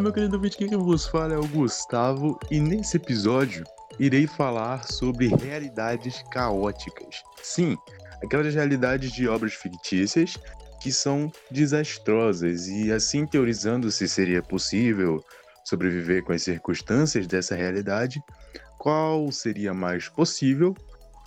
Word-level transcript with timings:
Meu 0.00 0.14
querido 0.14 0.36
ouvinte, 0.36 0.56
quem 0.56 0.68
vos 0.78 1.06
fala 1.06 1.34
é 1.34 1.36
o 1.36 1.46
Gustavo 1.46 2.38
e 2.50 2.58
nesse 2.58 2.96
episódio 2.96 3.64
irei 3.98 4.26
falar 4.26 4.90
sobre 4.90 5.28
realidades 5.28 6.24
caóticas. 6.30 7.22
Sim, 7.42 7.76
aquelas 8.24 8.54
realidades 8.54 9.12
de 9.12 9.28
obras 9.28 9.52
fictícias 9.52 10.38
que 10.80 10.90
são 10.90 11.30
desastrosas 11.50 12.66
e 12.66 12.90
assim 12.90 13.26
teorizando 13.26 13.90
se 13.90 14.08
seria 14.08 14.42
possível 14.42 15.22
sobreviver 15.64 16.24
com 16.24 16.32
as 16.32 16.42
circunstâncias 16.42 17.26
dessa 17.26 17.54
realidade, 17.54 18.22
qual 18.78 19.30
seria 19.30 19.74
mais 19.74 20.08
possível 20.08 20.74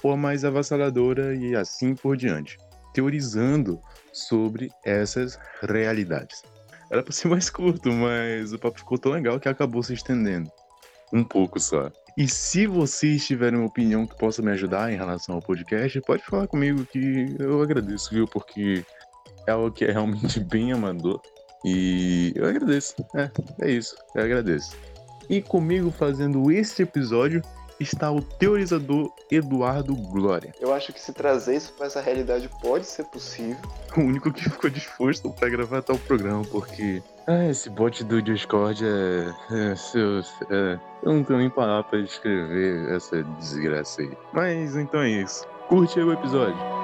ou 0.01 0.17
mais 0.17 0.43
avassaladora 0.43 1.35
e 1.35 1.55
assim 1.55 1.93
por 1.93 2.17
diante, 2.17 2.57
teorizando 2.91 3.79
sobre 4.11 4.71
essas 4.83 5.37
realidades. 5.61 6.41
Era 6.89 7.03
para 7.03 7.13
ser 7.13 7.27
mais 7.27 7.49
curto, 7.49 7.91
mas 7.91 8.53
o 8.53 8.59
papo 8.59 8.79
ficou 8.79 8.97
tão 8.97 9.11
legal 9.11 9.39
que 9.39 9.49
acabou 9.49 9.81
se 9.81 9.93
estendendo. 9.93 10.49
Um 11.11 11.23
pouco 11.23 11.59
só. 11.59 11.91
E 12.17 12.27
se 12.27 12.67
vocês 12.67 13.25
tiverem 13.25 13.59
uma 13.59 13.67
opinião 13.67 14.05
que 14.05 14.17
possa 14.17 14.41
me 14.41 14.51
ajudar 14.51 14.91
em 14.91 14.97
relação 14.97 15.35
ao 15.35 15.41
podcast, 15.41 15.99
pode 16.01 16.23
falar 16.23 16.47
comigo 16.47 16.85
que 16.85 17.35
eu 17.39 17.61
agradeço, 17.61 18.13
viu? 18.13 18.27
Porque 18.27 18.85
é 19.47 19.51
algo 19.51 19.71
que 19.71 19.85
é 19.85 19.91
realmente 19.91 20.39
bem 20.43 20.71
amador. 20.71 21.21
E 21.65 22.33
eu 22.35 22.45
agradeço. 22.45 22.95
É, 23.15 23.31
é 23.61 23.71
isso. 23.71 23.95
Eu 24.15 24.23
agradeço. 24.23 24.75
E 25.29 25.41
comigo 25.41 25.89
fazendo 25.89 26.51
este 26.51 26.83
episódio 26.83 27.41
está 27.79 28.11
o 28.11 28.21
teorizador 28.21 29.11
Eduardo 29.31 29.95
Glória. 29.95 30.53
Eu 30.59 30.73
acho 30.73 30.93
que 30.93 30.99
se 30.99 31.13
trazer 31.13 31.55
isso 31.55 31.73
para 31.73 31.87
essa 31.87 32.01
realidade 32.01 32.49
pode 32.61 32.85
ser 32.85 33.05
possível. 33.05 33.57
O 33.95 34.01
único 34.01 34.31
que 34.31 34.43
ficou 34.49 34.69
disposto 34.69 35.29
para 35.31 35.49
gravar 35.49 35.81
tal 35.81 35.97
programa, 35.97 36.43
porque 36.45 37.01
ah, 37.27 37.45
esse 37.45 37.69
bot 37.69 38.03
do 38.03 38.21
Discord 38.21 38.83
é. 38.85 39.71
é, 39.71 39.75
seus, 39.75 40.29
é 40.49 40.77
eu 41.03 41.13
não 41.13 41.23
tenho 41.23 41.39
nem 41.39 41.49
palavra 41.49 41.83
para 41.83 42.01
descrever 42.01 42.93
essa 42.93 43.23
desgraça 43.39 44.01
aí. 44.01 44.11
Mas 44.33 44.75
então 44.75 45.01
é 45.01 45.09
isso. 45.09 45.45
Curte 45.67 45.99
aí 45.99 46.05
o 46.05 46.13
episódio. 46.13 46.82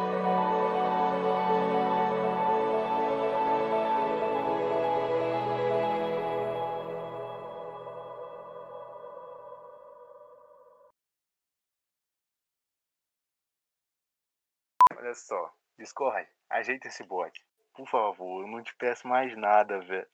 Olha 15.10 15.16
só, 15.16 15.52
Discord, 15.80 16.30
ajeita 16.52 16.88
esse 16.88 17.04
bot. 17.04 17.44
Por 17.74 17.88
favor, 17.90 18.44
eu 18.44 18.48
não 18.48 18.62
te 18.62 18.76
peço 18.76 19.08
mais 19.08 19.36
nada, 19.36 19.80
velho. 19.82 20.08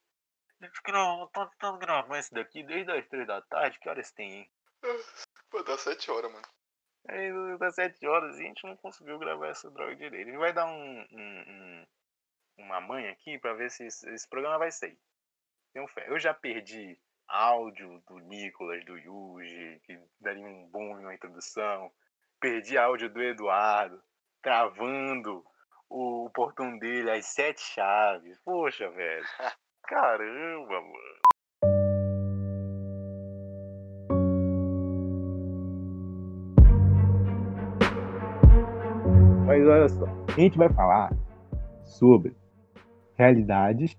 Não, 0.88 1.27
tô 1.33 1.45
tentando 1.47 1.79
gravar 1.79 2.17
esse 2.17 2.33
daqui 2.33 2.63
desde 2.63 2.93
as 2.93 3.05
três 3.07 3.27
da 3.27 3.41
tarde. 3.41 3.77
Que 3.77 3.89
horas 3.89 4.09
tem, 4.13 4.31
hein? 4.31 4.51
Pô, 5.51 5.61
dá 5.63 5.77
sete 5.77 6.09
horas, 6.09 6.31
mano. 6.31 6.47
É, 7.09 7.57
dá 7.57 7.73
sete 7.73 8.07
horas 8.07 8.39
e 8.39 8.43
a 8.43 8.45
gente 8.45 8.63
não 8.63 8.77
conseguiu 8.77 9.19
gravar 9.19 9.49
essa 9.49 9.69
droga 9.69 9.97
direito. 9.97 10.29
A 10.29 10.31
gente 10.31 10.39
vai 10.39 10.53
dar 10.53 10.66
um, 10.66 11.05
um, 11.11 11.43
um 11.45 11.85
uma 12.57 12.79
manha 12.79 13.11
aqui 13.11 13.38
pra 13.38 13.53
ver 13.53 13.69
se 13.69 13.85
esse, 13.85 14.09
esse, 14.11 14.29
programa 14.29 14.59
vai 14.59 14.71
sair. 14.71 14.97
Tenho 15.73 15.89
fé. 15.89 16.05
Eu 16.07 16.17
já 16.17 16.33
perdi 16.33 16.97
áudio 17.27 18.01
do 18.07 18.17
Nicolas, 18.19 18.85
do 18.85 18.97
Yuji, 18.97 19.81
que 19.83 19.99
daria 20.21 20.45
um 20.45 20.69
boom 20.69 21.01
na 21.01 21.13
introdução. 21.13 21.91
Perdi 22.39 22.77
áudio 22.77 23.09
do 23.09 23.22
Eduardo, 23.22 24.01
travando 24.45 25.44
o, 25.89 26.25
o 26.25 26.29
portão 26.29 26.78
dele, 26.78 27.09
as 27.09 27.25
sete 27.25 27.61
chaves. 27.61 28.39
Poxa, 28.45 28.88
velho. 28.91 29.25
Caramba, 29.88 30.81
mano. 30.81 31.16
Mas 39.47 39.67
olha 39.67 39.89
só, 39.89 40.06
a 40.06 40.39
gente 40.39 40.59
vai 40.59 40.69
falar 40.69 41.12
sobre 41.83 42.35
realidades 43.17 43.97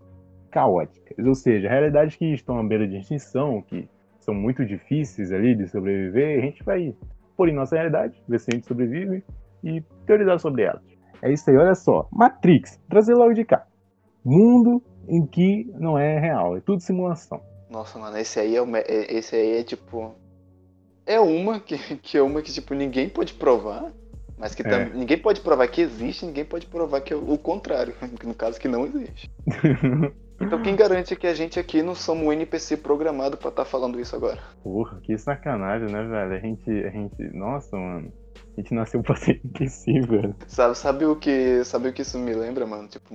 caóticas, 0.52 1.26
ou 1.26 1.34
seja, 1.34 1.68
realidades 1.68 2.14
que 2.14 2.24
estão 2.32 2.56
à 2.58 2.62
beira 2.62 2.86
de 2.86 2.98
extinção, 2.98 3.62
que 3.62 3.88
são 4.20 4.32
muito 4.32 4.64
difíceis 4.64 5.32
ali 5.32 5.56
de 5.56 5.66
sobreviver, 5.66 6.38
a 6.38 6.42
gente 6.42 6.62
vai 6.62 6.94
pôr 7.36 7.48
em 7.48 7.54
nossa 7.54 7.74
realidade, 7.74 8.22
ver 8.28 8.38
se 8.38 8.50
a 8.52 8.54
gente 8.54 8.66
sobrevive 8.66 9.24
e 9.62 9.82
teorizar 10.06 10.38
sobre 10.38 10.62
elas. 10.62 10.82
É 11.22 11.32
isso 11.32 11.48
aí, 11.50 11.56
olha 11.56 11.74
só. 11.74 12.08
Matrix, 12.12 12.80
trazer 12.88 13.14
logo 13.14 13.32
de 13.32 13.44
cá. 13.44 13.66
Mundo 14.24 14.82
em 15.08 15.24
que 15.26 15.70
não 15.78 15.98
é 15.98 16.18
real, 16.18 16.56
é 16.56 16.60
tudo 16.60 16.80
simulação. 16.80 17.40
Nossa, 17.70 17.98
mano, 17.98 18.16
esse 18.18 18.38
aí 18.38 18.56
é, 18.56 18.62
uma, 18.62 18.78
esse 18.78 19.34
aí 19.34 19.58
é 19.58 19.62
tipo. 19.62 20.14
É 21.04 21.20
uma 21.20 21.60
que, 21.60 21.78
que 21.98 22.18
é 22.18 22.22
uma 22.22 22.42
que, 22.42 22.52
tipo, 22.52 22.74
ninguém 22.74 23.08
pode 23.08 23.34
provar. 23.34 23.92
Mas 24.38 24.54
que 24.54 24.62
é. 24.62 24.84
ninguém 24.90 25.16
pode 25.16 25.40
provar 25.40 25.66
que 25.68 25.80
existe, 25.80 26.26
ninguém 26.26 26.44
pode 26.44 26.66
provar 26.66 27.00
que 27.00 27.12
é 27.12 27.16
o 27.16 27.38
contrário. 27.38 27.94
No 28.22 28.34
caso, 28.34 28.60
que 28.60 28.68
não 28.68 28.84
existe. 28.84 29.30
então 30.40 30.60
quem 30.62 30.76
garante 30.76 31.16
que 31.16 31.26
a 31.26 31.32
gente 31.32 31.58
aqui 31.58 31.82
não 31.82 31.94
somos 31.94 32.26
um 32.26 32.32
NPC 32.32 32.76
programado 32.76 33.36
para 33.36 33.48
estar 33.48 33.64
tá 33.64 33.70
falando 33.70 33.98
isso 33.98 34.14
agora? 34.14 34.38
Porra, 34.62 35.00
que 35.02 35.16
sacanagem, 35.16 35.90
né, 35.90 36.02
velho? 36.04 36.32
A 36.34 36.38
gente. 36.38 36.70
A 36.70 36.90
gente. 36.90 37.22
Nossa, 37.34 37.76
mano. 37.76 38.12
A 38.56 38.60
gente 38.60 38.74
nasceu 38.74 39.02
pra 39.02 39.14
ser 39.16 39.40
velho. 40.06 40.34
Sabe, 40.46 40.78
sabe 40.78 41.04
o 41.04 41.16
que. 41.16 41.62
Sabe 41.64 41.88
o 41.88 41.92
que 41.92 42.02
isso 42.02 42.18
me 42.18 42.32
lembra, 42.32 42.66
mano? 42.66 42.88
Tipo, 42.88 43.14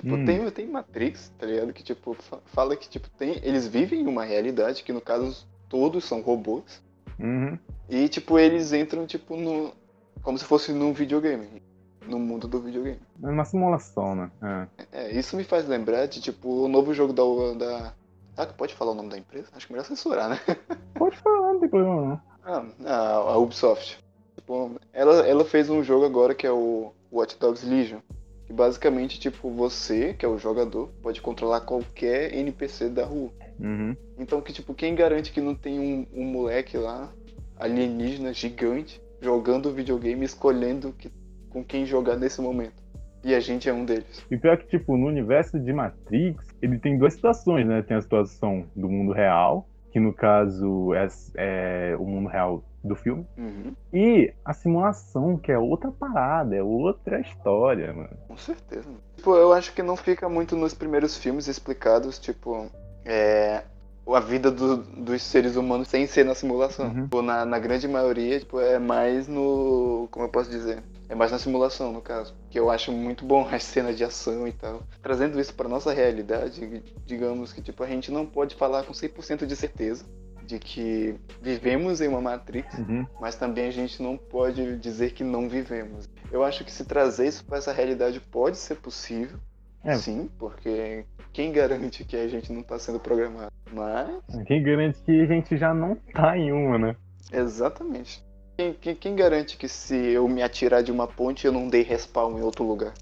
Tipo, 0.00 0.14
hum. 0.14 0.24
tem, 0.24 0.50
tem 0.50 0.66
Matrix, 0.66 1.30
tá 1.38 1.46
ligado? 1.46 1.72
Que, 1.74 1.82
tipo, 1.82 2.16
fala 2.46 2.74
que, 2.74 2.88
tipo, 2.88 3.08
tem, 3.10 3.38
eles 3.42 3.66
vivem 3.66 4.00
em 4.00 4.06
uma 4.06 4.24
realidade 4.24 4.82
que, 4.82 4.92
no 4.92 5.00
caso, 5.00 5.46
todos 5.68 6.04
são 6.04 6.22
robôs. 6.22 6.82
Uhum. 7.18 7.58
E, 7.88 8.08
tipo, 8.08 8.38
eles 8.38 8.72
entram, 8.72 9.06
tipo, 9.06 9.36
no... 9.36 9.72
Como 10.22 10.38
se 10.38 10.44
fosse 10.44 10.72
num 10.72 10.94
videogame. 10.94 11.62
No 12.06 12.18
mundo 12.18 12.48
do 12.48 12.60
videogame. 12.60 13.00
É 13.22 13.28
uma 13.28 13.44
simulação, 13.44 14.14
né? 14.14 14.30
É. 14.42 15.00
é 15.00 15.18
isso 15.18 15.36
me 15.36 15.44
faz 15.44 15.68
lembrar 15.68 16.06
de, 16.06 16.20
tipo, 16.20 16.64
o 16.64 16.68
novo 16.68 16.94
jogo 16.94 17.12
da... 17.12 17.22
da... 17.58 17.94
Ah, 18.38 18.46
pode 18.46 18.74
falar 18.74 18.92
o 18.92 18.94
nome 18.94 19.10
da 19.10 19.18
empresa? 19.18 19.48
Acho 19.54 19.66
que 19.66 19.72
é 19.72 19.74
melhor 19.74 19.86
censurar, 19.86 20.30
né? 20.30 20.40
Pode 20.94 21.16
falar, 21.18 21.52
não 21.52 21.60
tem 21.60 21.68
problema 21.68 22.06
não. 22.06 22.20
Ah, 22.86 23.16
a 23.16 23.36
Ubisoft. 23.36 23.98
Tipo, 24.50 24.80
ela, 24.92 25.26
ela 25.28 25.44
fez 25.44 25.70
um 25.70 25.80
jogo 25.80 26.04
agora 26.04 26.34
que 26.34 26.44
é 26.44 26.50
o 26.50 26.92
Watch 27.12 27.38
Dogs 27.38 27.64
Legion. 27.64 28.00
E 28.48 28.52
basicamente, 28.52 29.20
tipo, 29.20 29.48
você, 29.48 30.12
que 30.12 30.26
é 30.26 30.28
o 30.28 30.38
jogador, 30.38 30.88
pode 31.00 31.20
controlar 31.20 31.60
qualquer 31.60 32.34
NPC 32.34 32.88
da 32.88 33.04
rua. 33.04 33.30
Uhum. 33.60 33.94
Então, 34.18 34.40
que 34.40 34.52
tipo, 34.52 34.74
quem 34.74 34.96
garante 34.96 35.30
que 35.30 35.40
não 35.40 35.54
tem 35.54 35.78
um, 35.78 36.04
um 36.12 36.24
moleque 36.24 36.76
lá, 36.76 37.12
alienígena, 37.56 38.32
gigante, 38.32 39.00
jogando 39.20 39.72
videogame, 39.72 40.24
escolhendo 40.24 40.92
que, 40.98 41.12
com 41.48 41.62
quem 41.62 41.86
jogar 41.86 42.16
nesse 42.16 42.40
momento? 42.40 42.82
E 43.22 43.36
a 43.36 43.38
gente 43.38 43.68
é 43.68 43.72
um 43.72 43.84
deles. 43.84 44.26
E 44.28 44.36
pior 44.36 44.56
que, 44.56 44.66
tipo, 44.66 44.96
no 44.96 45.06
universo 45.06 45.60
de 45.60 45.72
Matrix, 45.72 46.44
ele 46.60 46.76
tem 46.76 46.98
duas 46.98 47.14
situações, 47.14 47.64
né? 47.68 47.82
Tem 47.82 47.96
a 47.96 48.00
situação 48.00 48.64
do 48.74 48.88
mundo 48.88 49.12
real, 49.12 49.68
que 49.92 50.00
no 50.00 50.12
caso 50.12 50.92
é, 50.92 51.06
é 51.36 51.96
o 51.96 52.04
mundo 52.04 52.28
real 52.28 52.64
do 52.82 52.94
filme. 52.94 53.26
Uhum. 53.36 53.74
E 53.92 54.32
a 54.44 54.52
simulação, 54.52 55.36
que 55.36 55.52
é 55.52 55.58
outra 55.58 55.90
parada, 55.90 56.56
é 56.56 56.62
outra 56.62 57.20
história, 57.20 57.92
mano. 57.92 58.16
Com 58.26 58.36
certeza. 58.36 58.88
Tipo, 59.16 59.36
eu 59.36 59.52
acho 59.52 59.72
que 59.72 59.82
não 59.82 59.96
fica 59.96 60.28
muito 60.28 60.56
nos 60.56 60.74
primeiros 60.74 61.16
filmes 61.16 61.46
explicados, 61.46 62.18
tipo, 62.18 62.70
é, 63.04 63.62
a 64.06 64.20
vida 64.20 64.50
do, 64.50 64.78
dos 64.78 65.22
seres 65.22 65.56
humanos 65.56 65.88
sem 65.88 66.06
ser 66.06 66.24
na 66.24 66.34
simulação. 66.34 66.86
Uhum. 66.86 67.02
Tipo, 67.02 67.22
na, 67.22 67.44
na 67.44 67.58
grande 67.58 67.86
maioria, 67.86 68.38
tipo, 68.40 68.58
é 68.60 68.78
mais 68.78 69.28
no. 69.28 70.08
Como 70.10 70.24
eu 70.24 70.30
posso 70.30 70.50
dizer? 70.50 70.82
É 71.08 71.14
mais 71.14 71.32
na 71.32 71.38
simulação, 71.38 71.92
no 71.92 72.00
caso. 72.00 72.34
Que 72.48 72.58
eu 72.58 72.70
acho 72.70 72.92
muito 72.92 73.24
bom 73.24 73.46
as 73.50 73.64
cenas 73.64 73.96
de 73.96 74.04
ação 74.04 74.46
e 74.46 74.52
tal. 74.52 74.82
Trazendo 75.02 75.40
isso 75.40 75.54
para 75.54 75.68
nossa 75.68 75.92
realidade, 75.92 76.82
digamos 77.04 77.52
que 77.52 77.60
tipo, 77.60 77.82
a 77.82 77.86
gente 77.86 78.10
não 78.10 78.24
pode 78.24 78.54
falar 78.54 78.84
com 78.84 78.92
100% 78.92 79.44
de 79.44 79.56
certeza 79.56 80.04
de 80.50 80.58
que 80.58 81.14
vivemos 81.40 82.00
em 82.00 82.08
uma 82.08 82.20
Matrix, 82.20 82.76
uhum. 82.78 83.06
mas 83.20 83.36
também 83.36 83.68
a 83.68 83.70
gente 83.70 84.02
não 84.02 84.16
pode 84.16 84.76
dizer 84.78 85.12
que 85.12 85.22
não 85.22 85.48
vivemos. 85.48 86.10
Eu 86.32 86.42
acho 86.42 86.64
que 86.64 86.72
se 86.72 86.84
trazer 86.84 87.28
isso 87.28 87.44
para 87.44 87.58
essa 87.58 87.72
realidade 87.72 88.20
pode 88.20 88.56
ser 88.56 88.76
possível, 88.76 89.38
é. 89.84 89.94
sim, 89.94 90.28
porque 90.38 91.04
quem 91.32 91.52
garante 91.52 92.04
que 92.04 92.16
a 92.16 92.26
gente 92.26 92.52
não 92.52 92.62
está 92.62 92.78
sendo 92.78 92.98
programado? 92.98 93.52
Mas. 93.72 94.20
Quem 94.46 94.62
garante 94.62 95.00
que 95.02 95.20
a 95.20 95.26
gente 95.26 95.56
já 95.56 95.72
não 95.72 95.94
tá 96.12 96.36
em 96.36 96.50
uma, 96.52 96.76
né? 96.76 96.96
Exatamente. 97.32 98.24
Quem, 98.56 98.74
quem, 98.74 98.94
quem 98.96 99.14
garante 99.14 99.56
que 99.56 99.68
se 99.68 99.96
eu 99.96 100.28
me 100.28 100.42
atirar 100.42 100.82
de 100.82 100.90
uma 100.90 101.06
ponte 101.06 101.46
eu 101.46 101.52
não 101.52 101.68
dei 101.68 101.82
respawn 101.82 102.38
em 102.38 102.42
outro 102.42 102.64
lugar? 102.64 102.92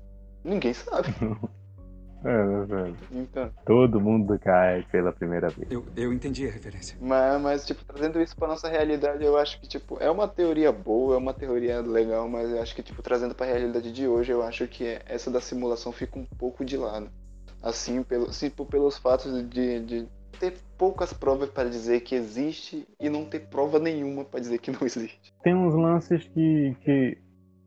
Ninguém 0.44 0.74
sabe. 0.74 1.08
É, 2.24 2.64
velho. 2.64 2.96
Então. 3.12 3.50
Todo 3.64 4.00
mundo 4.00 4.38
cai 4.38 4.84
pela 4.90 5.12
primeira 5.12 5.48
vez. 5.48 5.70
Eu, 5.70 5.84
eu 5.96 6.12
entendi 6.12 6.46
a 6.46 6.50
referência. 6.50 6.96
Mas, 7.00 7.40
mas, 7.40 7.66
tipo, 7.66 7.84
trazendo 7.84 8.20
isso 8.20 8.36
pra 8.36 8.48
nossa 8.48 8.68
realidade, 8.68 9.24
eu 9.24 9.36
acho 9.38 9.60
que, 9.60 9.68
tipo, 9.68 9.98
é 10.00 10.10
uma 10.10 10.26
teoria 10.26 10.72
boa, 10.72 11.14
é 11.14 11.18
uma 11.18 11.32
teoria 11.32 11.80
legal, 11.80 12.28
mas 12.28 12.50
eu 12.50 12.60
acho 12.60 12.74
que, 12.74 12.82
tipo, 12.82 13.02
trazendo 13.02 13.34
pra 13.34 13.46
realidade 13.46 13.92
de 13.92 14.06
hoje, 14.06 14.32
eu 14.32 14.42
acho 14.42 14.66
que 14.66 14.98
essa 15.06 15.30
da 15.30 15.40
simulação 15.40 15.92
fica 15.92 16.18
um 16.18 16.24
pouco 16.24 16.64
de 16.64 16.76
lado. 16.76 17.10
Assim, 17.62 18.02
pelo, 18.02 18.26
assim, 18.26 18.50
pelos 18.50 18.98
fatos 18.98 19.48
de, 19.48 19.80
de 19.80 20.08
ter 20.38 20.54
poucas 20.76 21.12
provas 21.12 21.50
para 21.50 21.68
dizer 21.68 22.00
que 22.00 22.14
existe 22.14 22.86
e 23.00 23.08
não 23.08 23.24
ter 23.24 23.40
prova 23.40 23.78
nenhuma 23.78 24.24
para 24.24 24.40
dizer 24.40 24.58
que 24.58 24.70
não 24.70 24.80
existe. 24.86 25.34
Tem 25.42 25.54
uns 25.54 25.74
lances 25.74 26.24
que, 26.28 26.76
que 26.82 27.18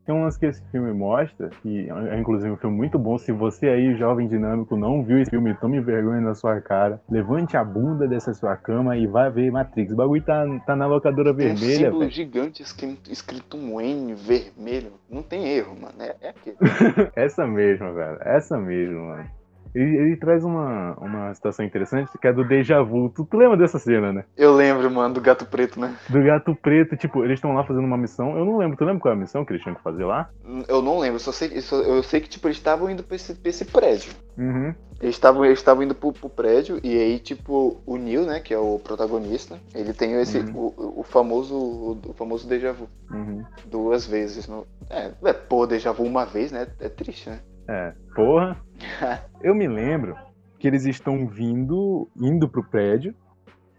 tem 0.06 0.16
um 0.16 0.24
lance 0.24 0.40
que 0.40 0.46
esse 0.46 0.62
filme 0.72 0.92
mostra, 0.94 1.50
que 1.62 1.90
é 1.90 2.20
inclusive 2.20 2.52
um 2.52 2.58
filme 2.58 2.76
muito 2.76 2.98
bom. 2.98 3.18
Se 3.18 3.32
você 3.32 3.68
aí, 3.68 3.96
jovem 3.96 4.28
dinâmico, 4.28 4.76
não 4.76 5.04
viu 5.04 5.20
esse 5.20 5.30
filme, 5.30 5.54
tome 5.56 5.80
vergonha 5.80 6.22
na 6.22 6.34
sua 6.34 6.60
cara. 6.60 7.02
Levante 7.10 7.56
a 7.56 7.64
bunda 7.64 8.08
dessa 8.08 8.34
sua 8.34 8.56
cama 8.56 8.98
e 8.98 9.06
vai 9.08 9.30
ver 9.30 9.52
Matrix. 9.52 9.92
O 9.94 9.96
bagulho 9.96 10.22
tá, 10.24 10.44
tá 10.66 10.76
na 10.76 10.86
locadora 10.88 11.34
Tem 11.34 11.52
um 11.52 11.56
vermelha. 11.56 11.86
símbolo 11.86 12.00
velho. 12.00 12.12
gigante 12.12 12.62
escrito, 12.64 13.12
escrito 13.12 13.58
um 13.58 13.80
N 13.80 14.14
vermelho. 14.16 14.94
Não 15.10 15.22
tem 15.22 15.48
erro, 15.48 15.76
mano. 15.80 15.94
É, 16.00 16.16
é 16.22 16.30
aquele. 16.30 16.58
Essa 17.16 17.46
mesmo, 17.46 17.94
velho. 17.94 18.18
Essa 18.22 18.58
mesmo, 18.58 19.00
mano. 19.08 19.41
Ele, 19.74 19.98
ele 19.98 20.18
traz 20.18 20.44
uma, 20.44 20.94
uma 21.00 21.34
situação 21.34 21.66
interessante 21.66 22.18
que 22.18 22.28
é 22.28 22.34
do 22.34 22.44
déjà 22.48 22.82
vu. 22.82 23.10
Tu, 23.10 23.26
tu 23.26 23.38
lembra 23.38 23.58
dessa 23.58 23.80
cena, 23.80 24.12
né? 24.12 24.26
Eu 24.36 24.54
lembro, 24.54 24.90
mano, 24.92 25.14
do 25.14 25.22
gato 25.22 25.46
preto, 25.46 25.80
né? 25.80 25.96
Do 26.10 26.22
gato 26.24 26.56
preto, 26.56 26.98
tipo, 26.98 27.24
eles 27.24 27.36
estão 27.36 27.54
lá 27.54 27.64
fazendo 27.64 27.86
uma 27.86 27.98
missão. 27.98 28.38
Eu 28.38 28.46
não 28.46 28.58
lembro, 28.58 28.78
tu 28.78 28.84
lembra 28.86 29.00
qual 29.02 29.14
é 29.14 29.18
a 29.18 29.20
missão 29.20 29.46
que 29.46 29.52
eles 29.54 29.62
tinham 29.64 29.76
que 29.76 29.84
fazer 29.84 30.04
lá? 30.06 30.30
Eu 30.68 30.82
não 30.82 31.00
lembro, 31.00 31.20
só 31.20 31.32
sei, 31.32 31.62
só- 31.62 31.82
eu 31.82 32.04
sei 32.04 32.20
que 32.22 32.30
tipo, 32.30 32.48
eles 32.48 32.58
estavam 32.58 32.90
indo 32.90 33.04
pra 33.04 33.16
esse, 33.16 33.34
pra 33.34 33.50
esse 33.50 33.66
prédio. 33.66 34.12
Uhum. 34.38 34.74
Eles 35.02 35.16
estavam 35.16 35.44
eles 35.44 35.64
indo 35.82 35.96
pro, 35.96 36.14
pro 36.14 36.30
prédio 36.30 36.80
e 36.84 36.96
aí, 36.98 37.20
tipo, 37.20 37.82
o 37.86 37.98
Neil, 37.98 38.24
né, 38.26 38.40
que 38.40 38.54
é 38.54 38.58
o 38.58 38.80
protagonista, 38.80 39.58
ele 39.74 39.94
tem 39.94 40.14
esse, 40.22 40.40
Uhum. 40.40 40.74
o, 40.78 41.00
o 41.00 41.04
famoso 41.04 41.56
o 41.56 42.14
famoso 42.16 42.48
déjà 42.48 42.72
vu. 42.72 42.88
Uhum. 43.10 43.44
Duas 43.66 44.06
vezes. 44.06 44.48
No... 44.48 44.66
É, 44.90 45.12
é, 45.24 45.34
pô, 45.34 45.66
déjà 45.66 45.92
vu 45.92 46.04
uma 46.04 46.26
vez, 46.26 46.52
né? 46.52 46.68
É 46.80 46.88
triste, 46.90 47.30
né? 47.30 47.40
É, 47.72 47.94
porra. 48.14 48.58
Eu 49.42 49.56
me 49.56 49.68
lembro 49.68 50.16
que 50.60 50.68
eles 50.68 50.86
estão 50.86 51.26
vindo, 51.28 52.08
indo 52.16 52.48
pro 52.50 52.64
prédio, 52.64 53.16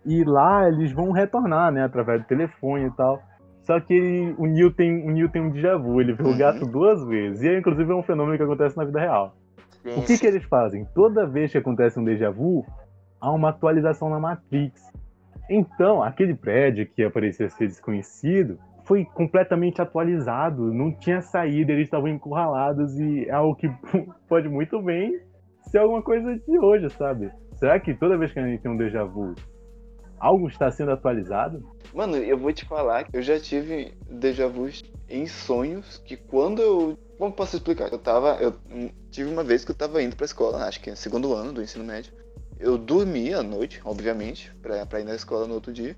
e 0.04 0.24
lá 0.24 0.66
eles 0.66 0.90
vão 0.92 1.12
retornar, 1.12 1.70
né, 1.70 1.84
através 1.84 2.20
do 2.22 2.26
telefone 2.26 2.86
e 2.86 2.90
tal. 2.92 3.22
Só 3.64 3.78
que 3.78 4.34
o 4.38 4.46
Neil 4.46 4.72
tem, 4.72 5.06
o 5.06 5.12
Neil 5.12 5.28
tem 5.28 5.40
um 5.42 5.50
déjà 5.50 5.76
vu, 5.76 6.00
ele 6.00 6.14
vê 6.14 6.24
o 6.24 6.28
Uhum. 6.28 6.38
gato 6.38 6.66
duas 6.66 7.04
vezes. 7.04 7.42
E 7.42 7.48
é, 7.48 7.58
inclusive 7.58 7.92
é 7.92 7.94
um 7.94 8.02
fenômeno 8.02 8.36
que 8.36 8.42
acontece 8.42 8.76
na 8.76 8.84
vida 8.84 8.98
real. 8.98 9.36
O 9.96 10.02
que, 10.02 10.18
que 10.18 10.26
eles 10.26 10.42
fazem? 10.44 10.84
Toda 10.94 11.26
vez 11.26 11.52
que 11.52 11.58
acontece 11.58 11.98
um 12.00 12.04
déjà 12.04 12.30
vu, 12.30 12.64
há 13.20 13.30
uma 13.30 13.50
atualização 13.50 14.08
na 14.08 14.18
Matrix. 14.18 14.90
Então, 15.48 16.02
aquele 16.02 16.34
prédio 16.34 16.86
que 16.86 17.08
parecia 17.10 17.48
ser 17.50 17.68
desconhecido 17.68 18.58
foi 18.92 19.06
completamente 19.06 19.80
atualizado, 19.80 20.70
não 20.70 20.92
tinha 20.92 21.22
saída, 21.22 21.72
eles 21.72 21.86
estavam 21.86 22.08
encurralados 22.08 22.94
e 23.00 23.24
é 23.24 23.30
algo 23.30 23.56
que 23.56 23.66
pode 24.28 24.50
muito 24.50 24.82
bem 24.82 25.18
ser 25.70 25.78
alguma 25.78 26.02
coisa 26.02 26.34
de 26.36 26.58
hoje, 26.58 26.90
sabe? 26.90 27.32
Será 27.54 27.80
que 27.80 27.94
toda 27.94 28.18
vez 28.18 28.32
que 28.32 28.38
a 28.38 28.46
gente 28.46 28.60
tem 28.60 28.70
um 28.70 28.76
déjà 28.76 29.02
vu, 29.02 29.34
algo 30.20 30.46
está 30.46 30.70
sendo 30.70 30.90
atualizado? 30.90 31.66
Mano, 31.94 32.18
eu 32.18 32.36
vou 32.36 32.52
te 32.52 32.66
falar 32.66 33.04
que 33.04 33.16
eu 33.16 33.22
já 33.22 33.40
tive 33.40 33.94
déjà 34.10 34.46
vus 34.46 34.82
em 35.08 35.26
sonhos 35.26 35.96
que 35.96 36.14
quando 36.14 36.60
eu. 36.60 36.98
Como 37.16 37.32
posso 37.32 37.56
explicar? 37.56 37.90
Eu 37.90 37.98
tava. 37.98 38.36
Eu 38.42 38.54
tive 39.10 39.30
uma 39.30 39.42
vez 39.42 39.64
que 39.64 39.70
eu 39.70 39.74
tava 39.74 40.02
indo 40.02 40.16
pra 40.16 40.26
escola, 40.26 40.66
acho 40.66 40.82
que 40.82 40.90
é 40.90 40.94
segundo 40.94 41.32
ano 41.32 41.50
do 41.50 41.62
ensino 41.62 41.82
médio. 41.84 42.12
Eu 42.60 42.76
dormi 42.76 43.32
à 43.32 43.42
noite, 43.42 43.80
obviamente, 43.86 44.54
pra, 44.60 44.84
pra 44.84 45.00
ir 45.00 45.04
na 45.04 45.14
escola 45.14 45.46
no 45.46 45.54
outro 45.54 45.72
dia. 45.72 45.96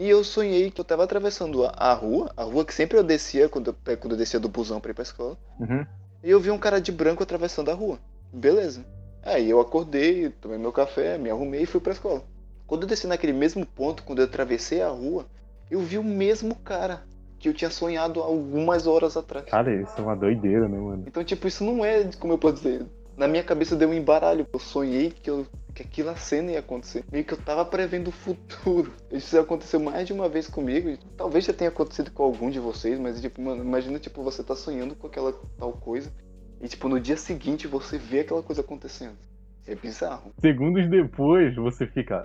E 0.00 0.08
eu 0.08 0.24
sonhei 0.24 0.70
que 0.70 0.80
eu 0.80 0.84
tava 0.84 1.04
atravessando 1.04 1.62
a, 1.62 1.92
rua, 1.92 2.32
a 2.34 2.42
rua 2.42 2.64
que 2.64 2.72
sempre 2.72 2.96
eu 2.96 3.02
descia 3.02 3.50
quando 3.50 3.66
eu, 3.66 3.96
quando 3.98 4.12
eu 4.12 4.16
descia 4.16 4.40
do 4.40 4.48
busão 4.48 4.80
pra 4.80 4.92
ir 4.92 4.94
pra 4.94 5.02
escola. 5.02 5.36
Uhum. 5.60 5.84
E 6.24 6.30
eu 6.30 6.40
vi 6.40 6.50
um 6.50 6.56
cara 6.56 6.80
de 6.80 6.90
branco 6.90 7.22
atravessando 7.22 7.70
a 7.70 7.74
rua. 7.74 7.98
Beleza. 8.32 8.82
Aí 9.22 9.50
eu 9.50 9.60
acordei, 9.60 10.30
tomei 10.30 10.56
meu 10.56 10.72
café, 10.72 11.18
me 11.18 11.28
arrumei 11.28 11.64
e 11.64 11.66
fui 11.66 11.82
pra 11.82 11.92
escola. 11.92 12.24
Quando 12.66 12.84
eu 12.84 12.88
desci 12.88 13.06
naquele 13.06 13.34
mesmo 13.34 13.66
ponto, 13.66 14.02
quando 14.02 14.20
eu 14.20 14.24
atravessei 14.24 14.80
a 14.80 14.88
rua, 14.88 15.26
eu 15.70 15.80
vi 15.80 15.98
o 15.98 16.02
mesmo 16.02 16.54
cara 16.54 17.02
que 17.38 17.50
eu 17.50 17.52
tinha 17.52 17.70
sonhado 17.70 18.22
algumas 18.22 18.86
horas 18.86 19.18
atrás. 19.18 19.44
Cara, 19.44 19.82
isso 19.82 19.92
é 19.98 20.00
uma 20.00 20.16
doideira, 20.16 20.66
né, 20.66 20.78
mano? 20.78 21.04
Então, 21.06 21.22
tipo, 21.22 21.46
isso 21.46 21.62
não 21.62 21.84
é, 21.84 22.04
como 22.18 22.32
eu 22.32 22.38
posso 22.38 22.54
dizer, 22.54 22.86
na 23.18 23.28
minha 23.28 23.44
cabeça 23.44 23.76
deu 23.76 23.90
um 23.90 23.94
embaralho. 23.94 24.46
Eu 24.50 24.58
sonhei 24.58 25.10
que, 25.10 25.28
eu, 25.28 25.46
que 25.84 26.00
aquela 26.00 26.16
cena 26.16 26.52
ia 26.52 26.60
acontecer. 26.60 27.04
Meio 27.10 27.24
que 27.24 27.34
eu 27.34 27.38
tava 27.38 27.64
prevendo 27.64 28.08
o 28.08 28.12
futuro. 28.12 28.92
Isso 29.10 29.34
já 29.34 29.42
aconteceu 29.42 29.80
mais 29.80 30.06
de 30.06 30.12
uma 30.12 30.28
vez 30.28 30.48
comigo. 30.48 30.96
Talvez 31.16 31.44
já 31.44 31.52
tenha 31.52 31.70
acontecido 31.70 32.10
com 32.10 32.22
algum 32.22 32.50
de 32.50 32.58
vocês, 32.58 32.98
mas, 32.98 33.20
tipo, 33.20 33.40
mano, 33.40 33.64
imagina, 33.64 33.98
tipo, 33.98 34.22
você 34.22 34.42
tá 34.42 34.54
sonhando 34.54 34.94
com 34.94 35.06
aquela 35.06 35.32
tal 35.58 35.72
coisa. 35.72 36.12
E, 36.60 36.68
tipo, 36.68 36.88
no 36.88 37.00
dia 37.00 37.16
seguinte 37.16 37.66
você 37.66 37.98
vê 37.98 38.20
aquela 38.20 38.42
coisa 38.42 38.60
acontecendo. 38.60 39.16
É 39.66 39.74
bizarro. 39.74 40.32
Segundos 40.40 40.88
depois, 40.88 41.54
você 41.54 41.86
fica. 41.86 42.22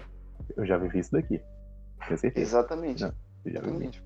Eu 0.56 0.66
já 0.66 0.78
vivi 0.78 1.00
isso 1.00 1.12
daqui. 1.12 1.40
Tenho 2.07 2.18
certeza. 2.18 2.46
Exatamente. 2.46 3.04
Não. 3.04 3.13
Exatamente. 3.46 4.04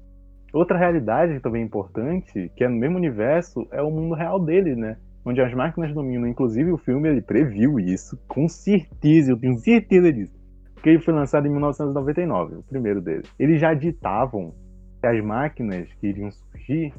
Outra 0.52 0.78
realidade 0.78 1.40
também 1.40 1.64
importante, 1.64 2.52
que 2.56 2.64
é 2.64 2.68
no 2.68 2.76
mesmo 2.76 2.98
universo, 2.98 3.68
é 3.72 3.82
o 3.82 3.92
mundo 3.92 4.16
real 4.16 4.40
dele, 4.40 4.76
né? 4.76 4.98
Onde 5.26 5.42
as 5.42 5.54
máquinas 5.54 5.94
dominam. 5.94 6.28
Inclusive, 6.28 6.72
o 6.72 6.78
filme 6.78 7.10
ele 7.10 7.22
previu 7.22 7.80
isso, 7.80 8.18
com 8.28 8.48
certeza, 8.48 9.32
eu 9.32 9.38
tenho 9.38 9.58
certeza 9.58 10.12
disso. 10.12 10.38
Porque 10.74 10.90
ele 10.90 11.00
foi 11.00 11.14
lançado 11.14 11.46
em 11.46 11.50
1999, 11.50 12.56
o 12.56 12.64
primeiro 12.64 13.02
dele. 13.02 13.24
Eles 13.38 13.60
já 13.60 13.74
ditavam 13.74 14.54
que 15.02 15.08
as 15.08 15.24
máquinas 15.24 15.92
que 15.94 16.08
iriam 16.08 16.32
surgir 16.32 16.94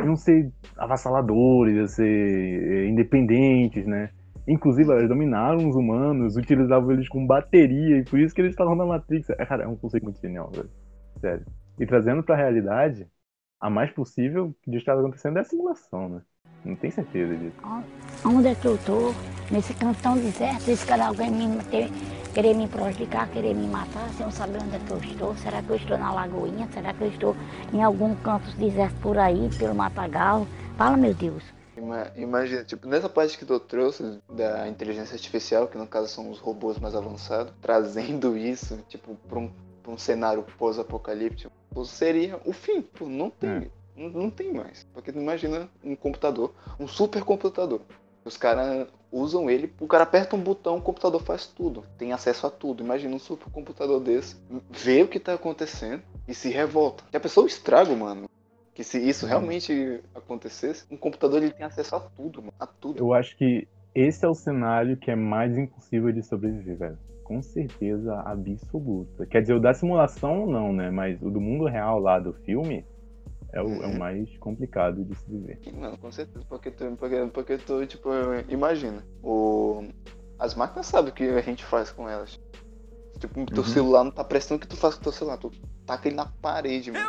iam 0.00 0.16
ser 0.16 0.52
avassaladores, 0.76 1.74
iam 1.74 1.86
ser 1.86 2.04
eh, 2.04 2.88
independentes, 2.88 3.86
né? 3.86 4.10
Inclusive, 4.46 4.90
elas 4.90 5.08
dominaram 5.08 5.68
os 5.68 5.74
humanos, 5.74 6.36
utilizavam 6.36 6.92
eles 6.92 7.08
como 7.08 7.26
bateria, 7.26 7.98
e 7.98 8.04
por 8.04 8.18
isso 8.18 8.34
que 8.34 8.42
eles 8.42 8.52
estavam 8.52 8.74
na 8.74 8.84
Matrix. 8.84 9.30
É, 9.30 9.46
cara, 9.46 9.64
é 9.64 9.66
um 9.66 9.76
conceito 9.76 10.04
muito 10.04 10.20
genial, 10.20 10.50
velho. 10.50 10.70
Sério. 11.20 11.46
E 11.80 11.86
trazendo 11.86 12.22
pra 12.22 12.36
realidade, 12.36 13.06
a 13.58 13.70
mais 13.70 13.90
possível 13.90 14.54
de 14.66 14.76
estar 14.76 14.98
acontecendo 14.98 15.38
é 15.38 15.40
a 15.40 15.44
simulação, 15.44 16.08
né? 16.08 16.22
Não 16.64 16.74
tem 16.76 16.90
certeza 16.90 17.34
disso. 17.36 17.56
Onde 18.24 18.48
é 18.48 18.54
que 18.54 18.66
eu 18.66 18.78
tô? 18.78 19.12
Nesse 19.50 19.74
canto 19.74 20.00
tão 20.02 20.16
deserto, 20.16 20.68
esse 20.70 20.86
cara 20.86 21.08
alguém 21.08 21.30
me 21.30 21.62
ter, 21.64 21.90
querer 22.32 22.54
me 22.54 22.66
prejudicar, 22.66 23.28
querer 23.28 23.54
me 23.54 23.66
matar, 23.68 24.08
sem 24.16 24.24
eu 24.24 24.32
saber 24.32 24.58
onde 24.62 24.76
é 24.76 24.78
que 24.78 24.90
eu 24.90 24.98
estou. 24.98 25.36
Será 25.36 25.62
que 25.62 25.68
eu 25.70 25.76
estou 25.76 25.98
na 25.98 26.10
Lagoinha? 26.12 26.66
Será 26.72 26.94
que 26.94 27.02
eu 27.02 27.08
estou 27.08 27.36
em 27.72 27.82
algum 27.82 28.14
canto 28.16 28.50
deserto 28.56 28.94
por 29.02 29.18
aí, 29.18 29.50
pelo 29.58 29.74
Matagal? 29.74 30.46
Fala, 30.78 30.96
meu 30.96 31.12
Deus. 31.12 31.42
Ima- 31.76 32.10
Imagina, 32.16 32.64
tipo, 32.64 32.88
nessa 32.88 33.08
parte 33.10 33.36
que 33.36 33.44
tu 33.44 33.60
trouxe 33.60 34.18
da 34.32 34.66
inteligência 34.66 35.14
artificial, 35.14 35.68
que 35.68 35.76
no 35.76 35.86
caso 35.86 36.08
são 36.08 36.30
os 36.30 36.38
robôs 36.38 36.78
mais 36.78 36.94
avançados, 36.94 37.52
trazendo 37.60 38.34
isso, 38.38 38.78
tipo, 38.88 39.14
pra 39.28 39.38
um, 39.38 39.50
pra 39.82 39.92
um 39.92 39.98
cenário 39.98 40.42
pós-apocalíptico, 40.56 41.52
seria 41.84 42.40
o 42.46 42.52
fim. 42.54 42.80
Pô, 42.80 43.06
não 43.06 43.28
tem. 43.28 43.70
Não, 43.96 44.08
não 44.08 44.30
tem 44.30 44.52
mais. 44.52 44.86
Porque 44.92 45.12
tu 45.12 45.18
imagina 45.18 45.68
um 45.82 45.94
computador, 45.94 46.52
um 46.78 46.86
supercomputador. 46.86 47.80
Os 48.24 48.36
caras 48.36 48.88
usam 49.12 49.50
ele, 49.50 49.72
o 49.78 49.86
cara 49.86 50.04
aperta 50.04 50.34
um 50.34 50.40
botão, 50.40 50.78
o 50.78 50.82
computador 50.82 51.22
faz 51.22 51.46
tudo. 51.46 51.84
Tem 51.98 52.12
acesso 52.12 52.46
a 52.46 52.50
tudo. 52.50 52.82
Imagina 52.82 53.14
um 53.14 53.18
supercomputador 53.18 54.00
desse, 54.00 54.36
vê 54.70 55.02
o 55.02 55.08
que 55.08 55.20
tá 55.20 55.34
acontecendo 55.34 56.02
e 56.26 56.34
se 56.34 56.48
revolta. 56.48 57.04
A 57.12 57.20
pessoa 57.20 57.46
estraga, 57.46 57.94
mano. 57.94 58.28
Que 58.74 58.82
se 58.82 58.98
isso 58.98 59.24
realmente 59.24 60.00
acontecesse, 60.14 60.84
um 60.90 60.96
computador 60.96 61.40
ele 61.40 61.52
tem 61.52 61.64
acesso 61.64 61.94
a 61.94 62.00
tudo, 62.00 62.40
mano. 62.40 62.54
A 62.58 62.66
tudo. 62.66 62.98
Eu 62.98 63.14
acho 63.14 63.36
que 63.36 63.68
esse 63.94 64.24
é 64.24 64.28
o 64.28 64.34
cenário 64.34 64.96
que 64.96 65.12
é 65.12 65.14
mais 65.14 65.56
impossível 65.56 66.10
de 66.10 66.22
sobreviver, 66.24 66.76
velho. 66.76 66.98
Com 67.22 67.40
certeza 67.40 68.20
absoluta. 68.26 69.24
Quer 69.26 69.42
dizer, 69.42 69.54
o 69.54 69.60
da 69.60 69.72
simulação 69.72 70.46
não, 70.46 70.72
né? 70.72 70.90
Mas 70.90 71.22
o 71.22 71.30
do 71.30 71.40
mundo 71.40 71.66
real 71.66 72.00
lá 72.00 72.18
do 72.18 72.32
filme 72.32 72.84
é 73.54 73.62
o, 73.62 73.82
é 73.82 73.86
o 73.86 73.98
mais 73.98 74.36
complicado 74.38 75.04
de 75.04 75.14
se 75.14 75.24
viver. 75.30 75.58
Não, 75.72 75.96
com 75.96 76.10
certeza. 76.12 76.44
Porque 76.48 76.70
tu, 76.70 76.96
porque, 76.98 77.26
porque 77.32 77.58
tu 77.58 77.86
tipo, 77.86 78.08
imagina. 78.48 79.04
O... 79.22 79.88
As 80.38 80.54
máquinas 80.54 80.86
sabem 80.86 81.10
o 81.10 81.14
que 81.14 81.24
a 81.24 81.40
gente 81.40 81.64
faz 81.64 81.90
com 81.90 82.08
elas. 82.08 82.40
Tipo, 83.18 83.46
teu 83.46 83.62
Uhum. 83.62 83.68
celular 83.68 84.04
não 84.04 84.10
tá 84.10 84.24
prestando 84.24 84.58
o 84.58 84.60
que 84.60 84.66
tu 84.66 84.76
faz 84.76 84.96
com 84.96 85.02
teu 85.02 85.12
celular. 85.12 85.36
Tu 85.38 85.50
taca 85.86 86.08
ele 86.08 86.16
na 86.16 86.26
parede, 86.26 86.90
mano. 86.90 87.08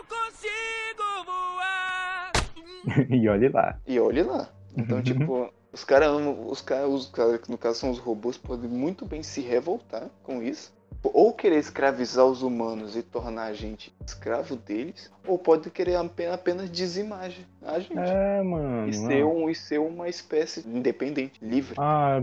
e 3.09 3.27
olhe 3.27 3.49
lá. 3.49 3.79
E 3.87 3.99
olhe 3.99 4.23
lá. 4.23 4.47
Então, 4.77 4.97
Uhum. 4.97 5.03
tipo, 5.03 5.49
os 5.73 5.83
caras 5.83 6.11
os 6.47 6.61
caras, 6.61 6.89
os 6.89 7.07
caras, 7.09 7.41
que 7.41 7.49
no 7.51 7.57
caso 7.57 7.79
são 7.79 7.89
os 7.91 7.97
robôs, 7.99 8.37
podem 8.37 8.69
muito 8.69 9.05
bem 9.05 9.23
se 9.23 9.41
revoltar 9.41 10.09
com 10.23 10.41
isso. 10.41 10.73
Ou 11.03 11.31
querer 11.33 11.57
escravizar 11.59 12.25
os 12.25 12.41
humanos 12.41 12.95
e 12.97 13.01
tornar 13.03 13.43
a 13.45 13.53
gente 13.53 13.93
escravo 14.05 14.55
deles, 14.55 15.11
ou 15.27 15.37
pode 15.37 15.69
querer 15.69 15.95
apenas, 15.95 16.33
apenas 16.33 16.69
dizimar 16.71 17.29
a 17.63 17.79
gente. 17.79 17.97
É, 17.97 18.41
mano. 18.41 18.89
E 18.89 18.93
ser, 18.93 19.23
um, 19.23 19.49
e 19.49 19.55
ser 19.55 19.79
uma 19.79 20.09
espécie 20.09 20.67
independente, 20.67 21.33
livre. 21.43 21.75
Ah, 21.77 22.19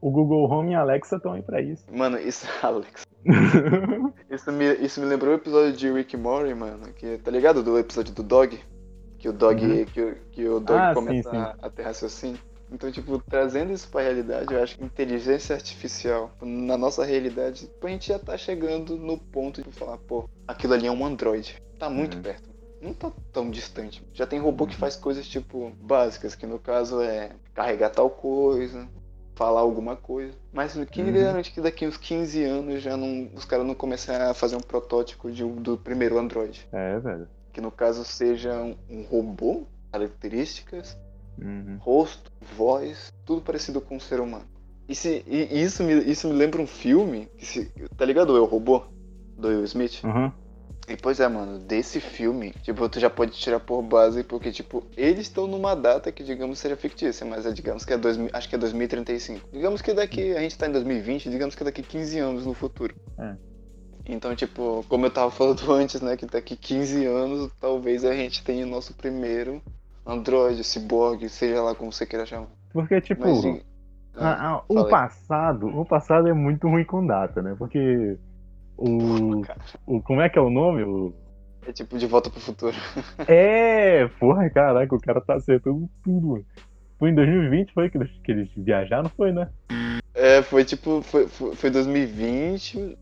o 0.00 0.10
Google 0.10 0.48
Home 0.50 0.72
e 0.72 0.74
a 0.74 0.80
Alexa 0.80 1.16
estão 1.16 1.32
aí 1.32 1.42
pra 1.42 1.60
isso. 1.60 1.84
Mano, 1.90 2.18
isso, 2.18 2.46
Alex. 2.62 3.04
Isso 4.30 4.52
me, 4.52 4.72
isso 4.76 5.00
me 5.00 5.06
lembrou 5.06 5.32
o 5.32 5.36
episódio 5.36 5.72
de 5.72 5.90
Rick 5.90 6.16
Morty, 6.16 6.54
mano. 6.54 6.92
Que, 6.92 7.18
tá 7.18 7.30
ligado? 7.30 7.60
Do 7.62 7.76
episódio 7.78 8.14
do 8.14 8.22
Dog? 8.22 8.58
Que 9.18 9.28
o 9.28 9.32
Dog, 9.32 9.64
Uhum. 9.64 9.84
que, 9.86 10.00
o- 10.02 10.16
que 10.30 10.48
o 10.48 10.60
Dog 10.60 10.78
Ah, 10.78 10.94
começa 10.94 11.30
sim, 11.30 11.36
sim. 11.36 11.42
A, 11.42 11.56
a 11.62 11.70
ter 11.70 11.82
raciocínio. 11.82 12.38
Então, 12.70 12.90
tipo, 12.90 13.18
trazendo 13.28 13.72
isso 13.72 13.88
pra 13.88 14.02
realidade, 14.02 14.52
eu 14.52 14.62
acho 14.62 14.76
que 14.76 14.84
inteligência 14.84 15.54
artificial, 15.54 16.32
na 16.40 16.76
nossa 16.76 17.04
realidade, 17.04 17.70
a 17.80 17.88
gente 17.88 18.08
já 18.08 18.18
tá 18.18 18.36
chegando 18.36 18.96
no 18.96 19.18
ponto 19.18 19.62
de 19.62 19.70
falar, 19.70 19.98
pô, 19.98 20.24
aquilo 20.48 20.74
ali 20.74 20.86
é 20.86 20.90
um 20.90 21.04
androide. 21.06 21.56
Tá 21.78 21.88
muito 21.88 22.16
Uhum. 22.16 22.22
perto. 22.22 22.50
Não 22.80 22.92
tá 22.92 23.10
tão 23.32 23.50
distante. 23.50 24.02
Já 24.12 24.26
tem 24.26 24.38
robô 24.38 24.66
que 24.66 24.74
faz 24.76 24.96
coisas, 24.96 25.26
tipo, 25.26 25.70
básicas, 25.80 26.34
que 26.34 26.46
no 26.46 26.58
caso 26.58 27.00
é 27.00 27.30
carregar 27.54 27.90
tal 27.90 28.10
coisa, 28.10 28.88
falar 29.36 29.60
alguma 29.60 29.96
coisa. 29.96 30.36
Mas 30.52 30.76
o 30.76 30.84
que 30.84 31.02
Uhum. 31.02 31.12
garante 31.12 31.52
que 31.52 31.60
daqui 31.60 31.86
uns 31.86 31.96
15 31.96 32.42
anos 32.42 32.82
já 32.82 32.96
não, 32.96 33.30
os 33.34 33.44
caras 33.44 33.66
não 33.66 33.74
começam 33.74 34.14
a 34.30 34.34
fazer 34.34 34.56
um 34.56 34.60
protótipo 34.60 35.30
de, 35.30 35.44
do 35.44 35.78
primeiro 35.78 36.18
androide? 36.18 36.66
É, 36.72 36.98
velho. 36.98 37.28
Que 37.52 37.60
no 37.60 37.70
caso 37.70 38.04
seja 38.04 38.60
um, 38.60 38.76
um 38.88 39.02
robô, 39.04 39.66
características, 39.92 40.96
Uhum. 41.38 41.78
rosto, 41.80 42.30
voz, 42.56 43.12
tudo 43.24 43.40
parecido 43.40 43.80
com 43.80 43.96
um 43.96 44.00
ser 44.00 44.20
humano. 44.20 44.44
E, 44.88 44.94
se, 44.94 45.24
e 45.26 45.60
isso, 45.60 45.82
me, 45.82 45.94
isso 46.04 46.28
me 46.28 46.34
lembra 46.34 46.62
um 46.62 46.66
filme, 46.66 47.28
que 47.36 47.44
se, 47.44 47.72
tá 47.96 48.04
ligado? 48.04 48.30
o 48.30 48.36
Eu 48.36 48.44
Robô, 48.44 48.84
do 49.36 49.48
Will 49.48 49.64
Smith. 49.64 50.02
Uhum. 50.04 50.30
E 50.88 50.96
pois 50.96 51.18
é, 51.18 51.26
mano, 51.26 51.58
desse 51.58 51.98
filme, 51.98 52.52
tipo, 52.62 52.88
tu 52.88 53.00
já 53.00 53.10
pode 53.10 53.32
tirar 53.32 53.58
por 53.58 53.82
base, 53.82 54.22
porque, 54.22 54.52
tipo, 54.52 54.84
eles 54.96 55.22
estão 55.22 55.48
numa 55.48 55.74
data 55.74 56.12
que, 56.12 56.22
digamos, 56.22 56.60
seja 56.60 56.76
fictícia, 56.76 57.26
mas 57.26 57.44
é, 57.44 57.50
digamos 57.50 57.84
que 57.84 57.92
é 57.92 57.98
2000, 57.98 58.30
acho 58.32 58.48
que 58.48 58.54
é 58.54 58.58
2035. 58.58 59.48
Digamos 59.52 59.82
que 59.82 59.92
daqui, 59.92 60.36
a 60.36 60.40
gente 60.40 60.56
tá 60.56 60.68
em 60.68 60.72
2020, 60.72 61.28
digamos 61.28 61.56
que 61.56 61.62
é 61.64 61.66
daqui 61.66 61.82
15 61.82 62.18
anos 62.20 62.46
no 62.46 62.54
futuro. 62.54 62.94
É. 63.18 63.34
Então, 64.08 64.36
tipo, 64.36 64.84
como 64.88 65.06
eu 65.06 65.10
tava 65.10 65.32
falando 65.32 65.60
antes, 65.74 66.00
né, 66.00 66.16
que 66.16 66.26
daqui 66.26 66.54
15 66.54 67.04
anos, 67.04 67.50
talvez 67.60 68.04
a 68.04 68.14
gente 68.14 68.44
tenha 68.44 68.64
o 68.64 68.68
nosso 68.68 68.94
primeiro 68.94 69.60
androide, 70.06 70.62
ciborgue, 70.64 71.28
seja 71.28 71.62
lá 71.62 71.74
como 71.74 71.92
você 71.92 72.06
queira 72.06 72.24
chamar. 72.24 72.48
Porque, 72.72 73.00
tipo, 73.00 73.24
Mas, 73.24 73.62
a- 74.14 74.54
a- 74.56 74.64
o 74.68 74.84
passado, 74.86 75.66
o 75.66 75.84
passado 75.84 76.28
é 76.28 76.32
muito 76.32 76.68
ruim 76.68 76.84
com 76.84 77.06
data, 77.06 77.42
né? 77.42 77.54
Porque 77.58 78.16
o, 78.76 79.42
o 79.86 80.02
como 80.02 80.20
é 80.20 80.28
que 80.28 80.38
é 80.38 80.42
o 80.42 80.50
nome? 80.50 80.82
O, 80.84 81.12
É 81.66 81.72
tipo 81.72 81.98
de 81.98 82.06
volta 82.06 82.30
pro 82.30 82.40
futuro. 82.40 82.76
é, 83.26 84.06
porra, 84.20 84.48
caraca, 84.50 84.94
o 84.94 85.00
cara 85.00 85.20
tá 85.20 85.34
acertando 85.34 85.88
tudo. 86.04 86.28
mano. 86.28 86.46
Foi 86.98 87.10
em 87.10 87.14
2020 87.14 87.72
foi 87.74 87.90
que 87.90 87.98
eles, 87.98 88.10
que 88.24 88.32
eles 88.32 88.48
viajaram, 88.56 89.10
foi, 89.10 89.32
né? 89.32 89.48
É, 90.14 90.40
foi 90.42 90.64
tipo, 90.64 91.02
foi, 91.02 91.28
foi, 91.28 91.54
foi 91.54 91.70
2020. 91.70 92.96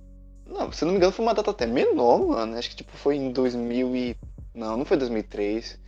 Não, 0.46 0.70
se 0.72 0.84
não 0.84 0.92
me 0.92 0.98
engano, 0.98 1.12
foi 1.12 1.24
uma 1.24 1.34
data 1.34 1.50
até 1.52 1.64
menor, 1.66 2.26
mano. 2.26 2.56
Acho 2.56 2.70
que 2.70 2.76
tipo 2.76 2.90
foi 2.96 3.16
em 3.16 3.30
2000 3.30 3.94
e. 3.94 4.16
Não, 4.54 4.76
não 4.76 4.84
foi 4.84 4.96
2003. 4.96 5.78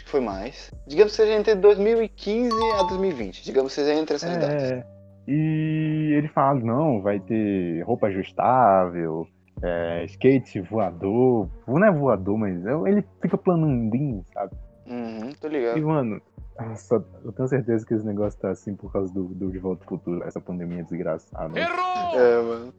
Acho 0.00 0.04
que 0.06 0.10
foi 0.10 0.20
mais. 0.20 0.72
Digamos 0.86 1.12
que 1.12 1.16
seja 1.22 1.34
entre 1.38 1.54
2015 1.56 2.50
a 2.78 2.82
2020. 2.84 3.44
Digamos 3.44 3.74
que 3.74 3.80
seja 3.82 4.00
entre 4.00 4.16
essas 4.16 4.34
datas. 4.38 4.62
É. 4.72 4.86
E 5.28 6.14
ele 6.16 6.28
fala, 6.28 6.58
não, 6.58 7.02
vai 7.02 7.20
ter 7.20 7.82
roupa 7.82 8.06
ajustável, 8.06 9.26
é, 9.62 10.04
skate 10.06 10.60
voador. 10.62 11.48
Não 11.68 11.84
é 11.84 11.90
voador, 11.92 12.38
mas 12.38 12.64
é- 12.64 12.72
ele 12.90 13.04
fica 13.20 13.36
planandinho, 13.36 14.24
sabe? 14.32 14.52
Uhum, 14.86 15.30
tô 15.38 15.48
E, 15.48 15.50
ligado. 15.50 15.86
mano, 15.86 16.20
nossa, 16.58 17.04
eu 17.22 17.32
tenho 17.32 17.48
certeza 17.48 17.86
que 17.86 17.92
esse 17.92 18.04
negócio 18.06 18.40
tá 18.40 18.50
assim 18.50 18.74
por 18.74 18.90
causa 18.90 19.12
do, 19.12 19.24
do 19.24 19.52
De 19.52 19.58
Volta 19.58 19.84
ao 19.84 19.88
Futuro, 19.90 20.24
essa 20.24 20.40
pandemia 20.40 20.82
desgraçada. 20.82 21.60
É, 21.60 22.42
mano. 22.42 22.72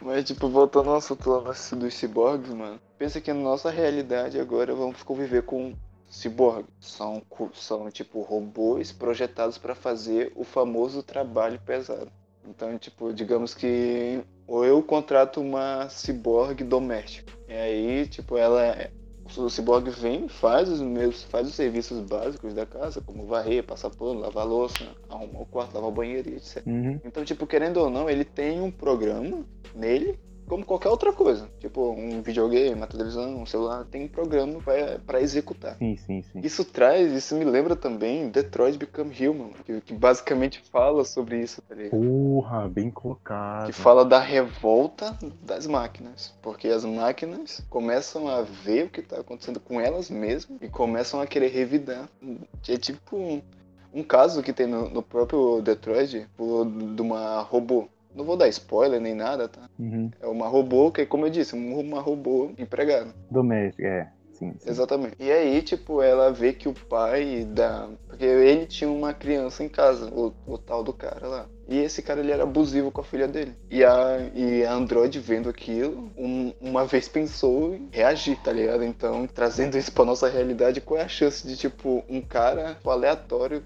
Mas, 0.00 0.24
tipo, 0.24 0.48
voltando 0.48 0.90
ao 0.90 0.96
assunto 0.96 1.28
lá 1.28 1.40
dos 1.40 1.72
dos 1.72 1.94
ciborgues, 1.94 2.54
mano. 2.54 2.78
Pensa 2.96 3.20
que 3.20 3.32
na 3.32 3.40
nossa 3.40 3.68
realidade 3.68 4.38
agora 4.40 4.72
vamos 4.72 5.02
conviver 5.02 5.42
com 5.42 5.74
ciborgues. 6.08 6.70
São, 6.80 7.22
são 7.54 7.90
tipo, 7.90 8.20
robôs 8.22 8.92
projetados 8.92 9.58
pra 9.58 9.74
fazer 9.74 10.32
o 10.34 10.44
famoso 10.44 11.02
trabalho 11.02 11.60
pesado. 11.60 12.10
Então, 12.48 12.78
tipo, 12.78 13.12
digamos 13.12 13.54
que 13.54 14.22
ou 14.46 14.64
eu 14.64 14.82
contrato 14.82 15.40
uma 15.40 15.88
ciborgue 15.90 16.64
doméstica. 16.64 17.32
E 17.46 17.52
aí, 17.52 18.06
tipo, 18.06 18.36
ela 18.38 18.64
é- 18.64 18.90
o 19.36 19.50
ciborgue 19.50 19.90
vem, 19.90 20.26
faz 20.26 20.70
os 20.70 20.80
meus, 20.80 21.22
faz 21.24 21.46
os 21.46 21.54
serviços 21.54 22.00
básicos 22.00 22.54
da 22.54 22.64
casa, 22.64 23.02
como 23.02 23.26
varrer, 23.26 23.62
passar 23.62 23.90
pano, 23.90 24.20
lavar 24.20 24.46
louça, 24.46 24.82
arrumar 25.10 25.40
o 25.42 25.46
quarto, 25.46 25.74
lavar 25.74 25.90
o 25.90 25.92
banheiro 25.92 26.30
e 26.30 26.36
etc. 26.36 26.66
Uhum. 26.66 26.98
Então, 27.04 27.22
tipo, 27.26 27.46
querendo 27.46 27.76
ou 27.76 27.90
não, 27.90 28.08
ele 28.08 28.24
tem 28.24 28.62
um 28.62 28.70
programa 28.70 29.44
nele, 29.74 30.18
como 30.48 30.64
qualquer 30.64 30.88
outra 30.88 31.12
coisa. 31.12 31.48
Tipo, 31.60 31.90
um 31.92 32.22
videogame, 32.22 32.74
uma 32.74 32.86
televisão, 32.86 33.42
um 33.42 33.46
celular, 33.46 33.84
tem 33.84 34.04
um 34.04 34.08
programa 34.08 34.60
pra- 34.60 34.98
pra 35.06 35.20
executar. 35.20 35.76
Sim, 35.78 35.96
sim, 35.96 36.22
sim. 36.22 36.40
Isso 36.42 36.64
traz, 36.64 37.12
isso 37.12 37.34
me 37.36 37.44
lembra 37.44 37.76
também 37.76 38.28
Detroit 38.30 38.76
Become 38.78 39.12
Human, 39.28 39.50
que, 39.64 39.80
que 39.82 39.94
basicamente 39.94 40.60
fala 40.72 41.04
sobre 41.04 41.40
isso, 41.40 41.60
tá 41.62 41.74
ligado? 41.74 42.00
Porra, 42.00 42.68
bem 42.68 42.90
colocado. 42.90 43.66
Que 43.66 43.72
fala 43.72 44.04
da 44.04 44.18
revolta 44.18 45.16
das 45.42 45.66
máquinas. 45.66 46.34
Porque 46.42 46.68
as 46.68 46.84
máquinas 46.84 47.62
começam 47.68 48.28
a 48.28 48.42
ver 48.42 48.86
o 48.86 48.90
que 48.90 49.02
tá 49.02 49.20
acontecendo 49.20 49.60
com 49.60 49.80
elas 49.80 50.10
mesmas 50.10 50.58
e 50.60 50.68
começam 50.68 51.20
a 51.20 51.26
querer 51.26 51.48
revidar. 51.48 52.08
É 52.68 52.76
tipo 52.76 53.16
um, 53.16 53.42
um 53.92 54.02
caso 54.02 54.42
que 54.42 54.52
tem 54.52 54.66
no, 54.66 54.88
no 54.88 55.02
próprio 55.02 55.60
Detroit, 55.62 56.20
tipo, 56.20 56.64
de 56.94 57.02
uma 57.02 57.40
robô. 57.42 57.88
Não 58.18 58.24
vou 58.24 58.36
dar 58.36 58.48
spoiler 58.48 59.00
nem 59.00 59.14
nada, 59.14 59.46
tá? 59.48 59.70
Uhum. 59.78 60.10
É 60.20 60.26
uma 60.26 60.48
robô 60.48 60.90
que, 60.90 61.06
como 61.06 61.24
eu 61.26 61.30
disse, 61.30 61.54
um- 61.54 61.78
uma 61.78 62.00
robô 62.00 62.50
empregada. 62.58 63.14
Doméstico, 63.30 63.86
é. 63.86 64.10
Sim, 64.32 64.54
sim. 64.58 64.70
Exatamente. 64.70 65.14
E 65.20 65.30
aí, 65.30 65.62
tipo, 65.62 66.02
ela 66.02 66.32
vê 66.32 66.52
que 66.52 66.68
o 66.68 66.74
pai 66.74 67.44
da. 67.44 67.88
Porque 68.08 68.24
ele 68.24 68.66
tinha 68.66 68.90
uma 68.90 69.12
criança 69.14 69.62
em 69.64 69.68
casa, 69.68 70.10
o, 70.12 70.32
o 70.46 70.58
tal 70.58 70.82
do 70.82 70.92
cara 70.92 71.26
lá. 71.28 71.46
E 71.68 71.76
esse 71.78 72.02
cara 72.02 72.20
ele 72.20 72.30
era 72.32 72.42
abusivo 72.44 72.90
com 72.90 73.00
a 73.00 73.04
filha 73.04 73.28
dele. 73.28 73.52
E 73.70 73.84
a, 73.84 74.18
e 74.34 74.64
a 74.64 74.72
Android 74.72 75.18
vendo 75.20 75.48
aquilo, 75.48 76.10
um- 76.16 76.52
uma 76.60 76.84
vez 76.84 77.08
pensou 77.08 77.74
em 77.74 77.88
reagir, 77.92 78.36
tá 78.42 78.52
ligado? 78.52 78.82
Então, 78.84 79.26
trazendo 79.26 79.76
isso 79.78 79.92
pra 79.92 80.04
nossa 80.04 80.28
realidade, 80.28 80.80
qual 80.80 80.98
é 81.00 81.04
a 81.04 81.08
chance 81.08 81.46
de, 81.46 81.56
tipo, 81.56 82.04
um 82.08 82.20
cara 82.20 82.78
aleatório 82.84 83.62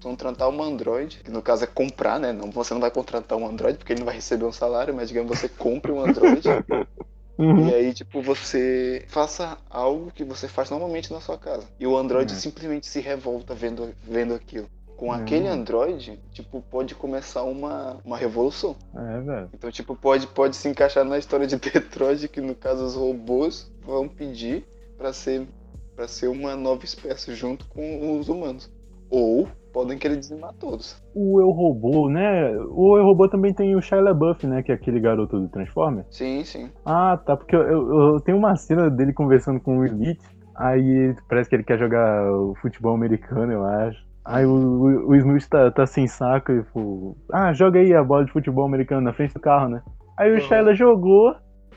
contratar 0.00 0.48
uma 0.48 0.64
Android, 0.64 1.20
que 1.24 1.30
no 1.30 1.42
caso 1.42 1.64
é 1.64 1.66
comprar, 1.66 2.18
né? 2.20 2.32
Não, 2.32 2.50
você 2.50 2.72
não 2.74 2.80
vai 2.80 2.90
contratar 2.90 3.36
um 3.38 3.46
Android 3.46 3.78
porque 3.78 3.92
ele 3.92 4.00
não 4.00 4.06
vai 4.06 4.14
receber 4.14 4.44
um 4.44 4.52
salário, 4.52 4.94
mas 4.94 5.08
digamos 5.08 5.36
você 5.38 5.48
compre 5.48 5.92
um 5.92 6.00
Android 6.00 6.42
Uhum. 7.38 7.68
e 7.68 7.74
aí, 7.74 7.92
tipo, 7.92 8.22
você 8.22 9.04
faça 9.08 9.58
algo 9.68 10.10
que 10.10 10.24
você 10.24 10.48
faz 10.48 10.70
normalmente 10.70 11.12
na 11.12 11.20
sua 11.20 11.36
casa. 11.36 11.68
E 11.78 11.86
o 11.86 11.94
Android 11.94 12.32
Uhum. 12.32 12.38
simplesmente 12.38 12.86
se 12.86 12.98
revolta 13.00 13.54
vendo, 13.54 13.92
vendo 14.02 14.34
aquilo. 14.34 14.66
Com 14.96 15.08
Uhum. 15.08 15.12
aquele 15.12 15.46
Android, 15.46 16.18
tipo, 16.32 16.62
pode 16.70 16.94
começar 16.94 17.42
uma, 17.42 17.98
uma 18.02 18.16
revolução. 18.16 18.74
É, 18.94 19.20
velho. 19.20 19.50
Então, 19.52 19.70
tipo, 19.70 19.94
pode, 19.94 20.26
pode 20.28 20.56
se 20.56 20.66
encaixar 20.66 21.04
na 21.04 21.18
história 21.18 21.46
de 21.46 21.56
Detroit, 21.60 22.26
que 22.28 22.40
no 22.40 22.54
caso 22.54 22.82
os 22.86 22.94
robôs 22.94 23.70
vão 23.82 24.08
pedir 24.08 24.64
pra 24.96 25.12
ser, 25.12 25.46
pra 25.94 26.08
ser 26.08 26.28
uma 26.28 26.56
nova 26.56 26.86
espécie 26.86 27.34
junto 27.34 27.66
com 27.66 28.18
os 28.18 28.30
humanos. 28.30 28.70
Ou 29.10 29.46
podem 29.72 29.98
querer 29.98 30.16
dizimar 30.16 30.52
todos. 30.54 31.00
O 31.14 31.40
Eu 31.40 31.50
Robô, 31.50 32.08
né? 32.08 32.50
O 32.70 32.96
Eu 32.96 33.04
Robô 33.04 33.28
também 33.28 33.52
tem 33.52 33.76
o 33.76 33.80
Shia 33.82 34.00
LaBeouf, 34.00 34.46
né? 34.46 34.62
Que 34.62 34.72
é 34.72 34.74
aquele 34.74 35.00
garoto 35.00 35.38
do 35.38 35.48
Transformer. 35.48 36.04
Sim, 36.10 36.42
sim. 36.44 36.70
Ah, 36.84 37.16
tá. 37.24 37.36
Porque 37.36 37.54
eu, 37.54 37.62
eu, 37.62 38.14
eu 38.14 38.20
tenho 38.20 38.38
uma 38.38 38.56
cena 38.56 38.90
dele 38.90 39.12
conversando 39.12 39.60
com 39.60 39.78
o 39.78 39.84
Smith. 39.84 40.20
Aí 40.56 41.14
parece 41.28 41.50
que 41.50 41.56
ele 41.56 41.64
quer 41.64 41.78
jogar 41.78 42.32
o 42.32 42.54
futebol 42.62 42.94
americano, 42.94 43.52
eu 43.52 43.64
acho. 43.64 43.98
Aí 44.24 44.44
o, 44.46 44.50
o, 44.50 45.08
o 45.10 45.16
Smith 45.16 45.46
tá, 45.48 45.70
tá 45.70 45.86
sem 45.86 46.06
saco 46.08 46.50
e 46.52 46.62
falou: 46.72 47.16
Ah, 47.32 47.52
joga 47.52 47.78
aí 47.78 47.92
a 47.94 48.02
bola 48.02 48.24
de 48.24 48.32
futebol 48.32 48.64
americano 48.64 49.02
na 49.02 49.12
frente 49.12 49.34
do 49.34 49.40
carro, 49.40 49.68
né? 49.68 49.82
Aí 50.18 50.30
o 50.30 50.34
Uhum. 50.34 50.40
Shia 50.40 50.74
jogou 50.74 51.36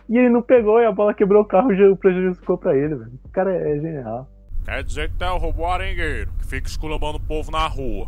e 0.09 0.17
ele 0.17 0.29
não 0.29 0.41
pegou 0.41 0.79
e 0.79 0.85
a 0.85 0.91
bola 0.91 1.13
quebrou 1.13 1.43
o 1.43 1.45
carro 1.45 1.71
e 1.73 1.83
o 1.91 1.97
prejuízo 1.97 2.39
ficou 2.39 2.57
pra 2.57 2.75
ele, 2.75 2.95
velho. 2.95 3.11
O 3.25 3.29
cara 3.29 3.53
é 3.53 3.79
genial. 3.79 4.27
Quer 4.69 4.83
dizer 4.83 5.09
que 5.09 5.15
tu 5.15 5.23
é 5.25 5.31
o 5.31 5.37
robô 5.37 5.65
arengueiro, 5.65 6.31
que 6.37 6.45
fica 6.45 6.67
esculambando 6.67 7.17
o 7.17 7.19
povo 7.19 7.49
na 7.49 7.65
rua. 7.65 8.07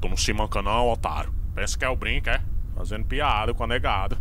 Tu 0.00 0.08
não 0.08 0.16
se 0.16 0.32
manca 0.32 0.62
não, 0.62 0.88
otário. 0.88 1.34
Pensa 1.52 1.76
que 1.76 1.84
é 1.84 1.88
o 1.88 1.96
brinco, 1.96 2.30
é? 2.30 2.40
Fazendo 2.76 3.04
piada 3.04 3.52
com 3.52 3.64
a 3.64 3.66
negada. 3.66 4.16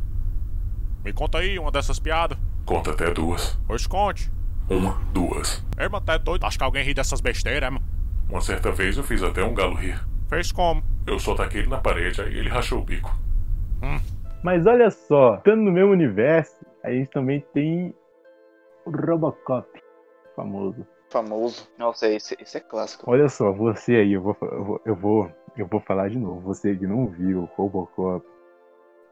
Me 1.03 1.13
conta 1.13 1.37
aí 1.37 1.59
uma 1.59 1.69
dessas 1.69 1.99
piadas. 1.99 2.39
Conta 2.65 2.89
até 2.89 3.11
duas. 3.11 3.55
Pois 3.67 3.85
conte. 3.85 4.31
Uma, 4.67 4.99
duas. 5.13 5.63
Ei, 5.77 5.87
mano, 5.87 6.03
tá 6.03 6.17
doido? 6.17 6.43
Acho 6.47 6.57
que 6.57 6.63
alguém 6.63 6.83
ri 6.83 6.95
dessas 6.95 7.21
besteiras, 7.21 7.67
é, 7.67 7.69
mano? 7.69 7.85
Uma 8.27 8.41
certa 8.41 8.71
vez 8.71 8.97
eu 8.97 9.03
fiz 9.03 9.21
até 9.21 9.43
um 9.43 9.53
galo 9.53 9.75
rir. 9.75 10.03
Fez 10.27 10.51
como? 10.51 10.83
Eu 11.05 11.19
só 11.19 11.35
taquei 11.35 11.61
ele 11.61 11.69
na 11.69 11.77
parede, 11.77 12.19
aí 12.19 12.35
ele 12.35 12.49
rachou 12.49 12.79
o 12.79 12.83
bico. 12.83 13.15
Mas 14.41 14.65
olha 14.65 14.89
só, 14.89 15.35
estando 15.35 15.61
no 15.61 15.71
mesmo 15.71 15.91
universo, 15.91 16.65
a 16.83 16.89
gente 16.89 17.11
também 17.11 17.45
tem 17.53 17.93
o 18.87 18.89
Robocop, 18.89 19.69
famoso. 20.35 20.83
Famoso. 21.15 21.65
Nossa, 21.77 22.09
esse, 22.09 22.35
esse 22.41 22.57
é 22.57 22.59
clássico. 22.59 23.09
Olha 23.09 23.29
só, 23.29 23.49
você 23.53 23.95
aí, 23.95 24.11
eu 24.11 24.21
vou, 24.21 24.37
eu 24.41 24.65
vou, 24.65 24.81
eu 24.85 24.95
vou, 24.97 25.31
eu 25.55 25.65
vou 25.65 25.79
falar 25.79 26.09
de 26.09 26.17
novo. 26.19 26.41
Você 26.41 26.75
que 26.75 26.85
não 26.85 27.07
viu 27.07 27.49
Robocop, 27.55 28.27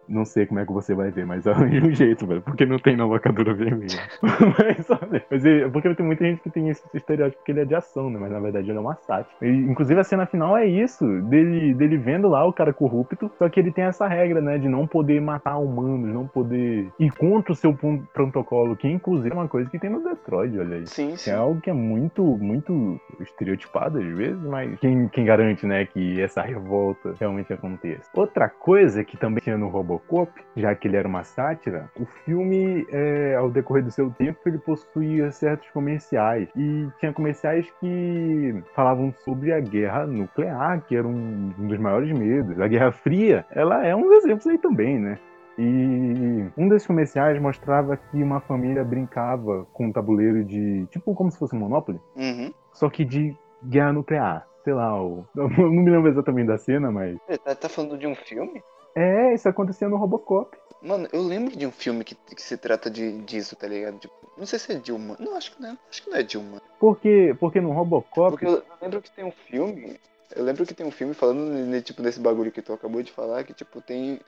Não 0.07 0.25
sei 0.25 0.45
como 0.45 0.59
é 0.59 0.65
que 0.65 0.73
você 0.73 0.93
vai 0.93 1.11
ver, 1.11 1.25
mas 1.25 1.45
arranja 1.47 1.85
um 1.85 1.93
jeito, 1.93 2.25
velho. 2.27 2.41
Porque 2.41 2.65
não 2.65 2.77
tem 2.77 2.95
na 2.95 3.05
locadora 3.05 3.53
vermelha. 3.53 3.99
mas, 4.21 4.89
olha, 4.89 5.25
mas 5.29 5.45
é, 5.45 5.67
porque 5.69 5.93
tem 5.95 6.05
muita 6.05 6.25
gente 6.25 6.41
que 6.41 6.49
tem 6.49 6.69
esse 6.69 6.83
estereótipo 6.93 7.43
que 7.43 7.51
ele 7.51 7.61
é 7.61 7.65
de 7.65 7.75
ação, 7.75 8.09
né? 8.09 8.19
Mas 8.19 8.31
na 8.31 8.39
verdade 8.39 8.69
ele 8.69 8.77
é 8.77 8.81
uma 8.81 8.95
sátira. 8.95 9.35
E, 9.41 9.49
inclusive 9.49 9.99
a 9.99 10.03
cena 10.03 10.25
final 10.25 10.57
é 10.57 10.65
isso: 10.65 11.05
dele, 11.23 11.73
dele 11.73 11.97
vendo 11.97 12.27
lá 12.27 12.45
o 12.45 12.53
cara 12.53 12.73
corrupto, 12.73 13.31
só 13.37 13.49
que 13.49 13.59
ele 13.59 13.71
tem 13.71 13.85
essa 13.85 14.07
regra, 14.07 14.41
né? 14.41 14.57
De 14.57 14.67
não 14.67 14.85
poder 14.85 15.21
matar 15.21 15.57
humanos, 15.57 16.13
não 16.13 16.27
poder 16.27 16.89
ir 16.99 17.11
contra 17.11 17.53
o 17.53 17.55
seu 17.55 17.77
protocolo, 18.13 18.75
que 18.75 18.87
inclusive 18.87 19.31
é 19.31 19.33
uma 19.33 19.47
coisa 19.47 19.69
que 19.69 19.79
tem 19.79 19.89
no 19.89 20.03
Detroit, 20.03 20.57
olha 20.57 20.77
aí. 20.77 20.87
Sim, 20.87 21.15
sim. 21.15 21.31
É 21.31 21.35
algo 21.35 21.61
que 21.61 21.69
é 21.69 21.73
muito, 21.73 22.23
muito 22.37 22.99
estereotipado 23.19 23.99
às 23.99 24.05
vezes, 24.05 24.41
mas 24.43 24.79
quem, 24.79 25.07
quem 25.07 25.25
garante, 25.25 25.65
né, 25.65 25.85
que 25.85 26.21
essa 26.21 26.41
revolta 26.41 27.15
realmente 27.19 27.51
aconteça. 27.53 28.09
Outra 28.13 28.49
coisa 28.49 29.03
que 29.03 29.17
também 29.17 29.41
tinha 29.43 29.57
no 29.57 29.69
Robocop 29.69 29.92
Robocop, 29.93 30.31
já 30.55 30.75
que 30.75 30.87
ele 30.87 30.97
era 30.97 31.07
uma 31.07 31.23
sátira, 31.23 31.89
o 31.99 32.05
filme, 32.25 32.85
é, 32.89 33.35
ao 33.35 33.49
decorrer 33.49 33.83
do 33.83 33.91
seu 33.91 34.09
tempo, 34.11 34.39
ele 34.45 34.57
possuía 34.57 35.31
certos 35.31 35.69
comerciais. 35.71 36.49
E 36.55 36.87
tinha 36.99 37.13
comerciais 37.13 37.69
que 37.79 38.63
falavam 38.75 39.13
sobre 39.23 39.53
a 39.53 39.59
guerra 39.59 40.05
nuclear, 40.05 40.81
que 40.81 40.95
era 40.95 41.07
um, 41.07 41.49
dos 41.57 41.77
maiores 41.77 42.11
medos. 42.11 42.59
A 42.59 42.67
Guerra 42.67 42.91
Fria, 42.91 43.45
ela 43.51 43.85
é 43.85 43.95
um 43.95 44.01
dos 44.01 44.23
exemplos 44.23 44.47
aí 44.47 44.57
também, 44.57 44.99
né? 44.99 45.17
E 45.57 46.49
um 46.57 46.67
desses 46.67 46.87
comerciais 46.87 47.39
mostrava 47.39 47.95
que 47.95 48.23
uma 48.23 48.39
família 48.41 48.83
brincava 48.83 49.67
com 49.71 49.85
um 49.85 49.91
tabuleiro 49.91 50.43
de. 50.43 50.87
tipo 50.87 51.13
como 51.13 51.31
se 51.31 51.37
fosse 51.37 51.55
um 51.55 51.59
Monopoly. 51.59 51.99
Uhum. 52.15 52.51
Só 52.71 52.89
que 52.89 53.05
de 53.05 53.37
guerra 53.63 53.93
nuclear. 53.93 54.47
Sei 54.63 54.73
lá, 54.73 54.99
o... 54.99 55.25
não 55.35 55.49
me 55.49 55.91
lembro 55.91 56.09
exatamente 56.09 56.47
da 56.47 56.57
cena, 56.57 56.91
mas. 56.91 57.19
Tá, 57.43 57.53
tá 57.53 57.69
falando 57.69 57.97
de 57.97 58.07
um 58.07 58.15
filme? 58.15 58.63
É, 58.95 59.33
isso 59.33 59.47
acontecia 59.49 59.89
no 59.89 59.97
Robocop. 59.97 60.55
Mano, 60.81 61.07
eu 61.13 61.21
lembro 61.21 61.55
de 61.55 61.65
um 61.65 61.71
filme 61.71 62.03
que, 62.03 62.13
que 62.13 62.41
se 62.41 62.57
trata 62.57 62.89
de, 62.89 63.19
disso, 63.21 63.55
tá 63.55 63.67
ligado? 63.67 63.97
Tipo, 63.99 64.13
não 64.37 64.45
sei 64.45 64.59
se 64.59 64.73
é 64.73 64.75
Dilma. 64.75 65.15
Não, 65.17 65.35
acho 65.35 65.55
que 65.55 65.61
não 65.61 65.69
é. 65.69 65.77
Acho 65.89 66.03
que 66.03 66.09
não 66.09 66.17
é 66.17 66.23
Dilma. 66.23 66.61
Porque, 66.77 67.35
porque 67.39 67.61
no 67.61 67.71
Robocop. 67.71 68.31
Porque 68.31 68.45
eu, 68.45 68.61
lembro 68.81 69.01
que 69.01 69.09
tem 69.09 69.23
um 69.23 69.31
filme. 69.31 69.97
Eu 70.35 70.43
lembro 70.43 70.65
que 70.65 70.73
tem 70.73 70.85
um 70.85 70.91
filme 70.91 71.13
falando 71.13 71.81
tipo, 71.81 72.01
desse 72.01 72.19
bagulho 72.19 72.51
que 72.51 72.61
tu 72.61 72.73
acabou 72.73 73.01
de 73.01 73.11
falar, 73.11 73.43
que 73.45 73.53
tipo, 73.53 73.81
tem. 73.81 74.19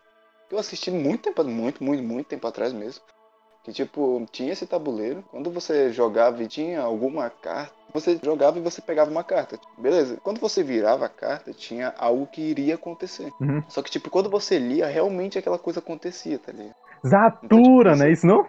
Que 0.48 0.56
eu 0.56 0.60
assisti 0.60 0.92
muito 0.92 1.24
tempo, 1.24 1.44
muito, 1.44 1.84
muito, 1.84 2.04
muito 2.04 2.28
tempo 2.28 2.48
atrás 2.48 2.72
mesmo. 2.72 3.04
Que 3.64 3.74
tipo, 3.74 4.26
tinha 4.32 4.54
esse 4.54 4.66
tabuleiro. 4.66 5.24
Quando 5.32 5.52
você 5.52 5.92
jogava 5.92 6.42
e 6.42 6.48
tinha 6.48 6.82
alguma 6.82 7.30
carta, 7.30 7.76
você 7.96 8.20
jogava 8.22 8.60
e 8.60 8.62
você 8.62 8.82
pegava 8.82 9.10
uma 9.10 9.24
carta. 9.24 9.58
Beleza. 9.78 10.18
Quando 10.22 10.40
você 10.40 10.62
virava 10.62 11.06
a 11.06 11.10
carta, 11.10 11.54
tinha 11.54 11.94
algo 11.98 12.28
que 12.28 12.42
iria 12.42 12.76
acontecer. 12.76 13.32
Uhum. 13.40 13.64
Só 13.68 13.82
que, 13.82 13.90
tipo, 13.90 14.10
quando 14.10 14.30
você 14.30 14.60
lia, 14.60 14.86
realmente 14.86 15.40
aquela 15.40 15.58
coisa 15.58 15.80
acontecia, 15.80 16.38
tá 16.38 16.52
ligado? 16.52 16.76
Zatura, 17.04 17.46
então, 17.46 17.94
tipo, 17.94 17.96
né? 17.96 18.12
Isso 18.12 18.28
não? 18.28 18.46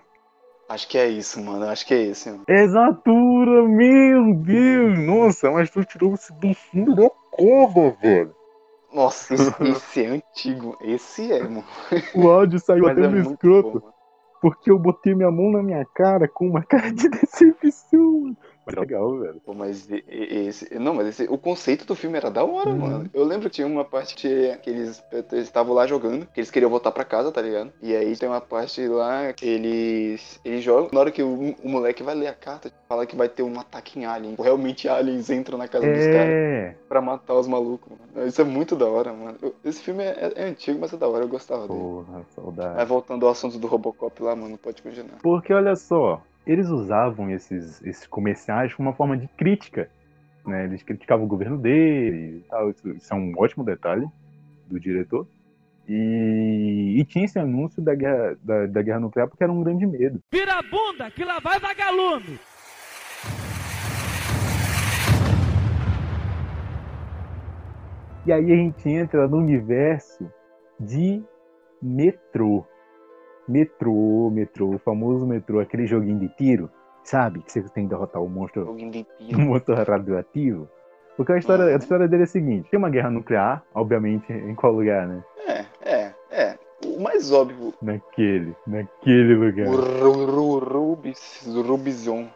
Acho 0.68 0.88
que 0.88 0.98
é 0.98 1.08
isso, 1.08 1.40
mano. 1.42 1.66
Acho 1.66 1.86
que 1.86 1.94
é 1.94 2.02
esse, 2.02 2.28
mano. 2.28 2.42
É 2.48 2.66
Zatura, 2.66 3.68
meu 3.68 4.34
Deus! 4.34 4.98
Nossa, 4.98 5.50
mas 5.50 5.70
tu 5.70 5.84
tirou 5.84 6.14
isso 6.14 6.34
do 6.34 6.52
fundo 6.54 6.94
da 6.96 7.08
cova, 7.30 7.96
velho. 8.02 8.34
Nossa, 8.92 9.34
esse, 9.62 10.02
é 10.02 10.08
antigo. 10.08 10.76
Esse 10.80 11.32
é, 11.32 11.42
mano. 11.42 11.64
O 12.14 12.28
áudio 12.28 12.58
saiu 12.58 12.88
até 12.88 13.02
é 13.02 13.18
escroto. 13.20 13.80
Bom, 13.80 13.96
porque 14.40 14.70
eu 14.70 14.78
botei 14.78 15.14
minha 15.14 15.30
mão 15.30 15.50
na 15.50 15.62
minha 15.62 15.84
cara 15.94 16.28
com 16.28 16.48
uma 16.48 16.62
cara 16.66 16.92
de 16.92 17.08
decepção. 17.08 18.36
Mas 18.66 18.74
legal, 18.74 19.16
velho. 19.18 19.40
Pô, 19.44 19.54
mas 19.54 19.88
esse. 20.08 20.76
Não, 20.76 20.92
mas 20.92 21.06
esse, 21.06 21.24
o 21.30 21.38
conceito 21.38 21.86
do 21.86 21.94
filme 21.94 22.16
era 22.16 22.28
da 22.28 22.44
hora, 22.44 22.70
uhum. 22.70 22.78
mano. 22.78 23.10
Eu 23.14 23.24
lembro 23.24 23.48
que 23.48 23.54
tinha 23.54 23.66
uma 23.66 23.84
parte 23.84 24.16
que, 24.16 24.58
eles 24.66 25.02
estavam 25.32 25.72
lá 25.72 25.86
jogando, 25.86 26.26
que 26.26 26.40
eles 26.40 26.50
queriam 26.50 26.68
voltar 26.68 26.90
pra 26.90 27.04
casa, 27.04 27.30
tá 27.30 27.40
ligado? 27.40 27.72
E 27.80 27.94
aí 27.94 28.16
tem 28.16 28.28
uma 28.28 28.40
parte 28.40 28.84
lá 28.88 29.32
que 29.32 29.46
eles. 29.46 30.40
Eles 30.44 30.64
jogam. 30.64 30.90
Na 30.92 30.98
hora 30.98 31.12
que 31.12 31.22
o, 31.22 31.54
o 31.62 31.68
moleque 31.68 32.02
vai 32.02 32.16
ler 32.16 32.26
a 32.26 32.34
carta, 32.34 32.72
fala 32.88 33.06
que 33.06 33.14
vai 33.14 33.28
ter 33.28 33.44
um 33.44 33.60
ataque 33.60 34.00
em 34.00 34.04
alien. 34.04 34.34
Realmente 34.36 34.88
aliens 34.88 35.30
entram 35.30 35.56
na 35.56 35.68
casa 35.68 35.86
é... 35.86 35.92
dos 35.92 36.06
caras 36.06 36.76
pra 36.88 37.00
matar 37.00 37.34
os 37.34 37.46
malucos, 37.46 37.92
mano. 37.92 38.26
Isso 38.26 38.40
é 38.40 38.44
muito 38.44 38.74
da 38.74 38.86
hora, 38.86 39.12
mano. 39.12 39.38
Esse 39.64 39.80
filme 39.80 40.02
é, 40.02 40.32
é, 40.34 40.44
antigo, 40.44 40.80
mas 40.80 40.92
é 40.92 40.96
da 40.96 41.06
hora, 41.06 41.24
eu 41.24 41.28
gostava 41.28 41.68
dele. 41.68 41.78
Porra, 41.78 42.22
saudade. 42.34 42.74
Mas 42.74 42.88
voltando 42.88 43.26
ao 43.26 43.32
assunto 43.32 43.58
do 43.58 43.68
Robocop 43.68 44.20
lá, 44.22 44.34
mano, 44.34 44.58
pode 44.58 44.82
continuar. 44.82 45.18
Porque 45.22 45.52
olha 45.52 45.76
só, 45.76 46.20
eles 46.46 46.68
usavam 46.68 47.28
esses, 47.30 47.82
esses 47.82 48.06
comerciais 48.06 48.72
como 48.72 48.88
uma 48.88 48.94
forma 48.94 49.16
de 49.16 49.26
crítica. 49.26 49.90
Né? 50.46 50.64
Eles 50.64 50.82
criticavam 50.82 51.24
o 51.24 51.28
governo 51.28 51.58
dele 51.58 52.38
e 52.38 52.44
tal. 52.48 52.70
Isso, 52.70 52.88
isso 52.90 53.12
é 53.12 53.16
um 53.16 53.32
ótimo 53.36 53.64
detalhe 53.64 54.06
do 54.68 54.78
diretor. 54.78 55.26
E, 55.88 56.96
e, 56.98 57.04
tinha 57.04 57.24
esse 57.24 57.38
anúncio 57.38 57.80
da 57.80 57.94
guerra, 57.94 58.36
da, 58.42 58.66
da, 58.66 58.82
guerra 58.82 59.00
nuclear 59.00 59.28
porque 59.28 59.42
era 59.42 59.52
um 59.52 59.62
grande 59.62 59.86
medo. 59.86 60.20
Vira 60.32 60.58
a 60.58 60.62
bunda, 60.62 61.10
que 61.12 61.24
lá 61.24 61.38
vai 61.38 61.60
vagalume! 61.60 62.40
E 68.24 68.32
aí 68.32 68.52
a 68.52 68.56
gente 68.56 68.88
entra 68.88 69.28
no 69.28 69.36
universo 69.36 70.28
de 70.80 71.22
metrô. 71.80 72.66
Metrô, 73.48 74.30
metrô, 74.30 74.74
o 74.74 74.78
famoso 74.78 75.26
metrô, 75.26 75.60
aquele 75.60 75.86
joguinho 75.86 76.18
de 76.18 76.28
tiro, 76.30 76.70
sabe? 77.04 77.40
Que 77.42 77.52
você 77.52 77.62
tem 77.62 77.84
que 77.84 77.90
derrotar 77.90 78.22
o 78.22 78.28
monstro, 78.28 78.64
joguinho 78.64 78.90
de 78.90 79.04
tiro. 79.18 79.38
o 79.38 79.40
monstro 79.40 79.74
radioativo. 79.74 80.68
Porque 81.16 81.32
a 81.32 81.38
história, 81.38 81.64
a 81.64 81.76
história 81.76 82.06
dele 82.06 82.22
é 82.22 82.24
a 82.24 82.28
seguinte: 82.28 82.68
tem 82.70 82.78
uma 82.78 82.90
guerra 82.90 83.10
nuclear, 83.10 83.62
obviamente, 83.74 84.32
em 84.32 84.54
qual 84.54 84.72
lugar, 84.72 85.06
né? 85.06 85.24
É, 85.46 85.64
é, 85.80 86.14
é. 86.30 86.58
O 86.84 87.00
mais 87.00 87.32
óbvio. 87.32 87.72
Naquele, 87.80 88.54
naquele 88.66 89.34
lugar. 89.34 89.66
O 89.68 90.58
Rubis, 90.58 91.46
Rubizon. 91.46 92.28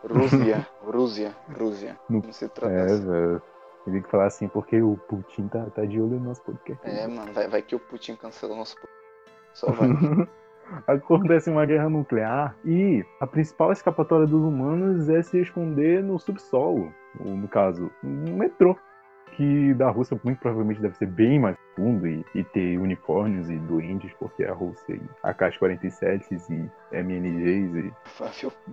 Rússia, 0.02 0.66
Rússia, 0.82 1.36
Rússia. 1.58 1.98
Não 2.08 2.22
se 2.32 2.48
trata 2.48 2.72
é, 2.72 2.84
assim. 2.84 3.06
velho. 3.06 3.42
Ele 3.86 3.96
tem 3.96 4.02
que 4.02 4.10
falar 4.10 4.26
assim, 4.26 4.48
porque 4.48 4.80
o 4.80 4.96
Putin 5.08 5.48
tá, 5.48 5.64
tá 5.74 5.84
de 5.84 6.00
olho 6.00 6.18
no 6.18 6.28
nosso 6.28 6.42
podcast. 6.42 6.86
É, 6.86 7.06
mano, 7.06 7.32
vai, 7.32 7.48
vai 7.48 7.62
que 7.62 7.74
o 7.74 7.78
Putin 7.80 8.14
cancela 8.14 8.54
o 8.54 8.56
nosso 8.56 8.76
podcast. 8.76 9.00
Só 9.54 9.72
vai. 9.72 9.88
acontece 10.86 11.50
uma 11.50 11.64
guerra 11.66 11.88
nuclear 11.88 12.54
e 12.64 13.04
a 13.20 13.26
principal 13.26 13.72
escapatória 13.72 14.26
dos 14.26 14.42
humanos 14.42 15.08
é 15.08 15.22
se 15.22 15.40
esconder 15.40 16.02
no 16.02 16.18
subsolo, 16.18 16.92
ou 17.18 17.36
no 17.36 17.48
caso, 17.48 17.90
no 18.02 18.36
metrô 18.36 18.76
que 19.36 19.74
da 19.74 19.90
Rússia 19.90 20.20
muito 20.24 20.38
provavelmente 20.40 20.80
deve 20.80 20.96
ser 20.96 21.06
bem 21.06 21.38
mais 21.38 21.56
fundo 21.80 22.06
e, 22.06 22.24
e 22.34 22.44
ter 22.44 22.78
unicórnios 22.78 23.48
e 23.48 23.56
duendes, 23.56 24.12
porque 24.18 24.44
a 24.44 24.52
Rússia 24.52 24.94
e 24.94 25.00
AK-47s 25.22 26.50
e 26.50 26.96
MNGs 26.96 27.74
e. 27.76 27.92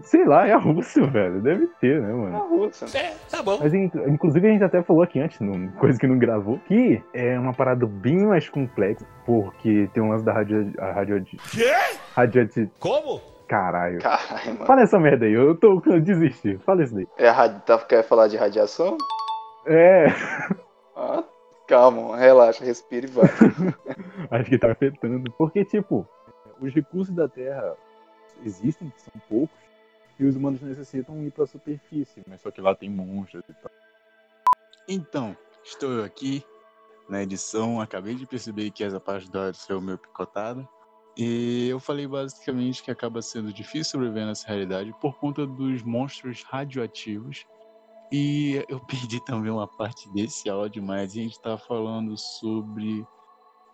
Sei 0.01 0.25
lá, 0.25 0.45
é 0.45 0.51
a 0.51 0.57
Rússia, 0.57 1.07
velho. 1.07 1.41
Deve 1.41 1.67
ter, 1.79 2.01
né, 2.01 2.11
mano? 2.11 2.35
É 2.35 2.39
a 2.39 2.43
Rússia. 2.43 2.97
É, 2.97 3.15
tá 3.29 3.41
bom. 3.41 3.59
Mas 3.61 3.73
inclusive 3.73 4.47
a 4.47 4.51
gente 4.51 4.63
até 4.63 4.83
falou 4.83 5.01
aqui 5.01 5.19
antes, 5.19 5.39
numa 5.39 5.71
coisa 5.73 5.97
que 5.97 6.07
não 6.07 6.19
gravou, 6.19 6.59
que 6.67 7.01
é 7.13 7.39
uma 7.39 7.53
parada 7.53 7.85
bem 7.85 8.25
mais 8.25 8.49
complexa, 8.49 9.05
porque 9.25 9.89
tem 9.93 10.03
um 10.03 10.09
lance 10.09 10.25
da 10.25 10.33
radio. 10.33 10.73
A 10.79 10.91
radio 10.91 11.23
Quê? 11.23 11.73
Radio. 12.13 12.69
Como? 12.79 13.21
Caralho. 13.47 13.99
Caralho, 13.99 14.53
mano. 14.53 14.65
Fala 14.65 14.81
essa 14.81 14.99
merda 14.99 15.25
aí, 15.25 15.33
eu 15.33 15.55
tô 15.55 15.81
eu 15.85 16.01
desisti. 16.01 16.57
Fala 16.65 16.83
isso 16.83 16.93
daí. 16.93 17.07
É 17.17 17.29
a 17.29 17.49
tá, 17.49 17.77
quer 17.79 18.03
falar 18.03 18.27
de 18.27 18.35
radiação? 18.35 18.97
É. 19.65 20.07
Ah, 20.95 21.23
calma, 21.67 22.17
relaxa, 22.17 22.63
respira 22.63 23.05
e 23.05 23.09
vai. 23.09 23.25
Acho 24.31 24.49
que 24.49 24.57
tá 24.57 24.71
afetando. 24.71 25.31
Porque, 25.33 25.65
tipo, 25.65 26.07
os 26.59 26.73
recursos 26.73 27.13
da 27.13 27.27
Terra 27.27 27.75
existem, 28.43 28.89
que 28.89 29.01
são 29.01 29.13
poucos, 29.27 29.57
e 30.19 30.25
os 30.25 30.35
humanos 30.35 30.61
necessitam 30.61 31.21
ir 31.23 31.31
pra 31.31 31.45
superfície, 31.45 32.23
mas 32.27 32.41
só 32.41 32.49
que 32.49 32.61
lá 32.61 32.73
tem 32.73 32.89
monstros 32.89 33.43
e 33.47 33.53
tal. 33.53 33.71
Então, 34.87 35.37
estou 35.63 35.91
eu 35.91 36.03
aqui 36.03 36.43
na 37.07 37.21
edição, 37.21 37.79
acabei 37.79 38.15
de 38.15 38.25
perceber 38.25 38.71
que 38.71 38.83
essa 38.83 38.99
parte 38.99 39.29
da 39.29 39.41
hora 39.41 39.53
saiu 39.53 39.81
meio 39.81 39.97
picotada. 39.97 40.67
E 41.15 41.67
eu 41.69 41.79
falei 41.79 42.07
basicamente 42.07 42.83
que 42.83 42.91
acaba 42.91 43.21
sendo 43.21 43.51
difícil 43.51 43.85
sobreviver 43.85 44.25
nessa 44.25 44.47
realidade 44.47 44.93
por 45.01 45.17
conta 45.17 45.47
dos 45.47 45.81
monstros 45.81 46.43
radioativos 46.43 47.45
e 48.11 48.63
eu 48.67 48.79
perdi 48.85 49.23
também 49.23 49.51
uma 49.51 49.67
parte 49.67 50.09
desse 50.09 50.49
áudio, 50.49 50.83
mas 50.83 51.11
a 51.11 51.15
gente 51.15 51.33
está 51.33 51.57
falando 51.57 52.17
sobre 52.17 53.05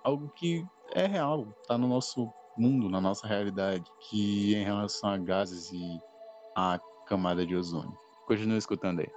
algo 0.03 0.29
que 0.35 0.65
é 0.93 1.05
real, 1.05 1.47
está 1.61 1.77
no 1.77 1.87
nosso 1.87 2.31
mundo, 2.57 2.89
na 2.89 3.01
nossa 3.01 3.27
realidade, 3.27 3.83
que 4.09 4.55
é 4.55 4.59
em 4.59 4.65
relação 4.65 5.09
a 5.09 5.17
gases 5.17 5.71
e 5.71 5.99
a 6.55 6.79
camada 7.07 7.45
de 7.45 7.55
ozônio. 7.55 7.97
Continua 8.27 8.57
escutando 8.57 8.99
aí. 8.99 9.09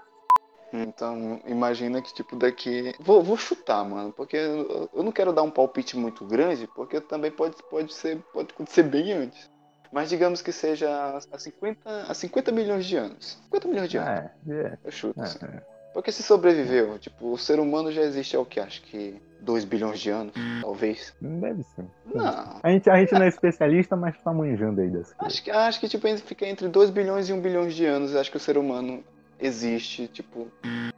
Então, 0.72 1.40
imagina 1.46 2.02
que, 2.02 2.12
tipo, 2.12 2.36
daqui. 2.36 2.94
Vou, 2.98 3.22
vou 3.22 3.36
chutar, 3.36 3.84
mano, 3.84 4.12
porque 4.12 4.36
eu 4.36 5.02
não 5.02 5.12
quero 5.12 5.32
dar 5.32 5.42
um 5.42 5.50
palpite 5.50 5.96
muito 5.96 6.24
grande, 6.26 6.66
porque 6.74 7.00
também 7.00 7.30
pode, 7.30 7.56
pode, 7.70 7.94
ser, 7.94 8.20
pode 8.32 8.52
acontecer 8.52 8.82
bem 8.82 9.12
antes. 9.12 9.50
Mas 9.92 10.08
digamos 10.08 10.42
que 10.42 10.52
seja 10.52 10.88
a 11.32 11.38
50, 11.38 11.78
a 12.08 12.14
50 12.14 12.52
milhões 12.52 12.84
de 12.86 12.96
anos. 12.96 13.38
50 13.44 13.68
milhões 13.68 13.88
de 13.90 13.98
anos. 13.98 14.30
É, 14.48 14.52
é. 14.52 14.78
Eu 14.84 14.92
chuto. 14.92 15.20
É, 15.20 15.24
assim. 15.24 15.38
é. 15.44 15.62
Porque 15.92 16.12
se 16.12 16.22
sobreviveu, 16.22 16.98
tipo, 16.98 17.32
o 17.32 17.38
ser 17.38 17.58
humano 17.58 17.90
já 17.90 18.02
existe 18.02 18.36
há 18.36 18.40
o 18.40 18.44
que? 18.44 18.60
Acho 18.60 18.82
que 18.82 19.16
2 19.40 19.64
bilhões 19.64 19.98
de 19.98 20.10
anos, 20.10 20.34
talvez. 20.60 21.14
Não 21.22 21.40
deve 21.40 21.62
ser. 21.62 21.86
Não. 22.14 22.60
A 22.62 22.70
gente, 22.70 22.90
a 22.90 22.98
gente 22.98 23.14
não 23.14 23.22
é 23.22 23.28
especialista, 23.28 23.96
mas 23.96 24.14
tá 24.22 24.30
manjando 24.30 24.82
aí 24.82 24.88
dessa 24.90 25.14
coisa. 25.14 25.26
Acho 25.34 25.42
que, 25.42 25.50
acho 25.50 25.80
que 25.80 25.88
tipo, 25.88 26.06
fica 26.18 26.46
entre 26.46 26.68
2 26.68 26.90
bilhões 26.90 27.30
e 27.30 27.32
1 27.32 27.40
bilhão 27.40 27.66
de 27.66 27.86
anos. 27.86 28.14
Acho 28.14 28.30
que 28.30 28.36
o 28.36 28.40
ser 28.40 28.58
humano 28.58 29.02
existe, 29.40 30.06
tipo. 30.08 30.48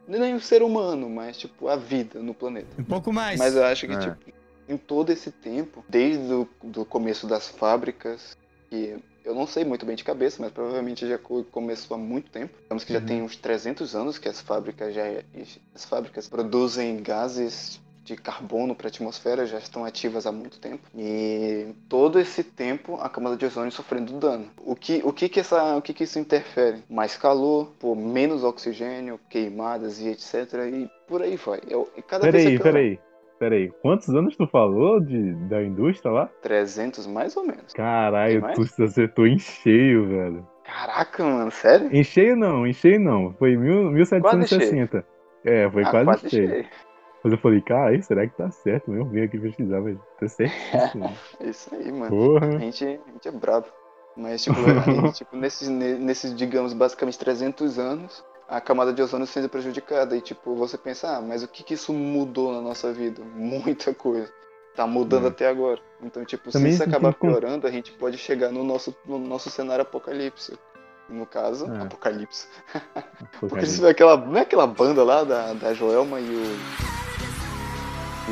Nem 0.05 0.35
o 0.35 0.39
ser 0.41 0.61
humano, 0.63 1.09
mas 1.09 1.37
tipo, 1.37 1.67
a 1.69 1.75
vida 1.77 2.19
no 2.19 2.33
planeta. 2.33 2.67
Um 2.77 2.83
pouco 2.83 3.13
mais. 3.13 3.39
Mas 3.39 3.55
eu 3.55 3.63
acho 3.63 3.87
que, 3.87 3.93
É. 3.93 3.99
tipo, 3.99 4.17
em 4.67 4.77
todo 4.77 5.11
esse 5.11 5.31
tempo, 5.31 5.83
desde 5.87 6.31
o 6.33 6.47
do 6.63 6.83
começo 6.83 7.25
das 7.25 7.47
fábricas, 7.47 8.37
que 8.69 8.97
eu 9.23 9.35
não 9.35 9.45
sei 9.47 9.65
muito 9.65 9.85
bem 9.85 9.95
de 9.95 10.03
cabeça, 10.03 10.41
mas 10.41 10.51
provavelmente 10.51 11.07
já 11.07 11.17
co- 11.17 11.43
começou 11.45 11.95
há 11.95 11.97
muito 11.99 12.29
tempo. 12.31 12.53
Digamos 12.63 12.83
que 12.83 12.93
já 12.93 12.99
Uhum. 12.99 13.05
tem 13.05 13.21
uns 13.21 13.35
300 13.35 13.95
anos 13.95 14.17
que 14.17 14.29
as 14.29 14.41
fábricas 14.41 14.93
já 14.93 15.03
as 15.75 15.85
fábricas 15.85 16.27
produzem 16.27 17.01
gases 17.01 17.79
de 18.05 18.15
carbono 18.15 18.75
para 18.75 18.87
a 18.87 18.89
atmosfera, 18.89 19.45
já 19.45 19.59
estão 19.59 19.85
ativas 19.85 20.25
há 20.25 20.31
muito 20.31 20.59
tempo. 20.59 20.81
E 20.95 21.75
todo 21.87 22.19
esse 22.19 22.43
tempo 22.43 22.95
a 22.99 23.09
camada 23.09 23.37
de 23.37 23.45
ozônio 23.45 23.71
sofrendo 23.71 24.13
dano. 24.19 24.49
O 24.57 24.75
que 24.75 25.01
o 25.03 25.13
que 25.13 25.29
que 25.29 25.39
essa 25.39 25.75
o 25.77 25.81
que 25.81 25.93
que 25.93 26.03
isso 26.05 26.17
interfere? 26.17 26.83
Mais 26.89 27.15
calor, 27.15 27.71
pô, 27.79 27.93
menos 27.95 28.43
oxigênio, 28.43 29.19
queimadas 29.29 29.99
e 29.99 30.07
etc. 30.07 30.67
E 30.69 30.89
por 31.07 31.21
aí 31.21 31.35
vai. 31.35 31.61
Eu, 31.67 31.91
e 31.95 32.01
cada 32.01 32.27
vez 32.27 32.33
Peraí, 32.33 32.47
é 32.47 32.51
pior. 32.51 32.87
Peraí. 33.39 33.69
Peraí, 33.69 33.81
quantos 33.81 34.09
anos 34.09 34.35
tu 34.35 34.45
falou 34.47 34.99
de, 34.99 35.33
da 35.47 35.63
indústria 35.63 36.11
lá? 36.11 36.29
300 36.41 37.07
mais 37.07 37.35
ou 37.37 37.43
menos. 37.43 37.73
Caralho, 37.73 38.43
tu 38.53 38.65
se 38.65 38.83
acertou 38.83 39.25
em 39.25 39.39
cheio, 39.39 40.07
velho. 40.07 40.47
Caraca, 40.63 41.23
mano, 41.23 41.49
sério? 41.49 41.89
Em 41.91 42.03
cheio 42.03 42.35
não, 42.35 42.67
em 42.67 42.73
cheio 42.73 42.99
não. 42.99 43.33
Foi 43.33 43.57
mil, 43.57 43.89
1760. 43.91 45.03
É, 45.43 45.69
foi 45.71 45.83
Ah, 45.83 45.89
quase, 45.89 46.05
quase 46.05 46.29
cheio. 46.29 46.49
cheio. 46.49 46.65
Mas 47.23 47.33
eu 47.33 47.39
falei, 47.39 47.61
cara, 47.61 48.01
será 48.01 48.27
que 48.27 48.37
tá 48.37 48.49
certo? 48.51 48.93
Eu 48.93 49.05
vim 49.05 49.21
aqui 49.21 49.39
pesquisar, 49.39 49.81
mas 49.81 49.97
tá. 50.37 50.43
É 51.39 51.49
isso 51.49 51.73
aí, 51.75 51.91
mano. 51.91 52.09
Porra. 52.15 52.55
A 52.55 52.59
gente, 52.59 52.85
a 52.85 53.11
gente 53.11 53.27
é 53.27 53.31
brabo. 53.31 53.67
Mas, 54.15 54.43
tipo, 54.43 54.59
gente, 54.61 55.13
tipo 55.17 55.35
nesses, 55.35 55.67
ne- 55.69 55.97
nesses, 55.97 56.35
digamos, 56.35 56.73
basicamente 56.73 57.17
300 57.17 57.79
anos, 57.79 58.23
a 58.49 58.59
camada 58.59 58.91
de 58.91 59.01
ozônio 59.01 59.27
sendo 59.27 59.47
prejudicada. 59.49 60.15
E, 60.17 60.21
tipo, 60.21 60.55
você 60.55 60.77
pensa, 60.77 61.17
ah, 61.17 61.21
mas 61.21 61.43
o 61.43 61.47
que 61.47 61.63
que 61.63 61.73
isso 61.75 61.93
mudou 61.93 62.51
na 62.53 62.61
nossa 62.61 62.91
vida? 62.91 63.21
Muita 63.35 63.93
coisa. 63.93 64.31
Tá 64.75 64.87
mudando 64.87 65.25
Hum. 65.25 65.27
até 65.27 65.47
agora. 65.47 65.79
Então, 66.01 66.23
tipo, 66.25 66.51
Também 66.51 66.71
se 66.71 66.75
isso 66.81 66.83
acabar 66.89 67.13
con- 67.13 67.27
piorando, 67.27 67.67
a 67.67 67.71
gente 67.71 67.91
pode 67.91 68.17
chegar 68.17 68.49
no 68.49 68.63
nosso, 68.63 68.95
no 69.05 69.19
nosso 69.19 69.49
cenário 69.49 69.81
apocalipse. 69.83 70.57
No 71.09 71.25
caso, 71.25 71.65
É. 71.73 71.81
apocalipse. 71.81 72.47
Porque 72.73 73.45
Apocalipse. 73.45 73.75
se 73.75 73.81
vê 73.81 73.89
aquela, 73.89 74.15
não 74.15 74.37
é 74.37 74.41
aquela 74.41 74.67
banda 74.67 75.03
lá 75.03 75.23
da, 75.23 75.53
da 75.53 75.73
Joelma 75.73 76.19
e 76.19 76.29
o. 76.29 76.43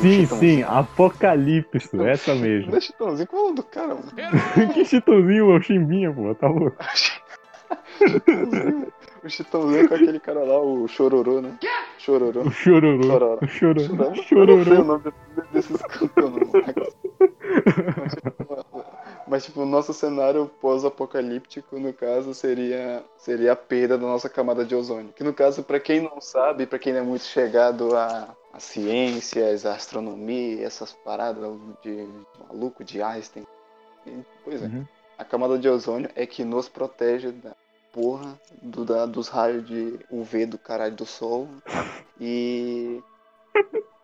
Sim, 0.00 0.20
Chitãozinho? 0.22 0.38
sim, 0.58 0.62
Apocalipse, 0.62 1.90
essa 2.06 2.34
mesmo. 2.36 2.70
Não 2.70 2.78
é 2.78 2.80
Chitãozinho? 2.80 3.26
Qual 3.26 3.40
é 3.40 3.42
o 3.42 3.44
nome 3.46 3.56
do 3.56 3.62
cara, 3.64 3.88
mano? 3.96 4.72
que 4.72 4.84
chitãozinho, 4.84 5.54
o 5.56 5.60
chimbinha, 5.60 6.12
pô, 6.12 6.32
tá 6.36 6.46
louco. 6.48 6.76
Chitãozinho. 7.98 8.92
O 9.24 9.28
Chitãozinho 9.28 9.88
com 9.88 9.94
aquele 9.94 10.20
cara 10.20 10.40
lá, 10.44 10.60
o 10.60 10.86
Chororô, 10.88 11.40
né? 11.40 11.58
Chororô. 11.98 12.42
O 12.42 12.50
chororô, 12.50 13.02
Chororó. 13.02 13.38
o 13.42 13.48
chororô, 13.48 13.80
Eu 13.82 13.94
não 13.96 14.14
sei 14.14 14.22
o 14.22 14.26
chororô. 14.26 14.84
nome 14.84 15.02
de- 15.02 15.42
desses 15.52 15.82
cantores, 15.82 16.48
não. 16.52 16.62
Mas, 18.00 18.14
tipo, 18.14 18.84
Mas, 19.26 19.44
tipo, 19.44 19.60
o 19.62 19.66
nosso 19.66 19.92
cenário 19.92 20.50
pós-apocalíptico, 20.60 21.78
no 21.78 21.92
caso, 21.92 22.32
seria, 22.32 23.04
seria 23.18 23.52
a 23.52 23.56
perda 23.56 23.98
da 23.98 24.06
nossa 24.06 24.28
camada 24.28 24.64
de 24.64 24.74
ozônio. 24.74 25.12
Que, 25.14 25.22
no 25.24 25.34
caso, 25.34 25.62
pra 25.62 25.78
quem 25.80 26.00
não 26.00 26.20
sabe, 26.20 26.64
pra 26.66 26.78
quem 26.78 26.92
não 26.94 27.00
é 27.00 27.04
muito 27.04 27.24
chegado 27.24 27.94
a, 27.96 28.28
a 28.52 28.60
ciências, 28.60 29.66
a 29.66 29.74
astronomia, 29.74 30.64
essas 30.64 30.92
paradas 30.92 31.44
de, 31.82 32.08
maluco, 32.48 32.82
de 32.84 33.02
Einstein. 33.02 33.44
Pois 34.44 34.62
é. 34.62 34.66
Uhum. 34.66 34.86
A 35.18 35.24
camada 35.24 35.58
de 35.58 35.68
ozônio 35.68 36.08
é 36.14 36.24
que 36.24 36.44
nos 36.44 36.68
protege 36.68 37.32
da 37.32 37.54
porra 37.92 38.40
do, 38.62 38.84
da- 38.84 39.06
dos 39.06 39.28
raios 39.28 39.64
de 39.66 40.00
UV 40.10 40.46
do 40.46 40.58
caralho 40.58 40.94
do 40.96 41.06
sol 41.06 41.48
e 42.20 43.02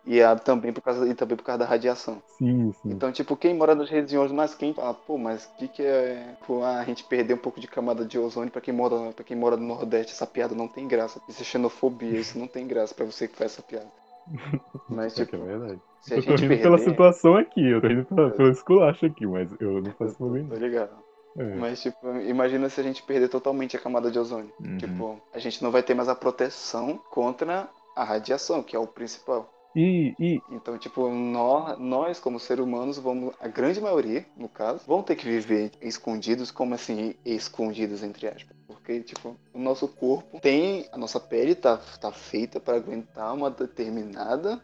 e 0.05 0.21
a, 0.21 0.35
também 0.37 0.71
por 0.73 0.81
causa 0.81 1.07
e 1.07 1.13
também 1.15 1.35
por 1.37 1.43
causa 1.43 1.59
da 1.59 1.65
radiação. 1.65 2.21
Sim, 2.25 2.73
sim. 2.73 3.01
Então, 3.01 3.11
tipo, 3.11 3.37
quem 3.37 3.53
mora 3.55 3.75
nas 3.75 3.89
regiões 3.89 4.31
mais 4.31 4.55
quentes 4.55 4.77
fala, 4.77 4.93
pô, 4.93 5.17
mas 5.17 5.45
o 5.45 5.53
que 5.55 5.67
que 5.69 5.83
é, 5.83 6.35
pô, 6.45 6.63
ah, 6.63 6.79
a 6.79 6.85
gente 6.85 7.03
perder 7.05 7.35
um 7.35 7.37
pouco 7.37 7.59
de 7.59 7.67
camada 7.67 8.05
de 8.05 8.19
ozônio 8.19 8.51
pra 8.51 8.61
quem 8.61 8.73
mora, 8.73 9.13
para 9.13 9.25
quem 9.25 9.37
mora 9.37 9.57
no 9.57 9.65
Nordeste, 9.67 10.13
essa 10.13 10.27
piada 10.27 10.55
não 10.55 10.67
tem 10.67 10.87
graça. 10.87 11.21
Isso 11.27 11.41
é 11.41 11.45
xenofobia, 11.45 12.19
isso 12.19 12.37
não 12.39 12.47
tem 12.47 12.67
graça 12.67 12.93
pra 12.95 13.05
você 13.05 13.27
que 13.27 13.37
faz 13.37 13.53
essa 13.53 13.63
piada. 13.63 13.91
Mas 14.87 15.13
Isso 15.13 15.21
aqui 15.21 15.35
tipo, 15.35 15.35
é 15.35 15.39
verdade. 15.39 15.81
se 15.99 16.13
a 16.13 16.19
Eu 16.19 16.23
tô 16.25 16.35
gente 16.37 16.43
rindo 16.43 16.59
pela 16.59 16.77
perder, 16.77 16.77
situação 16.77 17.35
aqui, 17.37 17.61
eu 17.69 17.81
tô 17.81 17.87
rindo 17.87 18.05
pela, 18.05 18.31
pelo 18.31 18.51
esculacho 18.51 19.05
aqui, 19.05 19.25
mas 19.25 19.49
eu 19.59 19.81
não 19.81 19.93
faço 19.93 20.15
problema. 20.15 20.49
tô 20.49 20.55
ligado. 20.55 21.04
É. 21.37 21.43
Mas, 21.55 21.81
tipo, 21.81 22.07
imagina 22.21 22.69
se 22.69 22.79
a 22.79 22.83
gente 22.83 23.03
perder 23.03 23.27
totalmente 23.27 23.75
a 23.75 23.79
camada 23.79 24.09
de 24.09 24.17
ozônio. 24.17 24.51
Uhum. 24.59 24.77
Tipo, 24.77 25.21
a 25.33 25.39
gente 25.39 25.61
não 25.61 25.71
vai 25.71 25.83
ter 25.83 25.93
mais 25.93 26.07
a 26.07 26.15
proteção 26.15 26.97
contra 27.09 27.69
a 27.95 28.03
radiação, 28.03 28.63
que 28.63 28.75
é 28.75 28.79
o 28.79 28.87
principal. 28.87 29.49
E, 29.75 30.15
e 30.19 30.41
Então, 30.51 30.77
tipo, 30.77 31.09
nós, 31.09 31.77
nós 31.77 32.19
como 32.19 32.39
seres 32.39 32.63
humanos, 32.63 32.97
vamos, 32.97 33.33
a 33.39 33.47
grande 33.47 33.81
maioria, 33.81 34.25
no 34.37 34.47
caso, 34.47 34.81
vão 34.87 35.03
ter 35.03 35.15
que 35.15 35.25
viver 35.25 35.71
escondidos, 35.81 36.51
como 36.51 36.73
assim, 36.73 37.15
escondidos, 37.25 38.03
entre 38.03 38.27
aspas. 38.27 38.55
Porque, 38.67 39.01
tipo, 39.01 39.35
o 39.53 39.59
nosso 39.59 39.87
corpo 39.87 40.39
tem, 40.39 40.87
a 40.91 40.97
nossa 40.97 41.19
pele 41.19 41.55
tá, 41.55 41.77
tá 41.99 42.11
feita 42.11 42.59
para 42.59 42.77
aguentar 42.77 43.33
uma 43.33 43.49
determinada 43.49 44.61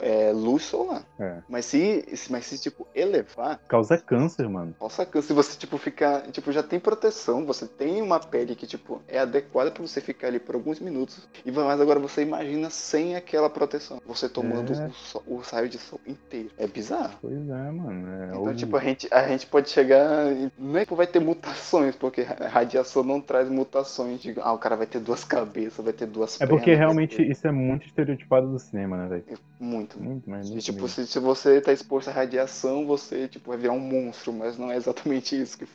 é, 0.00 0.32
luz 0.32 0.64
solar. 0.64 1.04
É. 1.18 1.42
Mas 1.48 1.66
se, 1.66 2.04
mas 2.30 2.46
se, 2.46 2.58
tipo, 2.58 2.86
elevar, 2.94 3.58
causa 3.68 3.98
câncer, 3.98 4.48
mano. 4.48 4.74
nossa, 4.80 5.06
se 5.22 5.32
você, 5.32 5.58
tipo, 5.58 5.78
ficar, 5.78 6.22
tipo, 6.30 6.52
já 6.52 6.62
tem 6.62 6.80
proteção, 6.80 7.44
você 7.44 7.66
tem 7.66 8.02
uma 8.02 8.18
pele 8.18 8.54
que, 8.54 8.66
tipo, 8.66 9.02
é 9.06 9.18
adequada 9.18 9.70
pra 9.70 9.82
você 9.82 10.00
ficar 10.00 10.28
ali 10.28 10.40
por 10.40 10.54
alguns 10.54 10.80
minutos. 10.80 11.28
E 11.44 11.50
mas 11.50 11.80
agora 11.80 12.00
você 12.00 12.22
imagina 12.22 12.70
sem 12.70 13.16
aquela 13.16 13.48
proteção. 13.48 14.00
Você 14.06 14.28
tomando 14.62 14.72
É. 14.80 14.92
o, 15.26 15.34
o 15.34 15.38
raio 15.38 15.68
de 15.68 15.78
sol 15.78 16.00
inteiro. 16.06 16.50
É 16.56 16.66
bizarro. 16.66 17.18
Pois 17.20 17.48
é, 17.48 17.70
mano. 17.70 18.08
É 18.34 18.36
Então, 18.36 18.54
tipo, 18.54 18.76
a 18.76 18.80
gente, 18.80 19.08
a 19.12 19.26
gente 19.28 19.46
pode 19.46 19.70
chegar. 19.70 20.30
e 20.32 20.50
Não 20.58 20.78
é 20.78 20.86
que 20.86 20.94
vai 20.94 21.06
ter 21.06 21.20
mutações, 21.20 21.96
porque 21.96 22.22
a 22.22 22.48
radiação 22.48 23.02
não 23.02 23.20
traz 23.20 23.48
mutações. 23.48 24.20
De, 24.20 24.34
ah, 24.40 24.52
o 24.52 24.58
cara 24.58 24.76
vai 24.76 24.86
ter 24.86 25.00
duas 25.00 25.24
cabeças, 25.24 25.84
vai 25.84 25.92
ter 25.94 26.06
duas 26.06 26.40
É 26.40 26.46
pernas. 26.46 26.62
porque 26.62 26.74
vai 26.74 26.76
realmente 26.76 27.16
ter- 27.16 27.30
isso 27.30 27.46
é 27.46 27.52
muito 27.52 27.86
estereotipado 27.86 28.50
do 28.50 28.58
cinema, 28.58 28.96
né, 28.96 29.08
velho? 29.08 29.24
Muito. 29.58 29.98
Muito, 30.00 30.28
mas 30.28 30.48
E, 30.50 30.58
tipo, 30.58 30.88
se, 30.88 31.06
se 31.06 31.18
você 31.18 31.60
tá 31.60 31.72
exposto 31.72 32.08
à 32.08 32.12
radiação, 32.12 32.86
você 32.86 33.28
tipo, 33.28 33.50
vai 33.50 33.58
virar 33.58 33.72
um 33.72 33.80
monstro, 33.80 34.32
mas 34.32 34.58
não 34.58 34.70
é 34.70 34.76
exatamente 34.76 35.40
isso 35.40 35.56
que 35.58 35.66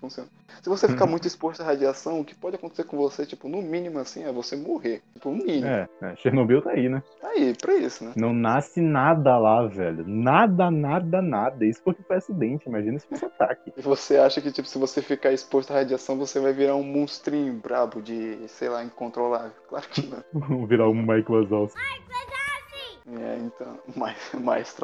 funciona. 0.00 0.28
Se 0.62 0.68
você 0.68 0.88
ficar 0.88 1.06
muito 1.06 1.26
exposto 1.26 1.60
à 1.60 1.64
radiação, 1.64 2.20
o 2.20 2.24
que 2.24 2.34
pode 2.34 2.56
acontecer 2.56 2.84
com 2.84 2.96
você, 2.96 3.24
tipo, 3.24 3.48
no 3.48 3.62
mínimo 3.62 3.98
assim, 3.98 4.24
é 4.24 4.32
você 4.32 4.56
morrer. 4.56 5.02
Tipo, 5.14 5.30
no 5.30 5.44
mínimo. 5.44 5.66
É, 5.66 5.88
é, 6.02 6.16
Chernobyl 6.16 6.62
tá 6.62 6.70
aí, 6.70 6.88
né? 6.88 7.02
Tá 7.20 7.28
aí, 7.28 7.54
pra 7.54 7.74
isso, 7.74 8.04
né? 8.04 8.12
Não 8.16 8.32
nasce 8.32 8.80
nada 8.80 9.38
lá, 9.38 9.66
velho. 9.66 10.04
Nada, 10.06 10.70
nada, 10.70 11.22
nada. 11.22 11.64
Isso 11.64 11.80
porque 11.82 12.02
foi 12.02 12.16
acidente. 12.16 12.68
Imagina 12.68 12.98
se 12.98 13.06
fosse 13.06 13.24
ataque. 13.24 13.72
E 13.76 13.80
você 13.80 14.16
acha 14.16 14.40
que, 14.40 14.50
tipo, 14.50 14.68
se 14.68 14.78
você 14.78 15.02
ficar 15.02 15.32
exposto 15.32 15.70
à 15.72 15.74
radiação, 15.76 16.16
você 16.16 16.40
vai 16.40 16.52
virar 16.52 16.76
um 16.76 16.82
monstrinho 16.82 17.52
brabo 17.54 18.00
de, 18.00 18.38
sei 18.48 18.68
lá, 18.68 18.82
incontrolável. 18.82 19.52
Claro 19.68 19.88
que 19.88 20.06
não. 20.06 20.24
Vamos 20.32 20.68
virar 20.68 20.88
um 20.88 20.94
Mike 20.94 21.30
Wazowski. 21.30 21.78
É, 23.10 23.38
então, 23.38 23.78
mais, 23.96 24.16
mais. 24.34 24.74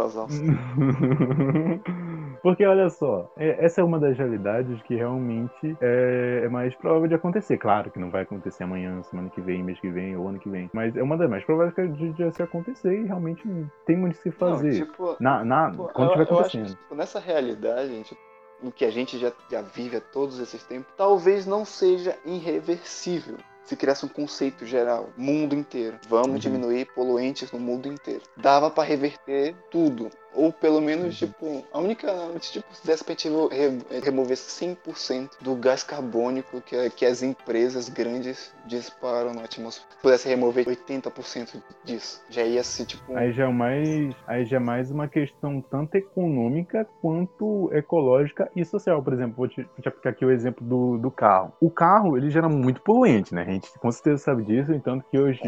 Porque 2.43 2.65
olha 2.65 2.89
só, 2.91 3.31
é- 3.37 3.65
essa 3.65 3.81
é 3.81 3.85
uma 3.85 3.99
das 3.99 4.17
realidades 4.17 4.81
que 4.83 4.95
realmente 4.95 5.77
é, 5.81 6.43
é 6.45 6.49
mais 6.49 6.75
provável 6.75 7.09
de 7.09 7.15
acontecer. 7.15 7.59
Claro 7.59 7.91
que 7.91 7.99
não 7.99 8.11
vai 8.11 8.23
acontecer 8.23 8.65
amanhã, 8.65 9.03
semana 9.03 9.29
que 9.31 9.41
vem, 9.41 9.63
mês 9.63 9.79
que 9.81 9.91
vem 9.91 10.17
ou 10.17 10.29
ano 10.29 10.39
que 10.39 10.49
vem. 10.49 10.71
Mas 10.73 10.97
é 10.97 11.03
uma 11.03 11.17
das 11.17 11.29
mais 11.29 11.45
prováveis 11.45 11.75
que- 11.75 11.89
de, 11.89 12.13
de 12.13 12.33
se 12.33 12.43
acontecer 12.43 13.01
e 13.03 13.05
realmente 13.07 13.43
tem 13.87 13.97
muito 13.97 14.15
o 14.15 14.17
que 14.17 14.23
se 14.23 14.31
fazer. 14.31 14.79
Não, 14.81 14.87
tipo, 14.87 15.17
na, 15.21 15.45
na, 15.45 15.71
Pô, 15.71 15.85
quando 15.87 16.09
estiver 16.09 16.23
acho 16.23 16.31
que 16.31 16.35
acontecendo. 16.59 16.77
tipo, 16.79 16.95
nessa 16.95 17.19
realidade, 17.21 17.89
gente, 17.89 18.17
no 18.63 18.73
que 18.73 18.85
a 18.85 18.91
gente 18.91 19.19
já, 19.19 19.33
já 19.51 19.61
vive 19.61 19.97
há 19.97 20.01
todos 20.01 20.39
esses 20.39 20.63
tempos, 20.65 20.93
talvez 20.97 21.47
não 21.47 21.65
seja 21.65 22.17
irreversível. 22.25 23.37
Se 23.65 23.77
criasse 23.77 24.05
um 24.05 24.09
conceito 24.09 24.67
geral, 24.67 25.09
mundo 25.17 25.55
inteiro. 25.55 25.97
Vamos 26.09 26.31
Uhum. 26.33 26.39
diminuir 26.39 26.87
poluentes 26.95 27.51
no 27.51 27.59
mundo 27.59 27.89
inteiro. 27.89 28.21
Dava 28.37 28.71
pra 28.71 28.85
reverter 28.85 29.55
tudo. 29.71 30.11
Ou 30.37 30.53
pelo 30.53 30.81
menos, 30.81 31.17
tipo, 31.17 31.65
a 31.73 31.79
única. 31.79 32.13
Tipo, 32.41 32.67
se 32.75 32.85
desse 32.85 33.05
pra 33.05 33.13
gente 33.13 33.29
re- 33.53 34.01
remover 34.01 34.37
100% 34.37 35.31
do 35.41 35.55
gás 35.55 35.85
carbônico 35.85 36.61
que, 36.61 36.91
que 36.91 37.07
as 37.07 37.23
empresas 37.23 37.89
grandes 37.89 38.53
disparam 38.67 39.33
na 39.33 39.43
atmosfera. 39.45 39.87
Se 39.93 40.03
pudesse 40.03 40.29
remover 40.29 40.67
80% 40.67 41.63
disso, 41.85 42.21
já 42.29 42.43
ia 42.43 42.65
ser, 42.65 42.85
tipo. 42.87 43.17
Aí 43.17 43.31
já, 43.33 43.45
é 43.45 43.53
mais, 43.53 44.15
aí 44.27 44.45
já 44.45 44.57
é 44.57 44.61
mais 44.61 44.91
uma 44.91 45.07
questão 45.07 45.61
tanto 45.61 45.95
econômica 45.95 46.85
quanto 47.01 47.71
ecológica 47.73 48.51
e 48.57 48.65
social. 48.65 49.01
Por 49.05 49.13
exemplo, 49.13 49.37
vou 49.37 49.47
te, 49.49 49.63
vou 49.63 49.83
te 49.83 49.89
aplicar 49.89 50.11
aqui 50.11 50.25
o 50.25 50.33
exemplo 50.33 50.67
do, 50.67 50.99
do 50.99 51.11
carro. 51.13 51.53
O 51.61 51.71
carro, 51.71 52.17
ele 52.17 52.29
gera 52.29 52.49
muito 52.49 52.81
poluente, 52.81 53.33
né? 53.33 53.45
Gente 53.55 53.79
com 53.79 53.93
certeza 53.93 54.19
sabe 54.19 54.43
disso, 54.43 54.73
entanto 54.73 55.05
que 55.09 55.17
hoje, 55.17 55.41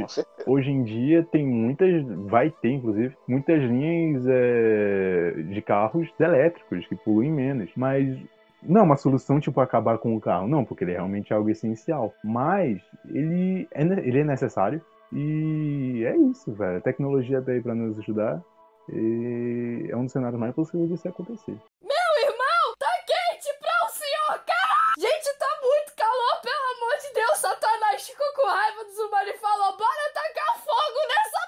hoje 0.47 0.71
em 0.71 0.85
dia 0.85 1.25
tem 1.25 1.45
muitas, 1.45 2.05
vai 2.29 2.51
ter 2.51 2.71
inclusive, 2.71 3.17
muitas 3.27 3.61
linhas 3.61 4.25
é, 4.29 5.33
de 5.49 5.61
carros 5.61 6.09
elétricos 6.21 6.87
que 6.87 6.95
poluem 6.95 7.33
menos. 7.33 7.69
Mas 7.77 8.17
não 8.63 8.83
é 8.83 8.85
uma 8.85 8.97
solução 8.97 9.41
tipo 9.41 9.61
acabar 9.61 9.99
com 9.99 10.15
o 10.15 10.21
carro, 10.21 10.47
não, 10.47 10.65
porque 10.65 10.85
ele 10.85 10.93
é 10.93 10.97
realmente 10.97 11.35
algo 11.35 11.51
essencial. 11.51 12.15
Mas 12.23 12.81
ele 13.09 13.69
é, 13.73 13.83
ele 13.83 14.21
é 14.21 14.25
necessário 14.25 14.81
e 15.13 16.05
é 16.05 16.17
isso, 16.17 16.53
velho. 16.53 16.79
A 16.79 16.81
tecnologia 16.81 17.43
tá 17.43 17.51
aí 17.51 17.61
pra 17.61 17.75
nos 17.75 17.99
ajudar. 17.99 18.41
E 18.89 19.89
é 19.91 19.97
um 19.97 20.05
dos 20.05 20.13
cenários 20.13 20.39
mais 20.39 20.55
possíveis 20.55 20.89
disso 20.89 21.09
acontecer. 21.09 21.59
Meu 21.83 22.13
irmão, 22.23 22.65
tá 22.79 22.87
quente 23.03 23.51
pra 23.59 23.75
o 23.85 23.91
senhor, 23.91 24.45
cara! 24.47 24.95
Gente, 24.97 25.39
tá 25.39 25.51
muito 25.61 25.97
calor, 25.97 26.41
pelo 26.41 26.67
amor 26.77 26.97
de 27.03 27.13
Deus! 27.13 27.39
Satanás 27.39 28.07
ficou 28.07 28.27
com 28.37 28.47
raiva 28.47 28.85
do 28.85 28.93
Zumari 28.93 29.31
e 29.31 29.39
falou: 29.39 29.77
bora 29.77 30.13
tacar 30.15 30.57
fogo 30.59 31.01
nessa 31.09 31.47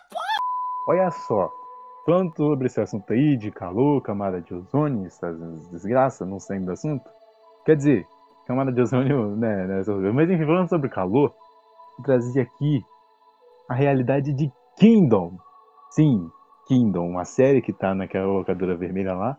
Olha 0.89 1.11
só, 1.11 1.53
falando 2.07 2.35
sobre 2.35 2.67
esse 2.67 2.81
assunto 2.81 3.13
aí 3.13 3.37
de 3.37 3.51
calor, 3.51 4.01
camada 4.01 4.41
de 4.41 4.55
ozônio, 4.55 5.07
essas 5.07 5.69
desgraças, 5.69 6.27
não 6.27 6.41
saindo 6.41 6.65
do 6.65 6.73
assunto. 6.73 7.05
Quer 7.67 7.77
dizer, 7.77 8.07
camada 8.47 8.73
de 8.73 8.81
ozônio, 8.81 9.37
né, 9.37 9.67
né 9.67 9.85
coisas. 9.85 10.15
Mas 10.15 10.31
enfim, 10.31 10.47
falando 10.47 10.71
sobre 10.71 10.89
calor, 10.89 11.35
eu 11.99 12.05
trazer 12.05 12.41
aqui 12.41 12.83
a 13.69 13.75
realidade 13.75 14.33
de 14.33 14.51
Kingdom. 14.79 15.37
Sim, 15.91 16.31
Kingdom, 16.67 17.07
uma 17.07 17.27
série 17.27 17.61
que 17.61 17.75
tá 17.75 17.95
naquela 17.95 18.25
locadora 18.27 18.75
vermelha 18.75 19.13
lá. 19.13 19.37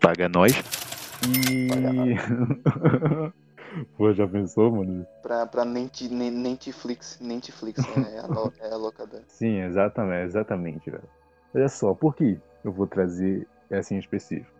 Paga 0.00 0.28
nós. 0.28 0.60
E. 1.24 1.68
Pô, 3.96 4.12
já 4.12 4.26
pensou, 4.26 4.70
mano? 4.70 5.06
Pra, 5.22 5.46
pra 5.46 5.64
Nenti, 5.64 6.08
Netflix. 6.08 7.18
Netflix 7.20 7.80
é 7.88 8.18
a, 8.20 8.26
lo- 8.26 8.52
é 8.60 8.72
a 8.72 8.76
locadora. 8.76 9.22
Sim, 9.28 9.60
exatamente, 9.60 10.24
exatamente, 10.26 10.90
velho. 10.90 11.04
Olha 11.54 11.68
só, 11.68 11.94
por 11.94 12.14
que 12.14 12.38
eu 12.64 12.72
vou 12.72 12.86
trazer 12.86 13.46
essa 13.70 13.94
em 13.94 13.98
específico? 13.98 14.50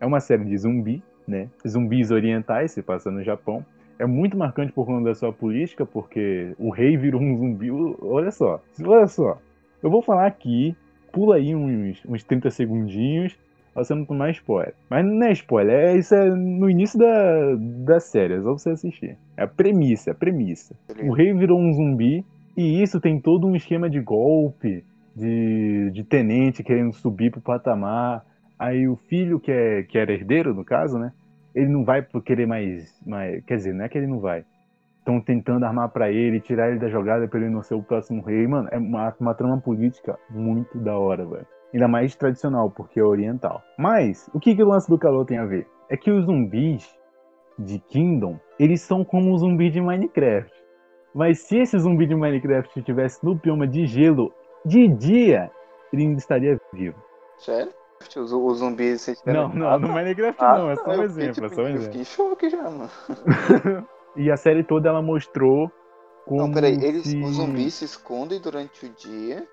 É 0.00 0.06
uma 0.06 0.20
série 0.20 0.44
de 0.44 0.56
zumbi, 0.56 1.02
né? 1.26 1.48
Zumbis 1.66 2.10
orientais, 2.10 2.72
se 2.72 2.82
passa 2.82 3.10
no 3.10 3.22
Japão. 3.22 3.64
É 3.98 4.06
muito 4.06 4.36
marcante 4.36 4.72
por 4.72 4.86
conta 4.86 5.04
da 5.10 5.14
sua 5.14 5.32
política, 5.32 5.84
porque 5.84 6.54
o 6.58 6.70
rei 6.70 6.96
virou 6.96 7.20
um 7.20 7.36
zumbi. 7.36 7.70
Olha 7.70 8.30
só, 8.30 8.62
olha 8.82 9.06
só. 9.06 9.38
Eu 9.82 9.90
vou 9.90 10.00
falar 10.02 10.26
aqui, 10.26 10.74
pula 11.12 11.36
aí 11.36 11.54
uns, 11.54 12.02
uns 12.06 12.24
30 12.24 12.50
segundinhos, 12.50 13.36
pra 13.72 13.84
você 13.84 13.94
não 13.94 14.30
spoiler. 14.30 14.74
Mas 14.88 15.04
não 15.04 15.22
é 15.26 15.32
spoiler, 15.32 15.74
é, 15.74 15.96
isso 15.96 16.14
é 16.14 16.28
no 16.30 16.68
início 16.68 16.98
da, 16.98 17.54
da 17.84 18.00
série, 18.00 18.34
é 18.34 18.40
só 18.40 18.52
você 18.52 18.70
assistir. 18.70 19.16
É 19.36 19.44
a 19.44 19.48
premissa, 19.48 20.10
é 20.10 20.12
a 20.12 20.16
premissa. 20.16 20.74
O 21.02 21.12
rei 21.12 21.32
virou 21.32 21.58
um 21.58 21.72
zumbi 21.72 22.24
e 22.56 22.82
isso 22.82 23.00
tem 23.00 23.20
todo 23.20 23.46
um 23.46 23.54
esquema 23.54 23.88
de 23.88 24.00
golpe, 24.00 24.84
de, 25.14 25.90
de 25.92 26.04
tenente 26.04 26.62
querendo 26.62 26.92
subir 26.92 27.30
pro 27.30 27.40
patamar. 27.40 28.24
Aí 28.58 28.88
o 28.88 28.96
filho, 28.96 29.40
que, 29.40 29.50
é, 29.50 29.82
que 29.82 29.98
era 29.98 30.12
herdeiro, 30.12 30.54
no 30.54 30.64
caso, 30.64 30.98
né? 30.98 31.12
Ele 31.54 31.68
não 31.68 31.84
vai 31.84 32.02
por 32.02 32.22
querer 32.22 32.46
mais, 32.46 32.94
mais. 33.06 33.42
Quer 33.44 33.56
dizer, 33.56 33.74
não 33.74 33.84
é 33.84 33.88
que 33.88 33.98
ele 33.98 34.06
não 34.06 34.20
vai. 34.20 34.44
Estão 34.98 35.20
tentando 35.20 35.64
armar 35.64 35.88
pra 35.88 36.10
ele, 36.10 36.40
tirar 36.40 36.70
ele 36.70 36.78
da 36.78 36.88
jogada 36.88 37.26
pra 37.26 37.40
ele 37.40 37.48
não 37.48 37.62
ser 37.62 37.74
o 37.74 37.82
próximo 37.82 38.22
rei. 38.22 38.46
Mano, 38.46 38.68
é 38.70 38.78
uma, 38.78 39.14
uma 39.18 39.34
trama 39.34 39.58
política 39.58 40.18
muito 40.28 40.78
da 40.78 40.96
hora, 40.96 41.24
velho. 41.24 41.46
Ainda 41.72 41.86
mais 41.86 42.14
tradicional, 42.16 42.70
porque 42.70 42.98
é 42.98 43.04
oriental. 43.04 43.62
Mas, 43.78 44.28
o 44.34 44.40
que, 44.40 44.54
que 44.54 44.62
o 44.62 44.68
lance 44.68 44.88
do 44.88 44.98
calor 44.98 45.24
tem 45.24 45.38
a 45.38 45.44
ver? 45.44 45.68
É 45.88 45.96
que 45.96 46.10
os 46.10 46.24
zumbis 46.24 46.88
de 47.58 47.78
Kingdom, 47.78 48.38
eles 48.58 48.80
são 48.80 49.04
como 49.04 49.32
o 49.32 49.38
zumbi 49.38 49.70
de 49.70 49.80
Minecraft. 49.80 50.52
Mas 51.14 51.40
se 51.40 51.58
esse 51.58 51.78
zumbi 51.78 52.06
de 52.06 52.14
Minecraft 52.14 52.78
estivesse 52.78 53.24
no 53.24 53.34
bioma 53.34 53.66
de 53.66 53.86
gelo, 53.86 54.32
de 54.64 54.88
dia, 54.88 55.50
ele 55.92 56.02
ainda 56.02 56.18
estaria 56.18 56.60
vivo. 56.72 56.96
Sério? 57.38 57.72
Os, 58.16 58.32
os 58.32 58.58
zumbis 58.58 59.02
se 59.02 59.14
Não, 59.26 59.48
não, 59.48 59.78
no 59.78 59.88
Minecraft 59.88 60.42
Ah, 60.42 60.58
não, 60.58 60.70
é 60.70 60.76
só 60.76 60.90
um 60.90 61.02
exemplo, 61.02 61.30
é 61.30 61.34
só 61.34 61.44
um 61.44 61.48
tipo, 61.48 61.60
Eu 61.60 61.66
exemplo. 61.68 61.84
fiquei 61.84 62.00
em 62.00 62.04
choque 62.04 62.50
já, 62.50 62.62
mano. 62.62 62.90
E 64.16 64.28
a 64.28 64.36
série 64.36 64.64
toda 64.64 64.88
ela 64.88 65.00
mostrou 65.00 65.70
como 66.26 66.42
Não, 66.42 66.52
peraí, 66.52 66.74
eles, 66.82 67.04
se... 67.04 67.16
os 67.22 67.36
zumbis 67.36 67.74
se 67.74 67.84
escondem 67.84 68.40
durante 68.40 68.86
o 68.86 68.88
dia 68.88 69.46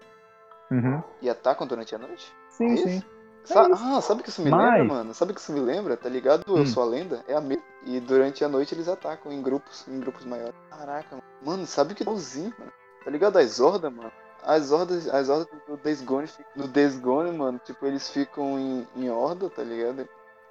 Uhum. 0.69 1.01
e 1.21 1.29
atacam 1.29 1.65
durante 1.67 1.95
a 1.95 1.97
noite? 1.97 2.31
Sim, 2.49 2.73
É 2.73 2.77
sim. 2.77 3.03
Sa- 3.45 3.61
É 3.65 3.71
isso. 3.71 3.83
ah, 3.85 4.01
sabe 4.01 4.19
o 4.19 4.23
que 4.23 4.29
isso 4.29 4.41
me 4.41 4.49
Mas- 4.51 4.73
lembra, 4.79 4.83
mano? 4.95 5.13
Sabe 5.13 5.31
o 5.31 5.35
que 5.35 5.39
isso 5.39 5.53
me 5.53 5.61
lembra? 5.61 5.95
Tá 5.95 6.09
ligado? 6.09 6.43
Hum. 6.47 6.57
Eu 6.57 6.65
sou 6.65 6.83
a 6.83 6.85
lenda? 6.85 7.23
É 7.27 7.33
a 7.35 7.39
mesma. 7.39 7.63
E 7.85 7.99
durante 8.01 8.43
a 8.43 8.49
noite 8.49 8.75
eles 8.75 8.89
atacam 8.89 9.31
em 9.31 9.41
grupos, 9.41 9.87
em 9.87 9.99
grupos 10.01 10.25
maiores. 10.25 10.53
Caraca, 10.69 11.07
mano. 11.11 11.23
Mano, 11.41 11.65
sabe 11.65 11.93
o 11.93 11.95
que 11.95 12.03
é 12.03 12.05
igualzinho, 12.05 12.53
mano? 12.59 12.71
Tá 13.05 13.09
ligado 13.09 13.37
as 13.37 13.59
hordas, 13.61 13.93
mano? 13.93 14.11
As 14.43 14.71
hordas, 14.71 15.07
as 15.07 15.29
hordas 15.29 15.47
do 15.67 15.77
Days 15.77 16.01
Gone, 16.01 16.27
fi- 16.27 16.43
do 16.55 16.67
Days 16.67 16.97
Gone, 16.99 17.31
mano, 17.37 17.59
tipo, 17.63 17.85
eles 17.85 18.09
ficam 18.09 18.59
em, 18.59 18.87
em 18.97 19.09
horda, 19.09 19.49
tá 19.49 19.63
ligado? 19.63 20.07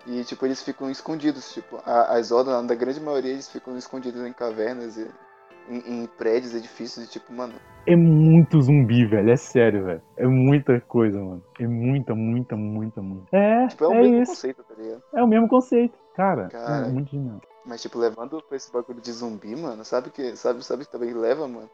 E, 0.07 0.25
tipo, 0.25 0.47
eles 0.47 0.63
ficam 0.63 0.91
escondidos, 0.91 1.53
tipo, 1.53 1.79
a- 1.85 2.15
as 2.17 2.31
hordas, 2.33 2.65
na 2.65 2.75
grande 2.75 3.01
maioria, 3.01 3.33
eles 3.33 3.49
ficam 3.49 3.77
escondidos 3.77 4.23
em 4.25 4.33
cavernas 4.33 4.97
e 4.97 5.07
em, 5.69 6.03
em 6.03 6.07
prédios, 6.07 6.55
edifícios, 6.55 7.07
e, 7.07 7.09
tipo, 7.09 7.33
mano, 7.33 7.55
É 7.87 7.95
muito 7.97 8.61
zumbi, 8.61 9.05
velho. 9.07 9.31
É 9.31 9.37
sério, 9.37 9.85
velho. 9.85 10.03
É 10.17 10.27
muita 10.27 10.81
coisa, 10.81 11.19
mano. 11.19 11.43
É 11.61 11.67
muita, 11.67 12.15
muita, 12.15 12.57
muita, 12.57 13.01
muita. 13.03 13.37
É, 13.37 13.67
tipo, 13.69 13.85
é 13.85 13.89
o 13.89 13.93
é 13.95 14.01
mesmo 14.03 14.23
isso. 14.23 14.33
conceito, 14.33 14.65
tá 14.65 14.75
ligado? 14.75 15.03
É 15.15 15.23
o 15.23 15.27
mesmo 15.27 15.49
conceito. 15.49 15.99
Cara, 16.17 16.49
Cara. 16.49 16.87
é 16.87 16.91
muito 16.91 17.11
genial. 17.11 17.41
Mas, 17.65 17.83
tipo, 17.83 17.99
levando 17.99 18.41
pra 18.43 18.57
esse 18.57 18.73
bagulho 18.73 19.01
de 19.01 19.13
zumbi, 19.13 19.55
mano, 19.57 19.85
sabe 19.85 20.11
que, 20.11 20.37
sabe, 20.37 20.65
sabe 20.65 20.85
que 20.85 20.93
também 20.93 21.13
leva, 21.13 21.47
mano? 21.47 21.69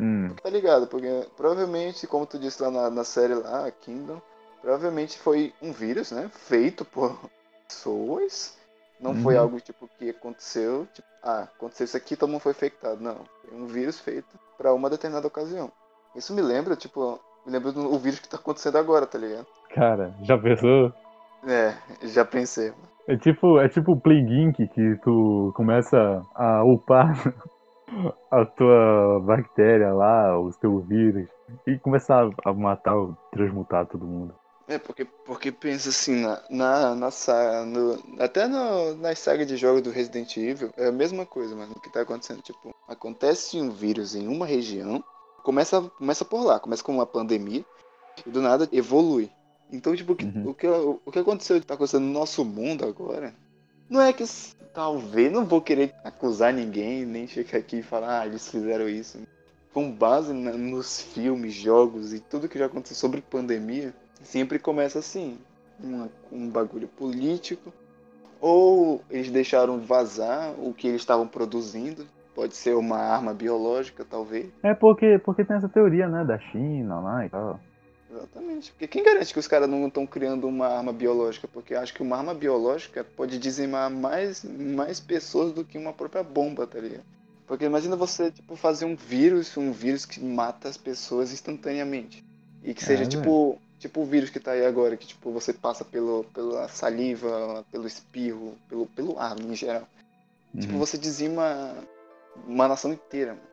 Hum. 0.00 0.28
Tá 0.42 0.48
ligado? 0.48 0.86
Porque 0.86 1.26
provavelmente, 1.36 2.06
como 2.06 2.26
tu 2.26 2.38
disse 2.38 2.62
lá 2.62 2.70
na, 2.70 2.90
na 2.90 3.04
série 3.04 3.34
lá, 3.34 3.70
Kingdom, 3.70 4.20
provavelmente 4.62 5.18
foi 5.18 5.52
um 5.60 5.72
vírus, 5.72 6.10
né? 6.10 6.30
Feito 6.32 6.84
por 6.84 7.18
pessoas. 7.68 8.58
Não 9.00 9.14
foi 9.14 9.34
Uhum. 9.34 9.40
algo 9.42 9.60
tipo 9.60 9.88
que 9.98 10.10
aconteceu, 10.10 10.86
tipo, 10.92 11.08
ah, 11.22 11.42
aconteceu 11.56 11.84
isso 11.84 11.96
aqui, 11.96 12.16
todo 12.16 12.28
mundo 12.30 12.40
foi 12.40 12.52
infectado. 12.52 13.00
Não. 13.00 13.16
Foi 13.42 13.58
um 13.58 13.66
vírus 13.66 13.98
feito 14.00 14.38
pra 14.58 14.74
uma 14.74 14.90
determinada 14.90 15.26
ocasião. 15.26 15.70
Isso 16.14 16.34
me 16.34 16.42
lembra, 16.42 16.76
tipo, 16.76 17.18
me 17.46 17.52
lembra 17.52 17.72
do 17.72 17.92
o 17.92 17.98
vírus 17.98 18.18
que 18.20 18.28
tá 18.28 18.36
acontecendo 18.36 18.76
agora, 18.78 19.06
tá 19.06 19.18
ligado? 19.18 19.46
Cara, 19.74 20.12
já 20.22 20.36
pensou? 20.36 20.92
É, 21.46 21.74
já 22.06 22.24
pensei. 22.24 22.72
É 23.08 23.16
tipo, 23.16 23.58
é 23.58 23.68
tipo 23.68 23.92
o 23.92 24.00
Plague 24.00 24.34
Inc. 24.42 24.56
que 24.68 24.96
tu 25.02 25.52
começa 25.56 26.22
a 26.34 26.62
upar 26.64 27.12
a 28.30 28.44
tua 28.44 29.20
bactéria 29.24 29.92
lá, 29.92 30.38
os 30.38 30.56
teus 30.56 30.86
vírus, 30.86 31.26
e 31.66 31.78
começa 31.78 32.14
a- 32.14 32.30
a 32.50 32.52
matar, 32.52 32.94
transmutar 33.32 33.86
todo 33.86 34.04
mundo. 34.06 34.34
É, 34.70 34.78
porque, 34.78 35.04
porque 35.24 35.50
pensa 35.50 35.88
assim, 35.88 36.20
na, 36.20 36.40
na, 36.48 36.94
na 36.94 37.10
saga, 37.10 37.66
no, 37.66 38.22
até 38.22 38.46
no, 38.46 38.94
nas 38.94 39.18
sagas 39.18 39.46
de 39.46 39.56
jogos 39.56 39.82
do 39.82 39.90
Resident 39.90 40.36
Evil, 40.36 40.70
é 40.76 40.86
a 40.86 40.92
mesma 40.92 41.26
coisa, 41.26 41.56
mano, 41.56 41.72
o 41.76 41.80
que 41.80 41.90
tá 41.90 42.02
acontecendo, 42.02 42.40
tipo, 42.40 42.70
acontece 42.88 43.60
um 43.60 43.68
vírus 43.68 44.14
em 44.14 44.28
uma 44.28 44.46
região, 44.46 45.02
começa, 45.42 45.82
começa 45.98 46.24
por 46.24 46.44
lá, 46.44 46.60
começa 46.60 46.84
com 46.84 46.92
uma 46.92 47.04
pandemia, 47.04 47.64
e 48.24 48.30
do 48.30 48.40
nada 48.40 48.68
evolui. 48.70 49.28
Então, 49.72 49.96
tipo, 49.96 50.12
o 50.12 50.16
que, 50.16 50.24
Uhum. 50.24 50.50
o 50.50 50.54
que, 50.54 50.66
o 50.68 51.12
que 51.12 51.18
aconteceu, 51.18 51.60
tá 51.64 51.74
acontecendo 51.74 52.04
no 52.04 52.12
nosso 52.12 52.44
mundo 52.44 52.84
agora, 52.86 53.34
não 53.88 54.00
é 54.00 54.12
que, 54.12 54.22
talvez, 54.72 55.32
não 55.32 55.44
vou 55.44 55.60
querer 55.60 55.92
acusar 56.04 56.52
ninguém, 56.52 57.04
nem 57.04 57.26
chegar 57.26 57.58
aqui 57.58 57.78
e 57.78 57.82
falar, 57.82 58.20
ah, 58.20 58.26
eles 58.26 58.48
fizeram 58.48 58.88
isso. 58.88 59.18
Com 59.72 59.90
base 59.90 60.32
na- 60.32 60.52
nos 60.52 61.00
filmes, 61.00 61.54
jogos 61.54 62.12
e 62.12 62.20
tudo 62.20 62.48
que 62.48 62.58
já 62.58 62.66
aconteceu 62.66 62.96
sobre 62.96 63.20
pandemia, 63.20 63.92
sempre 64.22 64.58
começa 64.58 64.98
assim, 64.98 65.38
uma- 65.82 66.10
um 66.30 66.48
bagulho 66.48 66.88
político, 66.88 67.72
ou 68.40 69.02
eles 69.10 69.30
deixaram 69.30 69.78
vazar 69.80 70.54
o 70.58 70.72
que 70.72 70.88
eles 70.88 71.02
estavam 71.02 71.26
produzindo, 71.26 72.06
pode 72.34 72.54
ser 72.54 72.74
uma 72.74 72.96
arma 72.96 73.34
biológica, 73.34 74.04
talvez. 74.04 74.48
É 74.62 74.74
porque, 74.74 75.18
porque 75.18 75.44
tem 75.44 75.56
essa 75.56 75.68
teoria, 75.68 76.08
né, 76.08 76.24
da 76.24 76.38
China 76.38 77.00
lá 77.00 77.26
e 77.26 77.28
tal. 77.28 77.60
Exatamente. 78.10 78.72
Porque 78.72 78.88
quem 78.88 79.04
garante 79.04 79.32
que 79.32 79.38
os 79.38 79.46
caras 79.46 79.68
não 79.68 79.86
estão 79.86 80.04
criando 80.06 80.48
uma 80.48 80.66
arma 80.66 80.92
biológica? 80.92 81.46
Porque 81.46 81.74
acho 81.74 81.94
que 81.94 82.02
uma 82.02 82.16
arma 82.16 82.34
biológica 82.34 83.04
pode 83.04 83.38
dizimar 83.38 83.88
mais, 83.90 84.44
mais 84.44 84.98
pessoas 84.98 85.52
do 85.52 85.64
que 85.64 85.78
uma 85.78 85.92
própria 85.92 86.22
bomba, 86.22 86.66
tá 86.66 86.80
ligado? 86.80 87.04
Porque 87.46 87.64
imagina 87.64 87.96
você, 87.96 88.30
tipo, 88.30 88.56
fazer 88.56 88.84
um 88.84 88.96
vírus, 88.96 89.56
um 89.56 89.70
vírus 89.70 90.04
que 90.04 90.22
mata 90.22 90.68
as 90.68 90.76
pessoas 90.76 91.32
instantaneamente. 91.32 92.24
E 92.62 92.74
que 92.74 92.84
seja 92.84 93.04
É, 93.04 93.06
tipo, 93.06 93.58
tipo 93.80 94.00
o 94.02 94.04
vírus 94.04 94.30
que 94.30 94.38
tá 94.38 94.52
aí 94.52 94.64
agora, 94.64 94.96
que 94.96 95.06
tipo, 95.06 95.32
você 95.32 95.52
passa 95.52 95.84
pelo, 95.84 96.22
pela 96.32 96.68
saliva, 96.68 97.64
pelo 97.72 97.86
espirro, 97.86 98.56
pelo, 98.68 98.86
pelo 98.86 99.18
ar 99.18 99.36
em 99.40 99.54
geral. 99.56 99.88
Tipo, 100.58 100.74
Uhum. 100.74 100.78
você 100.78 100.96
dizima 100.98 101.74
uma 102.46 102.68
nação 102.68 102.92
inteira, 102.92 103.32
mano. 103.34 103.50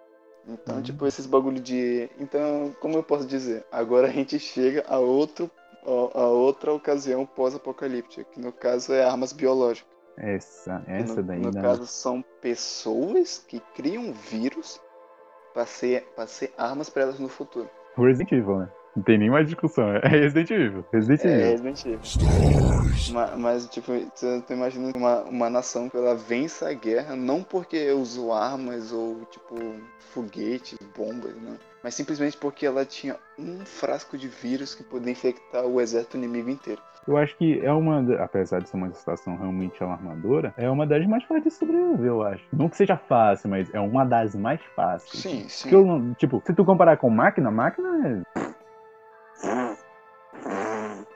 Então, 0.49 0.75
Uhum. 0.77 0.81
tipo, 0.83 1.05
esses 1.07 1.25
bagulho 1.25 1.59
de. 1.59 2.09
Então, 2.19 2.73
como 2.79 2.95
eu 2.97 3.03
posso 3.03 3.25
dizer? 3.27 3.65
Agora 3.71 4.07
a 4.07 4.11
gente 4.11 4.37
chega 4.39 4.83
a, 4.87 4.97
outro, 4.99 5.49
a, 6.13 6.25
outra 6.27 6.71
ocasião 6.73 7.25
pós-apocalíptica, 7.25 8.23
que 8.31 8.39
no 8.39 8.51
caso 8.51 8.93
é 8.93 9.03
armas 9.03 9.33
biológicas. 9.33 9.89
Essa, 10.17 10.83
essa 10.87 11.15
no, 11.15 11.23
daí 11.23 11.39
no 11.39 11.51
dá- 11.51 11.61
caso, 11.61 11.85
são 11.85 12.23
pessoas 12.41 13.43
que 13.47 13.59
criam 13.75 14.11
vírus 14.13 14.81
pra 15.53 15.65
ser, 15.65 16.03
pra 16.15 16.25
ser 16.25 16.51
armas 16.57 16.89
pra 16.89 17.03
elas 17.03 17.19
no 17.19 17.29
futuro. 17.29 17.69
Resident 17.95 18.31
Evil, 18.31 18.59
né? 18.59 18.69
Não 18.97 19.03
tem 19.03 19.19
nem 19.19 19.29
mais 19.29 19.45
discussão. 19.45 19.91
É 19.91 20.07
Resident 20.07 20.49
Evil. 20.49 20.83
Resident 20.91 21.23
É 21.23 21.27
Evil. 21.27 21.49
Resident 21.51 21.85
Evil. 21.85 22.01
Ma- 23.13 23.37
Mas, 23.37 23.67
tipo, 23.67 23.91
você 24.15 24.41
tá 24.41 24.53
imaginando 24.55 24.97
uma, 24.97 25.21
uma 25.21 25.49
nação 25.51 25.87
que 25.87 25.95
ela 25.95 26.15
vença 26.15 26.67
a 26.67 26.73
guerra 26.73 27.15
não 27.15 27.43
porque 27.43 27.91
usou 27.91 28.33
armas 28.33 28.91
ou, 28.91 29.21
tipo, 29.29 29.55
foguetes, 29.99 30.79
bombas, 30.97 31.35
não. 31.39 31.57
Mas 31.83 31.93
simplesmente 31.93 32.35
porque 32.37 32.65
ela 32.65 32.83
tinha 32.85 33.15
um 33.37 33.59
frasco 33.65 34.17
de 34.17 34.27
vírus 34.27 34.73
que 34.73 34.83
podia 34.83 35.11
infectar 35.11 35.63
o 35.63 35.79
exército 35.79 36.17
inimigo 36.17 36.49
inteiro. 36.49 36.81
Eu 37.07 37.15
acho 37.15 37.37
que 37.37 37.61
é 37.61 37.71
uma, 37.71 38.01
apesar 38.21 38.59
de 38.61 38.67
ser 38.67 38.75
uma 38.75 38.91
situação 38.91 39.37
realmente 39.37 39.81
alarmadora, 39.81 40.53
é 40.57 40.69
uma 40.69 40.85
das 40.85 41.05
mais 41.07 41.23
fáceis 41.23 41.43
de 41.45 41.51
sobreviver, 41.51 42.07
eu 42.07 42.21
acho. 42.21 42.43
Não 42.51 42.67
que 42.67 42.75
seja 42.75 42.97
fácil, 42.97 43.49
mas 43.49 43.73
é 43.73 43.79
uma 43.79 44.03
das 44.03 44.35
mais 44.35 44.59
fáceis. 44.75 45.21
Sim, 45.23 45.45
sim. 45.47 45.69
Porque 45.69 45.75
eu 45.75 46.15
tipo, 46.15 46.43
se 46.45 46.53
tu 46.53 46.65
comparar 46.65 46.97
com 46.97 47.09
máquina, 47.09 47.49
máquina 47.49 48.23
é. 48.35 48.41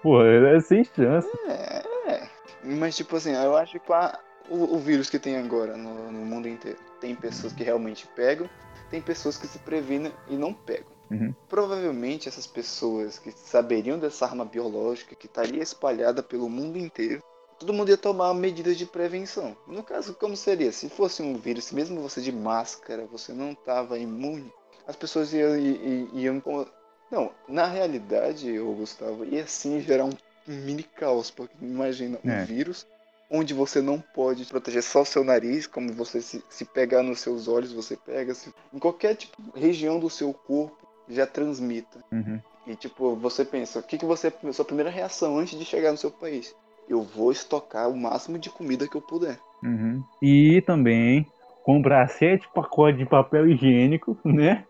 Pô, 0.01 0.23
é 0.23 0.59
sem 0.61 0.83
chance. 0.83 1.29
É, 1.47 1.83
é. 2.11 2.29
Mas, 2.63 2.95
tipo 2.95 3.15
assim, 3.15 3.33
eu 3.33 3.55
acho 3.55 3.79
que 3.79 3.93
a- 3.93 4.19
o, 4.49 4.75
o 4.75 4.79
vírus 4.79 5.09
que 5.09 5.19
tem 5.19 5.37
agora 5.37 5.77
no, 5.77 6.11
no 6.11 6.25
mundo 6.25 6.47
inteiro, 6.47 6.79
tem 6.99 7.15
pessoas 7.15 7.53
que 7.53 7.63
realmente 7.63 8.07
pegam, 8.15 8.49
tem 8.89 9.01
pessoas 9.01 9.37
que 9.37 9.47
se 9.47 9.59
previnem 9.59 10.11
e 10.27 10.35
não 10.35 10.53
pegam. 10.53 10.91
Uhum. 11.09 11.33
Provavelmente 11.47 12.27
essas 12.27 12.47
pessoas 12.47 13.19
que 13.19 13.31
saberiam 13.31 13.99
dessa 13.99 14.25
arma 14.25 14.45
biológica 14.45 15.15
que 15.15 15.25
estaria 15.27 15.61
espalhada 15.61 16.23
pelo 16.23 16.49
mundo 16.49 16.77
inteiro, 16.77 17.21
todo 17.59 17.73
mundo 17.73 17.89
ia 17.89 17.97
tomar 17.97 18.33
medidas 18.33 18.77
de 18.77 18.85
prevenção. 18.85 19.55
No 19.67 19.83
caso, 19.83 20.15
como 20.15 20.35
seria? 20.35 20.71
Se 20.71 20.89
fosse 20.89 21.21
um 21.21 21.35
vírus, 21.37 21.71
mesmo 21.71 22.01
você 22.01 22.21
de 22.21 22.31
máscara, 22.31 23.05
você 23.05 23.33
não 23.33 23.51
estava 23.51 23.99
imune, 23.99 24.51
as 24.87 24.95
pessoas 24.95 25.31
iam, 25.33 25.55
iam, 25.57 26.09
iam- 26.13 26.67
Não, 27.11 27.31
na 27.47 27.67
realidade, 27.67 28.57
ô 28.59 28.73
Gustavo, 28.73 29.25
ia 29.25 29.45
sim 29.45 29.81
gerar 29.81 30.05
um 30.05 30.11
mini 30.47 30.83
caos, 30.83 31.29
porque 31.29 31.53
imagina 31.61 32.17
um 32.23 32.31
É. 32.31 32.45
vírus 32.45 32.87
onde 33.29 33.53
você 33.53 33.81
não 33.81 33.99
pode 33.99 34.45
proteger 34.45 34.83
só 34.83 35.01
o 35.03 35.05
seu 35.05 35.23
nariz, 35.23 35.65
como 35.65 35.93
você 35.93 36.21
se, 36.21 36.43
se 36.49 36.65
pegar 36.65 37.01
nos 37.01 37.21
seus 37.21 37.47
olhos, 37.47 37.71
você 37.71 37.95
pega, 37.95 38.33
se, 38.33 38.53
em 38.73 38.77
qualquer 38.77 39.15
tipo, 39.15 39.41
região 39.55 39.99
do 39.99 40.09
seu 40.09 40.33
corpo 40.33 40.85
já 41.07 41.25
transmita. 41.25 42.03
Uhum. 42.11 42.39
E 42.67 42.75
tipo, 42.75 43.15
você 43.15 43.45
pensa, 43.45 43.79
o 43.79 43.83
que, 43.83 43.97
que 43.97 44.05
você. 44.05 44.31
Sua 44.51 44.65
primeira 44.65 44.89
reação 44.89 45.37
antes 45.37 45.57
de 45.57 45.65
chegar 45.65 45.91
no 45.91 45.97
seu 45.97 46.11
país? 46.11 46.53
Eu 46.89 47.01
vou 47.01 47.31
estocar 47.31 47.89
o 47.89 47.97
máximo 47.97 48.37
de 48.37 48.49
comida 48.49 48.87
que 48.87 48.95
eu 48.95 49.01
puder. 49.01 49.39
Uhum. 49.63 50.03
E 50.21 50.61
também 50.65 51.25
comprar 51.63 52.07
sete 52.09 52.47
pacotes 52.53 52.99
de 52.99 53.05
papel 53.05 53.49
higiênico, 53.49 54.17
né? 54.25 54.65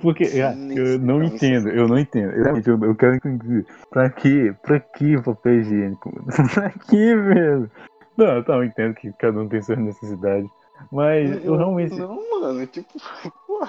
Porque 0.00 0.24
ah, 0.24 0.54
eu 0.74 0.98
não 0.98 1.22
entendo, 1.22 1.68
eu 1.68 1.86
não 1.86 1.98
entendo. 1.98 2.32
Realmente, 2.32 2.68
eu, 2.68 2.82
eu 2.82 2.94
quero 2.94 3.16
entender. 3.16 3.66
Pra 3.90 4.10
quê? 4.10 4.54
Pra 4.62 4.80
que 4.80 5.20
papel 5.22 5.60
higiênico? 5.60 6.10
pra 6.54 6.70
que, 6.70 7.14
velho? 7.14 7.70
Não, 8.16 8.42
tá, 8.42 8.54
eu 8.54 8.64
entendo 8.64 8.94
que 8.94 9.12
cada 9.12 9.38
um 9.38 9.48
tem 9.48 9.62
suas 9.62 9.78
necessidades. 9.78 10.50
Mas 10.90 11.44
eu 11.44 11.56
realmente. 11.56 11.94
Não, 11.94 12.18
mano, 12.40 12.66
tipo, 12.66 12.88
pô, 13.46 13.66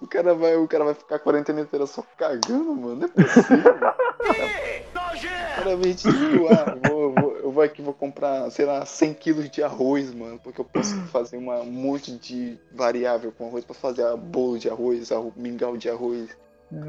o 0.00 0.06
cara 0.06 0.34
vai, 0.34 0.56
o 0.56 0.68
cara 0.68 0.84
vai 0.84 0.94
ficar 0.94 1.16
a 1.16 1.18
quarentena 1.20 1.60
inteira 1.60 1.86
só 1.86 2.02
cagando, 2.16 2.74
mano. 2.74 2.96
Não 2.96 3.04
é 3.04 3.08
possível. 3.08 3.74
O 5.10 5.62
cara 5.62 5.76
tipo, 5.94 6.46
ah, 6.48 6.76
vou, 7.60 7.64
aqui, 7.64 7.82
vou 7.82 7.92
comprar, 7.94 8.50
sei 8.50 8.64
lá, 8.64 8.84
100 8.86 9.12
quilos 9.14 9.50
de 9.50 9.62
arroz, 9.62 10.12
mano, 10.14 10.38
porque 10.42 10.60
eu 10.60 10.64
posso 10.64 10.94
fazer 11.12 11.36
uma, 11.36 11.60
um 11.60 11.70
monte 11.70 12.12
de 12.12 12.56
variável 12.72 13.30
com 13.32 13.46
arroz 13.48 13.64
pra 13.64 13.74
fazer 13.74 14.04
bolo 14.16 14.58
de 14.58 14.68
arroz, 14.68 15.12
arro- 15.12 15.32
mingau 15.36 15.76
de 15.76 15.88
arroz, 15.90 16.30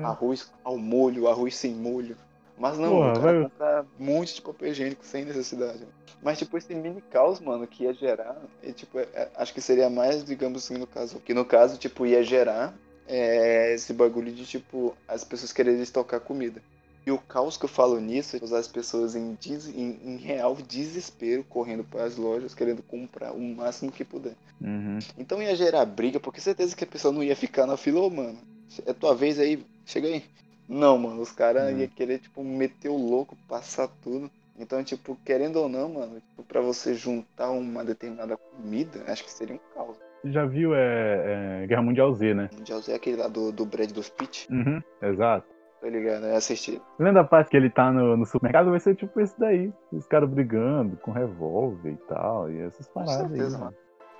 arroz 0.04 0.52
ao 0.64 0.78
molho, 0.78 1.28
arroz 1.28 1.56
sem 1.56 1.74
molho. 1.74 2.16
Mas 2.58 2.78
não, 2.78 2.92
Porra, 2.92 3.10
o 3.12 3.14
cara 3.20 3.44
comprar 3.44 3.86
um 4.00 4.06
monte 4.06 4.36
de 4.36 4.42
papel 4.42 4.70
higiênico 4.70 5.04
sem 5.06 5.26
necessidade. 5.26 5.84
Mas, 6.22 6.38
tipo, 6.38 6.56
esse 6.58 6.74
mini 6.76 7.02
caos, 7.02 7.40
mano, 7.40 7.66
que 7.66 7.86
ia 7.86 7.94
gerar, 7.94 8.38
é, 8.62 8.72
tipo, 8.72 9.00
é- 9.00 9.08
é- 9.14 9.30
acho 9.36 9.52
que 9.54 9.60
seria 9.62 9.90
mais, 9.90 10.24
digamos 10.24 10.64
assim, 10.64 10.78
no 10.78 10.86
caso. 10.86 11.20
Que 11.20 11.34
no 11.34 11.44
caso, 11.44 11.78
tipo, 11.78 12.06
ia 12.06 12.22
gerar 12.24 12.74
é, 13.08 13.74
esse 13.74 13.92
bagulho 13.94 14.32
de, 14.32 14.46
tipo, 14.46 14.96
as 15.08 15.24
pessoas 15.24 15.52
quererem 15.52 15.82
estocar 15.82 16.20
comida. 16.22 16.62
E 17.06 17.12
o 17.12 17.18
caos 17.18 17.58
que 17.58 17.66
eu 17.66 17.70
falo 17.70 18.00
nisso 18.00 18.36
é 18.38 18.44
usar 18.44 18.60
as 18.60 18.68
pessoas 18.68 19.16
em, 19.16 19.34
des- 19.42 19.68
em, 19.68 20.00
em 20.04 20.18
real 20.18 20.56
desespero, 20.56 21.44
correndo 21.44 21.84
para 21.84 22.04
as 22.04 22.16
lojas, 22.16 22.54
querendo 22.54 22.84
comprar 22.84 23.32
o 23.34 23.40
máximo 23.42 23.92
que 23.92 24.04
puder. 24.06 24.36
Uhum. 24.62 25.00
Então 25.18 25.42
ia 25.42 25.56
gerar 25.56 25.84
briga, 25.86 26.20
porque 26.20 26.40
certeza 26.40 26.76
que 26.76 26.84
a 26.84 26.88
pessoa 26.88 27.12
não 27.14 27.24
ia 27.24 27.36
ficar 27.36 27.66
na 27.66 27.76
fila, 27.76 28.02
ô 28.02 28.10
mano, 28.10 28.38
é 28.86 28.94
tua 28.94 29.16
vez 29.16 29.40
aí, 29.40 29.66
chega 29.86 30.08
aí. 30.08 30.24
Não, 30.70 30.98
mano, 30.98 31.22
os 31.22 31.32
caras 31.32 31.72
Uhum. 31.74 31.80
iam 31.80 31.88
querer, 31.88 32.20
tipo, 32.20 32.44
meter 32.44 32.90
o 32.90 32.98
louco, 32.98 33.36
passar 33.48 33.88
tudo. 33.88 34.30
Então, 34.60 34.84
tipo, 34.84 35.18
querendo 35.26 35.56
ou 35.58 35.68
não, 35.68 35.90
mano, 35.90 36.20
tipo, 36.20 36.44
pra 36.44 36.62
você 36.62 36.94
juntar 36.94 37.50
uma 37.50 37.84
determinada 37.84 38.38
comida, 38.38 39.04
acho 39.08 39.24
que 39.24 39.32
seria 39.32 39.56
um 39.56 39.60
caos. 39.74 39.98
Já 40.24 40.46
viu 40.46 40.76
é, 40.76 41.64
é, 41.64 41.68
Guerra 41.68 41.82
Mundial 41.82 42.14
Z, 42.14 42.34
né? 42.36 42.50
Já 42.64 42.76
usei 42.76 42.94
aquele 42.94 43.18
lá 43.18 43.28
do, 43.28 43.52
do 43.52 43.66
Brad 43.66 43.92
dos 43.92 44.08
Pitch, 44.08 44.48
Uhum. 44.52 44.80
Exato. 45.02 45.51
Tá 45.82 45.88
ligado? 45.90 46.26
É 46.28 46.36
assistir. 46.36 46.82
Lembra 47.00 47.24
da 47.24 47.28
parte 47.28 47.50
que 47.50 47.58
ele 47.58 47.70
tá 47.70 47.92
no, 47.92 48.16
no 48.16 48.26
supermercado? 48.26 48.70
Vai 48.70 48.80
ser 48.80 48.96
tipo 48.96 49.20
esse 49.20 49.38
daí. 49.40 49.74
Os 49.92 50.06
caras 50.08 50.30
brigando 50.30 50.96
com 50.98 51.12
revólver 51.12 51.92
e 51.92 51.98
tal. 52.08 52.50
E 52.52 52.62
essas 52.62 52.88
paradas 52.88 53.22
aí. 53.24 53.28
certeza, 53.30 53.58
mano. 53.58 53.72
mano. 53.72 53.78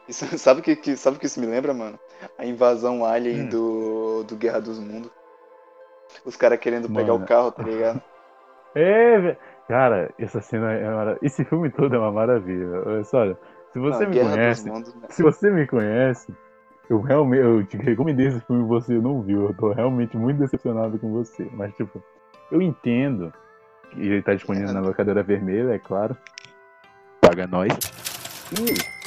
Isso, 0.10 0.38
sabe 0.38 0.60
o 0.60 0.64
que, 0.64 0.76
que, 0.76 0.98
sabe 0.98 1.20
que 1.20 1.28
isso 1.28 1.40
me 1.40 1.46
lembra, 1.46 1.74
mano? 1.74 1.98
A 2.38 2.46
invasão 2.46 3.06
alien 3.06 3.44
Hum. 3.44 3.50
do, 3.50 4.24
do 4.24 4.36
Guerra 4.36 4.60
dos 4.60 4.80
Mundos. 4.80 5.12
Os 6.26 6.36
caras 6.36 6.60
querendo 6.60 6.90
pegar 6.90 7.14
Mano. 7.14 7.24
o 7.24 7.28
carro, 7.28 7.52
tá 7.52 7.64
ligado? 7.64 8.02
É, 8.74 9.20
velho. 9.20 9.38
Cara, 9.68 10.14
essa 10.18 10.40
cena 10.40 10.72
é 10.72 10.90
mara... 10.90 11.18
Esse 11.22 11.44
filme 11.44 11.70
todo 11.70 11.94
é 11.94 12.00
uma 12.00 12.12
maravilha. 12.12 12.82
Olha 12.86 13.04
só, 13.04 13.26
se 13.74 13.80
você 13.80 14.04
Não, 14.04 14.10
me 14.10 14.16
Guerra 14.16 14.30
conhece, 14.32 14.64
dos 14.64 14.74
Mundos, 14.74 14.96
né? 14.96 15.08
se 15.10 15.22
você 15.24 15.52
me 15.52 15.68
conhece, 15.68 16.34
eu 16.92 17.00
realmente 17.00 17.42
eu 17.42 17.64
te 17.66 17.78
recomendei 17.78 18.28
esse 18.28 18.42
filme 18.42 18.64
e 18.64 18.68
você 18.68 18.94
não 18.96 19.22
viu. 19.22 19.48
Eu 19.48 19.54
tô 19.54 19.72
realmente 19.72 20.18
muito 20.18 20.40
decepcionado 20.40 21.00
com 21.00 21.10
você. 21.14 21.48
Mas, 21.54 21.74
tipo, 21.76 22.04
eu 22.52 22.62
entendo 22.62 23.34
que 23.90 24.02
ele 24.02 24.22
tá 24.22 24.34
disponível 24.34 24.74
na 24.74 24.82
locadora 24.82 25.24
vermelha, 25.24 25.72
é 25.72 25.80
claro. 25.80 26.18
Paga 27.22 27.48
nós. 27.48 27.72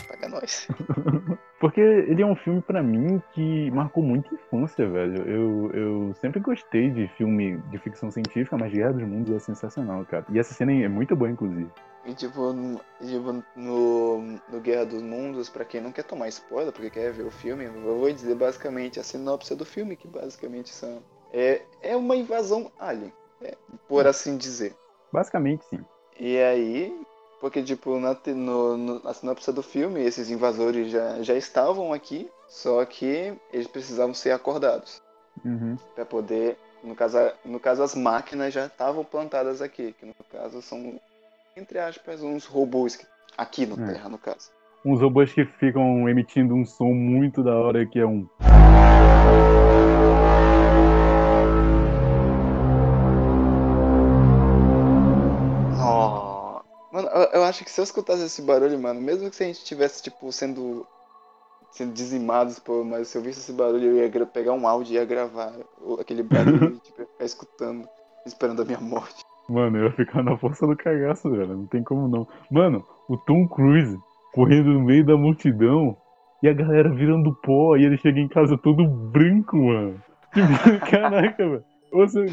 Paga 0.09 0.29
nós. 0.31 0.67
Porque 1.61 1.81
ele 1.81 2.23
é 2.23 2.27
um 2.27 2.37
filme 2.37 2.63
pra 2.63 2.83
mim 2.83 3.23
que 3.33 3.71
marcou 3.71 4.03
muito 4.03 4.35
a 4.35 4.35
infância, 4.35 4.89
velho. 4.89 5.23
Eu, 5.29 5.71
eu 5.75 6.15
sempre 6.15 6.41
gostei 6.41 6.91
de 6.91 7.07
filme 7.09 7.59
de 7.71 7.79
ficção 7.79 8.11
científica, 8.11 8.57
mas 8.57 8.73
Guerra 8.73 8.95
dos 8.95 9.03
Mundos 9.03 9.35
é 9.35 9.39
sensacional, 9.39 10.07
cara. 10.07 10.25
E 10.31 10.39
essa 10.39 10.55
cena 10.55 10.73
é 10.73 10.89
muito 10.89 11.15
boa, 11.15 11.31
inclusive. 11.31 11.69
E 12.05 12.15
tipo, 12.15 12.53
no, 12.53 12.81
tipo, 13.01 13.43
no, 13.57 14.19
no 14.49 14.61
Guerra 14.61 14.85
dos 14.85 15.03
Mundos, 15.03 15.49
pra 15.49 15.65
quem 15.65 15.81
não 15.81 15.93
quer 15.93 16.05
tomar 16.05 16.29
spoiler, 16.29 16.73
porque 16.73 16.91
quer 16.91 17.13
ver 17.13 17.25
o 17.25 17.31
filme, 17.31 17.65
eu 17.65 17.99
vou 17.99 18.13
dizer 18.13 18.35
basicamente 18.35 19.01
a 19.01 19.03
sinopse 19.03 19.55
do 19.55 19.65
filme, 19.65 19.97
que 19.97 20.07
basicamente 20.07 20.69
são. 20.69 21.03
É, 21.33 21.63
é 21.81 21.97
uma 21.97 22.15
invasão 22.15 22.71
alien, 22.79 23.13
é, 23.43 23.57
por 23.89 24.07
assim 24.07 24.37
dizer. 24.37 24.77
Basicamente, 25.11 25.65
sim. 25.65 25.81
E 26.19 26.39
aí, 26.39 26.95
porque 27.41 27.63
tipo, 27.63 27.99
na, 27.99 28.17
no, 28.27 28.77
no, 28.77 29.03
na 29.03 29.15
sinopse 29.15 29.51
do 29.51 29.63
filme, 29.63 30.03
esses 30.03 30.31
invasores 30.31 30.91
já, 30.91 31.23
já 31.23 31.35
estavam 31.35 31.93
aqui, 31.93 32.31
só 32.49 32.85
que 32.85 33.35
eles 33.53 33.67
precisavam 33.67 34.15
ser 34.15 34.31
acordados. 34.31 35.03
Uhum. 35.45 35.77
Pra 35.95 36.05
poder. 36.05 36.57
No 36.83 36.95
caso, 36.95 37.19
no 37.45 37.59
caso, 37.59 37.83
as 37.83 37.95
máquinas 37.95 38.53
já 38.53 38.67
estavam 38.67 39.05
plantadas 39.05 39.63
aqui, 39.63 39.95
que 39.99 40.05
no 40.05 40.15
caso 40.31 40.61
são, 40.61 41.01
entre 41.57 41.79
aspas, 41.79 42.23
uns 42.23 42.47
robôs 42.47 42.97
que- 42.97 43.07
aqui 43.37 43.67
no 43.67 43.81
É. 43.83 43.93
Terra, 43.93 44.09
no 44.09 44.19
caso. 44.19 44.51
Uns 44.85 45.01
robôs 45.01 45.33
que 45.33 45.45
ficam 45.45 46.09
emitindo 46.09 46.55
um 46.55 46.65
som 46.65 46.93
muito 46.93 47.43
da 47.43 47.55
hora 47.55 47.87
que 47.87 47.99
é 47.99 48.07
um. 48.07 48.29
Oh. 55.81 56.61
Mano, 56.93 57.09
eu, 57.09 57.23
eu 57.41 57.45
acho 57.45 57.65
que 57.65 57.71
se 57.71 57.81
eu 57.81 57.85
escutasse 57.85 58.23
esse 58.25 58.43
barulho, 58.43 58.79
mano, 58.79 59.01
mesmo 59.01 59.29
que 59.29 59.37
se 59.37 59.43
a 59.43 59.47
gente 59.47 59.59
estivesse, 59.59 60.03
tipo, 60.03 60.31
sendo. 60.31 60.87
sendo 61.73 61.93
dizimados, 61.93 62.59
pô, 62.59 62.85
mas 62.85 63.09
se 63.09 63.19
eu 63.19 63.23
visse 63.23 63.41
esse 63.41 63.53
barulho, 63.53 63.97
eu 63.97 64.09
ia 64.09 64.27
pegar 64.27 64.53
um 64.53 64.67
áudio 64.67 64.93
e 64.93 64.97
ia 64.97 65.05
gravar 65.05 65.53
aquele 65.99 66.23
barulho 66.23 66.79
tipo, 66.85 67.01
ia 67.01 67.07
ficar 67.07 67.25
escutando, 67.25 67.89
esperando 68.27 68.63
a 68.63 68.65
minha 68.65 68.81
morte. 68.81 69.24
Mano, 69.49 69.77
eu 69.79 69.85
ia 69.85 69.93
ficar 69.93 70.23
na 70.23 70.37
força 70.37 70.67
do 70.67 70.77
cagaço, 70.77 71.31
velho. 71.31 71.57
Não 71.57 71.67
tem 71.67 71.83
como 71.83 72.09
não. 72.09 72.27
Mano, 72.51 72.85
o 73.09 73.17
Tom 73.17 73.47
Cruise 73.49 73.97
correndo 74.33 74.73
no 74.73 74.81
meio 74.83 75.05
da 75.05 75.17
multidão 75.17 75.97
e 76.43 76.49
a 76.49 76.53
galera 76.53 76.91
virando 76.93 77.35
pó 77.43 77.77
e 77.77 77.85
ele 77.85 77.97
chega 77.99 78.19
em 78.21 78.29
casa 78.29 78.57
todo 78.59 78.87
branco, 78.89 79.57
mano. 79.57 80.03
Tipo, 80.33 80.87
caraca, 80.91 81.37
velho. 81.49 81.65
Você... 81.93 82.27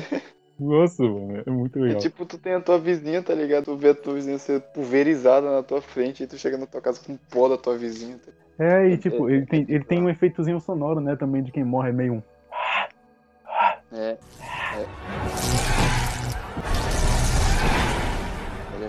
Nossa, 0.60 1.04
mano, 1.04 1.42
é 1.46 1.50
muito 1.50 1.80
É 1.80 1.82
legal. 1.82 2.02
tipo, 2.02 2.26
tu 2.26 2.38
tem 2.38 2.54
a 2.54 2.62
tua 2.62 2.78
vizinha, 2.78 3.22
tá 3.24 3.34
ligado? 3.34 3.66
Tu 3.66 3.76
vê 3.78 3.90
a 3.90 3.96
tua 3.96 4.14
vizinha 4.14 4.38
ser 4.38 4.62
pulverizada 4.62 5.52
na 5.52 5.64
tua 5.64 5.82
frente 5.82 6.24
e 6.24 6.28
tu 6.28 6.38
chega 6.38 6.58
na 6.58 6.68
tua 6.68 6.82
casa 6.82 7.02
com 7.06 7.18
pó 7.32 7.50
da 7.50 7.58
tua 7.58 7.78
vizinha. 7.78 8.18
tá? 8.20 8.32
É, 8.64 8.90
e 8.90 8.98
tipo, 8.98 9.28
ele 9.30 9.46
tem, 9.48 9.66
ele 9.68 9.84
tem 9.84 10.02
um 10.02 10.10
efeitozinho 10.10 10.60
sonoro, 10.60 11.00
né, 11.00 11.16
também, 11.16 11.42
de 11.42 11.52
quem 11.52 11.64
morre, 11.64 11.90
é 11.90 11.94
meio 11.94 12.14
um... 12.14 12.24
É. 13.94 14.18
Ele 14.74 15.71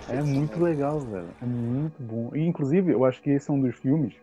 É 0.08 0.22
muito 0.22 0.52
sonoro. 0.52 0.64
legal, 0.64 1.00
velho. 1.00 1.28
É 1.40 1.46
muito 1.46 2.02
bom. 2.02 2.30
E, 2.34 2.40
inclusive, 2.46 2.92
eu 2.92 3.04
acho 3.04 3.20
que 3.22 3.30
esse 3.30 3.50
é 3.50 3.52
um 3.54 3.60
dos 3.60 3.74
filmes, 3.76 4.14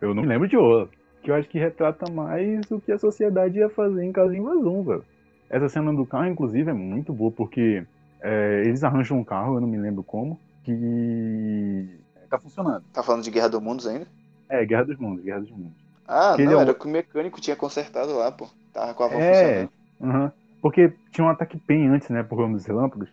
eu 0.00 0.14
não 0.14 0.22
me 0.22 0.28
lembro 0.28 0.48
de 0.48 0.56
outro, 0.56 0.96
que 1.22 1.30
eu 1.30 1.34
acho 1.34 1.48
que 1.48 1.58
retrata 1.58 2.08
mais 2.08 2.70
o 2.70 2.80
que 2.80 2.92
a 2.92 2.98
sociedade 2.98 3.58
ia 3.58 3.68
fazer 3.70 4.04
em 4.04 4.12
caso 4.12 4.30
de 4.30 4.38
invasão, 4.38 4.82
velho. 4.84 5.04
Essa 5.50 5.68
cena 5.68 5.92
do 5.92 6.04
carro, 6.06 6.26
inclusive, 6.26 6.70
é 6.70 6.74
muito 6.74 7.12
boa, 7.12 7.30
porque 7.30 7.82
é, 8.20 8.62
eles 8.66 8.84
arranjam 8.84 9.18
um 9.18 9.24
carro, 9.24 9.56
eu 9.56 9.60
não 9.60 9.68
me 9.68 9.78
lembro 9.78 10.02
como, 10.02 10.38
que 10.64 11.98
tá 12.28 12.38
funcionando. 12.38 12.84
Tá 12.92 13.02
falando 13.02 13.22
de 13.22 13.30
Guerra 13.30 13.48
do 13.48 13.60
Mundos 13.60 13.86
ainda? 13.86 14.06
É, 14.50 14.64
Guerra 14.64 14.84
dos 14.84 14.98
Mundos, 14.98 15.24
Guerra 15.24 15.40
dos 15.40 15.50
Mundos. 15.50 15.72
Ah, 16.06 16.34
Que 16.36 16.42
não, 16.44 16.52
é 16.52 16.56
um- 16.56 16.60
era 16.60 16.70
o 16.72 16.74
que 16.74 16.86
o 16.86 16.90
mecânico 16.90 17.40
tinha 17.40 17.56
consertado 17.56 18.14
lá, 18.16 18.30
pô. 18.32 18.48
Tava 18.72 18.94
com 18.94 19.02
a 19.02 19.08
van 19.08 19.20
É, 19.20 19.20
funcionando. 19.20 19.70
aham. 20.02 20.32
porque 20.60 20.92
tinha 21.12 21.24
um 21.24 21.30
ataque 21.30 21.58
PEN 21.58 21.88
antes, 21.88 22.08
né, 22.10 22.22
por 22.22 22.36
causa 22.36 22.52
dos 22.52 22.66
relâmpagos. 22.66 23.08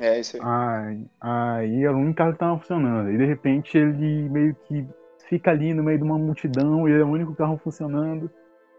É, 0.00 0.18
isso 0.18 0.36
aí. 0.36 0.42
Aí, 0.42 1.06
aí 1.20 1.88
único 1.88 2.16
carro 2.16 2.32
que 2.32 2.38
tava 2.38 2.58
funcionando. 2.58 3.10
E 3.10 3.18
de 3.18 3.26
repente 3.26 3.76
ele 3.76 4.28
meio 4.30 4.54
que 4.66 4.88
fica 5.28 5.50
ali 5.50 5.74
no 5.74 5.82
meio 5.82 5.98
de 5.98 6.04
uma 6.04 6.18
multidão 6.18 6.88
e 6.88 6.92
ele 6.92 7.02
é 7.02 7.04
o 7.04 7.10
único 7.10 7.34
carro 7.34 7.60
funcionando. 7.62 8.30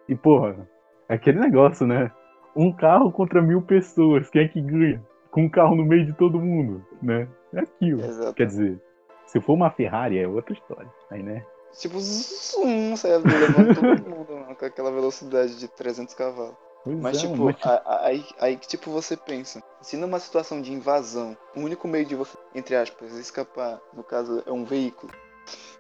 E 0.10 0.16
porra, 0.16 0.68
é 1.08 1.14
aquele 1.14 1.40
negócio, 1.40 1.86
né? 1.86 2.12
Um 2.56 2.74
carro 2.74 3.12
contra 3.12 3.42
mil 3.42 3.62
pessoas, 3.62 4.30
quem 4.30 4.44
é 4.44 4.48
que 4.48 4.60
ganha? 4.60 5.02
Com 5.30 5.44
um 5.44 5.50
carro 5.50 5.76
no 5.76 5.86
meio 5.86 6.06
de 6.06 6.14
todo 6.14 6.40
mundo, 6.40 6.84
né? 7.02 7.28
É 7.54 7.60
aquilo. 7.60 8.04
Exato. 8.04 8.34
Quer 8.34 8.48
dizer, 8.48 8.82
se 9.28 9.40
for 9.40 9.54
uma 9.54 9.70
Ferrari 9.70 10.18
é 10.18 10.28
outra 10.28 10.54
história. 10.54 10.90
Aí, 11.10 11.22
né? 11.22 11.46
Tipo, 11.80 12.00
zoom, 12.00 12.98
sabe? 12.98 13.30
Levando 13.30 13.76
todo 13.76 14.10
mundo, 14.10 14.34
mano, 14.34 14.56
com 14.56 14.66
aquela 14.66 14.92
velocidade 14.92 15.58
de 15.58 15.68
300 15.70 16.14
cavalos. 16.16 16.71
Pois 16.84 17.00
Mas, 17.00 17.18
é, 17.18 17.22
tipo, 17.22 17.44
mas, 17.44 17.56
aí, 17.86 18.26
aí 18.40 18.58
que 18.58 18.68
tipo 18.68 18.90
você 18.92 19.16
pensa, 19.16 19.62
se 19.82 19.98
numa 19.98 20.20
situação 20.20 20.62
de 20.62 20.74
invasão, 20.74 21.38
o 21.56 21.62
único 21.62 21.88
meio 21.88 22.06
de 22.06 22.16
você, 22.16 22.38
entre 22.56 22.76
aspas, 22.76 23.14
escapar, 23.14 23.80
no 23.94 24.04
caso, 24.04 24.42
é 24.46 24.52
um 24.52 24.66
veículo, 24.66 25.12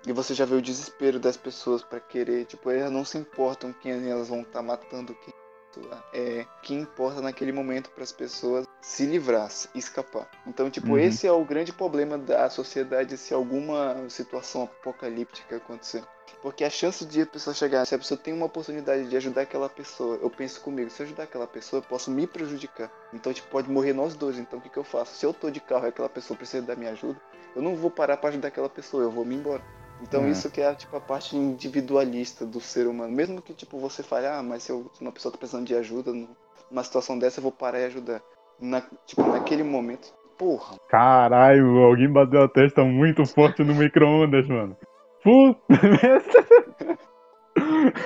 e 0.06 0.12
você 0.12 0.34
já 0.34 0.46
vê 0.46 0.56
o 0.56 0.62
desespero 0.62 1.20
das 1.20 1.38
pessoas 1.38 1.84
pra 1.84 2.00
querer, 2.00 2.46
tipo, 2.46 2.70
elas 2.70 2.92
não 2.92 3.04
se 3.06 3.18
importam 3.18 3.74
quem 3.74 4.10
elas 4.10 4.30
vão 4.30 4.42
estar 4.42 4.62
matando, 4.62 5.16
quem 5.16 5.34
é 6.14 6.46
que 6.62 6.74
importa 6.74 7.22
naquele 7.22 7.54
momento 7.54 7.90
para 7.92 8.04
as 8.04 8.12
pessoas 8.12 8.66
se 8.82 9.06
livrar, 9.06 9.50
se 9.50 9.70
escapar. 9.74 10.28
Então, 10.46 10.70
tipo, 10.70 10.90
Uhum. 10.90 10.98
esse 10.98 11.26
é 11.26 11.32
o 11.32 11.46
grande 11.46 11.72
problema 11.72 12.18
da 12.18 12.50
sociedade 12.50 13.18
se 13.18 13.34
alguma 13.34 14.10
situação 14.10 14.64
apocalíptica 14.64 15.56
acontecer. 15.56 16.04
Porque 16.42 16.64
a 16.64 16.70
chance 16.70 17.06
de 17.06 17.22
a 17.22 17.26
pessoa 17.26 17.54
chegar, 17.54 17.86
se 17.86 17.96
a 17.96 17.98
pessoa 17.98 18.18
tem 18.18 18.34
uma 18.34 18.46
oportunidade 18.46 19.08
de 19.08 19.18
ajudar 19.18 19.42
aquela 19.42 19.70
pessoa, 19.70 20.18
eu 20.22 20.30
penso 20.30 20.62
comigo, 20.62 20.90
se 20.90 21.02
eu 21.02 21.06
ajudar 21.06 21.24
aquela 21.24 21.48
pessoa, 21.48 21.80
eu 21.80 21.88
posso 21.88 22.10
me 22.12 22.28
prejudicar. 22.28 22.92
Então, 23.14 23.34
tipo, 23.34 23.48
pode 23.50 23.70
morrer 23.70 23.94
nós 23.94 24.16
dois. 24.16 24.38
Então, 24.38 24.60
o 24.60 24.62
que, 24.62 24.70
que 24.70 24.78
eu 24.78 24.84
faço? 24.84 25.16
Se 25.16 25.26
eu 25.26 25.34
tô 25.34 25.50
de 25.50 25.60
carro 25.60 25.86
e 25.86 25.90
aquela 25.90 26.10
pessoa 26.10 26.38
precisa 26.38 26.66
da 26.66 26.76
minha 26.76 26.92
ajuda, 26.92 27.20
eu 27.56 27.62
não 27.62 27.76
vou 27.76 27.92
parar 27.92 28.18
para 28.18 28.30
ajudar 28.30 28.48
aquela 28.48 28.70
pessoa, 28.70 29.04
eu 29.04 29.12
vou 29.12 29.26
me 29.26 29.36
embora. 29.36 29.62
Então, 30.02 30.26
É. 30.26 30.30
isso 30.30 30.50
que 30.50 30.62
é, 30.62 30.74
tipo, 30.74 30.96
a 30.96 31.02
parte 31.02 31.36
individualista 31.36 32.46
do 32.46 32.60
ser 32.60 32.88
humano. 32.88 33.14
Mesmo 33.14 33.42
que, 33.42 33.54
tipo, 33.54 33.78
você 33.78 34.02
fale, 34.02 34.26
ah, 34.26 34.42
mas 34.42 34.64
se, 34.64 34.72
eu, 34.72 34.90
se 34.94 35.02
uma 35.02 35.12
pessoa 35.12 35.32
tá 35.32 35.38
precisando 35.38 35.66
de 35.66 35.76
ajuda 35.76 36.12
numa 36.12 36.84
situação 36.84 37.20
dessa, 37.20 37.40
eu 37.40 37.44
vou 37.44 37.52
parar 37.52 37.80
e 37.82 37.86
ajudar. 37.86 38.22
Na, 38.60 38.82
tipo, 39.06 39.24
naquele 39.24 39.64
momento, 39.64 40.14
porra, 40.38 40.78
Caralho, 40.88 41.78
alguém 41.80 42.12
bateu 42.12 42.44
a 42.44 42.48
testa 42.48 42.84
muito 42.84 43.26
forte 43.26 43.64
no 43.64 43.74
micro-ondas, 43.76 44.48
mano. 44.48 44.76
Puta 45.24 45.82
merda. 45.84 46.98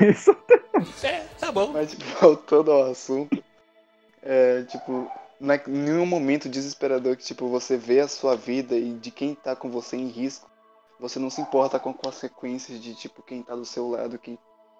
Isso 0.09 0.35
Mas, 1.73 1.91
tipo, 1.91 2.03
voltando 2.19 2.71
ao 2.71 2.91
assunto, 2.91 3.43
é, 4.21 4.63
tipo, 4.63 5.09
na, 5.39 5.55
em 5.55 5.61
nenhum 5.67 6.05
momento 6.05 6.49
desesperador 6.49 7.15
que, 7.15 7.23
tipo, 7.23 7.47
você 7.47 7.77
vê 7.77 7.99
a 7.99 8.07
sua 8.07 8.35
vida 8.35 8.75
e 8.75 8.93
de 8.93 9.11
quem 9.11 9.35
tá 9.35 9.55
com 9.55 9.69
você 9.69 9.95
em 9.95 10.07
risco, 10.07 10.49
você 10.99 11.19
não 11.19 11.29
se 11.29 11.41
importa 11.41 11.79
com 11.79 11.93
consequências 11.93 12.81
de, 12.81 12.95
tipo, 12.95 13.21
quem 13.21 13.43
tá 13.43 13.55
do 13.55 13.65
seu 13.65 13.89
lado, 13.89 14.17
quem 14.17 14.37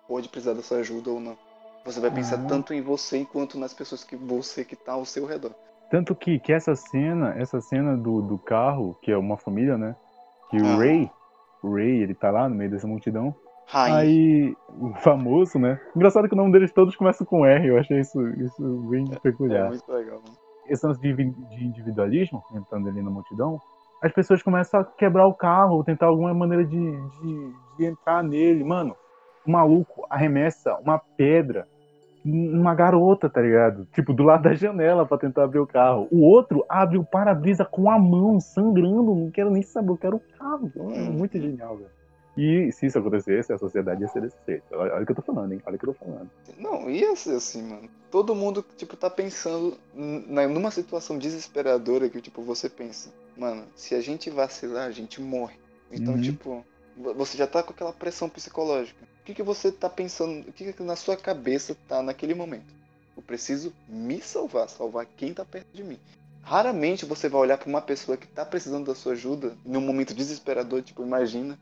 pode 0.08 0.30
precisar 0.30 0.54
da 0.54 0.62
sua 0.62 0.80
ajuda 0.80 1.12
ou 1.12 1.20
não. 1.20 1.38
Você 1.86 2.00
vai 2.00 2.10
pensar 2.10 2.40
Uhum. 2.40 2.48
tanto 2.48 2.74
em 2.74 2.82
você 2.82 3.24
quanto 3.26 3.60
nas 3.60 3.74
pessoas 3.74 4.04
que 4.04 4.16
você 4.16 4.66
que 4.66 4.76
tá 4.76 4.94
ao 4.94 5.06
seu 5.06 5.26
redor. 5.26 5.52
Tanto 5.92 6.16
que, 6.16 6.40
que 6.40 6.52
essa 6.52 6.76
cena, 6.76 7.36
essa 7.38 7.62
cena 7.62 7.96
do, 7.96 8.22
do 8.22 8.40
carro, 8.40 8.98
que 9.04 9.12
é 9.12 9.18
uma 9.18 9.38
família, 9.38 9.78
né? 9.78 9.96
Que 10.50 10.60
o 10.60 10.66
Ah. 10.66 10.76
O 10.76 10.80
Ray, 10.80 11.12
ele 11.78 12.14
tá 12.14 12.32
lá 12.32 12.48
no 12.48 12.56
meio 12.56 12.70
dessa 12.70 12.88
multidão. 12.88 13.36
Aí, 13.74 14.56
o 14.80 14.94
famoso, 14.96 15.58
né? 15.58 15.80
Engraçado 15.96 16.28
que 16.28 16.34
o 16.36 16.38
nome 16.38 16.52
deles 16.52 16.72
todos 16.72 16.96
começa 16.96 17.26
com 17.26 17.46
R, 17.46 17.68
eu 17.68 17.80
achei 17.80 18.00
isso, 18.00 18.28
isso 18.40 18.64
bem 18.90 19.06
é 19.12 19.20
peculiar. 19.20 19.70
muito 19.70 19.92
legal, 19.92 20.22
mano. 20.24 20.38
Esse 20.68 20.86
lance 20.86 21.02
de, 21.02 21.14
de 21.14 21.66
individualismo, 21.66 22.44
entrando 22.54 22.90
ali 22.90 23.02
na 23.02 23.10
multidão, 23.10 23.60
as 24.02 24.12
pessoas 24.12 24.44
começam 24.44 24.80
a 24.80 24.84
quebrar 24.84 25.28
o 25.28 25.34
carro, 25.34 25.76
ou 25.76 25.84
tentar 25.84 26.08
alguma 26.08 26.34
maneira 26.34 26.64
de, 26.64 26.78
de, 26.78 27.54
de 27.78 27.86
entrar 27.86 28.24
nele. 28.24 28.64
Mano, 28.64 28.96
o 29.46 29.52
maluco 29.52 30.06
arremessa 30.10 30.76
uma 30.78 31.00
pedra 31.00 31.68
numa 32.26 32.74
garota, 32.74 33.30
tá 33.30 33.40
ligado? 33.40 33.88
Tipo, 33.94 34.12
do 34.14 34.24
lado 34.24 34.44
da 34.44 34.54
janela 34.56 35.06
pra 35.06 35.18
tentar 35.18 35.44
abrir 35.44 35.60
o 35.60 35.68
carro. 35.68 36.08
O 36.12 36.22
outro 36.22 36.66
abre 36.68 36.98
o 36.98 37.04
para-brisa 37.06 37.64
com 37.64 37.90
a 37.90 38.00
mão, 38.00 38.40
sangrando. 38.40 39.14
Não 39.16 39.30
quero 39.30 39.52
nem 39.52 39.62
saber, 39.62 39.92
eu 39.92 39.98
quero 39.98 40.16
o 40.18 40.22
carro. 40.40 40.72
É 40.94 41.00
muito 41.10 41.40
genial, 41.40 41.78
velho. 41.78 41.90
E 42.38 42.70
se 42.74 42.88
isso 42.88 42.98
acontecesse, 43.00 43.54
a 43.54 43.58
sociedade 43.58 44.02
ia 44.02 44.10
ser 44.10 44.22
desse 44.22 44.36
jeito. 44.46 44.64
Olha, 44.74 45.02
o 45.02 45.06
que 45.06 45.12
eu 45.14 45.16
tô 45.16 45.22
falando, 45.22 45.54
hein? 45.54 45.62
Olha 45.66 45.76
o 45.76 45.80
que 45.80 45.88
eu 45.88 45.94
tô 45.94 46.06
falando. 46.06 46.30
Não, 46.58 46.90
ia 46.90 47.16
ser 47.16 47.36
assim, 47.36 47.62
mano. 47.64 47.88
Todo 48.12 48.36
mundo, 48.36 48.66
tipo, 48.76 48.98
tá 48.98 49.10
pensando 49.10 49.78
numa 49.96 50.72
situação 50.72 51.18
desesperadora 51.18 52.10
que, 52.10 52.20
tipo, 52.20 52.42
você 52.42 52.68
pensa, 52.70 53.10
mano, 53.38 53.64
se 53.76 53.96
a 53.96 54.02
gente 54.02 54.30
vacilar, 54.30 54.88
a 54.88 54.92
gente 54.92 55.22
morre. 55.22 55.56
Então, 55.92 56.16
Uhum. 56.16 56.22
tipo, 56.22 56.66
vo- 56.98 57.14
você 57.14 57.38
já 57.38 57.48
tá 57.48 57.64
com 57.64 57.72
aquela 57.72 57.94
pressão 57.94 58.28
psicológica. 58.28 59.06
O 59.26 59.28
que, 59.28 59.34
que 59.34 59.42
você 59.42 59.72
tá 59.72 59.90
pensando, 59.90 60.48
o 60.48 60.54
que, 60.54 60.72
que 60.72 60.84
na 60.84 60.96
sua 60.96 61.18
cabeça 61.18 61.76
tá 61.88 62.00
naquele 62.04 62.36
momento? 62.36 62.72
Eu 63.18 63.24
preciso 63.24 63.74
me 63.88 64.22
salvar, 64.22 64.70
salvar 64.70 65.08
quem 65.18 65.34
tá 65.34 65.44
perto 65.44 65.66
de 65.74 65.84
mim. 65.84 66.00
Raramente 66.44 67.06
você 67.08 67.28
vai 67.28 67.42
olhar 67.42 67.58
pra 67.58 67.68
uma 67.68 67.82
pessoa 67.82 68.18
que 68.18 68.28
tá 68.28 68.46
precisando 68.46 68.86
da 68.86 68.94
sua 68.94 69.14
ajuda 69.14 69.58
num 69.66 69.82
momento 69.82 70.14
desesperador, 70.14 70.84
tipo, 70.84 71.02
imagina 71.02 71.58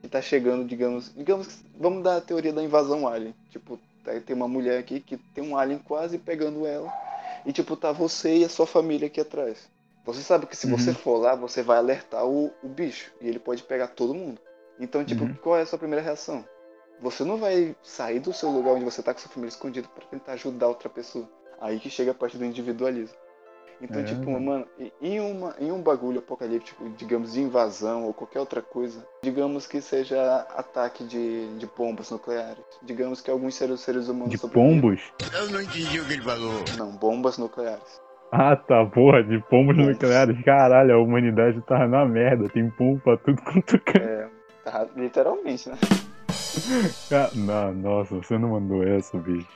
que 0.00 0.08
tá 0.08 0.22
chegando, 0.22 0.64
digamos, 0.64 1.12
digamos, 1.12 1.64
vamos 1.74 2.04
dar 2.04 2.18
a 2.18 2.20
teoria 2.20 2.52
da 2.52 2.62
invasão 2.62 3.08
alien. 3.08 3.34
Tipo, 3.50 3.80
tá- 4.04 4.12
tem 4.20 4.36
uma 4.36 4.46
mulher 4.46 4.78
aqui 4.78 5.00
que 5.00 5.16
tem 5.34 5.42
um 5.42 5.56
alien 5.58 5.80
quase 5.80 6.18
pegando 6.18 6.64
ela 6.68 6.92
e 7.44 7.52
tipo 7.52 7.76
tá 7.76 7.90
você 7.90 8.36
e 8.36 8.44
a 8.44 8.48
sua 8.48 8.64
família 8.64 9.08
aqui 9.08 9.20
atrás. 9.20 9.68
Você 10.04 10.22
sabe 10.22 10.46
que 10.46 10.54
se 10.54 10.68
Uhum. 10.68 10.78
você 10.78 10.94
for 10.94 11.18
lá, 11.18 11.34
você 11.34 11.64
vai 11.64 11.78
alertar 11.78 12.24
o, 12.24 12.52
o 12.62 12.68
bicho 12.68 13.10
e 13.20 13.26
ele 13.26 13.40
pode 13.40 13.64
pegar 13.64 13.88
todo 13.88 14.14
mundo. 14.14 14.40
Então, 14.78 15.04
tipo, 15.04 15.24
Uhum. 15.24 15.34
qual 15.42 15.58
é 15.58 15.62
a 15.62 15.66
sua 15.66 15.80
primeira 15.80 16.04
reação? 16.04 16.44
Você 17.00 17.24
não 17.24 17.36
vai 17.36 17.76
sair 17.82 18.18
do 18.20 18.32
seu 18.32 18.50
lugar 18.50 18.72
onde 18.74 18.84
você 18.84 19.02
tá 19.02 19.12
com 19.14 19.20
sua 19.20 19.30
família 19.30 19.50
escondida 19.50 19.86
pra 19.94 20.04
tentar 20.06 20.32
ajudar 20.32 20.68
outra 20.68 20.88
pessoa. 20.88 21.28
Aí 21.60 21.78
que 21.78 21.90
chega 21.90 22.10
a 22.10 22.14
parte 22.14 22.36
do 22.36 22.44
individualismo. 22.44 23.16
Então, 23.80 24.00
É, 24.00 24.04
tipo, 24.04 24.28
mano. 24.32 24.44
mano, 24.44 24.66
em, 25.00 25.20
uma, 25.20 25.54
em 25.60 25.70
um 25.70 25.80
bagulho 25.80 26.18
apocalíptico, 26.18 26.88
digamos, 26.96 27.32
de 27.34 27.40
invasão 27.40 28.04
ou 28.06 28.12
qualquer 28.12 28.40
outra 28.40 28.60
coisa, 28.60 29.06
digamos 29.22 29.68
que 29.68 29.80
seja 29.80 30.44
ataque 30.56 31.04
de, 31.04 31.46
de 31.58 31.66
bombas 31.76 32.10
nucleares. 32.10 32.58
Digamos 32.82 33.20
que 33.20 33.30
alguns 33.30 33.54
seres, 33.54 33.78
seres 33.80 34.08
humanos 34.08 34.30
De 34.30 34.38
pombos? 34.48 35.00
Eu 35.32 35.50
não 35.50 35.62
entendi 35.62 36.00
o 36.00 36.04
que 36.06 36.14
ele 36.14 36.22
falou. 36.22 36.64
Não, 36.76 36.90
bombas 36.90 37.38
nucleares. 37.38 38.00
Ah, 38.32 38.56
tá, 38.56 38.84
porra, 38.86 39.22
de 39.22 39.38
pombos 39.48 39.76
nucleares. 39.76 40.36
Caralho, 40.44 40.94
a 40.96 41.00
humanidade 41.00 41.60
tá 41.62 41.86
na 41.86 42.04
merda. 42.04 42.48
Tem 42.48 42.68
pombo 42.70 43.00
pra 43.00 43.16
tudo 43.16 43.40
quanto 43.42 43.78
canto. 43.80 44.02
É, 44.02 44.28
tá, 44.64 44.88
literalmente, 44.96 45.68
né? 45.68 45.78
Ah, 47.10 47.30
não, 47.34 47.74
nossa, 47.74 48.14
você 48.16 48.38
não 48.38 48.50
mandou 48.50 48.82
essa, 48.82 49.18
bicho. 49.18 49.48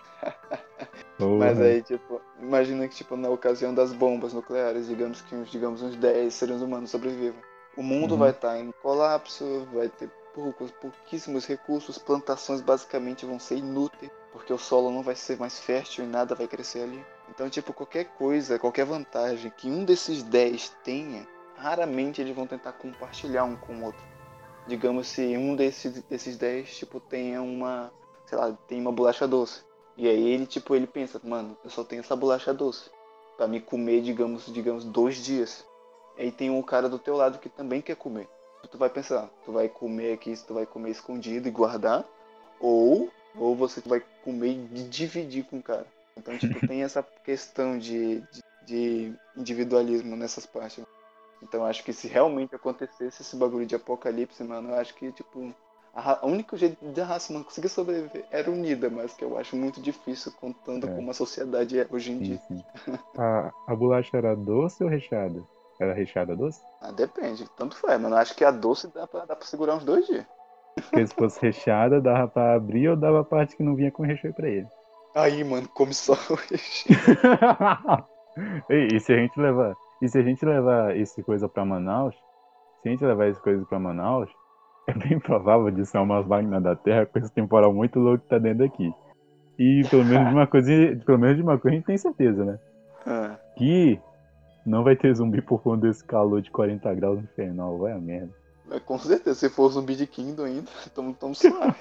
Porra. 1.18 1.38
Mas 1.38 1.60
aí, 1.60 1.82
tipo, 1.82 2.20
imagina 2.40 2.86
que, 2.88 2.94
tipo, 2.94 3.16
na 3.16 3.28
ocasião 3.28 3.74
das 3.74 3.92
bombas 3.92 4.32
nucleares, 4.32 4.86
digamos 4.86 5.20
que 5.22 5.34
uns, 5.34 5.50
digamos, 5.50 5.82
uns 5.82 5.96
10 5.96 6.34
seres 6.34 6.60
humanos 6.60 6.90
sobrevivam. 6.90 7.40
O 7.76 7.82
mundo 7.82 8.16
Uhum. 8.16 8.18
vai 8.18 8.30
estar 8.30 8.58
em 8.58 8.70
colapso, 8.82 9.66
vai 9.72 9.88
ter 9.88 10.10
poucos, 10.34 10.70
pouquíssimos 10.72 11.46
recursos, 11.46 11.98
plantações 11.98 12.60
basicamente 12.60 13.26
vão 13.26 13.38
ser 13.38 13.56
inúteis, 13.56 14.10
porque 14.30 14.52
o 14.52 14.58
solo 14.58 14.90
não 14.90 15.02
vai 15.02 15.14
ser 15.14 15.38
mais 15.38 15.58
fértil 15.58 16.04
e 16.04 16.08
nada 16.08 16.34
vai 16.34 16.46
crescer 16.46 16.82
ali. 16.82 17.04
Então, 17.28 17.48
tipo, 17.48 17.72
qualquer 17.72 18.04
coisa, 18.14 18.58
qualquer 18.58 18.84
vantagem 18.84 19.50
que 19.56 19.68
um 19.70 19.84
desses 19.84 20.22
10 20.22 20.70
tenha, 20.84 21.26
raramente 21.56 22.20
eles 22.20 22.34
vão 22.36 22.46
tentar 22.46 22.72
compartilhar 22.72 23.44
um 23.44 23.56
com 23.56 23.74
o 23.78 23.84
outro. 23.84 24.11
Digamos 24.66 25.08
se 25.08 25.36
um 25.36 25.56
desses, 25.56 26.02
desses 26.04 26.36
10, 26.36 26.76
tipo, 26.76 27.00
tenha 27.00 27.42
uma, 27.42 27.92
sei 28.26 28.38
lá, 28.38 28.52
tem 28.68 28.80
uma 28.80 28.92
bolacha 28.92 29.26
doce. 29.26 29.62
E 29.96 30.08
aí 30.08 30.28
ele, 30.28 30.46
tipo, 30.46 30.74
ele 30.74 30.86
pensa, 30.86 31.20
mano, 31.22 31.56
eu 31.62 31.70
só 31.70 31.84
tenho 31.84 32.00
essa 32.00 32.16
bolacha 32.16 32.54
doce. 32.54 32.90
Pra 33.36 33.48
me 33.48 33.60
comer, 33.60 34.02
digamos, 34.02 34.46
digamos, 34.46 34.84
dois 34.84 35.16
dias. 35.16 35.66
Aí 36.16 36.30
tem 36.30 36.50
um 36.50 36.62
cara 36.62 36.88
do 36.88 36.98
teu 36.98 37.16
lado 37.16 37.38
que 37.38 37.48
também 37.48 37.80
quer 37.80 37.96
comer. 37.96 38.28
Tu 38.70 38.78
vai 38.78 38.88
pensar, 38.88 39.28
tu 39.44 39.52
vai 39.52 39.68
comer 39.68 40.12
aqui, 40.12 40.34
tu 40.46 40.54
vai 40.54 40.64
comer 40.64 40.90
escondido 40.90 41.48
e 41.48 41.50
guardar, 41.50 42.06
ou, 42.60 43.10
ou 43.36 43.56
você 43.56 43.80
vai 43.84 44.02
comer 44.22 44.52
e 44.72 44.84
dividir 44.84 45.44
com 45.44 45.58
o 45.58 45.62
cara. 45.62 45.86
Então, 46.16 46.36
tipo, 46.38 46.54
tem 46.66 46.82
essa 46.82 47.02
questão 47.02 47.76
de, 47.76 48.20
de, 48.20 48.42
de 48.64 49.14
individualismo 49.36 50.16
nessas 50.16 50.46
partes. 50.46 50.84
Então, 51.42 51.64
acho 51.66 51.84
que 51.84 51.92
se 51.92 52.08
realmente 52.08 52.54
acontecesse 52.54 53.22
esse 53.22 53.36
bagulho 53.36 53.66
de 53.66 53.74
apocalipse, 53.74 54.42
mano, 54.44 54.70
eu 54.70 54.76
acho 54.76 54.94
que, 54.94 55.12
tipo, 55.12 55.54
a, 55.92 56.20
a 56.24 56.26
único 56.26 56.56
jeito 56.56 56.84
da 56.92 57.04
raça 57.04 57.30
humana 57.32 57.44
conseguir 57.44 57.68
sobreviver 57.68 58.26
era 58.30 58.50
unida, 58.50 58.88
mas 58.90 59.12
que 59.14 59.24
eu 59.24 59.36
acho 59.38 59.56
muito 59.56 59.80
difícil 59.82 60.32
contando 60.32 60.86
É. 60.86 60.88
como 60.88 61.10
a 61.10 61.14
sociedade 61.14 61.78
é 61.78 61.86
hoje 61.90 62.12
em 62.12 62.20
Sim, 62.20 62.38
dia. 62.38 62.40
sim. 62.46 62.64
A, 63.16 63.52
a 63.66 63.76
bolacha 63.76 64.16
era 64.16 64.34
doce 64.34 64.82
ou 64.82 64.88
recheada? 64.90 65.46
Era 65.78 65.92
recheada 65.94 66.36
doce? 66.36 66.64
Ah, 66.80 66.92
depende, 66.92 67.48
tanto 67.56 67.74
faz, 67.76 67.98
mano. 67.98 68.14
Eu 68.14 68.18
acho 68.18 68.34
que 68.34 68.44
a 68.44 68.50
doce 68.50 68.86
dá 68.88 69.06
pra, 69.06 69.24
dá 69.24 69.34
pra 69.34 69.46
segurar 69.46 69.76
uns 69.76 69.84
dois 69.84 70.06
dias. 70.06 70.26
Porque 70.90 71.06
se 71.06 71.14
fosse 71.16 71.40
recheada, 71.42 72.00
dava 72.00 72.28
pra 72.28 72.54
abrir 72.54 72.88
ou 72.88 72.96
dava 72.96 73.20
a 73.20 73.24
parte 73.24 73.56
que 73.56 73.62
não 73.62 73.74
vinha 73.74 73.90
com 73.90 74.04
recheio 74.04 74.32
pra 74.32 74.48
ele. 74.48 74.70
Aí, 75.14 75.42
mano, 75.44 75.68
come 75.70 75.94
só 75.94 76.12
o 76.30 76.34
recheio. 76.34 77.00
e, 78.68 78.96
e 78.96 79.00
se 79.00 79.12
a 79.12 79.16
gente 79.18 79.38
levar, 79.40 79.76
e 80.02 80.08
se 80.08 80.18
a 80.18 80.22
gente 80.22 80.44
levar 80.44 80.94
esse 80.96 81.22
coisa 81.22 81.48
pra 81.48 81.64
Manaus, 81.64 82.14
se 82.82 82.88
a 82.88 82.90
gente 82.90 83.04
levar 83.04 83.28
esse 83.28 83.40
coisa 83.40 83.64
pra 83.64 83.78
Manaus, 83.78 84.28
é 84.88 84.92
bem 84.92 85.18
provável 85.18 85.70
de 85.70 85.86
ser 85.86 85.98
umas 85.98 86.26
máquinas 86.26 86.62
da 86.62 86.76
Terra 86.76 87.06
com 87.06 87.18
esse 87.18 87.32
temporal 87.32 87.72
muito 87.72 87.98
louco 87.98 88.24
que 88.24 88.28
tá 88.28 88.38
dentro 88.38 88.58
daqui. 88.66 88.92
E 89.58 89.82
pelo 89.88 90.04
menos 90.04 90.28
de 90.28 90.34
uma 90.34 90.46
coisa, 90.48 90.70
pelo 91.06 91.18
menos 91.18 91.36
de 91.36 91.42
uma 91.42 91.58
coisa 91.58 91.74
a 91.74 91.78
gente 91.78 91.86
tem 91.86 91.96
certeza, 91.96 92.44
né? 92.44 92.58
Ah, 93.06 93.36
Que 93.56 93.98
não 94.66 94.82
vai 94.84 94.94
ter 94.96 95.14
zumbi 95.14 95.40
por 95.40 95.62
conta 95.62 95.86
desse 95.86 96.04
calor 96.04 96.40
de 96.42 96.50
40 96.50 96.92
graus 96.94 97.18
infernal, 97.20 97.78
vai 97.78 97.92
a 97.92 97.98
merda. 97.98 98.30
é, 98.70 98.78
com 98.80 98.98
certeza, 98.98 99.38
se 99.38 99.48
for 99.48 99.68
zumbi 99.70 99.94
de 99.96 100.06
Kingdom 100.06 100.44
ainda, 100.44 100.70
tamo, 100.94 101.14
tamo 101.14 101.34
suave. 101.34 101.74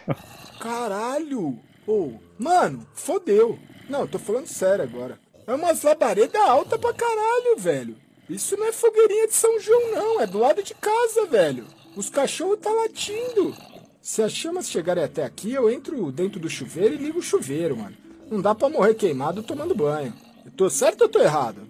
Caralho! 0.59 1.57
Ô, 1.87 2.11
mano, 2.37 2.85
fodeu. 2.93 3.57
Não, 3.89 4.01
eu 4.01 4.07
tô 4.07 4.19
falando 4.19 4.45
sério 4.45 4.83
agora. 4.83 5.17
É 5.47 5.53
umas 5.53 5.81
labaredas 5.83 6.39
alta 6.41 6.77
pra 6.77 6.93
caralho, 6.93 7.57
velho. 7.57 7.95
Isso 8.31 8.55
não 8.55 8.65
é 8.65 8.71
fogueirinha 8.71 9.27
de 9.27 9.33
São 9.33 9.59
João, 9.59 9.91
não. 9.91 10.21
É 10.21 10.25
do 10.25 10.39
lado 10.39 10.63
de 10.63 10.73
casa, 10.73 11.25
velho. 11.25 11.65
Os 11.97 12.09
cachorros 12.09 12.59
tá 12.59 12.71
latindo. 12.71 13.53
Se 14.01 14.23
as 14.23 14.31
chamas 14.31 14.69
chegarem 14.69 15.03
até 15.03 15.25
aqui, 15.25 15.51
eu 15.51 15.69
entro 15.69 16.09
dentro 16.13 16.39
do 16.39 16.49
chuveiro 16.49 16.95
e 16.95 16.97
ligo 16.97 17.19
o 17.19 17.21
chuveiro, 17.21 17.75
mano. 17.75 17.97
Não 18.29 18.39
dá 18.39 18.55
pra 18.55 18.69
morrer 18.69 18.93
queimado 18.93 19.43
tomando 19.43 19.75
banho. 19.75 20.13
Eu 20.45 20.51
tô 20.51 20.69
certo 20.69 21.01
ou 21.01 21.09
tô 21.09 21.19
errado? 21.19 21.67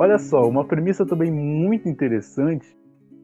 Olha 0.00 0.16
só, 0.16 0.48
uma 0.48 0.64
premissa 0.64 1.04
também 1.04 1.30
muito 1.30 1.86
interessante 1.86 2.66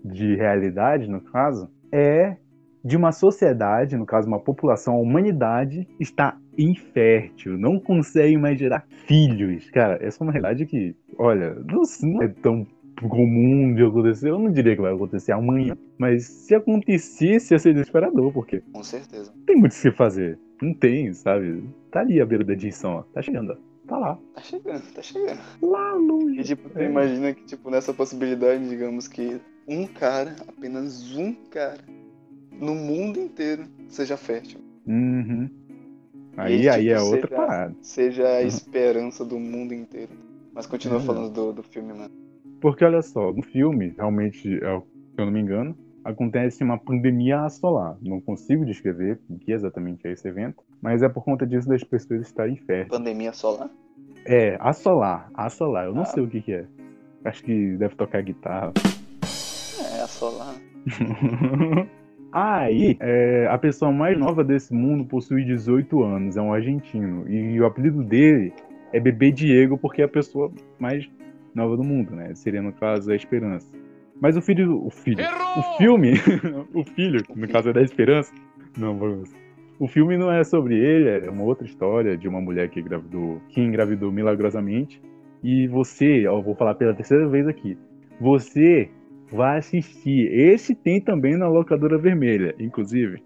de 0.04 0.34
realidade, 0.36 1.08
no 1.08 1.22
caso, 1.22 1.70
é 1.90 2.36
de 2.84 2.98
uma 2.98 3.12
sociedade, 3.12 3.96
no 3.96 4.04
caso 4.04 4.28
uma 4.28 4.38
população, 4.38 4.92
a 4.92 4.98
humanidade 4.98 5.88
está 5.98 6.36
infértil, 6.58 7.56
não 7.56 7.80
consegue 7.80 8.36
mais 8.36 8.58
gerar 8.58 8.84
filhos. 9.06 9.70
Cara, 9.70 9.98
essa 10.02 10.22
é 10.22 10.26
uma 10.26 10.30
realidade 10.30 10.66
que, 10.66 10.94
olha, 11.18 11.54
não, 11.54 11.80
não 12.02 12.22
é 12.22 12.28
tão 12.28 12.66
comum 13.08 13.74
de 13.74 13.82
acontecer. 13.82 14.28
Eu 14.28 14.38
não 14.38 14.52
diria 14.52 14.76
que 14.76 14.82
vai 14.82 14.92
acontecer 14.92 15.32
amanhã, 15.32 15.74
mas 15.98 16.24
se 16.24 16.54
acontecesse 16.54 17.54
ia 17.54 17.58
ser 17.58 17.72
desesperador, 17.72 18.30
porque 18.34 18.62
Com 18.70 18.82
certeza. 18.82 19.32
não 19.34 19.44
tem 19.46 19.56
muito 19.56 19.72
o 19.72 19.80
que 19.80 19.90
fazer. 19.92 20.38
Não 20.60 20.74
tem, 20.74 21.10
sabe? 21.14 21.64
Tá 21.90 22.00
ali 22.00 22.20
a 22.20 22.26
beira 22.26 22.44
da 22.44 22.52
extinção, 22.52 22.96
ó. 22.96 23.02
Tá 23.14 23.22
chegando, 23.22 23.52
ó. 23.52 23.75
Tá 23.86 23.96
lá. 23.98 24.18
Tá 24.34 24.40
chegando, 24.42 24.82
tá 24.92 25.02
chegando. 25.02 25.40
Lá 25.62 25.92
longe. 25.94 26.40
E 26.40 26.44
tipo, 26.44 26.68
tu 26.70 26.78
É. 26.78 26.86
imagina 26.86 27.32
que, 27.32 27.44
tipo, 27.44 27.70
nessa 27.70 27.94
possibilidade, 27.94 28.68
digamos 28.68 29.06
que 29.06 29.40
um 29.68 29.86
cara, 29.86 30.34
apenas 30.48 31.14
um 31.16 31.32
cara, 31.50 31.78
no 32.52 32.74
mundo 32.74 33.20
inteiro, 33.20 33.64
seja 33.88 34.16
fértil. 34.16 34.60
Uhum. 34.86 35.48
Aí, 36.36 36.62
E, 36.62 36.68
aí 36.68 36.82
tipo, 36.84 36.94
é 36.94 37.00
outra 37.00 37.28
seja- 37.28 37.36
parada. 37.36 37.76
Seja 37.80 38.28
a 38.28 38.40
Uhum. 38.40 38.46
esperança 38.46 39.24
do 39.24 39.38
mundo 39.38 39.72
inteiro. 39.72 40.12
Mas 40.52 40.66
continua 40.66 40.98
Uhum. 40.98 41.04
falando 41.04 41.32
do, 41.32 41.52
do 41.52 41.62
filme, 41.62 41.92
mano. 41.92 42.14
Porque 42.60 42.84
olha 42.84 43.02
só, 43.02 43.32
no 43.32 43.42
filme, 43.42 43.94
realmente, 43.96 44.48
é 44.56 44.80
se 44.80 45.20
eu 45.22 45.26
não 45.26 45.32
me 45.32 45.40
engano, 45.40 45.76
acontece 46.06 46.62
uma 46.64 46.78
pandemia 46.78 47.40
assolar. 47.42 47.96
Não 48.00 48.20
consigo 48.20 48.64
descrever 48.64 49.18
o 49.28 49.38
que 49.38 49.52
exatamente 49.52 50.06
é 50.06 50.12
esse 50.12 50.26
evento, 50.28 50.62
mas 50.80 51.02
é 51.02 51.08
por 51.08 51.24
conta 51.24 51.46
disso 51.46 51.68
das 51.68 51.82
pessoas 51.84 52.22
estarem 52.22 52.56
férteis. 52.56 52.88
Pandemia 52.88 53.32
solar? 53.32 53.68
É, 54.24 54.56
assolar, 54.60 55.30
assolar, 55.34 55.86
eu 55.86 55.94
não 55.94 56.02
Ah. 56.02 56.06
sei 56.06 56.22
o 56.22 56.28
que 56.28 56.40
que 56.40 56.52
é. 56.52 56.64
Acho 57.24 57.42
que 57.42 57.76
deve 57.76 57.94
tocar 57.96 58.22
guitarra. 58.22 58.72
É, 59.96 60.00
a 60.02 60.06
solar. 60.06 60.54
Aí, 62.32 62.96
é, 63.00 63.46
a 63.48 63.56
pessoa 63.56 63.90
mais 63.90 64.18
nova 64.18 64.44
desse 64.44 64.74
mundo 64.74 65.04
possui 65.04 65.44
18 65.44 66.02
anos, 66.02 66.36
é 66.36 66.42
um 66.42 66.52
argentino. 66.52 67.28
E 67.28 67.58
o 67.60 67.64
apelido 67.66 68.02
dele 68.02 68.52
é 68.92 69.00
Bebê 69.00 69.30
Diego, 69.30 69.78
porque 69.78 70.02
é 70.02 70.04
a 70.04 70.08
pessoa 70.08 70.52
mais 70.78 71.08
nova 71.54 71.76
do 71.76 71.82
mundo, 71.84 72.14
né? 72.14 72.34
Seria, 72.34 72.60
no 72.60 72.72
caso, 72.72 73.10
a 73.10 73.16
Esperança. 73.16 73.66
Mas 74.20 74.36
o 74.36 74.42
filho. 74.42 74.84
O 74.84 74.90
filho. 74.90 75.24
O 75.56 75.78
filme. 75.78 76.12
o 76.74 76.84
filho, 76.84 77.22
no 77.34 77.48
caso 77.48 77.70
é 77.70 77.72
da 77.72 77.82
Esperança. 77.82 78.32
Não, 78.76 78.96
vamos. 78.96 79.34
O 79.78 79.86
filme 79.86 80.16
não 80.16 80.32
é 80.32 80.42
sobre 80.42 80.78
ele, 80.78 81.26
é 81.26 81.30
uma 81.30 81.44
outra 81.44 81.66
história 81.66 82.16
de 82.16 82.26
uma 82.26 82.40
mulher 82.40 82.70
que 82.70 82.80
engravidou, 82.80 83.42
que 83.50 83.60
engravidou 83.60 84.10
milagrosamente. 84.10 85.02
E 85.42 85.68
você, 85.68 86.26
ó, 86.26 86.38
eu 86.38 86.42
vou 86.42 86.54
falar 86.54 86.76
pela 86.76 86.94
terceira 86.94 87.28
vez 87.28 87.46
aqui. 87.46 87.76
Você 88.18 88.88
vai 89.30 89.58
assistir. 89.58 90.32
Esse 90.32 90.74
tem 90.74 90.98
também 91.00 91.36
na 91.36 91.46
locadora 91.46 91.98
vermelha, 91.98 92.54
inclusive. 92.58 93.22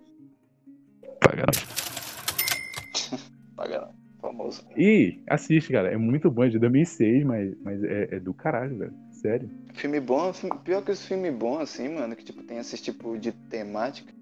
Paga 1.20 1.44
Paga 3.54 3.80
lá. 3.80 3.90
Famoso. 4.20 4.66
E 4.76 5.18
assiste, 5.28 5.72
cara. 5.72 5.88
É 5.88 5.96
muito 5.96 6.30
bom, 6.30 6.44
é 6.44 6.48
de 6.48 6.58
2006, 6.58 7.24
mas, 7.24 7.56
mas 7.62 7.82
é, 7.84 8.16
é 8.16 8.20
do 8.20 8.34
caralho, 8.34 8.76
velho. 8.76 8.92
Sério. 9.12 9.48
Filme 9.74 10.00
bom, 10.00 10.32
filme- 10.32 10.58
pior 10.64 10.82
que 10.82 10.90
os 10.90 11.04
filmes 11.04 11.34
bons, 11.34 11.60
assim, 11.60 11.88
mano, 11.88 12.14
que 12.16 12.24
tipo 12.24 12.42
tem 12.42 12.58
esse 12.58 12.76
tipo 12.76 13.16
de 13.18 13.32
temática. 13.32 14.12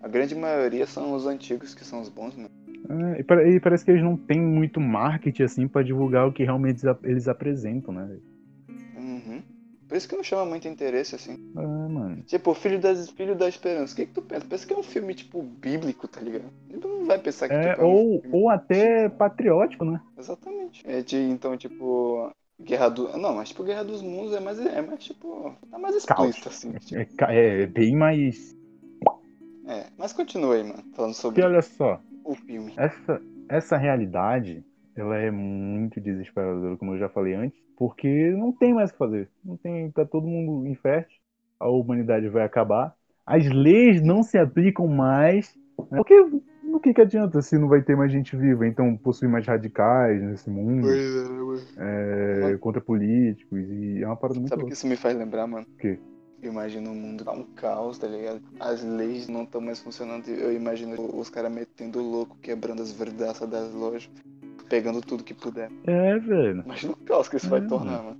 A 0.00 0.08
grande 0.08 0.34
maioria 0.34 0.86
são 0.86 1.12
os 1.14 1.26
antigos 1.26 1.74
que 1.74 1.84
são 1.84 2.00
os 2.00 2.08
bons, 2.08 2.34
mano. 2.34 2.50
Ah, 2.88 3.44
e, 3.46 3.56
e 3.56 3.60
parece 3.60 3.84
que 3.84 3.90
eles 3.90 4.02
não 4.02 4.16
têm 4.16 4.40
muito 4.40 4.80
marketing, 4.80 5.42
assim, 5.42 5.68
pra 5.68 5.82
divulgar 5.82 6.26
o 6.26 6.32
que 6.32 6.42
realmente 6.42 6.76
eles 6.76 6.84
ap- 6.86 7.04
eles 7.04 7.28
apresentam, 7.28 7.92
né? 7.94 8.16
Uhum. 8.96 9.42
Por 9.88 9.96
isso 9.96 10.08
que 10.08 10.16
não 10.16 10.22
chama 10.22 10.44
muito 10.46 10.68
interesse, 10.68 11.14
assim. 11.16 11.36
Ah, 11.56 11.88
mano. 11.88 12.22
Tipo, 12.26 12.54
Filho, 12.54 12.78
das, 12.78 13.10
Filho 13.10 13.34
da 13.34 13.48
Esperança. 13.48 13.92
O 13.92 13.96
que, 13.96 14.06
que 14.06 14.12
tu 14.12 14.22
pensa? 14.22 14.46
Pensa 14.46 14.66
que 14.66 14.72
é 14.72 14.78
um 14.78 14.82
filme, 14.82 15.14
tipo, 15.14 15.42
bíblico, 15.42 16.06
tá 16.06 16.20
ligado? 16.20 16.44
Tu 16.70 16.88
não 16.88 17.06
vai 17.06 17.18
pensar 17.18 17.48
que 17.48 17.54
É, 17.54 17.70
tipo, 17.70 17.82
é 17.82 17.84
um 17.84 17.88
ou, 17.88 18.20
filme- 18.20 18.36
ou 18.36 18.50
até 18.50 19.08
patriótico, 19.08 19.84
né? 19.84 20.00
Exatamente. 20.16 20.82
É 20.86 21.02
de, 21.02 21.16
então, 21.16 21.56
tipo. 21.56 22.30
Guerra 22.64 22.88
do. 22.88 23.16
Não, 23.16 23.34
mas 23.34 23.48
tipo, 23.48 23.64
Guerra 23.64 23.84
dos 23.84 24.02
Mundos 24.02 24.34
é 24.34 24.40
mais. 24.40 24.58
É 24.58 24.82
mais, 24.82 25.02
tipo. 25.02 25.54
Tá 25.70 25.78
mais 25.78 25.96
explícito, 25.96 26.48
assim. 26.48 26.72
É, 26.94 27.04
ca- 27.04 27.32
é 27.32 27.66
bem 27.66 27.96
mais. 27.96 28.56
É. 29.66 29.86
Mas 29.96 30.12
continua 30.12 30.54
aí, 30.56 30.62
mano. 30.64 30.82
Falando 30.94 31.14
sobre 31.14 31.40
Porque 31.40 31.52
olha 31.52 31.62
só, 31.62 32.00
o 32.24 32.34
filme. 32.34 32.72
essa, 32.76 33.22
essa 33.48 33.76
realidade, 33.76 34.64
ela 34.96 35.16
é 35.16 35.30
muito 35.30 36.00
desesperadora, 36.00 36.76
como 36.76 36.94
eu 36.94 36.98
já 36.98 37.08
falei 37.08 37.34
antes, 37.34 37.58
porque 37.76 38.30
não 38.32 38.52
tem 38.52 38.74
mais 38.74 38.90
o 38.90 38.92
que 38.92 38.98
fazer. 38.98 39.28
Não 39.44 39.56
tem, 39.56 39.90
tá 39.90 40.04
todo 40.04 40.26
mundo 40.26 40.66
infértil, 40.66 41.18
a 41.58 41.68
humanidade 41.68 42.28
vai 42.28 42.42
acabar, 42.44 42.94
as 43.24 43.46
leis 43.46 44.02
não 44.02 44.22
se 44.22 44.36
aplicam 44.38 44.88
mais, 44.88 45.54
né? 45.90 45.98
porque 45.98 46.14
no 46.70 46.80
que, 46.80 46.94
que 46.94 47.00
adianta 47.00 47.42
se 47.42 47.58
não 47.58 47.68
vai 47.68 47.82
ter 47.82 47.96
mais 47.96 48.10
gente 48.12 48.36
viva? 48.36 48.66
Então 48.66 48.96
possui 48.96 49.28
mais 49.28 49.46
radicais 49.46 50.22
nesse 50.22 50.48
mundo, 50.48 50.88
é, 51.76 52.56
contra 52.60 52.80
políticos, 52.80 53.58
e 53.68 54.02
é 54.02 54.06
uma 54.06 54.16
parada 54.16 54.38
muito 54.38 54.50
Sabe 54.50 54.62
o 54.62 54.66
que 54.66 54.72
isso 54.72 54.86
me 54.86 54.96
faz 54.96 55.16
lembrar, 55.16 55.46
mano? 55.46 55.66
O 55.74 55.76
quê? 55.76 55.98
Eu 56.42 56.52
imagino 56.52 56.90
o 56.90 56.94
mundo 56.94 57.22
tá 57.24 57.32
um 57.32 57.44
caos, 57.54 57.98
tá 57.98 58.06
ligado? 58.06 58.40
As 58.58 58.82
leis 58.82 59.28
não 59.28 59.42
estão 59.42 59.60
mais 59.60 59.78
funcionando. 59.78 60.26
Eu 60.28 60.52
imagino 60.52 60.96
os 61.14 61.28
caras 61.28 61.52
metendo 61.52 62.00
louco, 62.00 62.36
quebrando 62.40 62.80
as 62.80 62.90
verdaças 62.92 63.46
das 63.46 63.74
lojas, 63.74 64.10
pegando 64.68 65.02
tudo 65.02 65.22
que 65.22 65.34
puder. 65.34 65.70
É, 65.86 66.18
velho. 66.18 66.62
Imagina 66.64 66.94
o 66.94 66.96
caos 67.04 67.28
que 67.28 67.36
isso 67.36 67.48
vai 67.48 67.60
É, 67.60 67.66
tornar, 67.66 68.02
mano. 68.02 68.16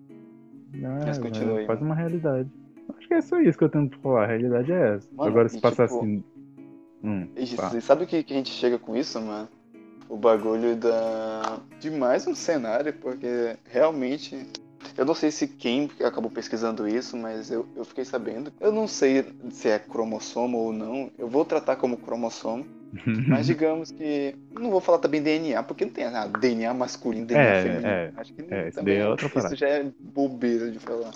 Ah, 0.85 1.05
Mas 1.07 1.19
continua 1.19 1.59
aí, 1.61 1.67
faz 1.67 1.81
uma 1.81 1.95
realidade. 1.95 2.51
Acho 2.97 3.09
que 3.09 3.15
é 3.15 3.21
só 3.23 3.41
isso 3.41 3.57
que 3.57 3.65
eu 3.65 3.71
tento 3.71 3.99
falar. 4.01 4.25
A 4.25 4.27
realidade 4.27 4.71
é 4.71 4.97
essa. 4.97 5.09
Mano, 5.15 5.31
Agora, 5.31 5.49
se 5.49 5.57
e 5.57 5.61
passar 5.61 5.87
tipo- 5.89 6.01
assim. 6.01 6.23
Hum, 7.03 7.29
tá. 7.57 7.81
sabe 7.81 8.05
o 8.05 8.07
que, 8.07 8.23
que 8.23 8.33
a 8.33 8.37
gente 8.37 8.51
chega 8.51 8.79
com 8.79 8.97
isso, 8.97 9.21
mano? 9.21 9.49
o 10.11 10.17
bagulho 10.17 10.75
da 10.75 11.61
de 11.79 11.89
mais 11.89 12.27
um 12.27 12.35
cenário, 12.35 12.93
porque 12.95 13.57
realmente 13.65 14.45
eu 14.99 15.05
não 15.05 15.15
sei 15.15 15.31
se 15.31 15.47
quem 15.47 15.89
acabou 16.05 16.31
pesquisando 16.31 16.87
isso, 16.89 17.17
mas 17.17 17.51
eu, 17.51 17.67
eu 17.77 17.85
fiquei 17.85 18.05
sabendo. 18.05 18.53
Eu 18.61 18.73
não 18.73 18.89
sei 18.89 19.25
se 19.51 19.69
é 19.69 19.79
cromossomo 19.79 20.59
ou 20.59 20.73
não. 20.73 21.11
Eu 21.17 21.29
vou 21.29 21.45
tratar 21.45 21.77
como 21.77 21.97
cromossomo. 21.97 22.67
mas 23.29 23.47
digamos 23.47 23.93
que. 23.93 24.35
Não 24.51 24.69
vou 24.69 24.81
falar 24.81 24.99
também 24.99 25.23
DNA, 25.23 25.63
porque 25.63 25.85
não 25.85 25.93
tem 25.93 26.11
nada. 26.11 26.37
DNA 26.37 26.75
masculino, 26.75 27.25
DNA 27.25 27.43
É, 27.45 27.63
feminino. 27.63 27.89
é. 27.89 28.13
Acho 28.17 28.35
que 28.35 28.43
É, 28.43 28.71
também 28.73 28.99
daí 28.99 29.07
é 29.07 29.09
outra 29.09 29.27
isso 29.29 29.57
já 29.57 29.69
é 29.69 29.87
bobeira 30.01 30.71
de 30.73 30.81
falar. 30.81 31.13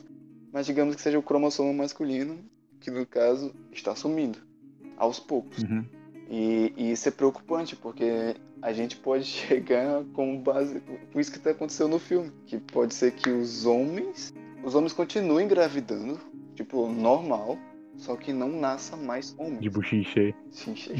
Mas 0.53 0.67
digamos 0.67 0.95
que 0.95 1.03
seja 1.03 1.19
o 1.19 1.23
cromossomo 1.23 1.75
masculino, 1.75 2.39
que 2.79 2.93
no 2.93 3.05
caso 3.05 3.53
está 3.73 3.93
sumindo. 3.97 4.39
Aos 4.97 5.19
poucos. 5.19 5.63
Uhum. 5.63 5.85
E, 6.29 6.73
e 6.77 6.93
isso 6.93 7.09
é 7.09 7.13
preocupante, 7.13 7.77
porque 7.77 8.35
a 8.63 8.73
gente 8.73 8.97
pode 8.97 9.25
chegar 9.27 10.05
com 10.13 10.41
base 10.41 10.83
com 11.13 11.21
isso 11.21 11.33
que 11.33 11.49
aconteceu 11.49 11.89
no 11.89 11.99
filme. 11.99 12.31
Que 12.47 12.59
pode 12.59 12.95
ser 12.95 13.13
que 13.13 13.31
os 13.31 13.67
homens. 13.67 14.33
Os 14.63 14.75
homens 14.75 14.95
continuem 14.95 15.45
engravidando, 15.45 16.19
tipo, 16.55 16.89
normal, 16.89 17.59
só 17.97 18.17
que 18.17 18.33
não 18.33 18.49
nasça 18.49 18.97
mais 18.97 19.35
homens. 19.39 19.61
De. 19.61 19.71
Sim, 20.51 20.75
cheio. 20.75 20.99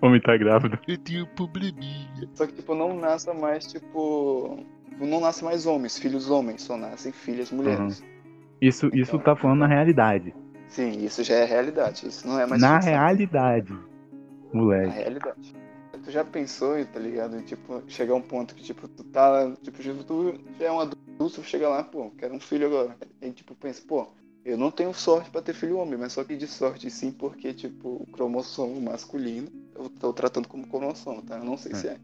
Homem 0.00 0.20
tá 0.20 0.36
grávido. 0.36 0.78
Eu 0.86 0.98
tenho 0.98 1.24
um 1.24 1.28
probleminha. 1.34 2.28
Só 2.34 2.46
que, 2.46 2.52
tipo, 2.52 2.74
não 2.74 2.98
nasça 2.98 3.34
mais, 3.34 3.66
tipo. 3.66 4.64
Não 4.98 5.20
nasce 5.20 5.44
mais 5.44 5.66
homens, 5.66 5.98
filhos 5.98 6.30
homens, 6.30 6.62
só 6.62 6.76
nascem 6.76 7.12
filhas 7.12 7.50
mulheres. 7.50 8.02
Isso, 8.60 8.88
isso 8.94 9.18
tá 9.18 9.36
falando 9.36 9.58
na 9.58 9.66
realidade. 9.66 10.34
Sim, 10.68 11.04
isso 11.04 11.22
já 11.22 11.36
é 11.36 11.44
realidade. 11.44 12.06
Isso 12.06 12.26
não 12.26 12.38
é 12.38 12.46
mais 12.46 12.60
na 12.60 12.76
ficção. 12.76 12.92
realidade. 12.92 13.72
Na 14.52 14.60
Moleque. 14.60 14.90
realidade. 14.94 15.54
Tu 16.04 16.10
já 16.10 16.24
pensou, 16.24 16.84
tá 16.86 17.00
ligado? 17.00 17.42
Tipo, 17.42 17.82
chegar 17.88 18.12
a 18.12 18.16
um 18.16 18.22
ponto 18.22 18.54
que, 18.54 18.62
tipo, 18.62 18.86
tu 18.86 19.02
tá. 19.04 19.50
Tipo, 19.62 19.82
tipo, 19.82 20.04
tu 20.04 20.38
já 20.58 20.66
é 20.66 20.70
um 20.70 20.80
adulto, 20.80 21.42
chega 21.42 21.68
lá, 21.68 21.82
pô, 21.82 22.10
quero 22.16 22.34
um 22.34 22.40
filho 22.40 22.66
agora. 22.66 22.96
Aí, 23.20 23.32
tipo, 23.32 23.54
pensa, 23.54 23.82
pô, 23.86 24.06
eu 24.44 24.56
não 24.56 24.70
tenho 24.70 24.94
sorte 24.94 25.30
pra 25.30 25.42
ter 25.42 25.54
filho 25.54 25.78
homem, 25.78 25.98
mas 25.98 26.12
só 26.12 26.22
que 26.22 26.36
de 26.36 26.46
sorte 26.46 26.88
sim, 26.90 27.10
porque, 27.10 27.52
tipo, 27.52 27.88
o 27.88 28.06
cromossomo 28.12 28.80
masculino, 28.80 29.48
eu 29.74 29.88
tô 29.88 30.12
tratando 30.12 30.46
como 30.46 30.66
cromossomo, 30.68 31.22
tá? 31.22 31.38
Eu 31.38 31.44
não 31.44 31.56
sei 31.56 31.74
se 31.74 31.88
é. 31.88 31.96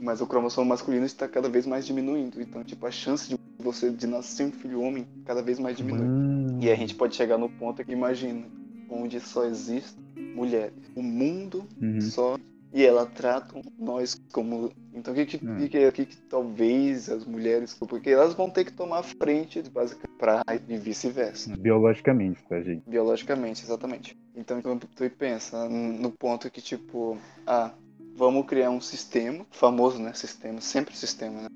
Mas 0.00 0.20
o 0.20 0.26
cromossomo 0.26 0.68
masculino 0.68 1.04
está 1.04 1.26
cada 1.26 1.48
vez 1.48 1.66
mais 1.66 1.84
diminuindo. 1.84 2.40
Então, 2.40 2.62
tipo, 2.62 2.86
a 2.86 2.90
chance 2.92 3.28
de 3.28 3.36
você 3.58 3.90
de 3.90 4.06
nascer 4.06 4.46
um 4.46 4.52
filho 4.52 4.80
homem 4.80 5.08
cada 5.24 5.42
vez 5.42 5.58
mais 5.58 5.76
diminui. 5.76 6.06
Hum. 6.06 6.47
E 6.60 6.70
a 6.70 6.74
gente 6.74 6.94
pode 6.94 7.14
chegar 7.14 7.38
no 7.38 7.48
ponto 7.48 7.84
que 7.84 7.92
imagina, 7.92 8.46
onde 8.90 9.20
só 9.20 9.44
existem 9.44 10.02
mulheres. 10.34 10.72
O 10.94 11.02
mundo 11.02 11.66
Uhum. 11.80 12.00
só. 12.00 12.36
E 12.72 12.84
ela 12.84 13.06
trata 13.06 13.58
nós 13.78 14.14
como. 14.30 14.70
Então 14.92 15.14
o 15.14 15.16
que 15.16 15.24
que, 15.24 15.36
Hum. 15.46 15.56
que, 15.68 15.90
que, 15.92 16.04
que, 16.06 16.16
talvez 16.28 17.08
as 17.08 17.24
mulheres. 17.24 17.74
Porque 17.74 18.10
elas 18.10 18.34
vão 18.34 18.50
ter 18.50 18.64
que 18.66 18.72
tomar 18.72 19.02
frente, 19.02 19.62
basicamente, 19.70 20.18
pra, 20.18 20.42
e 20.68 20.76
vice-versa. 20.76 21.56
Biologicamente, 21.56 22.42
tá, 22.46 22.60
gente? 22.60 22.82
Biologicamente, 22.86 23.62
exatamente. 23.64 24.14
Então 24.36 24.60
tu 24.60 25.10
pensa 25.10 25.66
no 25.68 26.10
ponto 26.12 26.50
que, 26.50 26.60
tipo, 26.60 27.16
ah, 27.46 27.72
vamos 28.14 28.46
criar 28.46 28.70
um 28.70 28.80
sistema, 28.80 29.46
famoso, 29.50 29.98
né? 29.98 30.12
Sistema, 30.12 30.60
sempre 30.60 30.94
sistema, 30.94 31.42
né? 31.42 31.48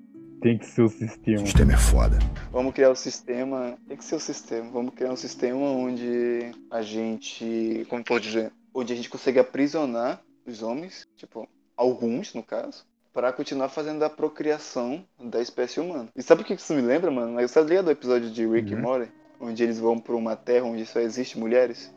Tem 0.43 0.59
que 0.59 0.67
ser 0.67 0.83
o 0.83 0.89
sistema. 0.89 1.43
O 1.43 1.47
sistema 1.47 1.73
é 1.73 1.77
foda. 1.77 2.19
Vamos 2.51 2.75
criar 2.75 2.91
o 2.91 2.97
sistema. 2.97 3.79
Tem 3.87 3.97
que 3.97 4.05
ser 4.05 4.17
o 4.17 4.21
sistema. 4.21 4.69
Vamos 4.73 4.93
criar 4.95 5.13
um 5.13 5.17
sistema 5.17 5.57
onde 5.57 6.51
a 6.71 6.83
gente. 6.83 7.87
Como 7.89 8.03
pode 8.05 8.27
dizer? 8.27 8.53
Onde 8.75 8.93
a 8.93 8.97
gente 8.97 9.09
consegue 9.09 9.39
aprisionar 9.39 10.21
os 10.45 10.61
homens, 10.63 11.07
tipo, 11.17 11.49
alguns 11.77 12.35
no 12.35 12.43
caso, 12.43 12.85
para 13.13 13.33
continuar 13.33 13.69
fazendo 13.69 14.03
a 14.03 14.11
procriação 14.11 15.05
da 15.23 15.41
espécie 15.41 15.79
humana. 15.79 16.09
E 16.17 16.23
sabe 16.23 16.43
o 16.43 16.45
que 16.45 16.55
isso 16.55 16.75
me 16.75 16.83
lembra, 16.83 17.11
mano? 17.11 17.41
Você 17.41 17.55
tá 17.55 17.61
ligado 17.61 17.85
do 17.85 17.91
episódio 17.93 18.29
de 18.31 18.45
Rick 18.47 18.73
e 18.73 18.75
Uhum. 18.75 18.83
Morty? 18.83 19.13
Onde 19.41 19.63
eles 19.63 19.79
vão 19.79 19.99
pra 19.99 20.17
uma 20.17 20.35
terra 20.35 20.65
onde 20.67 20.85
só 20.87 20.99
existe 21.01 21.39
mulheres? 21.39 21.93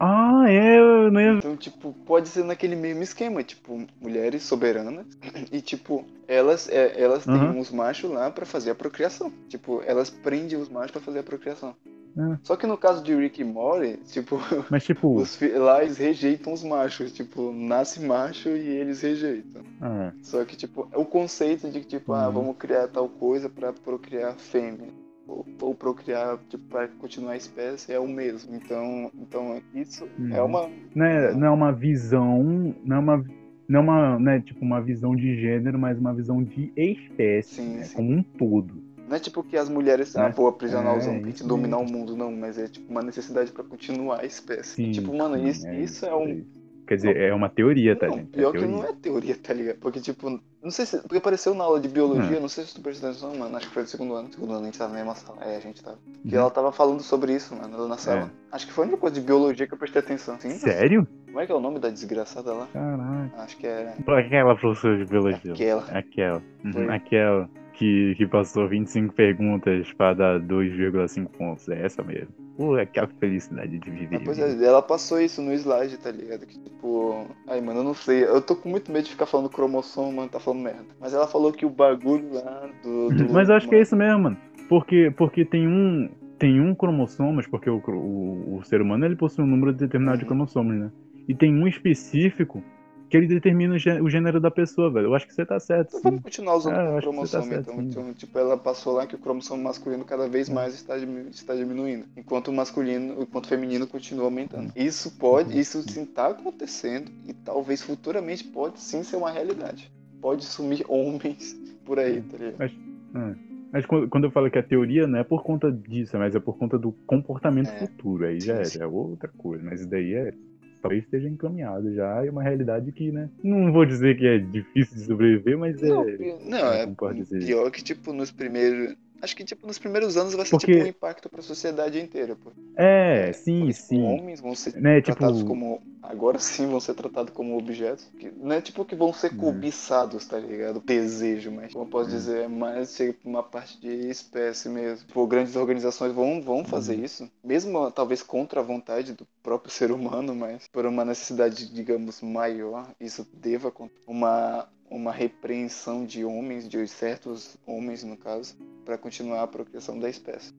Ah, 0.00 0.44
é, 0.48 0.78
eu 0.78 1.10
não 1.10 1.20
ia. 1.20 1.32
Então, 1.38 1.56
tipo, 1.56 1.92
pode 2.06 2.28
ser 2.28 2.44
naquele 2.44 2.76
mesmo 2.76 3.02
esquema, 3.02 3.42
tipo, 3.42 3.86
mulheres 4.00 4.42
soberanas 4.42 5.06
e, 5.52 5.60
tipo, 5.60 6.04
elas, 6.26 6.68
é, 6.68 7.00
elas 7.00 7.24
têm 7.24 7.34
Uhum. 7.34 7.58
uns 7.58 7.70
machos 7.70 8.10
lá 8.10 8.30
pra 8.30 8.46
fazer 8.46 8.70
a 8.70 8.74
procriação. 8.74 9.32
Tipo, 9.48 9.82
elas 9.86 10.10
prendem 10.10 10.58
os 10.58 10.68
machos 10.68 10.92
pra 10.92 11.00
fazer 11.00 11.18
a 11.20 11.22
procriação. 11.22 11.74
É. 12.16 12.38
Só 12.42 12.56
que 12.56 12.66
no 12.66 12.76
caso 12.76 13.02
de 13.02 13.14
Rick 13.14 13.40
e 13.40 13.44
Morty, 13.44 13.96
tipo, 14.06 14.36
Mas 14.70 14.84
tipo. 14.84 15.14
os 15.16 15.38
lá 15.56 15.82
eles 15.84 15.98
rejeitam 15.98 16.52
os 16.52 16.64
machos. 16.64 17.12
Tipo, 17.12 17.52
nasce 17.52 18.00
macho 18.00 18.48
e 18.48 18.68
eles 18.68 19.02
rejeitam. 19.02 19.62
Ah, 19.80 20.12
Só 20.22 20.44
que, 20.44 20.56
tipo, 20.56 20.88
o 20.94 21.04
conceito 21.04 21.68
de 21.70 21.80
que, 21.80 21.86
tipo, 21.86 22.12
ah, 22.12 22.26
Uhum. 22.26 22.32
vamos 22.32 22.56
criar 22.56 22.88
tal 22.88 23.08
coisa 23.08 23.48
pra 23.48 23.72
procriar 23.72 24.34
fêmea. 24.36 24.88
Ou, 25.28 25.46
ou 25.60 25.74
procriar, 25.74 26.38
tipo, 26.48 26.64
pra 26.68 26.88
continuar 26.88 27.32
a 27.32 27.36
espécie 27.36 27.92
é 27.92 28.00
o 28.00 28.08
mesmo. 28.08 28.56
Então, 28.56 29.10
então 29.20 29.60
isso 29.74 30.08
é 30.32 30.40
Uhum. 30.40 30.46
uma. 30.46 30.68
não, 30.94 31.06
é, 31.06 31.34
não 31.34 31.46
é 31.46 31.50
uma 31.50 31.72
visão. 31.72 32.74
Não 32.82 32.96
é 32.96 32.98
uma. 32.98 33.24
Não 33.68 33.80
é 33.80 33.82
uma, 33.82 34.18
né, 34.18 34.40
tipo, 34.40 34.64
uma 34.64 34.80
visão 34.80 35.14
de 35.14 35.38
gênero, 35.38 35.78
mas 35.78 35.98
uma 35.98 36.14
visão 36.14 36.42
de 36.42 36.72
espécie, 36.74 37.56
Sim, 37.56 37.76
né, 37.76 37.82
sim. 37.84 37.96
como 37.96 38.10
um 38.12 38.22
todo. 38.22 38.82
Não 39.06 39.14
é 39.16 39.20
tipo 39.20 39.42
que 39.42 39.56
as 39.58 39.68
mulheres, 39.68 40.16
ah, 40.16 40.28
É. 40.28 40.30
vou 40.32 40.48
aprisionar 40.48 40.96
os 40.96 41.04
É, 41.04 41.08
homens 41.08 41.20
pra 41.22 41.28
gente 41.30 41.38
isso 41.40 41.48
dominar 41.48 41.76
o 41.78 41.84
mundo, 41.84 42.16
não, 42.16 42.30
mas 42.32 42.58
é 42.58 42.66
tipo 42.66 42.90
uma 42.90 43.02
necessidade 43.02 43.52
pra 43.52 43.62
continuar 43.64 44.20
a 44.20 44.24
espécie. 44.24 44.70
Sim, 44.76 44.90
tipo, 44.92 45.14
mano, 45.14 45.36
isso, 45.46 45.68
isso 45.70 46.06
é 46.06 46.14
um. 46.14 46.44
Quer 46.88 46.96
dizer, 46.96 47.16
é 47.18 47.34
uma 47.34 47.48
teoria, 47.50 47.94
tá, 47.94 48.06
Não, 48.08 48.16
gente? 48.16 48.28
pior 48.30 48.56
é 48.56 48.58
que 48.58 48.66
não 48.66 48.82
é 48.82 48.92
teoria, 48.94 49.36
tá 49.36 49.52
ligado? 49.52 49.76
Porque, 49.78 50.00
tipo, 50.00 50.40
não 50.62 50.70
sei 50.70 50.86
se. 50.86 50.98
Porque 51.02 51.18
apareceu 51.18 51.54
na 51.54 51.62
aula 51.64 51.78
de 51.78 51.86
biologia, 51.88 52.40
não 52.40 52.48
sei 52.48 52.64
se 52.64 52.74
tu 52.74 52.80
prestou 52.80 53.10
atenção, 53.10 53.36
mano. 53.36 53.54
Acho 53.56 53.68
que 53.68 53.74
foi 53.74 53.82
do 53.82 53.88
segundo 53.90 54.14
ano. 54.14 54.32
Segundo 54.32 54.52
ano 54.54 54.62
a 54.62 54.64
gente 54.64 54.78
tava 54.78 54.90
na 54.92 54.98
mesma 54.98 55.14
sala. 55.14 55.38
É, 55.44 55.56
a 55.56 55.60
gente 55.60 55.82
tava. 55.84 55.98
Que 56.26 56.34
Uhum. 56.34 56.40
ela 56.40 56.50
tava 56.50 56.72
falando 56.72 57.02
sobre 57.02 57.34
isso, 57.34 57.54
mano, 57.54 57.86
na 57.86 57.96
sala. 57.98 58.30
Acho 58.50 58.66
que 58.66 58.72
foi 58.72 58.84
a 58.84 58.86
única 58.88 59.00
coisa 59.00 59.20
de 59.20 59.26
biologia 59.26 59.66
que 59.66 59.74
eu 59.74 59.78
prestei 59.78 60.00
atenção. 60.00 60.40
Sim, 60.40 60.50
Sério? 60.52 61.06
Como 61.26 61.40
é 61.40 61.46
que 61.46 61.52
é 61.52 61.54
o 61.54 61.60
nome 61.60 61.78
da 61.78 61.90
desgraçada 61.90 62.52
lá? 62.54 62.66
Caraca. 62.72 63.42
Acho 63.42 63.56
que 63.58 63.66
é. 63.66 63.94
Aquela 64.06 64.56
professora 64.56 64.96
de 64.96 65.04
biologia. 65.04 65.52
Aquela. 65.52 65.82
Aquela. 65.92 66.42
Uhum. 66.64 66.90
Aquela 66.90 67.50
que, 67.78 68.14
que 68.16 68.26
passou 68.26 68.68
25 68.68 69.14
perguntas 69.14 69.92
pra 69.92 70.12
dar 70.12 70.40
2,5 70.40 71.28
pontos. 71.28 71.68
É 71.68 71.84
essa 71.84 72.02
mesmo. 72.02 72.28
Pô, 72.56 72.74
aquela 72.74 73.06
felicidade 73.06 73.78
de 73.78 73.90
viver. 73.90 74.16
Ah, 74.16 74.20
pois 74.24 74.38
é, 74.38 74.64
ela 74.64 74.82
passou 74.82 75.20
isso 75.20 75.40
no 75.40 75.52
slide, 75.52 75.96
tá 75.98 76.10
ligado? 76.10 76.44
Que 76.44 76.58
tipo. 76.58 77.26
Ai, 77.46 77.60
mano, 77.60 77.80
eu 77.80 77.84
não 77.84 77.94
sei. 77.94 78.24
Eu 78.24 78.42
tô 78.42 78.56
com 78.56 78.68
muito 78.68 78.90
medo 78.90 79.04
de 79.04 79.10
ficar 79.12 79.26
falando 79.26 79.48
cromossomo, 79.48 80.12
mano, 80.12 80.28
tá 80.28 80.40
falando 80.40 80.62
merda. 80.62 80.86
Mas 81.00 81.14
ela 81.14 81.28
falou 81.28 81.52
que 81.52 81.64
o 81.64 81.70
bagulho 81.70 82.34
lá 82.34 82.68
do. 82.82 83.10
do 83.10 83.28
Mas 83.32 83.48
eu 83.48 83.54
acho 83.54 83.68
que 83.68 83.76
é 83.76 83.80
isso 83.80 83.94
mesmo, 83.96 84.24
mano. 84.24 84.36
Porque, 84.68 85.12
porque 85.16 85.44
tem 85.44 85.66
um. 85.68 86.08
Tem 86.36 86.60
um 86.60 86.72
cromossomas, 86.74 87.46
porque 87.48 87.68
o, 87.68 87.82
o, 87.88 88.58
o 88.58 88.62
ser 88.64 88.80
humano 88.80 89.04
ele 89.04 89.16
possui 89.16 89.42
um 89.44 89.48
número 89.48 89.72
determinado 89.72 90.18
de 90.18 90.24
Uhum. 90.24 90.28
cromossomos, 90.28 90.76
né? 90.76 90.90
E 91.28 91.34
tem 91.34 91.52
um 91.52 91.66
específico 91.66 92.62
que 93.08 93.16
ele 93.16 93.26
determina 93.26 93.74
o 93.74 93.78
gê- 93.78 94.00
o 94.00 94.08
gênero 94.10 94.40
da 94.40 94.50
pessoa, 94.50 94.90
velho. 94.90 95.06
Eu 95.06 95.14
acho 95.14 95.26
que 95.26 95.34
você 95.34 95.44
tá 95.46 95.58
certo. 95.58 95.88
Então 95.88 96.00
sim. 96.00 96.04
vamos 96.04 96.22
continuar 96.22 96.56
usando 96.56 96.74
É, 96.76 96.82
o 96.82 96.84
você 96.86 96.94
tá 96.94 97.00
cromossomo, 97.02 97.44
certo, 97.46 97.70
então. 97.70 97.80
então. 97.82 98.14
Tipo, 98.14 98.38
ela 98.38 98.56
passou 98.56 98.92
lá 98.94 99.06
que 99.06 99.14
o 99.14 99.18
cromossomo 99.18 99.62
masculino 99.62 100.04
cada 100.04 100.28
vez 100.28 100.48
mais 100.48 100.74
está, 100.74 100.96
está 100.98 101.54
diminuindo. 101.54 102.04
Enquanto 102.16 102.48
o 102.48 102.52
masculino, 102.52 103.22
enquanto 103.22 103.46
o 103.46 103.48
feminino 103.48 103.86
continua 103.86 104.24
aumentando. 104.26 104.72
Isso 104.76 105.16
pode, 105.18 105.58
isso 105.58 105.82
sim 105.90 106.04
tá 106.04 106.28
acontecendo 106.28 107.10
e 107.26 107.32
talvez 107.32 107.82
futuramente 107.82 108.44
pode 108.44 108.80
sim 108.80 109.02
ser 109.02 109.16
uma 109.16 109.30
realidade. 109.30 109.90
Pode 110.20 110.44
sumir 110.44 110.84
homens 110.90 111.54
por 111.84 111.98
aí, 111.98 112.20
tá 112.22 112.36
ligado? 112.36 112.56
Mas, 112.58 112.72
é. 113.14 113.48
Mas 113.70 113.84
quando 113.84 114.24
eu 114.24 114.30
falo 114.30 114.50
que 114.50 114.58
é 114.58 114.62
teoria, 114.62 115.06
não 115.06 115.18
é 115.18 115.24
por 115.24 115.42
conta 115.42 115.70
disso, 115.70 116.16
mas 116.16 116.34
é 116.34 116.40
por 116.40 116.56
conta 116.56 116.78
do 116.78 116.90
comportamento 117.06 117.68
É. 117.68 117.78
futuro. 117.80 118.24
Aí 118.24 118.40
já 118.40 118.54
é, 118.54 118.64
já 118.64 118.84
é 118.84 118.86
outra 118.86 119.28
coisa. 119.36 119.62
Mas 119.62 119.84
daí 119.86 120.14
é. 120.14 120.32
Talvez 120.80 121.04
esteja 121.04 121.28
encaminhado 121.28 121.92
já. 121.94 122.24
É 122.24 122.30
uma 122.30 122.42
realidade 122.42 122.90
que, 122.92 123.10
né? 123.10 123.28
Não 123.42 123.72
vou 123.72 123.84
dizer 123.84 124.16
que 124.16 124.26
é 124.26 124.38
difícil 124.38 124.96
de 124.96 125.04
sobreviver, 125.04 125.58
mas 125.58 125.80
Não, 125.80 126.08
é. 126.08 126.38
não, 126.44 126.72
é 126.72 126.86
dizer? 127.14 127.44
pior 127.44 127.70
que, 127.70 127.82
tipo, 127.82 128.12
nos 128.12 128.30
primeiros. 128.30 128.94
Acho 129.20 129.34
que, 129.36 129.44
tipo, 129.44 129.66
nos 129.66 129.78
primeiros 129.78 130.16
anos 130.16 130.34
vai 130.34 130.44
ser, 130.46 130.52
Porque- 130.52 130.72
tipo, 130.72 130.84
um 130.84 130.88
impacto 130.88 131.28
pra 131.28 131.42
sociedade 131.42 132.00
inteira, 132.00 132.36
pô. 132.36 132.52
É, 132.76 133.32
sim, 133.32 133.60
Porque, 133.60 133.72
tipo, 133.74 133.86
sim. 133.88 134.02
homens 134.04 134.40
vão 134.40 134.54
ser 134.54 134.76
Né, 134.80 135.00
tipo- 135.00 135.16
tratados 135.16 135.42
como. 135.42 135.80
Agora 136.00 136.38
sim 136.38 136.66
vão 136.68 136.80
ser 136.80 136.94
tratados 136.94 137.34
como 137.34 137.58
objetos. 137.58 138.08
Que 138.18 138.30
não 138.30 138.52
é 138.52 138.60
tipo 138.62 138.84
que 138.84 138.94
vão 138.94 139.12
ser 139.12 139.32
Uhum. 139.32 139.38
cobiçados, 139.38 140.24
tá 140.26 140.38
ligado? 140.38 140.80
Desejo, 140.80 141.50
mas 141.50 141.72
como 141.72 141.84
eu 141.84 141.88
posso 141.90 142.08
dizer, 142.10 142.44
é 142.44 142.48
mais 142.48 142.94
chega 142.94 143.12
pra 143.12 143.28
uma 143.28 143.42
parte 143.42 143.78
de 143.80 144.08
espécie 144.08 144.68
mesmo. 144.68 145.06
Tipo, 145.06 145.26
grandes 145.26 145.54
organizações 145.56 146.12
vão, 146.12 146.40
vão 146.40 146.64
fazer 146.64 146.96
Uhum. 146.96 147.04
isso. 147.04 147.30
Mesmo 147.44 147.90
talvez 147.90 148.22
contra 148.22 148.60
a 148.60 148.62
vontade 148.62 149.12
do 149.12 149.26
próprio 149.42 149.70
ser 149.72 149.90
humano, 149.90 150.34
mas 150.34 150.66
por 150.72 150.86
uma 150.86 151.04
necessidade, 151.04 151.66
digamos, 151.72 152.22
maior, 152.22 152.88
isso 153.00 153.26
deva 153.34 153.68
acontecer. 153.68 154.00
Uma, 154.06 154.66
uma 154.90 155.12
repreensão 155.12 156.04
de 156.04 156.24
homens, 156.24 156.68
de 156.68 156.86
certos 156.86 157.56
homens 157.66 158.02
no 158.04 158.16
caso, 158.16 158.56
para 158.84 158.96
continuar 158.98 159.42
a 159.42 159.46
procriação 159.46 159.98
da 159.98 160.08
espécie. 160.08 160.54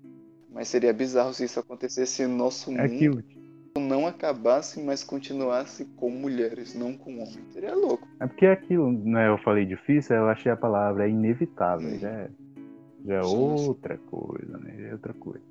Mas 0.52 0.68
seria 0.68 0.94
bizarro 0.94 1.34
se 1.34 1.44
isso 1.44 1.60
acontecesse 1.60 2.26
no 2.26 2.36
nosso 2.36 2.72
É 2.72 2.88
mundo. 2.88 3.24
não 3.78 4.06
acabasse, 4.08 4.82
mas 4.82 5.04
continuasse 5.04 5.86
com 5.96 6.10
mulheres, 6.10 6.76
não 6.76 6.98
com 6.98 7.14
homens. 7.14 7.54
Seria 7.54 7.76
louco. 7.76 8.08
É 8.20 8.28
porque 8.28 8.46
aquilo, 8.46 8.92
né, 8.92 9.30
eu 9.30 9.38
falei 9.40 9.66
difícil, 9.66 10.16
eu 10.16 10.28
achei 10.28 10.52
a 10.52 10.58
palavra 10.58 11.08
é 11.08 11.10
inevitável, 11.10 11.98
já 12.00 12.10
é, 12.10 12.30
já 13.06 13.16
é 13.16 13.22
outra 13.22 13.98
coisa, 13.98 14.58
né? 14.58 14.76
Já 14.80 14.88
é 14.88 14.94
outra 14.94 15.14
coisa. 15.14 15.44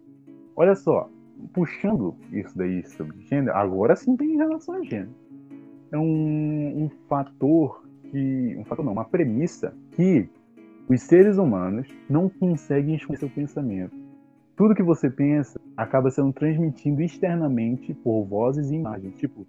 Olha 0.56 0.74
só, 0.74 1.08
puxando 1.54 2.14
isso 2.32 2.56
daí 2.58 2.84
sobre 2.88 3.20
gênero, 3.22 3.56
agora 3.56 3.94
sim 3.96 4.16
tem 4.16 4.34
em 4.34 4.36
relação 4.36 4.74
a 4.74 4.82
gênero. 4.82 5.14
É 5.90 5.96
um, 5.96 6.84
um 6.84 6.90
fator 7.08 7.87
que. 8.10 8.56
Um 8.58 8.64
fator 8.64 8.84
não, 8.84 8.92
uma 8.92 9.04
premissa 9.04 9.74
que 9.92 10.28
os 10.88 11.02
seres 11.02 11.36
humanos 11.36 11.86
não 12.08 12.28
conseguem 12.28 12.94
esconder 12.94 13.18
seu 13.18 13.30
pensamento. 13.30 13.94
Tudo 14.56 14.74
que 14.74 14.82
você 14.82 15.08
pensa 15.08 15.60
acaba 15.76 16.10
sendo 16.10 16.32
transmitido 16.32 17.02
externamente 17.02 17.94
por 17.94 18.24
vozes 18.24 18.70
e 18.70 18.74
imagens. 18.74 19.14
Tipo, 19.16 19.46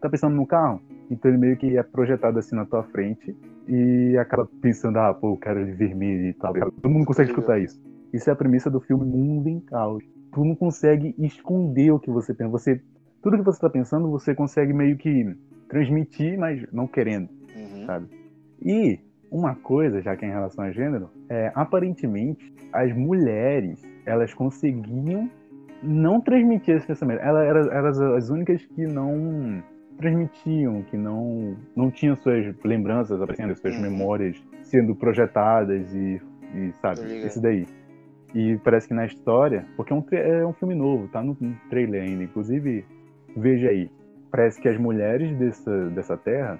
tá 0.00 0.08
pensando 0.08 0.36
no 0.36 0.46
carro? 0.46 0.80
Então 1.10 1.30
ele 1.30 1.38
meio 1.38 1.56
que 1.56 1.76
é 1.76 1.82
projetado 1.82 2.38
assim 2.38 2.56
na 2.56 2.64
tua 2.64 2.82
frente 2.84 3.36
e 3.68 4.16
acaba 4.16 4.48
pensando, 4.62 4.98
ah, 4.98 5.12
pô, 5.12 5.32
eu 5.32 5.36
quero 5.36 5.60
ele 5.60 5.72
vermelho 5.72 6.28
e 6.28 6.34
tal. 6.34 6.54
Todo 6.54 6.90
mundo 6.90 7.04
consegue 7.04 7.30
escutar 7.30 7.58
isso. 7.58 7.80
Isso 8.12 8.30
é 8.30 8.32
a 8.32 8.36
premissa 8.36 8.70
do 8.70 8.80
filme 8.80 9.04
Mundo 9.04 9.48
em 9.48 9.60
Caos. 9.60 10.04
Tu 10.32 10.44
não 10.44 10.54
consegue 10.54 11.14
esconder 11.18 11.90
o 11.90 11.98
que 11.98 12.10
você 12.10 12.32
pensa. 12.32 12.50
Você, 12.50 12.80
tudo 13.22 13.36
que 13.36 13.44
você 13.44 13.60
tá 13.60 13.68
pensando, 13.68 14.08
você 14.10 14.34
consegue 14.34 14.72
meio 14.72 14.96
que 14.96 15.36
transmitir, 15.68 16.38
mas 16.38 16.64
não 16.72 16.86
querendo. 16.86 17.28
Sabe? 17.86 18.06
E 18.62 18.98
uma 19.30 19.54
coisa, 19.54 20.00
já 20.02 20.16
que 20.16 20.24
é 20.24 20.28
em 20.28 20.32
relação 20.32 20.64
a 20.64 20.70
gênero, 20.70 21.08
é 21.28 21.50
aparentemente 21.54 22.52
as 22.72 22.92
mulheres 22.94 23.82
elas 24.04 24.32
conseguiam 24.34 25.30
não 25.82 26.20
transmitir 26.20 26.76
esse 26.76 26.86
pensamento. 26.86 27.20
Elas 27.20 27.46
eram, 27.48 27.72
eram 27.72 27.88
as- 27.88 28.00
as 28.00 28.30
únicas 28.30 28.64
que 28.66 28.86
não 28.86 29.62
transmitiam, 29.98 30.82
que 30.82 30.96
não 30.96 31.56
não 31.74 31.90
tinham 31.90 32.14
suas 32.16 32.54
lembranças 32.64 33.20
aparecendo, 33.20 33.54
suas 33.56 33.74
Uhum. 33.76 33.82
memórias 33.82 34.42
sendo 34.62 34.94
projetadas 34.94 35.94
e, 35.94 36.20
e 36.54 36.72
sabe, 36.80 37.00
esse 37.24 37.40
daí. 37.40 37.66
E 38.34 38.58
parece 38.62 38.88
que 38.88 38.94
na 38.94 39.06
história, 39.06 39.64
porque 39.76 39.92
é 39.92 39.96
um, 39.96 40.04
é 40.12 40.46
um 40.46 40.52
filme 40.52 40.74
novo, 40.74 41.08
tá 41.08 41.22
no 41.22 41.36
no 41.40 41.54
trailer 41.70 42.02
ainda, 42.02 42.24
inclusive 42.24 42.84
veja 43.36 43.68
aí. 43.68 43.90
Parece 44.30 44.60
que 44.60 44.68
as 44.68 44.78
mulheres 44.78 45.34
dessa, 45.38 45.88
dessa 45.90 46.16
terra 46.16 46.58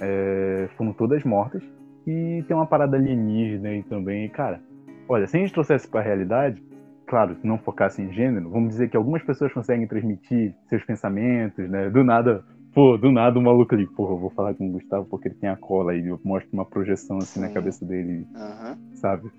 é, 0.00 0.68
foram 0.76 0.92
todas 0.92 1.22
mortas 1.24 1.62
e 2.06 2.44
tem 2.46 2.56
uma 2.56 2.66
parada 2.66 2.96
alienígena 2.96 3.68
aí 3.68 3.82
também. 3.82 4.24
E, 4.24 4.28
cara, 4.28 4.60
olha, 5.08 5.26
se 5.26 5.36
a 5.36 5.40
gente 5.40 5.52
trouxesse 5.52 5.88
pra 5.88 6.00
realidade, 6.00 6.62
claro, 7.06 7.34
se 7.36 7.46
não 7.46 7.58
focasse 7.58 8.00
em 8.02 8.12
gênero, 8.12 8.48
vamos 8.50 8.70
dizer 8.70 8.88
que 8.88 8.96
algumas 8.96 9.22
pessoas 9.22 9.52
conseguem 9.52 9.86
transmitir 9.86 10.54
seus 10.68 10.82
pensamentos, 10.84 11.68
né? 11.68 11.90
Do 11.90 12.02
nada, 12.04 12.42
pô, 12.74 12.96
do 12.96 13.10
nada 13.10 13.38
o 13.38 13.42
maluco 13.42 13.74
ali, 13.74 13.86
porra, 13.86 14.12
eu 14.14 14.18
vou 14.18 14.30
falar 14.30 14.54
com 14.54 14.68
o 14.68 14.72
Gustavo 14.72 15.06
porque 15.06 15.28
ele 15.28 15.34
tem 15.34 15.50
a 15.50 15.56
cola 15.56 15.94
e 15.94 16.06
eu 16.06 16.18
mostro 16.24 16.48
uma 16.52 16.64
projeção 16.64 17.18
assim 17.18 17.40
na 17.40 17.48
Sim. 17.48 17.54
cabeça 17.54 17.84
dele, 17.84 18.26
Aham. 18.34 18.76
sabe? 18.94 19.30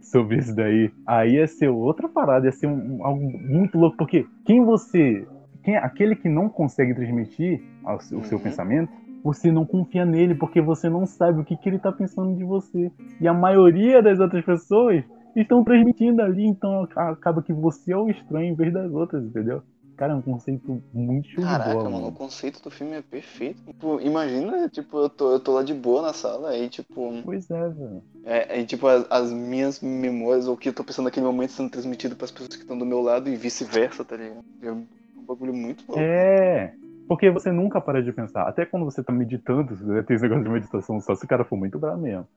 Sobre 0.00 0.38
isso 0.38 0.54
daí. 0.54 0.90
Aí 1.06 1.34
ia 1.34 1.46
ser 1.46 1.68
outra 1.68 2.08
parada, 2.08 2.46
ia 2.46 2.52
ser 2.52 2.66
um- 2.66 3.04
algo 3.04 3.38
muito 3.38 3.78
louco, 3.78 3.96
porque 3.96 4.26
quem 4.44 4.64
você. 4.64 5.26
Quem, 5.62 5.76
aquele 5.76 6.14
que 6.16 6.28
não 6.30 6.48
consegue 6.48 6.94
transmitir 6.94 7.60
o 7.84 8.22
seu 8.22 8.38
Uhum. 8.38 8.42
pensamento, 8.44 8.90
você 9.22 9.50
não 9.50 9.66
confia 9.66 10.04
nele, 10.04 10.34
porque 10.34 10.60
você 10.60 10.88
não 10.88 11.06
sabe 11.06 11.40
o 11.40 11.44
que, 11.44 11.56
que 11.56 11.68
ele 11.68 11.78
tá 11.78 11.92
pensando 11.92 12.36
de 12.36 12.44
você. 12.44 12.90
E 13.20 13.28
a 13.28 13.34
maioria 13.34 14.02
das 14.02 14.18
outras 14.18 14.44
pessoas 14.44 15.04
estão 15.34 15.64
transmitindo 15.64 16.22
ali, 16.22 16.44
então 16.46 16.88
acaba 16.96 17.42
que 17.42 17.52
você 17.52 17.92
é 17.92 17.96
o 17.96 18.08
estranho 18.08 18.52
em 18.52 18.54
vez 18.54 18.72
das 18.72 18.92
outras, 18.92 19.24
entendeu? 19.24 19.62
Cara, 19.98 20.12
é 20.12 20.16
um 20.16 20.22
conceito 20.22 20.80
muito 20.94 21.28
show 21.28 21.42
Caraca, 21.42 21.74
bola, 21.74 21.90
mano, 21.90 22.06
o 22.06 22.12
conceito 22.12 22.62
do 22.62 22.70
filme 22.70 22.94
é 22.94 23.02
perfeito. 23.02 23.60
Tipo, 23.66 24.00
imagina, 24.00 24.68
tipo, 24.68 24.96
eu 24.96 25.08
tô, 25.08 25.32
eu 25.32 25.40
tô 25.40 25.52
lá 25.54 25.64
de 25.64 25.74
boa 25.74 26.00
na 26.00 26.12
sala, 26.12 26.50
aí, 26.50 26.68
tipo, 26.68 27.20
Pois 27.24 27.50
é, 27.50 27.68
velho. 27.68 28.02
é, 28.24 28.54
aí, 28.54 28.64
tipo, 28.64 28.86
as, 28.86 29.04
as 29.10 29.32
minhas 29.32 29.80
memórias, 29.80 30.46
ou 30.46 30.54
o 30.54 30.56
que 30.56 30.68
eu 30.68 30.72
tô 30.72 30.84
pensando 30.84 31.06
naquele 31.06 31.26
momento, 31.26 31.50
sendo 31.50 31.68
transmitido 31.68 32.14
pras 32.14 32.30
pessoas 32.30 32.54
que 32.54 32.62
estão 32.62 32.78
do 32.78 32.86
meu 32.86 33.00
lado 33.00 33.28
e 33.28 33.34
vice-versa, 33.34 34.04
tá 34.04 34.16
ligado? 34.16 34.44
É 34.62 34.70
um 34.70 34.86
bagulho 35.26 35.52
muito 35.52 35.82
louco. 35.88 36.00
É, 36.00 36.72
porque 37.08 37.30
você 37.30 37.50
nunca 37.50 37.80
para 37.80 38.02
de 38.02 38.12
pensar. 38.12 38.42
Até 38.46 38.66
quando 38.66 38.84
você 38.84 39.02
tá 39.02 39.12
meditando, 39.12 39.74
né, 39.86 40.02
tem 40.02 40.14
esse 40.14 40.22
negócio 40.22 40.44
de 40.44 40.50
meditação, 40.50 41.00
só 41.00 41.14
se 41.14 41.24
o 41.24 41.28
cara 41.28 41.44
for 41.44 41.56
muito 41.56 41.78
bravo 41.78 42.00
mesmo. 42.02 42.28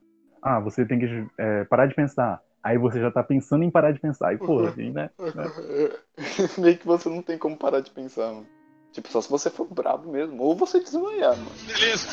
Ah, 0.41 0.59
você 0.59 0.85
tem 0.85 0.97
que 0.97 1.27
é, 1.37 1.63
parar 1.65 1.85
de 1.85 1.93
pensar. 1.93 2.41
Aí 2.63 2.77
você 2.77 2.99
já 2.99 3.11
tá 3.11 3.23
pensando 3.23 3.63
em 3.63 3.69
parar 3.71 3.91
de 3.91 3.99
pensar. 3.99 4.33
E, 4.33 4.37
pô, 4.37 4.61
assim, 4.65 4.91
né? 4.91 5.09
Meio 6.57 6.77
que 6.77 6.85
você 6.85 7.09
não 7.09 7.21
tem 7.21 7.37
como 7.37 7.57
parar 7.57 7.81
de 7.81 7.91
pensar, 7.91 8.31
mano. 8.31 8.45
Tipo, 8.91 9.07
só 9.09 9.21
se 9.21 9.29
você 9.29 9.49
for 9.49 9.67
brabo 9.67 10.11
mesmo, 10.11 10.41
ou 10.43 10.55
você 10.55 10.79
desmaiar, 10.79 11.37
mano. 11.37 11.51
Beleza. 11.65 12.07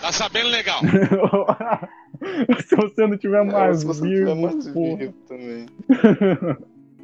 Tá 0.00 0.12
sabendo 0.12 0.48
legal. 0.48 0.80
se 2.66 2.76
você 2.76 3.06
não 3.06 3.16
tiver 3.16 3.40
É, 3.40 3.44
mais 3.44 3.78
se 3.78 3.86
você 3.86 4.02
vivo, 4.02 4.14
tiver 4.16 4.34
mais 4.34 4.68
porra. 4.68 4.96
vivo 4.96 5.14
também. 5.26 5.66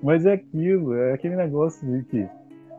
Mas 0.03 0.27
é 0.27 0.35
aquilo, 0.35 0.95
é 0.95 1.15
aquele 1.15 1.37
negócio 1.37 1.87
de 1.91 2.05
que 2.05 2.29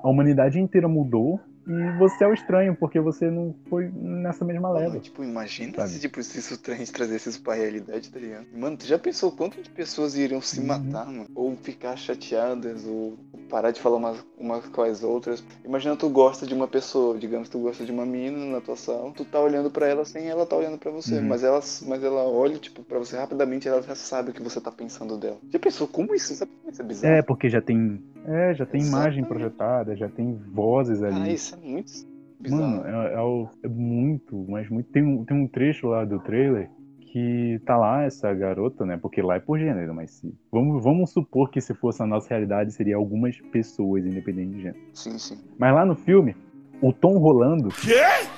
a 0.04 0.10
humanidade 0.10 0.60
inteira 0.60 0.88
mudou 0.88 1.40
e 1.68 1.98
você 1.98 2.24
é 2.24 2.28
o 2.28 2.34
estranho, 2.34 2.76
porque 2.76 3.00
você 3.00 3.30
não 3.30 3.54
foi 3.70 3.90
nessa 3.94 4.44
mesma 4.44 4.70
leva. 4.72 5.00
Tipo, 5.00 5.24
imagina 5.24 5.74
Sabe? 5.76 5.90
se, 5.90 6.00
tipo, 6.00 6.22
se 6.24 6.40
isso 6.40 6.58
trazesse 6.92 7.30
isso 7.30 7.42
pra 7.42 7.54
realidade, 7.54 8.10
tá 8.10 8.20
ligado? 8.20 8.48
Mano, 8.54 8.78
tu 8.78 8.86
já 8.86 8.98
pensou 8.98 9.32
quanto 9.32 9.62
de 9.62 9.70
pessoas 9.70 10.16
iriam 10.16 10.42
se 10.42 10.60
Uhum. 10.60 10.66
matar, 10.68 11.06
mano? 11.06 11.26
Ou 11.36 11.56
ficar 11.56 11.96
chateadas, 11.96 12.86
ou 12.86 13.18
parar 13.50 13.72
de 13.72 13.80
falar 13.82 13.98
umas, 13.98 14.24
umas 14.38 14.66
com 14.68 14.82
as 14.82 15.04
outras. 15.04 15.44
Imagina 15.66 15.96
tu 15.96 16.10
gosta 16.10 16.46
de 16.46 16.54
uma 16.54 16.68
pessoa, 16.68 17.18
digamos, 17.18 17.50
tu 17.50 17.60
gosta 17.60 17.84
de 17.86 17.92
uma 17.92 18.06
menina 18.06 18.46
na 18.46 18.62
tua 18.62 18.76
sala, 18.76 19.12
tu 19.12 19.26
tá 19.26 19.40
olhando 19.40 19.70
pra 19.70 19.88
ela 19.88 20.06
sem 20.06 20.30
ela 20.30 20.46
tá 20.46 20.56
olhando 20.56 20.78
pra 20.78 20.92
você, 20.92 21.16
Uhum. 21.16 21.28
mas 21.28 21.44
ela 21.44 21.60
mas 21.88 22.04
ela 22.04 22.24
olha, 22.24 22.58
tipo, 22.58 22.84
pra 22.84 22.98
você 23.00 23.18
rapidamente, 23.18 23.68
ela 23.68 23.82
já 23.82 23.96
sabe 23.96 24.32
o 24.32 24.34
que 24.34 24.42
você 24.42 24.60
tá 24.62 24.72
pensando 24.72 25.18
dela. 25.18 25.38
Já 25.52 25.60
pensou 25.60 25.88
como 25.88 26.16
isso? 26.16 26.34
Sabe 26.36 26.52
como 26.60 26.72
isso 26.72 26.82
é 26.82 26.86
bizarro? 26.86 27.14
É, 27.16 27.22
porque 27.22 27.50
já 27.50 27.62
tem. 27.62 28.02
É, 28.26 28.54
já 28.54 28.66
tem 28.66 28.82
imagem 28.82 29.24
projetada, 29.24 29.96
já 29.96 30.08
tem 30.08 30.34
vozes 30.54 31.02
ali. 31.02 31.22
Ah, 31.22 31.32
isso 31.32 31.56
é 31.56 31.58
muito 31.58 31.92
bizarro. 32.40 32.62
Mano, 32.62 32.86
é, 32.86 33.14
é 33.14 33.66
é 33.66 33.68
muito, 33.68 34.46
mas 34.48 34.70
muito. 34.70 34.92
Tem 34.92 35.04
um, 35.04 35.24
tem 35.24 35.38
um 35.38 35.48
trecho 35.48 35.88
lá 35.88 36.06
do 36.06 36.20
trailer 36.20 36.70
que 37.12 37.60
tá 37.66 37.76
lá 37.76 38.04
essa 38.04 38.34
garota, 38.34 38.86
né? 38.86 38.98
Porque 38.98 39.22
lá 39.22 39.36
é 39.36 39.40
por 39.40 39.60
gênero, 39.60 39.94
mas 39.94 40.12
se. 40.12 40.34
Vamos, 40.52 40.84
vamos 40.84 41.12
supor 41.12 41.50
que 41.50 41.60
se 41.60 41.74
fosse 41.74 42.02
a 42.02 42.06
nossa 42.06 42.30
realidade, 42.30 42.72
seria 42.72 42.96
algumas 42.96 43.40
pessoas, 43.52 44.06
independente 44.06 44.56
de 44.56 44.62
gênero. 44.62 44.80
Sim, 44.94 45.18
sim. 45.18 45.38
Mas 45.58 45.74
lá 45.74 45.86
no 45.86 45.96
filme, 45.96 46.36
o 46.82 46.94
Tom 46.94 47.18
Rolando, 47.18 47.70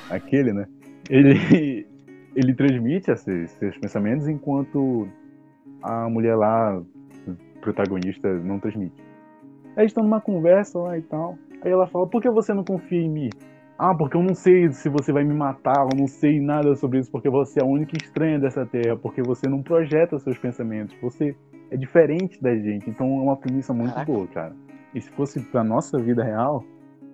aquele, 0.09 0.53
né? 0.53 0.67
Ele, 1.09 1.85
ele 2.35 2.53
transmite 2.55 3.11
esses, 3.11 3.51
seus 3.51 3.77
pensamentos 3.77 4.27
enquanto 4.27 5.07
a 5.81 6.09
mulher 6.09 6.35
lá, 6.35 6.81
protagonista, 7.61 8.33
não 8.39 8.59
transmite. 8.59 9.12
Aí 9.75 9.83
eles 9.83 9.91
estão 9.91 10.03
numa 10.03 10.21
conversa 10.21 10.77
lá 10.79 10.97
e 10.97 11.01
tal. 11.01 11.37
Aí 11.61 11.71
ela 11.71 11.87
fala, 11.87 12.07
por 12.07 12.21
que 12.21 12.29
você 12.29 12.53
não 12.53 12.63
confia 12.63 13.01
em 13.01 13.09
mim? 13.09 13.29
Ah, 13.77 13.93
porque 13.95 14.15
eu 14.15 14.21
não 14.23 14.35
sei 14.35 14.71
se 14.71 14.87
você 14.87 15.11
vai 15.11 15.23
me 15.23 15.33
matar, 15.33 15.87
eu 15.91 15.97
não 15.97 16.07
sei 16.07 16.39
nada 16.39 16.75
sobre 16.75 16.99
isso, 16.99 17.09
porque 17.11 17.29
você 17.29 17.59
é 17.59 17.63
a 17.63 17.65
única 17.65 17.97
estranha 17.97 18.39
dessa 18.39 18.65
terra, 18.65 18.95
porque 18.95 19.21
você 19.21 19.49
não 19.49 19.63
projeta 19.63 20.19
seus 20.19 20.37
pensamentos, 20.37 20.95
você 21.01 21.35
é 21.71 21.75
diferente 21.77 22.41
da 22.41 22.55
gente. 22.55 22.87
Então 22.89 23.07
é 23.07 23.21
uma 23.23 23.35
premissa 23.35 23.73
muito 23.73 23.93
Caraca. 23.93 24.11
boa, 24.11 24.27
cara. 24.27 24.55
E 24.93 25.01
se 25.01 25.09
fosse 25.11 25.39
pra 25.39 25.63
nossa 25.63 25.97
vida 25.97 26.23
real, 26.23 26.63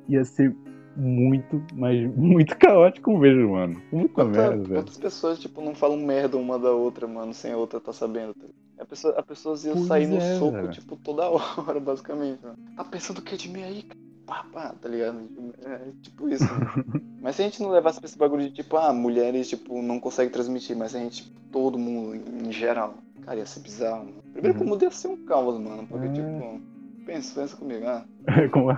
ia 0.09 0.23
ser 0.25 0.53
muito, 0.97 1.63
mas 1.73 2.05
muito 2.15 2.55
caótico 2.59 3.17
mesmo, 3.17 3.51
mano. 3.53 3.81
Muita 3.91 4.25
Quanta- 4.25 4.37
merda, 4.37 4.57
velho. 4.57 4.73
quantas 4.81 4.97
pessoas, 4.97 5.39
tipo, 5.39 5.61
não 5.61 5.73
falam 5.73 5.97
merda 5.97 6.35
uma 6.37 6.59
da 6.59 6.71
outra, 6.71 7.07
mano, 7.07 7.33
sem 7.33 7.53
a 7.53 7.57
outra 7.57 7.79
tá 7.79 7.93
sabendo, 7.93 8.33
tá 8.33 8.41
ligado? 8.41 8.68
A 8.79 8.85
pessoa, 8.85 9.13
a 9.19 9.23
pessoa 9.23 9.57
ia 9.65 9.73
Pois 9.73 9.85
sair 9.87 10.07
no 10.07 10.17
é, 10.17 10.35
soco, 10.39 10.51
velho. 10.53 10.69
tipo, 10.69 10.95
toda 10.97 11.23
hora, 11.29 11.79
basicamente, 11.79 12.39
mano. 12.43 12.55
Tá 12.75 12.83
pensando 12.83 13.17
o 13.19 13.21
que 13.21 13.35
de 13.37 13.49
mim 13.49 13.63
aí? 13.63 13.85
Pá, 14.25 14.45
pá, 14.53 14.73
tá 14.81 14.87
ligado? 14.87 15.19
É 15.63 15.79
tipo 16.01 16.29
isso. 16.29 16.45
Mas 17.21 17.35
se 17.35 17.41
a 17.41 17.45
gente 17.45 17.61
não 17.61 17.71
levasse 17.71 17.99
pra 17.99 18.07
esse 18.07 18.17
bagulho 18.17 18.43
de, 18.43 18.51
tipo, 18.51 18.77
ah, 18.77 18.93
mulheres, 18.93 19.49
tipo, 19.49 19.81
não 19.81 19.99
conseguem 19.99 20.31
transmitir, 20.31 20.77
mas 20.77 20.95
a 20.95 20.99
gente, 20.99 21.23
tipo, 21.23 21.39
todo 21.51 21.77
mundo, 21.77 22.15
em, 22.15 22.47
em 22.47 22.51
geral. 22.51 22.93
Cara, 23.23 23.37
ia 23.39 23.45
ser 23.45 23.59
bizarro, 23.59 24.05
mano. 24.05 24.23
Primeiro 24.31 24.59
Uhum. 24.59 24.65
mundo 24.67 24.83
ia 24.83 24.91
ser 24.91 25.09
um 25.09 25.25
caos, 25.25 25.59
mano, 25.59 25.85
porque, 25.87 26.07
É. 26.07 26.11
tipo, 26.13 26.61
pensa, 27.05 27.41
pensa 27.41 27.57
comigo, 27.57 27.85
ah. 27.87 28.05
como, 28.53 28.71
é, 28.71 28.77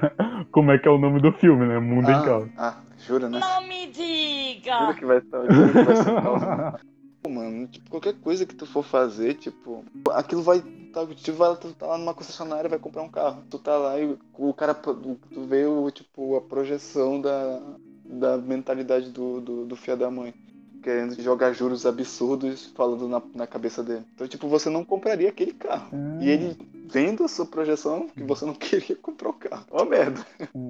como 0.51 0.71
é 0.71 0.79
que 0.79 0.87
é 0.87 0.91
o 0.91 0.97
nome 0.97 1.21
do 1.21 1.31
filme, 1.33 1.67
né? 1.67 1.77
Mundo 1.79 2.09
em 2.09 2.13
ah, 2.15 2.23
Caos. 2.23 2.49
ah, 2.57 2.77
jura, 2.97 3.29
né? 3.29 3.39
Não 3.39 3.61
me 3.67 3.91
Jura 3.93 3.93
diga! 3.93 4.93
que 4.95 5.05
vai 5.05 5.17
estar, 5.19 5.41
jura 5.53 5.67
que 5.71 5.83
vai 5.83 5.95
ser 5.97 6.09
um 6.09 6.21
caos, 6.23 6.41
mano. 6.41 6.79
Mano, 7.29 7.67
tipo, 7.67 7.89
qualquer 7.89 8.13
coisa 8.19 8.45
que 8.45 8.55
tu 8.55 8.65
for 8.65 8.83
fazer, 8.83 9.35
tipo, 9.35 9.85
aquilo 10.11 10.41
vai. 10.41 10.61
Tu, 10.61 11.33
vai 11.33 11.55
tu 11.57 11.73
tá 11.75 11.87
lá 11.87 11.97
numa 11.97 12.13
concessionária 12.13 12.69
vai 12.69 12.79
comprar 12.79 13.03
um 13.03 13.09
carro. 13.09 13.43
Tu 13.49 13.59
tá 13.59 13.77
lá 13.77 13.99
e 13.99 14.17
o 14.33 14.53
cara. 14.53 14.73
Tu 14.73 15.45
vê 15.45 15.65
o, 15.65 15.89
tipo, 15.91 16.35
a 16.35 16.41
projeção 16.41 17.21
da, 17.21 17.77
da 18.03 18.37
mentalidade 18.37 19.11
do, 19.11 19.39
do, 19.39 19.65
do 19.65 19.75
filho 19.75 19.97
da 19.97 20.09
mãe. 20.09 20.33
Querendo 20.81 21.21
jogar 21.21 21.53
juros 21.53 21.85
absurdos 21.85 22.67
falando 22.75 23.07
na, 23.07 23.21
na 23.35 23.45
cabeça 23.47 23.83
dele. 23.83 24.03
Então, 24.15 24.27
tipo, 24.27 24.47
você 24.47 24.69
não 24.69 24.83
compraria 24.83 25.29
aquele 25.29 25.53
carro. 25.53 25.89
E 26.19 26.29
ele 26.29 26.57
vendo 26.91 27.23
a 27.23 27.27
sua 27.27 27.45
projeção 27.45 28.07
que 28.09 28.23
você 28.23 28.45
não 28.45 28.53
queria 28.55 28.95
comprar 28.97 29.29
o 29.29 29.33
carro. 29.33 29.65
Ó, 29.71 29.85
merda. 29.85 30.25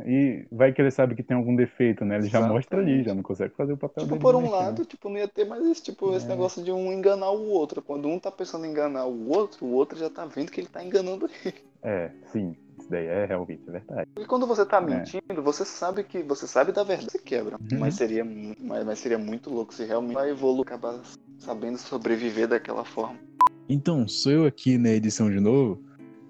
E 0.05 0.45
vai 0.51 0.71
que 0.73 0.81
ele 0.81 0.91
sabe 0.91 1.15
que 1.15 1.23
tem 1.23 1.35
algum 1.35 1.55
defeito, 1.55 2.03
né? 2.05 2.17
Ele 2.17 2.27
já 2.27 2.41
mostra 2.47 2.79
ali, 2.79 3.03
já 3.03 3.13
não 3.15 3.23
consegue 3.23 3.53
fazer 3.55 3.73
o 3.73 3.77
papel 3.77 4.03
Tipo, 4.03 4.15
dele. 4.15 4.21
por 4.21 4.35
um 4.35 4.39
direitinho. 4.43 4.61
lado, 4.65 4.85
tipo, 4.85 5.09
não 5.09 5.17
ia 5.17 5.27
ter 5.27 5.45
mais 5.45 5.65
esse, 5.65 5.81
tipo, 5.81 6.15
esse 6.15 6.25
É. 6.25 6.29
negócio 6.29 6.63
de 6.63 6.71
um 6.71 6.91
enganar 6.93 7.31
o 7.31 7.47
outro. 7.49 7.81
Quando 7.81 8.07
um 8.07 8.19
tá 8.19 8.29
pensando 8.31 8.65
em 8.65 8.69
enganar 8.71 9.05
o 9.05 9.29
outro, 9.29 9.65
o 9.65 9.71
outro 9.73 9.97
já 9.97 10.09
tá 10.09 10.25
vendo 10.25 10.51
que 10.51 10.59
ele 10.61 10.67
tá 10.67 10.83
enganando 10.83 11.29
ele. 11.43 11.55
É, 11.83 12.11
sim. 12.31 12.55
Isso 12.81 12.89
daí 12.89 13.05
é 13.05 13.25
realmente 13.25 13.61
é 13.67 13.71
verdade. 13.71 14.07
E 14.19 14.25
quando 14.25 14.45
você 14.47 14.65
tá 14.65 14.77
É. 14.77 14.81
mentindo, 14.81 15.41
você 15.41 15.63
sabe 15.63 16.03
que 16.03 16.21
você 16.23 16.47
sabe 16.47 16.71
da 16.71 16.83
verdade, 16.83 17.11
você 17.11 17.19
quebra. 17.19 17.57
Uhum. 17.71 17.79
Mas 17.79 17.95
seria 17.95 18.25
mas, 18.25 18.85
mas 18.85 18.99
seria 18.99 19.17
muito 19.17 19.49
louco 19.49 19.73
se 19.73 19.85
realmente 19.85 20.15
vai 20.15 20.29
evoluir, 20.31 20.63
acabar 20.63 20.99
sabendo 21.37 21.77
sobreviver 21.77 22.47
daquela 22.47 22.83
forma. 22.83 23.17
Então, 23.69 24.07
sou 24.07 24.31
eu 24.31 24.45
aqui 24.45 24.77
na 24.77 24.89
edição 24.89 25.29
de 25.29 25.39
novo 25.39 25.81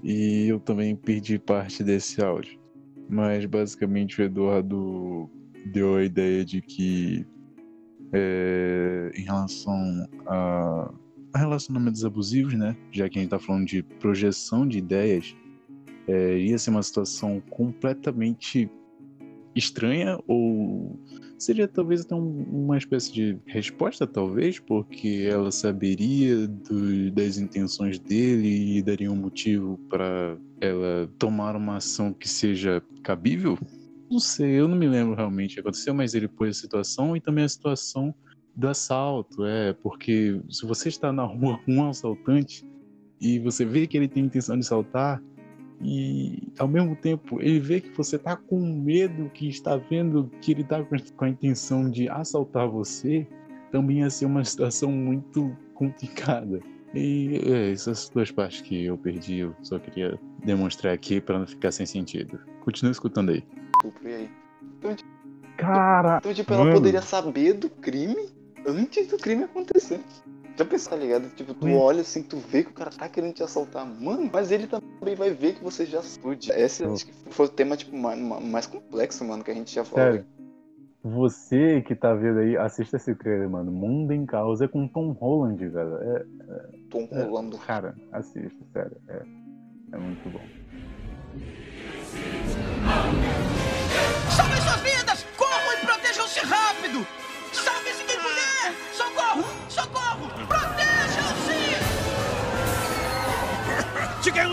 e 0.03 0.47
eu 0.47 0.59
também 0.59 0.95
perdi 0.95 1.39
parte 1.39 1.83
desse 1.83 2.21
áudio. 2.23 2.59
Mas 3.09 3.45
basicamente 3.45 4.21
o 4.21 4.23
Eduardo 4.23 5.29
deu 5.65 5.95
a 5.95 6.03
ideia 6.03 6.45
de 6.45 6.61
que 6.61 7.25
é, 8.13 9.11
em 9.15 9.23
relação 9.23 10.07
a, 10.27 10.91
a 11.33 11.37
relacionamentos 11.37 12.03
abusivos, 12.05 12.53
né? 12.53 12.75
Já 12.91 13.09
que 13.09 13.17
a 13.19 13.21
gente 13.21 13.31
tá 13.31 13.39
falando 13.39 13.65
de 13.65 13.81
projeção 13.83 14.67
de 14.67 14.77
ideias, 14.77 15.35
é, 16.11 16.37
ia 16.37 16.57
ser 16.57 16.71
uma 16.71 16.83
situação 16.83 17.41
completamente 17.49 18.69
estranha 19.55 20.17
ou 20.27 20.99
seria 21.37 21.67
talvez 21.67 22.01
até 22.01 22.15
um- 22.15 22.43
uma 22.43 22.77
espécie 22.77 23.11
de 23.11 23.37
resposta, 23.47 24.05
talvez, 24.05 24.59
porque 24.59 25.27
ela 25.29 25.51
saberia 25.51 26.47
do- 26.47 27.11
das 27.11 27.37
intenções 27.37 27.97
dele 27.99 28.77
e 28.77 28.81
daria 28.81 29.11
um 29.11 29.15
motivo 29.15 29.79
para 29.89 30.37
ela 30.59 31.09
tomar 31.17 31.55
uma 31.55 31.77
ação 31.77 32.13
que 32.13 32.29
seja 32.29 32.81
cabível? 33.03 33.57
Não 34.09 34.19
sei, 34.19 34.51
eu 34.59 34.67
não 34.67 34.77
me 34.77 34.87
lembro 34.87 35.15
realmente 35.15 35.51
o 35.51 35.53
que 35.55 35.59
aconteceu, 35.61 35.93
mas 35.93 36.13
ele 36.13 36.27
pôs 36.27 36.57
a 36.57 36.59
situação 36.59 37.15
e 37.15 37.21
também 37.21 37.43
a 37.43 37.49
situação 37.49 38.13
do 38.55 38.67
assalto, 38.67 39.45
é, 39.45 39.73
porque 39.73 40.39
se 40.49 40.65
você 40.65 40.89
está 40.89 41.11
na 41.11 41.23
rua 41.23 41.57
com 41.65 41.75
um 41.75 41.89
assaltante 41.89 42.63
e 43.19 43.39
você 43.39 43.63
vê 43.63 43.87
que 43.87 43.95
ele 43.97 44.07
tem 44.09 44.25
intenção 44.25 44.55
de 44.55 44.65
assaltar, 44.65 45.21
e 45.83 46.51
ao 46.59 46.67
mesmo 46.67 46.95
tempo 46.95 47.41
ele 47.41 47.59
vê 47.59 47.81
que 47.81 47.89
você 47.95 48.17
tá 48.17 48.35
com 48.35 48.59
medo, 48.59 49.29
que 49.33 49.47
está 49.47 49.77
vendo 49.77 50.29
que 50.41 50.51
ele 50.51 50.63
tá 50.63 50.83
com 51.15 51.25
a 51.25 51.29
intenção 51.29 51.89
de 51.89 52.07
assaltar 52.09 52.67
você, 52.67 53.27
também 53.71 53.99
ia 53.99 54.09
ser 54.09 54.25
uma 54.25 54.43
situação 54.43 54.91
muito 54.91 55.55
complicada. 55.73 56.59
E 56.93 57.41
é, 57.45 57.71
essas 57.71 58.09
duas 58.09 58.31
partes 58.31 58.61
que 58.61 58.85
eu 58.85 58.97
perdi, 58.97 59.37
eu 59.37 59.55
só 59.61 59.79
queria 59.79 60.19
demonstrar 60.43 60.93
aqui 60.93 61.21
para 61.21 61.39
não 61.39 61.47
ficar 61.47 61.71
sem 61.71 61.85
sentido. 61.85 62.39
Continua 62.61 62.91
escutando 62.91 63.31
aí. 63.31 63.43
Desculpa, 63.71 64.09
e 64.09 64.13
aí? 64.13 64.29
Então, 64.77 64.95
tipo, 64.95 65.21
Cara, 65.57 66.17
então, 66.17 66.33
tipo 66.33 66.53
ela 66.53 66.63
mano. 66.63 66.75
poderia 66.75 67.01
saber 67.01 67.53
do 67.53 67.69
crime 67.69 68.29
antes 68.65 69.07
do 69.07 69.17
crime 69.17 69.43
acontecer. 69.43 70.01
Já 70.57 70.65
pensou, 70.65 70.91
tá 70.91 70.97
ligado? 70.97 71.29
Tipo, 71.35 71.53
tu 71.53 71.67
olha 71.75 72.01
assim, 72.01 72.21
tu 72.21 72.37
vê 72.37 72.63
que 72.63 72.69
o 72.69 72.73
cara 72.73 72.91
tá 72.91 73.07
querendo 73.09 73.33
te 73.33 73.43
assaltar. 73.43 73.85
Mano, 73.85 74.29
mas 74.31 74.51
ele 74.51 74.67
também 74.67 75.15
vai 75.15 75.31
ver 75.31 75.55
que 75.55 75.63
você 75.63 75.85
já 75.85 76.01
sude. 76.01 76.51
Esse 76.51 76.83
acho 76.83 77.05
que 77.05 77.13
foi 77.29 77.45
o 77.45 77.49
tema, 77.49 77.75
tipo, 77.77 77.95
mais, 77.95 78.19
mais 78.19 78.67
complexo, 78.67 79.23
mano, 79.25 79.43
que 79.43 79.51
a 79.51 79.53
gente 79.53 79.73
já 79.73 79.83
falou. 79.83 80.05
Sério. 80.05 80.25
Você 81.03 81.81
que 81.81 81.95
tá 81.95 82.13
vendo 82.13 82.39
aí, 82.39 82.55
assista 82.55 82.97
esse 82.97 83.15
trailer, 83.15 83.49
mano. 83.49 83.71
Mundo 83.71 84.11
em 84.11 84.23
Causa 84.23 84.65
é 84.65 84.67
com 84.67 84.87
Tom 84.87 85.11
Holland, 85.13 85.67
velho. 85.67 85.95
É, 85.95 86.25
Tom 86.91 87.07
é- 87.11 87.23
Rolando. 87.23 87.57
Cara, 87.57 87.95
assista, 88.11 88.63
sério. 88.71 88.97
É, 89.07 89.23
é 89.93 89.97
muito 89.97 90.29
bom. 90.29 90.45
Salvem 94.29 94.61
suas 94.61 94.81
vidas! 94.81 95.25
Corram 95.37 95.73
e 95.73 95.85
protejam-se 95.85 96.39
rápido! 96.41 97.20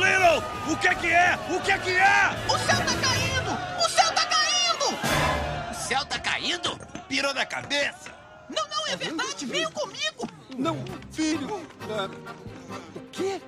Little! 0.08 0.72
O 0.72 0.76
que 0.78 0.88
é 0.88 0.94
que 0.94 1.06
é? 1.08 1.34
O 1.56 1.60
que 1.62 1.70
é 1.72 1.78
que 1.78 1.90
é? 1.90 2.30
O 2.46 2.58
céu 2.58 2.78
tá 2.78 2.94
caindo! 3.00 3.50
O 3.78 3.88
céu 3.88 4.14
tá 4.14 4.26
caindo! 4.26 5.70
O 5.70 5.74
céu 5.74 6.04
tá 6.06 6.18
caindo? 6.18 7.04
Pirou 7.08 7.34
na 7.34 7.44
cabeça? 7.46 8.10
Não, 8.48 8.64
não, 8.68 8.92
é 8.92 8.96
verdade! 8.96 9.46
Venham 9.46 9.70
comigo! 9.72 10.26
Não, 10.56 10.76
filho! 11.12 11.56
o 11.56 13.00
quê? 13.12 13.40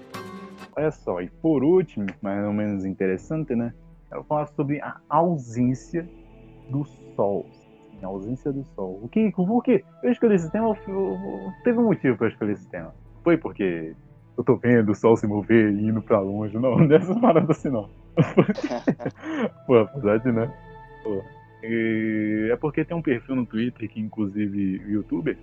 Olha 0.77 0.91
só, 0.91 1.21
e 1.21 1.29
por 1.29 1.63
último, 1.65 2.07
mais 2.23 2.45
ou 2.45 2.53
menos 2.53 2.85
interessante, 2.85 3.55
né? 3.55 3.73
Eu 4.11 4.19
vou 4.19 4.25
falar 4.25 4.47
sobre 4.49 4.81
a 4.81 4.97
ausência 5.09 6.09
do 6.69 6.85
sol. 7.17 7.47
A 8.03 8.07
ausência 8.07 8.51
do 8.53 8.65
sol. 8.75 8.99
O 9.03 9.09
que, 9.09 9.31
por 9.33 9.63
quê? 9.63 9.85
Eu 10.03 10.11
escolhi 10.13 10.35
esse 10.37 10.51
tema, 10.51 10.75
eu- 10.89 10.95
eu- 10.95 11.53
teve 11.65 11.79
um 11.79 11.85
motivo 11.85 12.17
pra 12.17 12.27
eu 12.29 12.31
escolher 12.31 12.53
esse 12.53 12.67
tema. 12.69 12.95
Foi 13.23 13.37
porque 13.37 13.95
eu 14.41 14.45
tô 14.45 14.57
vendo 14.57 14.91
o 14.91 14.95
sol 14.95 15.17
se 15.17 15.27
mover 15.27 15.71
e 15.71 15.87
indo 15.87 16.01
pra 16.01 16.19
longe. 16.19 16.59
Não, 16.59 16.77
dessas 16.89 17.19
paradas 17.21 17.51
assim 17.51 17.71
não. 17.71 17.89
Pô, 19.67 19.79
apesar 19.79 20.19
de, 20.19 20.33
né? 20.33 20.53
Pô. 21.05 21.23
E 21.63 22.49
é 22.51 22.57
porque 22.57 22.85
tem 22.85 22.97
um 22.97 23.03
perfil 23.03 23.37
no 23.37 23.45
Twitter 23.47 23.89
que, 23.89 24.01
inclusive, 24.01 24.79
o 24.87 24.91
youtuber, 24.91 25.37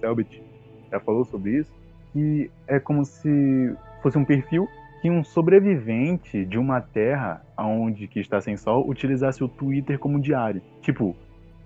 Selbit, 0.00 0.42
já 0.90 1.00
falou 1.00 1.24
sobre 1.24 1.58
isso. 1.58 1.72
Que 2.12 2.50
é 2.66 2.78
como 2.78 3.04
se 3.04 3.74
fosse 4.02 4.18
um 4.18 4.24
perfil 4.24 4.68
que 5.00 5.10
um 5.10 5.24
sobrevivente 5.24 6.44
de 6.44 6.58
uma 6.58 6.80
terra 6.80 7.42
onde 7.58 8.06
que 8.06 8.20
está 8.20 8.40
sem 8.40 8.56
sol 8.56 8.88
utilizasse 8.88 9.42
o 9.42 9.48
Twitter 9.48 9.98
como 9.98 10.20
diário. 10.20 10.60
Tipo, 10.82 11.16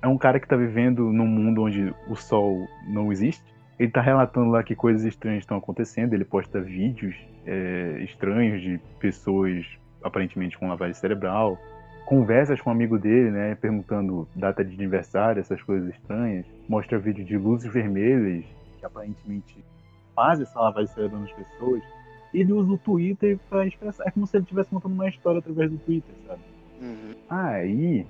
é 0.01 0.07
um 0.07 0.16
cara 0.16 0.39
que 0.39 0.47
tá 0.47 0.57
vivendo 0.57 1.12
num 1.12 1.26
mundo 1.26 1.62
onde 1.64 1.93
o 2.09 2.14
sol 2.14 2.64
não 2.87 3.11
existe. 3.11 3.55
Ele 3.78 3.90
tá 3.90 4.00
relatando 4.00 4.50
lá 4.50 4.62
que 4.62 4.74
coisas 4.74 5.04
estranhas 5.04 5.42
estão 5.42 5.58
acontecendo. 5.58 6.14
Ele 6.14 6.24
posta 6.24 6.60
vídeos 6.60 7.14
é, 7.44 8.00
estranhos 8.02 8.62
de 8.62 8.80
pessoas 8.98 9.66
aparentemente 10.02 10.56
com 10.58 10.68
lavagem 10.68 10.94
cerebral. 10.94 11.58
Conversas 12.06 12.60
com 12.60 12.70
um 12.70 12.72
amigo 12.72 12.98
dele, 12.98 13.30
né? 13.30 13.54
Perguntando 13.54 14.28
data 14.34 14.64
de 14.64 14.74
aniversário, 14.74 15.40
essas 15.40 15.62
coisas 15.62 15.90
estranhas. 15.90 16.46
Mostra 16.68 16.98
vídeo 16.98 17.24
de 17.24 17.36
luzes 17.36 17.70
vermelhas 17.70 18.44
que 18.78 18.86
aparentemente 18.86 19.64
fazem 20.14 20.44
essa 20.44 20.58
lavagem 20.60 20.92
cerebral 20.94 21.20
nas 21.20 21.32
pessoas 21.32 21.82
ele 22.40 22.52
usa 22.52 22.72
o 22.72 22.78
Twitter 22.78 23.38
pra 23.48 23.66
expressar. 23.66 24.04
É 24.06 24.10
como 24.10 24.26
se 24.26 24.36
ele 24.36 24.44
estivesse 24.44 24.70
contando 24.70 24.92
uma 24.92 25.08
história 25.08 25.38
através 25.38 25.70
do 25.70 25.78
Twitter, 25.78 26.14
sabe? 26.26 26.40
Uhum. 26.80 27.14
Aí, 27.28 28.06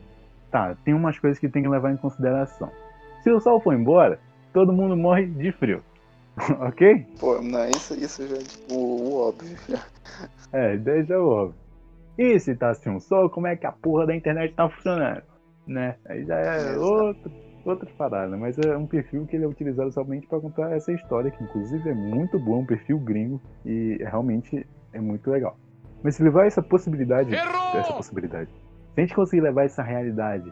tá, 0.50 0.76
tem 0.84 0.94
umas 0.94 1.18
coisas 1.18 1.38
que 1.38 1.48
tem 1.48 1.62
que 1.62 1.68
levar 1.68 1.92
em 1.92 1.96
consideração. 1.96 2.70
Se 3.22 3.30
o 3.30 3.40
sol 3.40 3.60
for 3.60 3.74
embora, 3.74 4.18
todo 4.56 4.72
mundo 4.72 4.96
morre 4.96 5.26
de 5.26 5.52
frio. 5.52 5.82
ok? 6.60 7.06
Pô, 7.20 7.42
não, 7.42 7.68
isso, 7.68 7.92
isso 7.92 8.26
já 8.26 8.36
é 8.36 8.38
tipo 8.38 8.72
o 8.74 9.28
óbvio. 9.28 9.54
Já. 9.68 9.84
É, 10.50 10.78
já 10.78 11.14
é 11.14 11.18
óbvio. 11.18 11.54
E 12.16 12.38
se 12.40 12.54
tá 12.54 12.72
sem 12.72 12.90
um 12.90 12.98
sol, 12.98 13.28
como 13.28 13.46
é 13.46 13.56
que 13.56 13.66
a 13.66 13.72
porra 13.72 14.06
da 14.06 14.16
internet 14.16 14.54
tá 14.54 14.66
funcionando? 14.70 15.22
Né? 15.66 15.96
Aí 16.06 16.24
já 16.24 16.36
é 16.36 16.72
Exato. 16.72 16.80
outro, 16.80 17.32
outra 17.66 17.90
parada, 17.98 18.34
mas 18.36 18.56
é 18.58 18.74
um 18.76 18.86
perfil 18.86 19.26
que 19.26 19.36
ele 19.36 19.44
é 19.44 19.48
utilizado 19.48 19.92
somente 19.92 20.26
pra 20.26 20.40
contar 20.40 20.72
essa 20.72 20.90
história, 20.90 21.30
que 21.30 21.44
inclusive 21.44 21.90
é 21.90 21.94
muito 21.94 22.38
bom, 22.38 22.60
um 22.60 22.66
perfil 22.66 22.98
gringo, 22.98 23.38
e 23.66 23.98
realmente 24.00 24.66
é 24.94 25.00
muito 25.00 25.30
legal. 25.30 25.58
Mas 26.02 26.14
se 26.14 26.22
levar 26.22 26.46
essa 26.46 26.62
possibilidade, 26.62 27.34
essa 27.34 27.92
possibilidade, 27.92 28.48
se 28.94 29.00
a 29.00 29.00
gente 29.02 29.14
conseguir 29.14 29.42
levar 29.42 29.64
essa 29.64 29.82
realidade 29.82 30.50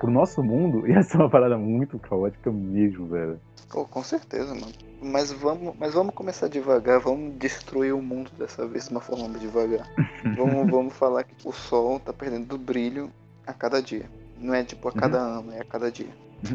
pro 0.00 0.10
nosso 0.10 0.42
mundo, 0.42 0.86
ia 0.88 1.02
ser 1.02 1.18
uma 1.18 1.30
parada 1.30 1.56
muito 1.56 1.98
caótica 1.98 2.50
mesmo, 2.50 3.06
velho. 3.06 3.38
Pô, 3.68 3.84
com 3.84 4.02
certeza, 4.02 4.52
mano. 4.52 4.72
Mas 5.00 5.30
vamos, 5.30 5.74
mas 5.78 5.94
vamos 5.94 6.14
começar 6.14 6.48
devagar, 6.48 6.98
vamos 6.98 7.36
destruir 7.38 7.94
o 7.94 8.02
mundo 8.02 8.30
dessa 8.36 8.66
vez 8.66 8.86
de 8.86 8.90
uma 8.90 9.00
forma 9.00 9.38
devagar. 9.38 9.88
vamos, 10.36 10.68
vamos 10.68 10.94
falar 10.94 11.22
que 11.22 11.34
o 11.44 11.52
sol 11.52 12.00
tá 12.00 12.12
perdendo 12.12 12.46
do 12.46 12.58
brilho 12.58 13.10
a 13.46 13.52
cada 13.52 13.80
dia. 13.80 14.10
Não 14.38 14.54
é 14.54 14.64
tipo 14.64 14.88
a 14.88 14.92
cada 14.92 15.18
ano, 15.18 15.52
é 15.52 15.60
a 15.60 15.64
cada 15.64 15.90
dia. 15.90 16.08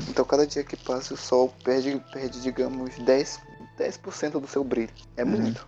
Então 0.09 0.25
cada 0.25 0.45
dia 0.45 0.63
que 0.63 0.75
passa 0.75 1.13
o 1.13 1.17
sol 1.17 1.53
perde, 1.63 2.01
perde 2.11 2.41
digamos, 2.41 2.89
10%, 2.99 3.39
10 3.77 3.99
do 4.41 4.47
seu 4.47 4.63
brilho. 4.63 4.89
É 5.15 5.23
muito. 5.23 5.67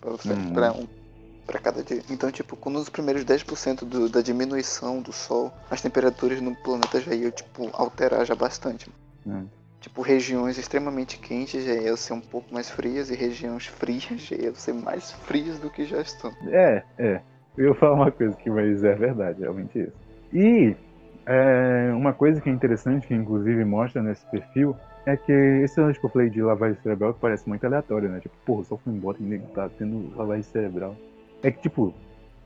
Pra, 0.00 0.10
você, 0.10 0.32
Uhum. 0.32 0.52
pra, 0.52 0.72
um, 0.72 0.86
pra 1.46 1.58
cada 1.58 1.82
dia. 1.82 2.02
Então, 2.10 2.30
tipo, 2.30 2.56
quando 2.56 2.76
os 2.76 2.88
primeiros 2.88 3.24
10% 3.24 3.84
do, 3.84 4.08
da 4.08 4.20
diminuição 4.20 5.00
do 5.00 5.12
sol, 5.12 5.52
as 5.70 5.80
temperaturas 5.80 6.40
no 6.40 6.54
planeta 6.54 7.00
já 7.00 7.14
iam, 7.14 7.30
tipo, 7.30 7.70
alterar 7.72 8.24
já 8.26 8.34
bastante. 8.34 8.90
Hum. 9.26 9.46
Tipo, 9.80 10.02
regiões 10.02 10.58
extremamente 10.58 11.18
quentes 11.18 11.64
já 11.64 11.74
iam 11.74 11.96
ser 11.96 12.14
um 12.14 12.20
pouco 12.20 12.52
mais 12.52 12.68
frias 12.68 13.10
e 13.10 13.14
regiões 13.14 13.66
frias 13.66 14.20
já 14.20 14.36
iam 14.36 14.54
ser 14.54 14.74
mais 14.74 15.12
frias 15.12 15.58
do 15.58 15.70
que 15.70 15.84
já 15.84 16.00
estão. 16.00 16.32
É, 16.48 16.82
é. 16.98 17.20
Eu 17.56 17.74
falar 17.74 17.94
uma 17.94 18.10
coisa 18.10 18.36
que, 18.36 18.50
mas 18.50 18.82
é 18.82 18.94
verdade, 18.94 19.40
realmente 19.40 19.78
isso. 19.78 19.92
E 20.32 20.76
é, 21.24 21.92
uma 21.94 22.12
coisa 22.12 22.40
que 22.40 22.50
é 22.50 22.52
interessante, 22.52 23.06
que 23.06 23.14
inclusive 23.14 23.64
mostra 23.64 24.02
nesse 24.02 24.26
perfil, 24.26 24.76
é 25.06 25.16
que 25.16 25.32
esse 25.32 25.80
lance 25.80 25.98
que 25.98 26.04
eu 26.04 26.10
falei 26.10 26.28
de 26.28 26.42
lavagem 26.42 26.80
cerebral 26.82 27.14
que 27.14 27.20
parece 27.20 27.48
muito 27.48 27.64
aleatório, 27.64 28.08
né? 28.08 28.20
Tipo, 28.20 28.34
porra, 28.44 28.64
só 28.64 28.76
foi 28.76 28.92
embora 28.92 29.16
e 29.20 29.38
tá 29.54 29.70
tendo 29.78 30.14
lavagem 30.16 30.42
cerebral. 30.42 30.96
É 31.42 31.50
que, 31.50 31.60
tipo, 31.60 31.94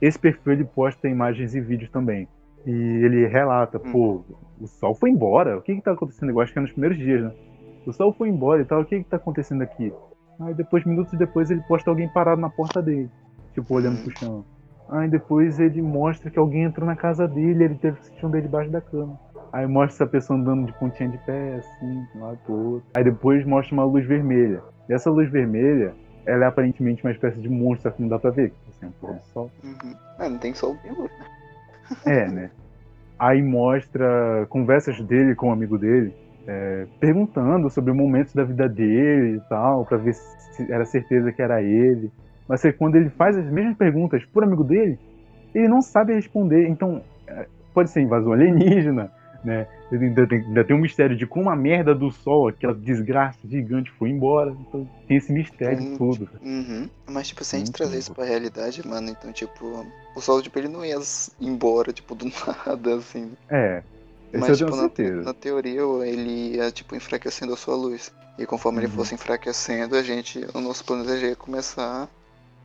esse 0.00 0.18
perfil 0.18 0.52
ele 0.52 0.64
posta 0.64 1.08
imagens 1.08 1.54
e 1.54 1.60
vídeos 1.60 1.90
também. 1.90 2.28
E 2.66 2.70
ele 2.70 3.26
relata, 3.26 3.78
pô, 3.78 4.22
o 4.60 4.66
sol 4.66 4.94
foi 4.94 5.10
embora. 5.10 5.56
O 5.56 5.62
que 5.62 5.74
que 5.74 5.82
tá 5.82 5.92
acontecendo? 5.92 6.30
Eu 6.30 6.40
acho 6.40 6.52
que 6.52 6.58
é 6.58 6.62
nos 6.62 6.72
primeiros 6.72 6.98
dias, 6.98 7.22
né? 7.22 7.32
O 7.86 7.92
sol 7.92 8.12
foi 8.12 8.28
embora 8.28 8.60
e 8.62 8.64
tal. 8.64 8.82
O 8.82 8.84
que 8.84 8.98
que 9.02 9.08
tá 9.08 9.16
acontecendo 9.16 9.62
aqui? 9.62 9.92
Aí 10.40 10.54
depois, 10.54 10.84
minutos 10.84 11.18
depois, 11.18 11.50
ele 11.50 11.62
posta 11.62 11.90
alguém 11.90 12.08
parado 12.08 12.40
na 12.40 12.50
porta 12.50 12.82
dele. 12.82 13.10
Tipo, 13.54 13.74
olhando 13.74 14.02
pro 14.02 14.18
chão. 14.18 14.44
Aí 14.88 15.08
depois 15.08 15.60
ele 15.60 15.80
mostra 15.80 16.30
que 16.30 16.38
alguém 16.38 16.64
entrou 16.64 16.86
na 16.86 16.96
casa 16.96 17.28
dele, 17.28 17.64
ele 17.64 17.74
teve 17.76 17.98
que 17.98 18.06
se 18.06 18.14
esconder 18.14 18.42
debaixo 18.42 18.70
da 18.70 18.80
cama. 18.80 19.18
Aí 19.52 19.66
mostra 19.66 20.04
essa 20.04 20.06
pessoa 20.06 20.38
andando 20.38 20.66
de 20.66 20.72
pontinha 20.74 21.08
de 21.08 21.18
pé, 21.18 21.54
assim, 21.54 22.04
de 22.12 22.18
um 22.18 22.22
lado 22.22 22.38
pro 22.44 22.54
outro. 22.54 22.88
Aí 22.94 23.04
depois 23.04 23.44
mostra 23.44 23.74
uma 23.74 23.84
luz 23.84 24.04
vermelha. 24.06 24.62
E 24.88 24.92
essa 24.92 25.10
luz 25.10 25.30
vermelha, 25.30 25.94
ela 26.26 26.44
é 26.44 26.48
aparentemente 26.48 27.04
uma 27.04 27.12
espécie 27.12 27.40
de 27.40 27.48
monstro, 27.48 27.92
que 27.92 28.02
não 28.02 28.08
dá 28.08 28.18
pra 28.18 28.30
ver, 28.30 28.52
assim, 28.80 28.86
um 28.86 28.92
pôr 28.92 29.14
do 29.14 29.22
sol. 29.32 29.50
Uhum. 29.62 29.94
Ah, 30.18 30.28
não 30.28 30.38
tem 30.38 30.54
sol 30.54 30.76
luz, 30.84 31.10
né? 31.18 31.26
É, 32.06 32.28
né? 32.28 32.50
Aí 33.18 33.42
mostra 33.42 34.46
conversas 34.48 35.00
dele 35.02 35.34
com 35.34 35.48
um 35.48 35.52
amigo 35.52 35.76
dele, 35.76 36.14
é, 36.46 36.86
perguntando 36.98 37.68
sobre 37.68 37.92
momentos 37.92 38.34
da 38.34 38.44
vida 38.44 38.68
dele 38.68 39.36
e 39.36 39.40
tal, 39.48 39.84
pra 39.84 39.98
ver 39.98 40.14
se 40.14 40.72
era 40.72 40.84
certeza 40.84 41.32
que 41.32 41.42
era 41.42 41.62
ele. 41.62 42.10
Mas 42.48 42.64
é 42.64 42.72
quando 42.72 42.96
ele 42.96 43.10
faz 43.10 43.36
as 43.36 43.50
mesmas 43.50 43.76
perguntas 43.76 44.24
por 44.26 44.42
amigo 44.42 44.64
dele, 44.64 44.98
ele 45.54 45.68
não 45.68 45.82
sabe 45.82 46.14
responder. 46.14 46.68
Então, 46.68 47.02
é, 47.26 47.46
pode 47.74 47.90
ser 47.90 48.00
invasão 48.00 48.32
alienígena, 48.32 49.10
né? 49.44 49.66
Ainda 49.92 50.26
tem, 50.26 50.38
ainda 50.40 50.64
tem 50.64 50.76
um 50.76 50.80
mistério 50.80 51.16
de 51.16 51.26
como 51.26 51.50
a 51.50 51.56
merda 51.56 51.94
do 51.94 52.10
sol, 52.10 52.48
aquela 52.48 52.74
desgraça 52.74 53.38
gigante, 53.44 53.90
foi 53.98 54.10
embora. 54.10 54.54
Então 54.68 54.88
tem 55.08 55.16
esse 55.16 55.32
mistério 55.32 55.96
todo. 55.98 56.28
Uhum. 56.42 56.88
Mas, 57.08 57.28
tipo, 57.28 57.42
se 57.44 57.56
a 57.56 57.58
gente 57.58 57.68
Muito 57.68 57.76
trazer 57.76 57.98
isso 57.98 58.14
pra 58.14 58.24
realidade, 58.24 58.86
mano, 58.86 59.08
então, 59.10 59.32
tipo, 59.32 59.86
o 60.14 60.20
sol, 60.20 60.42
tipo, 60.42 60.58
ele 60.58 60.68
não 60.68 60.84
ia 60.84 60.98
embora, 61.40 61.92
tipo, 61.92 62.14
do 62.14 62.26
nada, 62.66 62.94
assim. 62.96 63.32
É. 63.48 63.82
Esse 64.32 64.40
Mas, 64.48 64.58
tipo, 64.58 64.76
na, 64.76 65.24
na 65.24 65.34
teoria, 65.34 65.80
ele 66.06 66.56
ia, 66.56 66.70
tipo, 66.70 66.94
enfraquecendo 66.94 67.52
a 67.52 67.56
sua 67.56 67.74
luz. 67.74 68.12
E 68.38 68.46
conforme 68.46 68.78
ele 68.78 68.86
Uhum. 68.86 68.92
fosse 68.92 69.14
enfraquecendo, 69.14 69.96
a 69.96 70.02
gente, 70.02 70.46
o 70.54 70.60
nosso 70.60 70.84
planeta 70.84 71.18
já 71.18 71.26
ia 71.28 71.36
começar 71.36 72.08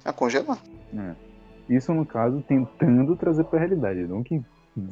a 0.05 0.13
congelar. 0.13 0.59
É. 0.95 1.15
Isso, 1.67 1.91
no 1.91 2.05
caso, 2.05 2.43
tentando 2.47 3.15
trazer 3.15 3.43
pra 3.45 3.57
realidade. 3.57 4.03
Não 4.03 4.21
que. 4.21 4.39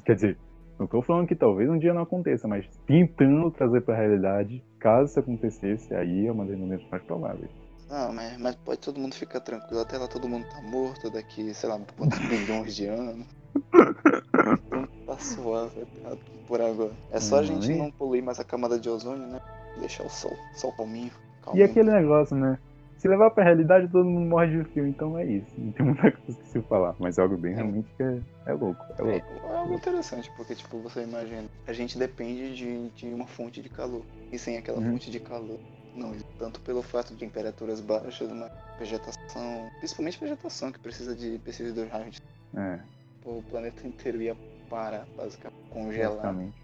Quer 0.03 0.15
dizer, 0.15 0.37
não 0.79 0.87
tô 0.87 1.01
falando 1.01 1.27
que 1.27 1.35
talvez 1.35 1.69
um 1.69 1.77
dia 1.77 1.93
não 1.93 2.01
aconteça, 2.01 2.47
mas 2.47 2.65
tentando 2.85 3.51
trazer 3.51 3.81
pra 3.81 3.95
realidade, 3.95 4.63
caso 4.79 5.09
isso 5.11 5.19
acontecesse, 5.19 5.93
aí 5.95 6.27
é 6.27 6.31
uma 6.31 6.45
das 6.45 6.57
momentos 6.57 6.85
mais 6.89 7.03
prováveis. 7.03 7.49
Ah, 7.89 8.11
mas, 8.11 8.37
mas 8.39 8.55
pode 8.55 8.79
todo 8.79 8.99
mundo 8.99 9.13
ficar 9.13 9.39
tranquilo. 9.39 9.81
Até 9.81 9.97
lá 9.97 10.07
todo 10.07 10.27
mundo 10.27 10.45
tá 10.49 10.61
morto 10.61 11.09
daqui, 11.11 11.53
sei 11.53 11.69
lá, 11.69 11.79
quantos 11.95 12.19
milhões 12.19 12.75
de 12.75 12.87
anos. 12.87 13.27
Então 14.65 14.87
tá 15.05 15.17
suave 15.19 15.85
tá 16.01 16.17
por 16.47 16.59
agora. 16.59 16.91
É 17.11 17.19
só 17.19 17.37
a 17.37 17.43
gente 17.43 17.71
e- 17.71 17.75
não 17.77 17.91
poluir 17.91 18.23
mais 18.23 18.39
a 18.39 18.43
camada 18.43 18.79
de 18.79 18.89
ozônio, 18.89 19.27
né? 19.27 19.39
Deixar 19.79 20.03
o 20.03 20.09
sol, 20.09 20.35
sol 20.55 20.71
palminho. 20.73 21.11
E 21.41 21.45
calminho. 21.45 21.65
aquele 21.65 21.91
negócio, 21.91 22.35
né? 22.35 22.57
Se 23.03 23.09
levar 23.09 23.31
pra 23.31 23.43
realidade, 23.43 23.91
todo 23.91 24.05
mundo 24.05 24.29
morre 24.29 24.47
de 24.47 24.63
frio, 24.71 24.87
então 24.87 25.19
é 25.19 25.25
isso. 25.25 25.53
Não 25.57 25.73
tem 25.73 25.83
muita 25.87 26.03
coisa 26.09 26.41
que 26.41 26.47
se 26.47 26.61
falar. 26.61 26.95
Mas 26.97 27.17
é 27.17 27.21
algo 27.21 27.35
bem 27.35 27.53
realmente 27.53 27.93
que 27.97 28.01
é, 28.01 28.21
é 28.45 28.53
louco. 28.53 28.85
É 28.97 29.01
louco. 29.01 29.45
É 29.45 29.57
algo 29.57 29.73
interessante, 29.73 30.31
porque 30.37 30.55
tipo, 30.55 30.79
você 30.79 31.03
imagina, 31.03 31.43
a 31.67 31.73
gente 31.73 31.99
depende 31.99 32.55
de, 32.55 32.89
de 32.91 33.13
uma 33.13 33.27
fonte 33.27 33.61
de 33.61 33.67
calor. 33.67 34.05
E 34.31 34.39
sem 34.39 34.57
aquela 34.57 34.79
Uhum. 34.79 34.93
fonte 34.93 35.11
de 35.11 35.19
calor, 35.19 35.59
não, 35.93 36.13
tanto 36.39 36.61
pelo 36.61 36.81
fato 36.81 37.13
de 37.13 37.19
temperaturas 37.19 37.81
baixas, 37.81 38.31
uma 38.31 38.49
vegetação, 38.79 39.69
principalmente 39.79 40.17
vegetação 40.21 40.71
que 40.71 40.79
precisa 40.79 41.13
de 41.13 41.37
precisa 41.39 41.73
dos 41.73 41.89
raios 41.91 42.15
É, 42.55 42.79
o 43.25 43.43
planeta 43.43 43.85
inteiro 43.85 44.21
ia 44.21 44.37
parar, 44.69 45.05
basicamente, 45.17 45.59
congelar. 45.69 46.15
basicamente. 46.15 46.63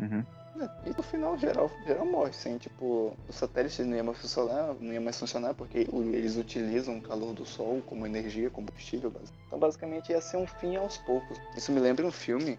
Uhum. 0.00 0.39
É, 0.58 0.90
E 0.90 0.94
no 0.96 1.02
final 1.02 1.38
geral, 1.38 1.70
geral 1.86 2.04
morre, 2.06 2.32
sem 2.32 2.58
tipo, 2.58 3.16
os 3.28 3.36
satélites 3.36 3.78
não 3.86 3.96
iam 3.96 4.04
mais 4.06 4.18
funcionar, 4.18 4.74
não 4.80 4.92
ia 4.92 5.00
mais 5.00 5.18
funcionar 5.18 5.54
porque 5.54 5.86
o- 5.92 6.02
eles 6.02 6.36
utilizam 6.36 6.98
o 6.98 7.02
calor 7.02 7.32
do 7.32 7.44
sol 7.46 7.80
como 7.86 8.06
energia, 8.06 8.50
combustível. 8.50 9.10
basi- 9.10 9.32
Então 9.46 9.58
basicamente 9.58 10.10
ia 10.10 10.20
ser 10.20 10.36
um 10.38 10.46
fim 10.46 10.76
aos 10.76 10.96
poucos. 10.98 11.38
Isso 11.56 11.70
me 11.72 11.80
lembra 11.80 12.04
um 12.06 12.10
filme, 12.10 12.58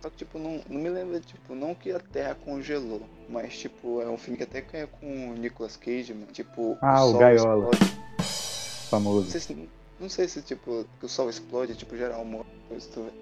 só 0.00 0.08
que 0.08 0.16
tipo, 0.18 0.38
não, 0.38 0.62
não 0.68 0.80
me 0.80 0.88
lembra, 0.88 1.18
tipo, 1.20 1.54
não 1.54 1.74
que 1.74 1.90
a 1.92 1.98
Terra 2.00 2.34
congelou, 2.34 3.02
mas 3.28 3.58
tipo, 3.58 4.00
é 4.00 4.08
um 4.08 4.16
filme 4.18 4.36
que 4.38 4.44
até 4.44 4.64
é 4.72 4.86
com 4.86 5.30
o 5.30 5.34
Nicolas 5.34 5.76
Cage, 5.76 6.14
mano, 6.14 6.26
tipo, 6.32 6.78
Ah, 6.80 7.04
o 7.04 7.10
sol 7.10 7.20
Gaiola. 7.20 7.70
explode. 7.72 7.92
Não 8.22 8.88
Famoso. 8.88 9.30
sei 9.30 9.40
se, 9.40 9.68
não 9.98 10.08
sei 10.08 10.28
se 10.28 10.42
tipo, 10.42 10.84
que 11.00 11.06
o 11.06 11.08
sol 11.08 11.28
explode, 11.30 11.74
tipo, 11.74 11.96
geral 11.96 12.24
morre. 12.24 12.44
Não 12.70 12.78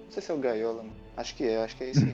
sei 0.09 0.21
se 0.21 0.31
é 0.31 0.33
o 0.33 0.37
Gaiola, 0.37 0.83
mano. 0.83 0.95
Acho 1.17 1.33
que 1.35 1.43
é, 1.45 1.63
acho 1.63 1.75
que 1.77 1.83
é 1.85 1.89
isso. 1.91 2.05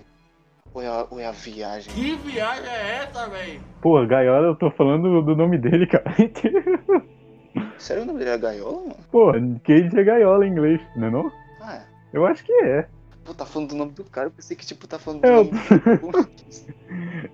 Ou 0.78 0.84
é 0.84 0.88
a, 0.88 1.08
ou 1.10 1.20
é 1.20 1.26
a 1.26 1.32
viagem? 1.32 1.92
Que 1.92 2.14
viagem 2.18 2.70
é 2.70 2.98
essa, 2.98 3.28
velho? 3.28 3.60
Pô, 3.82 4.06
Gaiola, 4.06 4.46
eu 4.50 4.56
tô 4.56 4.70
falando 4.70 5.24
do 5.24 5.36
nome 5.36 5.58
dele, 5.58 5.88
cara. 5.88 6.06
Sério 7.80 8.04
o 8.04 8.06
nome 8.06 8.20
dele 8.20 8.30
é 8.30 8.38
Gaiola, 8.38 8.82
mano? 8.82 8.96
Pô, 9.12 9.32
Cage 9.64 10.00
é 10.00 10.04
Gaiola 10.04 10.46
em 10.46 10.52
inglês, 10.52 10.80
não 10.96 11.08
é 11.08 11.10
não? 11.10 11.32
Ah, 11.60 11.78
é. 11.78 11.82
Eu 12.14 12.28
acho 12.28 12.44
que 12.44 12.52
é. 12.64 12.88
Pô, 13.26 13.34
tá 13.34 13.44
falando 13.44 13.70
do 13.70 13.76
nome 13.76 13.92
do 13.94 14.04
cara, 14.04 14.28
eu 14.28 14.32
pensei 14.32 14.56
que 14.56 14.68
tipo 14.68 14.86
tá 14.88 15.00
falando 15.00 15.22
do 15.22 15.28
É, 15.28 15.32
nome 15.32 15.50
do 15.50 16.30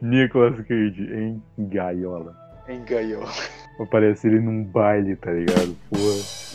Nicolas 0.07 0.55
Cage 0.65 1.03
em 1.13 1.41
Gaiola. 1.67 2.33
em 2.69 2.81
Gaiola. 2.85 3.29
Aparece 3.77 4.25
ele 4.27 4.39
num 4.39 4.63
baile, 4.63 5.17
tá 5.17 5.31
ligado? 5.31 5.75
Pô. 5.89 5.97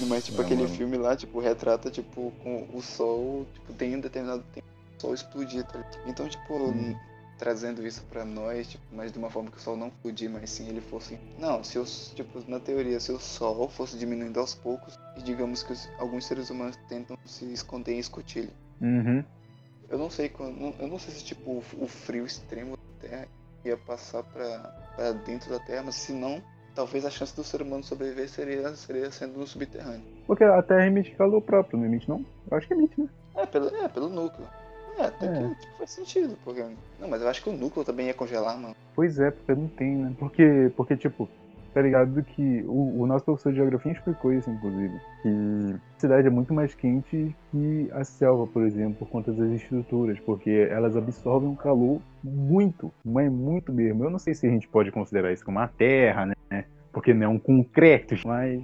Mas 0.07 0.25
tipo 0.25 0.41
É, 0.41 0.45
aquele 0.47 0.63
mano. 0.63 0.75
filme 0.75 0.97
lá, 0.97 1.15
tipo, 1.15 1.39
retrata, 1.39 1.91
tipo, 1.91 2.33
com 2.43 2.67
o 2.73 2.81
sol, 2.81 3.45
tipo, 3.53 3.75
tem 3.75 3.95
um 3.95 4.01
determinado 4.01 4.43
tempo 4.55 4.67
sol 4.99 5.15
explodir, 5.15 5.65
tá 5.65 5.79
ligado? 5.79 5.99
Então, 6.07 6.29
tipo, 6.29 6.55
Hum. 6.71 6.97
trazendo 7.39 7.87
isso 7.87 8.03
pra 8.11 8.25
nós, 8.25 8.67
tipo, 8.69 8.83
mas 8.93 9.13
de 9.13 9.19
uma 9.19 9.31
forma 9.31 9.51
que 9.51 9.57
o 9.57 9.61
sol 9.61 9.77
não 9.77 9.89
explodir, 9.89 10.29
mas 10.31 10.51
sim 10.51 10.69
ele 10.69 10.81
fosse. 10.81 11.19
Não, 11.39 11.63
se 11.63 11.79
os, 11.79 12.13
tipo, 12.15 12.43
na 12.51 12.59
teoria, 12.59 12.99
se 13.01 13.13
o 13.13 13.19
sol 13.19 13.69
fosse 13.69 13.97
diminuindo 13.97 14.41
aos 14.41 14.55
poucos, 14.55 14.99
e 15.17 15.23
digamos 15.23 15.63
que 15.63 15.73
os- 15.73 15.89
alguns 15.99 16.27
seres 16.27 16.51
humanos 16.51 16.77
tentam 16.89 17.17
se 17.25 17.45
esconder 17.53 17.93
em 17.95 17.99
escotilha. 17.99 18.51
Uhum. 18.81 19.25
Eu 19.89 19.99
não 19.99 20.11
sei 20.11 20.29
quando. 20.29 20.75
Eu 20.79 20.87
não 20.89 20.99
sei 20.99 21.15
se 21.15 21.25
tipo 21.25 21.51
o, 21.51 21.63
o 21.81 21.87
frio 21.89 22.27
extremo 22.27 22.73
da 22.77 23.09
Terra 23.09 23.29
ia 23.65 23.77
passar 23.77 24.23
pra, 24.23 24.59
pra 24.95 25.13
dentro 25.13 25.49
da 25.51 25.59
Terra, 25.59 25.83
mas 25.85 25.95
se 25.95 26.13
não, 26.13 26.43
talvez 26.75 27.05
a 27.07 27.11
chance 27.11 27.35
do 27.35 27.43
ser 27.43 27.63
humano 27.63 27.83
sobreviver 27.83 28.29
seria, 28.29 28.75
seria 28.77 29.11
sendo 29.11 29.39
no 29.39 29.47
subterrâneo. 29.47 30.03
Porque 30.27 30.45
a 30.45 30.63
Terra 30.63 30.87
emite 30.87 31.13
calor 31.17 31.41
próprio, 31.41 31.79
não 31.79 31.87
emite 31.87 32.09
não? 32.09 32.25
Eu 32.51 32.59
acho 32.59 32.67
que 32.69 32.75
emite, 32.75 33.01
né? 33.01 33.09
É, 33.37 33.47
pelo, 33.47 33.69
é, 33.69 33.89
pelo 33.89 34.09
núcleo. 34.09 34.47
É, 34.99 35.05
até 35.05 35.27
É. 35.27 35.49
que 35.49 35.55
tipo, 35.61 35.77
faz 35.79 35.91
sentido, 35.91 36.37
porque. 36.45 36.65
Não, 36.99 37.09
mas 37.09 37.23
eu 37.23 37.29
acho 37.29 37.43
que 37.43 37.51
o 37.51 37.53
núcleo 37.57 37.85
também 37.85 38.07
ia 38.07 38.15
congelar, 38.15 38.59
mano. 38.59 38.75
Pois 38.95 39.19
é, 39.19 39.31
porque 39.31 39.55
não 39.55 39.69
tem, 39.69 39.97
né? 39.97 40.13
Porque, 40.19 40.73
porque 40.77 40.97
tipo, 40.97 41.29
tá 41.73 41.81
ligado 41.81 42.23
que 42.25 42.65
o, 42.67 43.03
o 43.03 43.07
nosso 43.07 43.25
professor 43.25 43.53
de 43.53 43.59
geografia 43.59 43.93
explicou 43.93 44.33
isso, 44.33 44.51
inclusive. 44.51 44.99
Que 45.23 45.29
a 45.97 46.01
cidade 46.01 46.27
é 46.27 46.31
muito 46.31 46.53
mais 46.53 46.75
quente 46.75 47.35
que 47.53 47.89
a 47.93 48.03
selva, 48.03 48.47
por 48.49 48.65
exemplo, 48.65 48.97
por 48.99 49.09
conta 49.09 49.33
das 49.33 49.51
estruturas, 49.53 50.19
porque 50.21 50.51
elas 50.71 50.97
absorvem 50.97 51.49
um 51.49 51.55
calor 51.55 52.01
muito, 52.25 52.93
mas 53.05 53.31
muito 53.31 53.73
mesmo. 53.73 54.03
Eu 54.05 54.11
não 54.11 54.19
sei 54.19 54.35
se 54.35 54.47
a 54.47 54.51
gente 54.51 54.67
pode 54.69 54.91
considerar 54.91 55.33
isso 55.33 55.45
como 55.45 55.59
uma 55.59 55.69
terra, 55.69 56.27
né? 56.51 56.65
Porque 56.93 57.15
não 57.15 57.27
é 57.27 57.29
um 57.29 57.39
concreto, 57.39 58.17
mas 58.27 58.61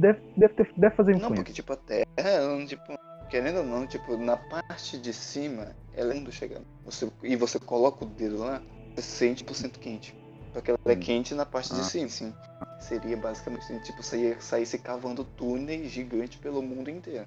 deve, 0.00 0.20
deve, 0.34 0.54
ter- 0.54 0.72
deve 0.76 0.94
fazer 0.94 1.10
Não, 1.12 1.18
influência. 1.18 1.36
porque 1.36 1.52
tipo 1.52 1.72
a 1.72 1.76
Terra, 1.76 2.04
ela, 2.16 2.64
tipo, 2.64 2.94
querendo 3.32 3.60
ou 3.60 3.64
não, 3.64 3.86
tipo, 3.86 4.14
na 4.14 4.36
parte 4.36 4.98
de 4.98 5.10
cima, 5.10 5.74
ela 5.94 6.12
é 6.12 6.18
indo 6.18 6.30
chegando. 6.30 6.66
Você, 6.84 7.10
e 7.22 7.34
você 7.34 7.58
coloca 7.58 8.04
o 8.04 8.08
dedo 8.08 8.36
lá, 8.36 8.62
você 8.94 9.00
sente 9.00 9.42
100% 9.42 9.78
quente. 9.78 10.14
Porque 10.52 10.70
ela 10.70 10.78
é 10.84 10.94
quente 10.94 11.34
na 11.34 11.46
parte 11.46 11.72
de 11.72 11.80
Ah. 11.80 11.84
cima, 11.84 12.08
sim. 12.10 12.34
Seria 12.78 13.16
basicamente 13.16 13.62
assim, 13.62 13.78
tipo, 13.78 14.02
ia 14.14 14.38
sair 14.38 14.66
se 14.66 14.76
cavando 14.76 15.24
túneis 15.24 15.90
gigantes 15.90 16.38
pelo 16.38 16.60
mundo 16.60 16.90
inteiro. 16.90 17.26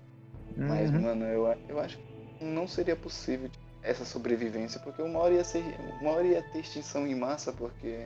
Mas, 0.56 0.92
Uhum. 0.92 1.02
mano, 1.02 1.26
eu, 1.26 1.58
eu 1.68 1.80
acho 1.80 1.98
que 1.98 2.46
não 2.46 2.68
seria 2.68 2.96
possível 2.96 3.50
tipo, 3.50 3.66
essa 3.82 4.06
sobrevivência, 4.06 4.80
porque 4.82 5.02
uma 5.02 5.18
hora 5.20 5.34
ia 5.34 5.44
ser. 5.44 5.76
Uma 6.00 6.12
hora 6.12 6.28
ia 6.28 6.42
ter 6.44 6.60
extinção 6.60 7.08
em 7.08 7.16
massa, 7.16 7.52
porque 7.52 8.06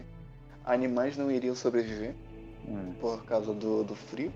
animais 0.64 1.18
não 1.18 1.30
iriam 1.30 1.54
sobreviver 1.54 2.16
Hum. 2.66 2.94
por 3.02 3.26
causa 3.26 3.54
do, 3.54 3.84
do 3.84 3.96
frio. 3.96 4.32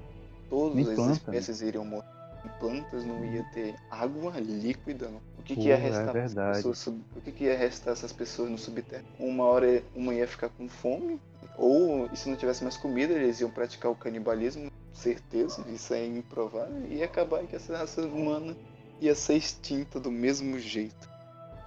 Todas 0.49 0.75
Nem 0.75 0.85
as 0.85 0.95
planta, 0.95 1.11
né? 1.13 1.13
espécies 1.37 1.61
iriam 1.61 1.85
morrer. 1.85 2.12
Plantas 2.59 3.05
não 3.05 3.23
ia 3.25 3.43
ter 3.53 3.75
água 3.89 4.33
líquida. 4.39 5.09
não. 5.09 5.21
O 5.39 5.43
que, 5.43 5.55
que 5.55 5.61
Pô, 5.63 5.67
ia 5.67 5.73
é 5.73 5.77
restar 5.77 6.11
para 6.11 6.19
essas 6.21 6.33
verdade. 6.33 6.57
pessoas? 6.57 6.87
O 6.87 7.21
que, 7.21 7.31
que 7.31 7.43
ia 7.45 7.57
restar 7.57 7.91
essas 7.93 8.13
pessoas 8.13 8.49
no 8.49 8.57
subterrâneo? 8.57 9.07
Uma 9.19 9.43
hora 9.45 9.83
uma 9.93 10.13
ia 10.13 10.27
ficar 10.27 10.49
com 10.49 10.69
fome, 10.69 11.19
ou 11.57 12.09
e 12.13 12.17
se 12.17 12.29
não 12.29 12.37
tivesse 12.37 12.63
mais 12.63 12.77
comida, 12.77 13.13
eles 13.13 13.41
iam 13.41 13.49
praticar 13.49 13.91
o 13.91 13.95
canibalismo, 13.95 14.71
certeza, 14.93 15.63
isso 15.67 15.93
é 15.93 16.05
improvável, 16.05 16.85
e 16.89 16.95
ia 16.95 17.05
acabar 17.05 17.43
que 17.43 17.55
essa 17.55 17.77
raça 17.77 18.01
humana 18.03 18.55
ia 19.01 19.13
ser 19.15 19.35
extinta 19.35 19.99
do 19.99 20.09
mesmo 20.09 20.57
jeito. 20.59 21.09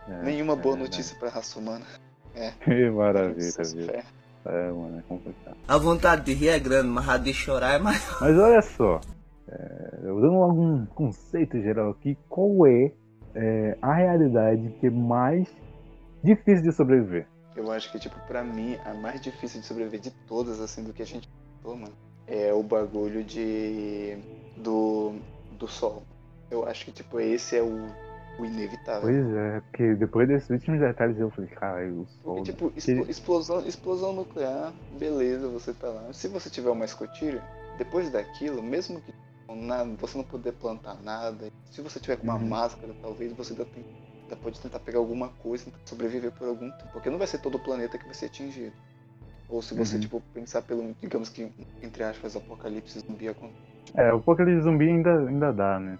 É, 0.08 0.22
Nenhuma 0.22 0.54
é 0.54 0.56
boa 0.56 0.76
notícia 0.76 1.16
pra 1.18 1.28
raça 1.28 1.58
humana. 1.58 1.84
É. 2.34 2.52
Que 2.64 2.90
maravilha, 2.90 3.46
Essas 3.46 3.72
viu? 3.74 3.90
É, 3.90 4.70
mano, 4.70 4.98
é 4.98 5.02
complicado. 5.08 5.56
A 5.66 5.76
vontade 5.76 6.24
de 6.24 6.32
rir 6.32 6.48
é 6.50 6.58
grande, 6.58 6.88
mas 6.88 7.08
a 7.08 7.16
de 7.18 7.34
chorar 7.34 7.74
é 7.74 7.78
maior. 7.78 8.18
Mas 8.20 8.38
olha 8.38 8.62
só, 8.62 9.00
é, 9.48 9.96
dando 10.02 10.42
algum 10.42 10.86
conceito 10.86 11.60
geral 11.60 11.90
aqui, 11.90 12.18
qual 12.28 12.66
é, 12.66 12.92
é 13.34 13.78
a 13.80 13.94
realidade 13.94 14.74
que 14.80 14.86
é 14.86 14.90
mais 14.90 15.48
difícil 16.22 16.64
de 16.64 16.72
sobreviver? 16.72 17.26
Eu 17.54 17.70
acho 17.70 17.90
que, 17.90 17.98
tipo, 17.98 18.18
pra 18.26 18.44
mim, 18.44 18.76
a 18.84 18.92
mais 18.92 19.20
difícil 19.20 19.60
de 19.60 19.66
sobreviver 19.66 20.00
de 20.00 20.10
todas, 20.26 20.60
assim, 20.60 20.84
do 20.84 20.92
que 20.92 21.02
a 21.02 21.06
gente 21.06 21.28
falou, 21.62 21.78
mano, 21.78 21.94
é 22.26 22.52
o 22.52 22.62
bagulho 22.62 23.24
de. 23.24 24.18
do. 24.56 25.14
do 25.58 25.66
sol. 25.66 26.02
Eu 26.50 26.66
acho 26.68 26.84
que, 26.84 26.92
tipo, 26.92 27.18
esse 27.18 27.56
é 27.56 27.62
o, 27.62 27.88
o 28.38 28.44
inevitável. 28.44 29.02
Pois 29.02 29.34
é, 29.34 29.60
porque 29.60 29.94
depois 29.94 30.28
desses 30.28 30.50
últimos 30.50 30.80
detalhes 30.80 31.18
eu 31.18 31.30
falei, 31.30 31.50
cara, 31.50 31.88
o 31.92 32.06
sol. 32.06 32.34
Porque, 32.36 32.52
tipo, 32.52 32.72
expl 32.76 33.08
explosão, 33.08 33.66
explosão 33.66 34.12
nuclear, 34.12 34.72
beleza, 34.98 35.48
você 35.48 35.72
tá 35.72 35.88
lá. 35.88 36.12
Se 36.12 36.28
você 36.28 36.50
tiver 36.50 36.70
uma 36.70 36.84
escotilha, 36.84 37.42
depois 37.78 38.10
daquilo, 38.10 38.62
mesmo 38.62 39.00
que 39.00 39.14
você 39.98 40.18
não 40.18 40.24
puder 40.24 40.52
plantar 40.52 41.00
nada, 41.02 41.50
se 41.70 41.80
você 41.80 42.00
tiver 42.00 42.16
com 42.16 42.24
uma 42.24 42.34
uhum. 42.34 42.48
máscara, 42.48 42.92
talvez 43.00 43.32
você 43.32 43.52
ainda, 43.52 43.64
tem, 43.64 43.84
ainda 44.22 44.36
pode 44.36 44.60
tentar 44.60 44.80
pegar 44.80 44.98
alguma 44.98 45.28
coisa, 45.28 45.70
sobreviver 45.84 46.32
por 46.32 46.48
algum 46.48 46.70
tempo. 46.70 46.90
Porque 46.92 47.10
não 47.10 47.18
vai 47.18 47.26
ser 47.26 47.38
todo 47.38 47.56
o 47.56 47.60
planeta 47.60 47.98
que 47.98 48.04
vai 48.04 48.14
ser 48.14 48.26
atingido. 48.26 48.74
Ou 49.48 49.62
se 49.62 49.74
você, 49.74 49.94
uhum. 49.94 50.00
tipo, 50.00 50.20
pensar 50.34 50.62
pelo, 50.62 50.94
digamos 51.00 51.28
que, 51.28 51.52
entre 51.80 52.02
aspas, 52.02 52.34
apocalipse 52.34 52.98
zumbi 52.98 53.26
É, 53.94 54.12
o 54.12 54.16
apocalipse 54.16 54.62
zumbi 54.62 54.88
ainda, 54.88 55.28
ainda 55.28 55.52
dá, 55.52 55.78
né? 55.78 55.98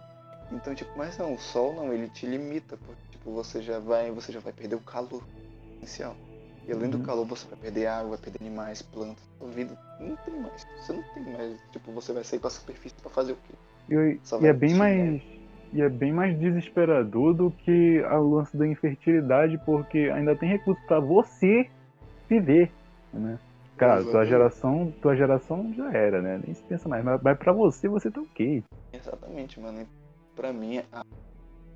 Então, 0.51 0.75
tipo, 0.75 0.91
mas 0.97 1.17
não, 1.19 1.35
o 1.35 1.39
sol 1.39 1.75
não, 1.75 1.93
ele 1.93 2.09
te 2.09 2.27
limita, 2.27 2.77
porque, 2.77 3.03
tipo, 3.11 3.31
você 3.33 3.63
já 3.63 3.79
vai, 3.79 4.11
você 4.11 4.33
já 4.33 4.41
vai 4.41 4.53
perder 4.53 4.77
o 4.77 4.81
calor 4.81 5.23
essencial. 5.83 6.17
E 6.67 6.73
além 6.73 6.91
do 6.91 6.99
uhum. 6.99 7.05
calor, 7.05 7.25
você 7.25 7.47
vai 7.49 7.59
perder 7.59 7.87
água, 7.87 8.11
vai 8.11 8.19
perder 8.19 8.39
animais, 8.41 8.83
plantas, 8.83 9.23
sua 9.39 9.49
vida 9.49 9.77
não 10.01 10.17
tem 10.17 10.35
mais. 10.41 10.67
Você 10.81 10.93
não 10.93 11.03
tem 11.15 11.23
mais, 11.23 11.61
tipo, 11.71 11.93
você 11.93 12.13
vai 12.13 12.25
sair 12.25 12.41
pra 12.41 12.51
superfície 12.51 12.97
pra 13.01 13.11
fazer 13.11 13.33
o 13.33 13.37
quê? 13.37 13.55
E, 13.89 14.21
e 14.43 14.47
é 14.47 14.53
bem 14.53 14.75
mais. 14.75 15.23
E 15.73 15.83
é 15.83 15.89
bem 15.89 16.13
mais 16.13 16.39
desesperador 16.39 17.35
do 17.35 17.51
que 17.51 18.03
a 18.05 18.17
lance 18.19 18.57
da 18.57 18.67
infertilidade, 18.67 19.59
porque 19.59 20.11
ainda 20.15 20.35
tem 20.35 20.49
recurso 20.49 20.81
para 20.87 21.01
você 21.01 21.69
viver, 22.29 22.73
né? 23.13 23.39
Cara, 23.77 24.03
tua 24.03 24.25
geração, 24.25 24.93
tua 25.03 25.15
geração 25.15 25.73
já 25.75 25.93
era, 25.93 26.23
né? 26.23 26.41
Nem 26.43 26.55
se 26.55 26.63
pensa 26.63 26.89
mais. 26.89 27.05
Mas, 27.05 27.21
mas 27.21 27.39
pra 27.39 27.53
você, 27.53 27.89
você 27.89 28.11
tá 28.11 28.21
ok. 28.21 28.65
Exatamente, 28.93 29.61
mano 29.61 29.87
para 30.37 30.53
mim, 30.53 30.83
a 30.93 31.03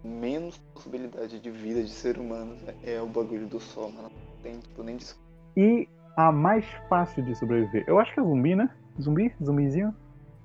menos 0.04 0.58
possibilidade 0.74 1.40
de 1.40 1.50
vida 1.50 1.82
de 1.82 1.90
ser 1.90 2.18
humano 2.18 2.56
é 2.84 3.00
o 3.00 3.06
bagulho 3.06 3.46
do 3.48 3.58
sol, 3.58 3.90
mano. 3.90 4.10
Tem, 4.42 4.58
tipo, 4.58 4.82
nem 4.82 4.96
discussão. 4.96 5.22
E 5.56 5.88
a 6.16 6.30
mais 6.30 6.64
fácil 6.88 7.22
de 7.22 7.34
sobreviver? 7.34 7.84
Eu 7.86 7.98
acho 7.98 8.12
que 8.12 8.20
é 8.20 8.22
zumbi, 8.22 8.54
né? 8.54 8.70
Zumbi? 9.00 9.34
Zumbizinho? 9.42 9.94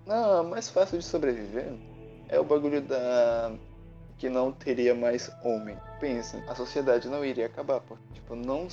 Não, 0.05 0.39
a 0.39 0.43
mais 0.43 0.69
fácil 0.69 0.97
de 0.99 1.05
sobreviver 1.05 1.73
é 2.29 2.39
o 2.39 2.43
bagulho 2.43 2.81
da. 2.81 3.51
que 4.17 4.29
não 4.29 4.51
teria 4.51 4.93
mais 4.93 5.31
homem. 5.43 5.77
Pensa, 5.99 6.43
a 6.47 6.55
sociedade 6.55 7.07
não 7.09 7.23
iria 7.23 7.45
acabar, 7.45 7.79
porque, 7.81 8.03
tipo, 8.13 8.35
não 8.35 8.67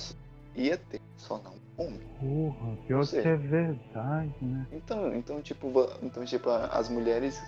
ia 0.55 0.77
ter, 0.77 1.01
só 1.17 1.39
não 1.39 1.53
homem. 1.77 2.01
Porra, 2.19 2.77
pior 2.87 3.07
que 3.07 3.17
é 3.17 3.35
verdade, 3.35 4.33
né? 4.41 4.67
Então, 4.71 5.15
então, 5.15 5.41
tipo, 5.41 5.71
então, 6.01 6.23
tipo, 6.23 6.49
as 6.49 6.89
mulheres 6.89 7.41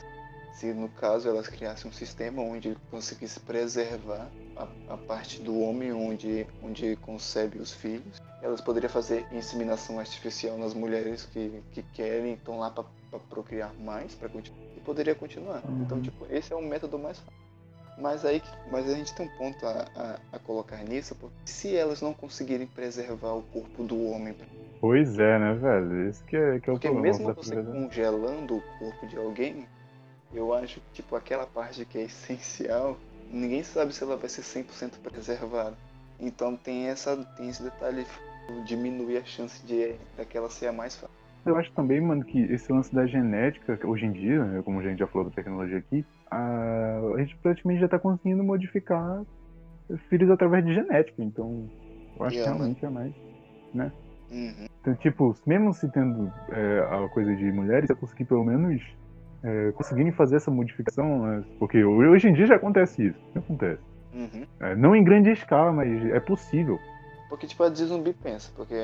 se 0.56 0.74
no 0.74 0.88
caso 0.88 1.28
elas 1.28 1.48
criassem 1.48 1.90
um 1.90 1.94
sistema 1.94 2.42
onde 2.42 2.78
conseguisse 2.90 3.40
preservar 3.42 4.28
a, 4.56 4.68
a, 4.94 4.98
parte 4.98 5.42
do 5.42 5.60
homem 5.60 5.92
onde, 5.92 6.48
onde 6.64 6.96
concebe 6.98 7.60
os 7.60 7.74
filhos, 7.74 8.22
elas 8.42 8.62
poderiam 8.62 8.90
fazer 8.90 9.26
inseminação 9.34 10.00
artificial 10.00 10.58
nas 10.58 10.74
mulheres 10.74 11.26
que, 11.26 11.62
que 11.74 11.84
querem, 11.94 12.34
estão 12.34 12.60
lá 12.60 12.72
para 12.72 12.86
procriar 13.30 13.74
mais, 13.80 14.16
para 14.16 14.30
continuar, 14.30 14.62
e 14.78 14.80
poderia 14.80 15.14
continuar. 15.14 15.62
Uhum. 15.66 15.82
Então, 15.84 16.02
tipo, 16.02 16.26
esse 16.30 16.54
é 16.54 16.56
um 16.56 16.66
método 16.66 16.98
mais 16.98 17.20
fácil. 17.20 17.46
Mas 17.98 18.26
aí 18.26 18.42
mas 18.72 18.90
a 18.90 18.94
gente 18.94 19.14
tem 19.14 19.26
um 19.26 19.38
ponto 19.38 19.66
a, 19.66 19.86
a, 19.96 20.20
a, 20.34 20.40
colocar 20.40 20.78
nisso, 20.84 21.16
porque 21.16 21.36
se 21.46 21.76
elas 21.76 22.02
não 22.02 22.14
conseguirem 22.14 22.68
preservar 22.68 23.34
o 23.34 23.42
corpo 23.42 23.84
do 23.84 24.10
homem. 24.10 24.36
Pois 24.82 25.18
é, 25.18 25.40
né, 25.40 25.54
velho? 25.54 26.10
Isso 26.10 26.24
que 26.26 26.36
é, 26.36 26.60
que 26.60 26.70
é 26.70 26.74
o 26.74 26.76
porque 26.76 26.90
problema. 26.90 27.02
mesmo 27.02 27.34
você 27.34 27.56
congelando 27.56 28.58
o 28.58 28.62
corpo 28.80 29.08
de 29.08 29.18
alguém, 29.18 29.66
eu 30.34 30.54
acho 30.54 30.80
que 30.80 30.94
tipo, 30.94 31.16
aquela 31.16 31.46
parte 31.46 31.86
que 31.86 31.98
é 31.98 32.04
essencial, 32.04 32.98
ninguém 33.32 33.64
sabe 33.64 33.94
se 33.94 34.04
ela 34.04 34.18
vai 34.18 34.30
ser 34.30 34.42
100% 34.42 35.00
preservada. 35.02 35.76
Então 36.20 36.56
tem, 36.56 36.88
essa, 36.88 37.18
tem 37.38 37.50
esse 37.50 37.64
detalhe, 37.64 38.06
diminuir 38.66 39.18
a 39.18 39.26
chance 39.26 39.66
de 39.66 39.96
daquela 40.16 40.50
ser 40.50 40.68
a 40.68 40.74
mais 40.74 40.96
fácil. 40.96 41.16
Eu 41.46 41.56
acho 41.58 41.72
também, 41.74 42.02
mano, 42.02 42.26
que 42.26 42.40
esse 42.52 42.72
lance 42.72 42.94
da 42.94 43.06
genética, 43.06 43.80
hoje 43.86 44.06
em 44.06 44.12
dia, 44.12 44.44
né, 44.44 44.62
como 44.64 44.80
a 44.80 44.84
gente 44.84 44.98
já 44.98 45.06
falou 45.06 45.30
da 45.30 45.36
tecnologia 45.36 45.78
aqui, 45.78 46.04
a, 46.32 47.00
a 47.16 47.20
gente 47.20 47.38
praticamente 47.38 47.80
já 47.80 47.86
está 47.86 48.00
conseguindo 48.00 48.44
modificar 48.44 49.22
filhos 50.10 50.32
através 50.32 50.66
de 50.66 50.74
genética. 50.74 51.24
Então, 51.24 51.70
eu 52.18 52.26
acho 52.26 52.38
que 52.38 52.44
realmente 52.44 52.84
é 52.84 52.90
mais, 52.90 53.14
né? 53.74 53.92
Uhum. 54.32 54.66
Então, 54.82 54.96
tipo, 54.96 55.36
mesmo 55.46 55.72
se 55.72 55.88
tendo 55.92 56.32
é, 56.50 56.80
a 56.80 57.08
coisa 57.10 57.36
de 57.36 57.52
mulheres, 57.52 57.90
eu 57.92 57.96
consegui 57.96 58.26
pelo 58.26 58.44
menos 58.44 58.82
é, 59.46 59.72
conseguirem 59.74 60.12
fazer 60.12 60.38
essa 60.38 60.50
modificação, 60.50 61.26
né? 61.26 61.44
porque 61.60 61.84
hoje 61.84 62.28
em 62.28 62.34
dia 62.34 62.48
já 62.48 62.56
acontece 62.56 63.08
isso, 63.08 63.20
acontece. 63.36 63.82
Uhum. 64.14 64.46
É, 64.60 64.76
não 64.76 64.96
em 64.96 65.04
grande 65.04 65.30
escala, 65.30 65.72
mas 65.72 66.04
é 66.08 66.20
possível. 66.20 66.80
Porque 67.30 67.46
tipo 67.46 67.64
a 67.64 67.70
de 67.70 67.86
zumbi 67.86 68.14
pensa, 68.14 68.52
porque 68.56 68.76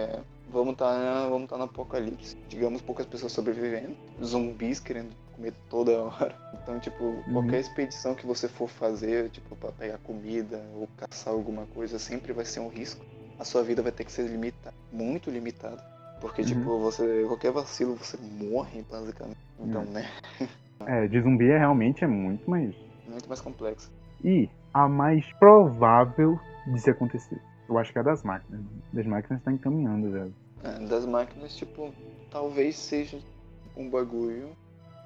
vamos 0.52 0.74
estar 0.74 0.94
tá, 0.94 1.28
vamos 1.30 1.50
tá 1.50 1.58
no 1.58 1.64
apocalipse, 1.64 2.38
digamos 2.48 2.82
poucas 2.82 3.06
pessoas 3.06 3.32
sobrevivendo, 3.32 3.96
zumbis 4.24 4.80
querendo 4.80 5.16
comer 5.36 5.54
toda 5.70 6.04
hora. 6.04 6.36
Então 6.62 6.80
tipo 6.80 7.04
uhum. 7.04 7.24
qualquer 7.34 7.60
expedição 7.60 8.14
que 8.14 8.26
você 8.26 8.48
for 8.48 8.70
fazer, 8.70 9.32
tipo 9.32 9.56
para 9.56 9.72
pegar 9.72 9.98
comida 10.00 10.64
ou 10.76 10.88
caçar 10.96 11.34
alguma 11.34 11.66
coisa, 11.74 11.98
sempre 11.98 12.34
vai 12.34 12.46
ser 12.46 12.60
um 12.60 12.68
risco. 12.68 13.04
A 13.40 13.44
sua 13.44 13.64
vida 13.64 13.82
vai 13.82 13.92
ter 13.92 14.04
que 14.04 14.12
ser 14.12 14.28
limitada, 14.28 14.76
muito 14.92 15.32
limitada. 15.32 15.84
Porque, 16.22 16.44
uhum. 16.44 16.48
tipo, 16.48 16.80
você. 16.80 17.26
qualquer 17.28 17.52
vacilo 17.52 17.96
você 17.96 18.18
morre, 18.18 18.86
basicamente. 18.90 19.40
Então, 19.60 19.82
uhum. 19.82 19.92
né? 19.92 20.08
É, 20.86 21.08
de 21.08 21.22
zumbi 21.22 21.50
é 21.50 21.58
realmente 21.58 22.04
é 22.04 22.08
muito 22.08 22.50
mais. 22.50 22.76
Muito 23.08 23.28
mais 23.28 23.42
complexo. 23.42 23.92
E 24.24 24.48
a 24.74 24.88
mais 24.88 25.26
provável 25.34 26.40
de 26.68 26.80
se 26.80 26.90
acontecer. 26.90 27.40
Eu 27.68 27.78
acho 27.78 27.92
que 27.92 27.98
é 27.98 28.02
a 28.02 28.04
das 28.04 28.24
máquinas. 28.24 28.62
Das 28.94 29.06
máquinas 29.06 29.40
está 29.40 29.52
encaminhando 29.52 30.12
já. 30.12 30.28
É, 30.64 30.80
das 30.88 31.06
máquinas, 31.06 31.56
tipo, 31.56 31.92
talvez 32.30 32.76
seja 32.76 33.20
um 33.76 33.90
bagulho 33.90 34.50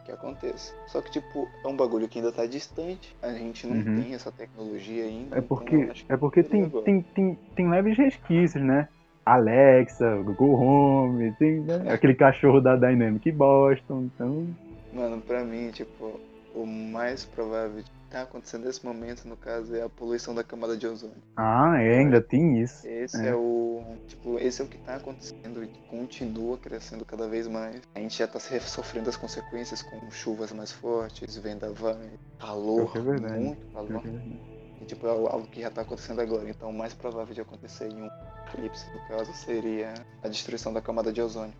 que 0.05 0.11
aconteça. 0.11 0.73
Só 0.87 1.01
que, 1.01 1.11
tipo, 1.11 1.47
é 1.63 1.67
um 1.67 1.75
bagulho 1.75 2.07
que 2.07 2.19
ainda 2.19 2.31
tá 2.31 2.45
distante. 2.45 3.15
A 3.21 3.31
gente 3.31 3.65
não 3.65 3.77
uhum. 3.77 4.01
tem 4.01 4.13
essa 4.13 4.31
tecnologia 4.31 5.05
ainda. 5.05 5.37
É 5.37 5.41
porque, 5.41 5.75
então 5.75 5.95
é 6.09 6.17
porque 6.17 6.43
tem, 6.43 6.69
tem, 6.69 7.01
tem, 7.01 7.35
tem 7.55 7.69
leves 7.69 7.97
resquícios, 7.97 8.63
né? 8.63 8.87
Alexa, 9.25 10.17
Google 10.23 10.53
Home, 10.53 11.31
tem 11.33 11.61
né? 11.61 11.91
aquele 11.91 12.13
cachorro 12.13 12.61
da 12.61 12.75
Dynamic 12.75 13.31
Boston, 13.31 14.09
então. 14.13 14.47
Mano, 14.93 15.19
pra 15.21 15.43
mim, 15.43 15.71
tipo, 15.71 16.19
o 16.53 16.65
mais 16.65 17.25
provável 17.25 17.81
de 17.81 17.95
tá 18.15 18.21
acontecendo 18.21 18.65
nesse 18.65 18.85
momento, 18.85 19.27
no 19.27 19.35
caso, 19.35 19.75
é 19.75 19.81
a 19.81 19.89
poluição 19.89 20.33
da 20.33 20.43
camada 20.43 20.77
de 20.77 20.87
ozônio. 20.87 21.17
Ah, 21.35 21.75
é, 21.81 21.99
ainda 21.99 22.21
tem 22.21 22.61
isso. 22.61 22.87
Esse 22.87 23.21
é, 23.21 23.29
é 23.29 23.35
o. 23.35 23.83
Tipo, 24.07 24.39
esse 24.39 24.61
é 24.61 24.65
o 24.65 24.67
que 24.67 24.77
tá 24.77 24.95
acontecendo 24.95 25.63
e 25.63 25.67
continua 25.89 26.57
crescendo 26.57 27.03
cada 27.03 27.27
vez 27.27 27.47
mais. 27.47 27.81
A 27.93 27.99
gente 27.99 28.17
já 28.17 28.27
tá 28.27 28.39
sofrendo 28.39 29.09
as 29.09 29.17
consequências 29.17 29.81
com 29.81 30.09
chuvas 30.11 30.53
mais 30.53 30.71
fortes, 30.71 31.35
vendavais, 31.35 31.97
calor, 32.39 32.91
é 32.95 32.99
muito 33.37 33.73
calor. 33.73 34.01
É 34.05 34.54
tipo, 34.85 35.07
é 35.07 35.09
algo 35.09 35.47
que 35.47 35.61
já 35.61 35.67
está 35.67 35.81
acontecendo 35.81 36.21
agora. 36.21 36.49
Então, 36.49 36.69
o 36.69 36.73
mais 36.73 36.93
provável 36.93 37.33
de 37.33 37.41
acontecer 37.41 37.91
em 37.91 38.03
um 38.03 38.09
eclipse, 38.47 38.85
no 38.93 38.99
caso, 39.07 39.33
seria 39.33 39.93
a 40.23 40.27
destruição 40.27 40.73
da 40.73 40.81
camada 40.81 41.11
de 41.11 41.21
ozônio, 41.21 41.53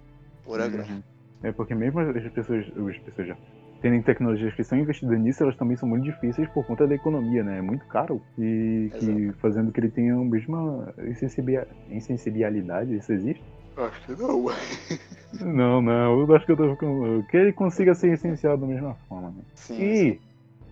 por 0.44 0.60
uhum. 0.60 0.66
agora. 0.66 1.04
É 1.44 1.52
porque 1.52 1.76
mesmo 1.76 2.00
as 2.00 2.32
pessoas, 2.32 2.66
as 2.68 2.98
pessoas 3.00 3.28
já 3.28 3.38
tendo 3.82 4.04
tecnologias 4.04 4.54
que 4.56 4.64
são 4.64 4.80
investidas 4.80 5.20
nisso, 5.20 5.44
elas 5.44 5.56
também 5.58 5.78
são 5.78 5.88
muito 5.88 6.04
difíceis 6.04 6.50
por 6.50 6.66
conta 6.66 6.88
da 6.88 6.96
economia, 6.96 7.44
né? 7.44 7.60
É 7.60 7.62
muito 7.62 7.86
caro. 7.86 8.22
E 8.38 8.90
que 9.00 9.32
fazendo 9.40 9.72
que 9.72 9.80
ele 9.80 9.90
tenha 9.90 10.16
a 10.16 10.18
mesma 10.18 10.94
insensibilidade, 11.92 12.96
isso 12.96 13.14
existe? 13.14 13.44
Acho 13.78 14.06
que 14.06 14.22
não. 14.22 14.46
não, 15.54 15.82
não, 15.82 16.20
eu 16.22 16.36
acho 16.36 16.46
que 16.46 16.52
eu 16.54 16.58
tô 16.58 16.70
ficando. 16.72 17.24
Que 17.30 17.38
ele 17.38 17.54
consiga 17.54 17.94
ser 17.94 18.14
essencial 18.14 18.58
da 18.58 18.66
mesma 18.66 18.96
forma. 19.08 19.30
Né? 19.30 19.44
Sim, 19.54 19.82
e, 19.82 20.14
sim. 20.14 20.20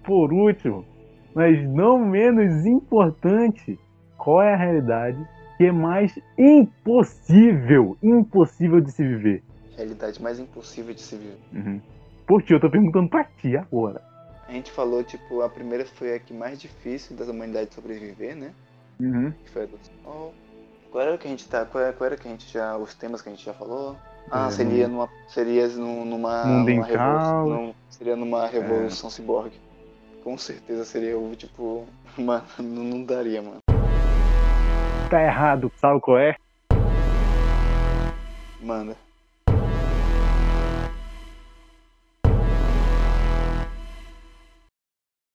por 0.04 0.34
último, 0.34 0.86
mas 1.36 1.62
não 1.70 1.98
menos 2.00 2.66
importante, 2.66 3.80
qual 4.18 4.42
é 4.42 4.54
a 4.54 4.58
realidade 4.58 5.18
que 5.58 5.66
é 5.66 5.72
mais 5.72 6.18
impossível, 6.38 7.98
impossível 8.02 8.80
de 8.82 8.92
se 8.92 9.04
viver? 9.04 9.44
Realidade 9.76 10.22
mais 10.22 10.40
impossível 10.40 10.94
de 10.94 11.02
se 11.02 11.16
viver. 11.16 11.38
Uhum. 11.54 11.82
Por 12.28 12.42
ti, 12.44 12.54
eu 12.54 12.60
tô 12.60 12.70
perguntando 12.70 13.10
pra 13.10 13.24
ti 13.24 13.56
agora. 13.58 14.02
A 14.48 14.52
gente 14.52 14.72
falou, 14.72 15.04
tipo, 15.04 15.42
a 15.42 15.50
primeira 15.50 15.86
foi 15.86 16.14
a 16.14 16.20
que 16.20 16.34
mais 16.34 16.60
difícil 16.62 17.16
das 17.16 17.28
humanidades 17.28 17.74
sobreviver, 17.74 18.36
né? 18.36 18.52
Uhum. 19.00 19.32
Que 19.44 19.50
foi 19.50 19.64
a 19.64 19.66
do 19.66 19.80
Sol. 20.04 20.34
Qual 20.92 21.04
era 21.04 21.18
que 21.18 21.28
a 21.28 21.30
gente 21.32 21.48
tá. 21.50 21.66
Qual 21.66 21.84
era, 21.84 21.92
qual 21.94 22.06
era 22.06 22.16
que 22.18 22.28
a 22.28 22.32
gente 22.32 22.52
já. 22.54 22.78
Os 22.78 22.94
temas 22.94 23.22
que 23.22 23.30
a 23.30 23.32
gente 23.32 23.44
já 23.44 23.54
falou? 23.54 23.96
Ah, 24.30 24.48
É, 24.48 24.52
seria 24.52 24.88
numa. 24.88 25.10
Seria 25.28 25.68
num- 25.70 26.06
numa. 26.06 26.46
Mundo 26.46 26.70
numa 26.70 26.86
revolução. 26.86 27.46
num- 27.50 27.74
seria 27.90 28.16
numa 28.16 28.46
É. 28.46 28.50
revolução 28.50 29.10
ciborgue. 29.10 29.56
Com 30.24 30.38
certeza 30.38 30.86
seria 30.86 31.20
o 31.20 31.36
tipo. 31.36 31.86
Mano, 32.18 32.46
não, 32.60 32.84
não 32.84 33.04
daria, 33.04 33.42
mano. 33.42 33.58
Tá 35.10 35.22
errado, 35.22 35.70
sabe 35.76 36.00
qual 36.00 36.18
é? 36.18 36.36
Manda. 38.62 38.96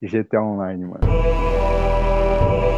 GTA 0.03 0.41
Online, 0.41 0.87
mano. 0.87 1.68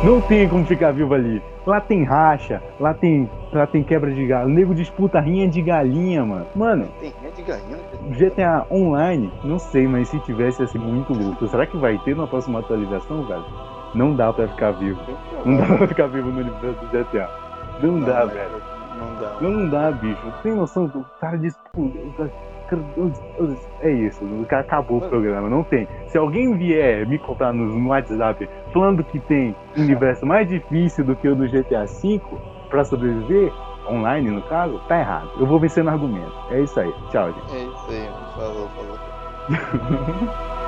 Não 0.03 0.21
tem 0.21 0.49
como 0.49 0.65
ficar 0.65 0.93
vivo 0.93 1.13
ali. 1.13 1.43
Lá 1.67 1.81
tem 1.81 2.05
racha, 2.05 2.63
lá 2.81 2.95
tem, 2.95 3.29
lá 3.53 3.67
tem 3.67 3.83
quebra 3.83 4.11
de 4.11 4.27
galho. 4.27 4.47
O 4.47 4.51
nego 4.51 4.75
disputa 4.75 5.21
rinha 5.21 5.47
de 5.47 5.61
galinha, 5.61 6.25
mano. 6.25 6.47
Mano, 6.55 6.89
Tem 7.01 7.13
rinha 7.21 7.33
de 7.33 7.43
galinha? 7.43 7.79
GTA 8.11 8.67
Online, 8.71 9.31
não 9.45 9.59
sei, 9.59 9.87
mas 9.87 10.09
se 10.09 10.19
tivesse 10.21 10.63
ia 10.63 10.69
ser 10.69 10.79
muito 10.79 11.13
louco. 11.13 11.47
Será 11.49 11.67
que 11.67 11.77
vai 11.77 11.99
ter 11.99 12.17
na 12.17 12.27
próxima 12.27 12.61
atualização, 12.61 13.25
velho? 13.27 13.45
Não 13.95 14.15
dá 14.15 14.33
pra 14.33 14.49
ficar 14.49 14.71
vivo. 14.73 15.01
Não 15.45 15.57
dá 15.59 15.77
pra 15.77 15.87
ficar 15.89 16.07
vivo 16.07 16.31
no 16.31 16.41
universo 16.41 16.81
do 16.81 16.87
GTA. 16.87 17.29
Não, 17.83 18.01
dá, 18.01 18.25
né? 18.25 18.33
velho. 18.33 18.63
Não 18.99 19.21
dá. 19.21 19.37
Não 19.41 19.69
dá, 19.69 19.91
bicho. 19.93 20.33
Tem 20.43 20.55
noção 20.55 20.87
do 20.87 21.05
cara 21.21 21.37
disputa. 21.37 22.31
É 23.81 23.91
isso, 23.91 24.25
o 24.25 24.45
cara 24.47 24.63
acabou 24.63 24.99
o 24.99 25.09
programa, 25.09 25.49
não 25.49 25.63
tem. 25.63 25.89
Se 26.09 26.19
alguém 26.19 26.55
vier 26.57 27.07
me 27.07 27.19
contar 27.19 27.53
no, 27.53 27.89
WhatsApp 27.89 28.49
falando 28.73 29.03
que 29.05 29.19
tem 29.21 29.55
universo 29.77 30.27
mais 30.27 30.49
difícil 30.49 31.05
do 31.05 31.17
que 31.17 31.29
o 31.29 31.35
do 31.35 31.49
GTA 31.49 31.87
V 31.87 32.21
pra 32.69 32.85
sobreviver, 32.85 33.53
online 33.89 34.31
no 34.31 34.43
caso, 34.43 34.81
tá 34.87 35.01
errado. 35.01 35.31
Eu 35.39 35.47
vou 35.47 35.59
vencer 35.59 35.83
no 35.83 35.91
argumento. 35.91 36.33
É 36.51 36.61
isso 36.61 36.79
aí. 36.79 36.93
Tchau, 37.11 37.33
gente. 37.33 37.57
É 37.57 37.65
isso 37.65 37.87
aí. 37.91 38.09
Falou, 38.37 38.69
falou. 38.69 40.51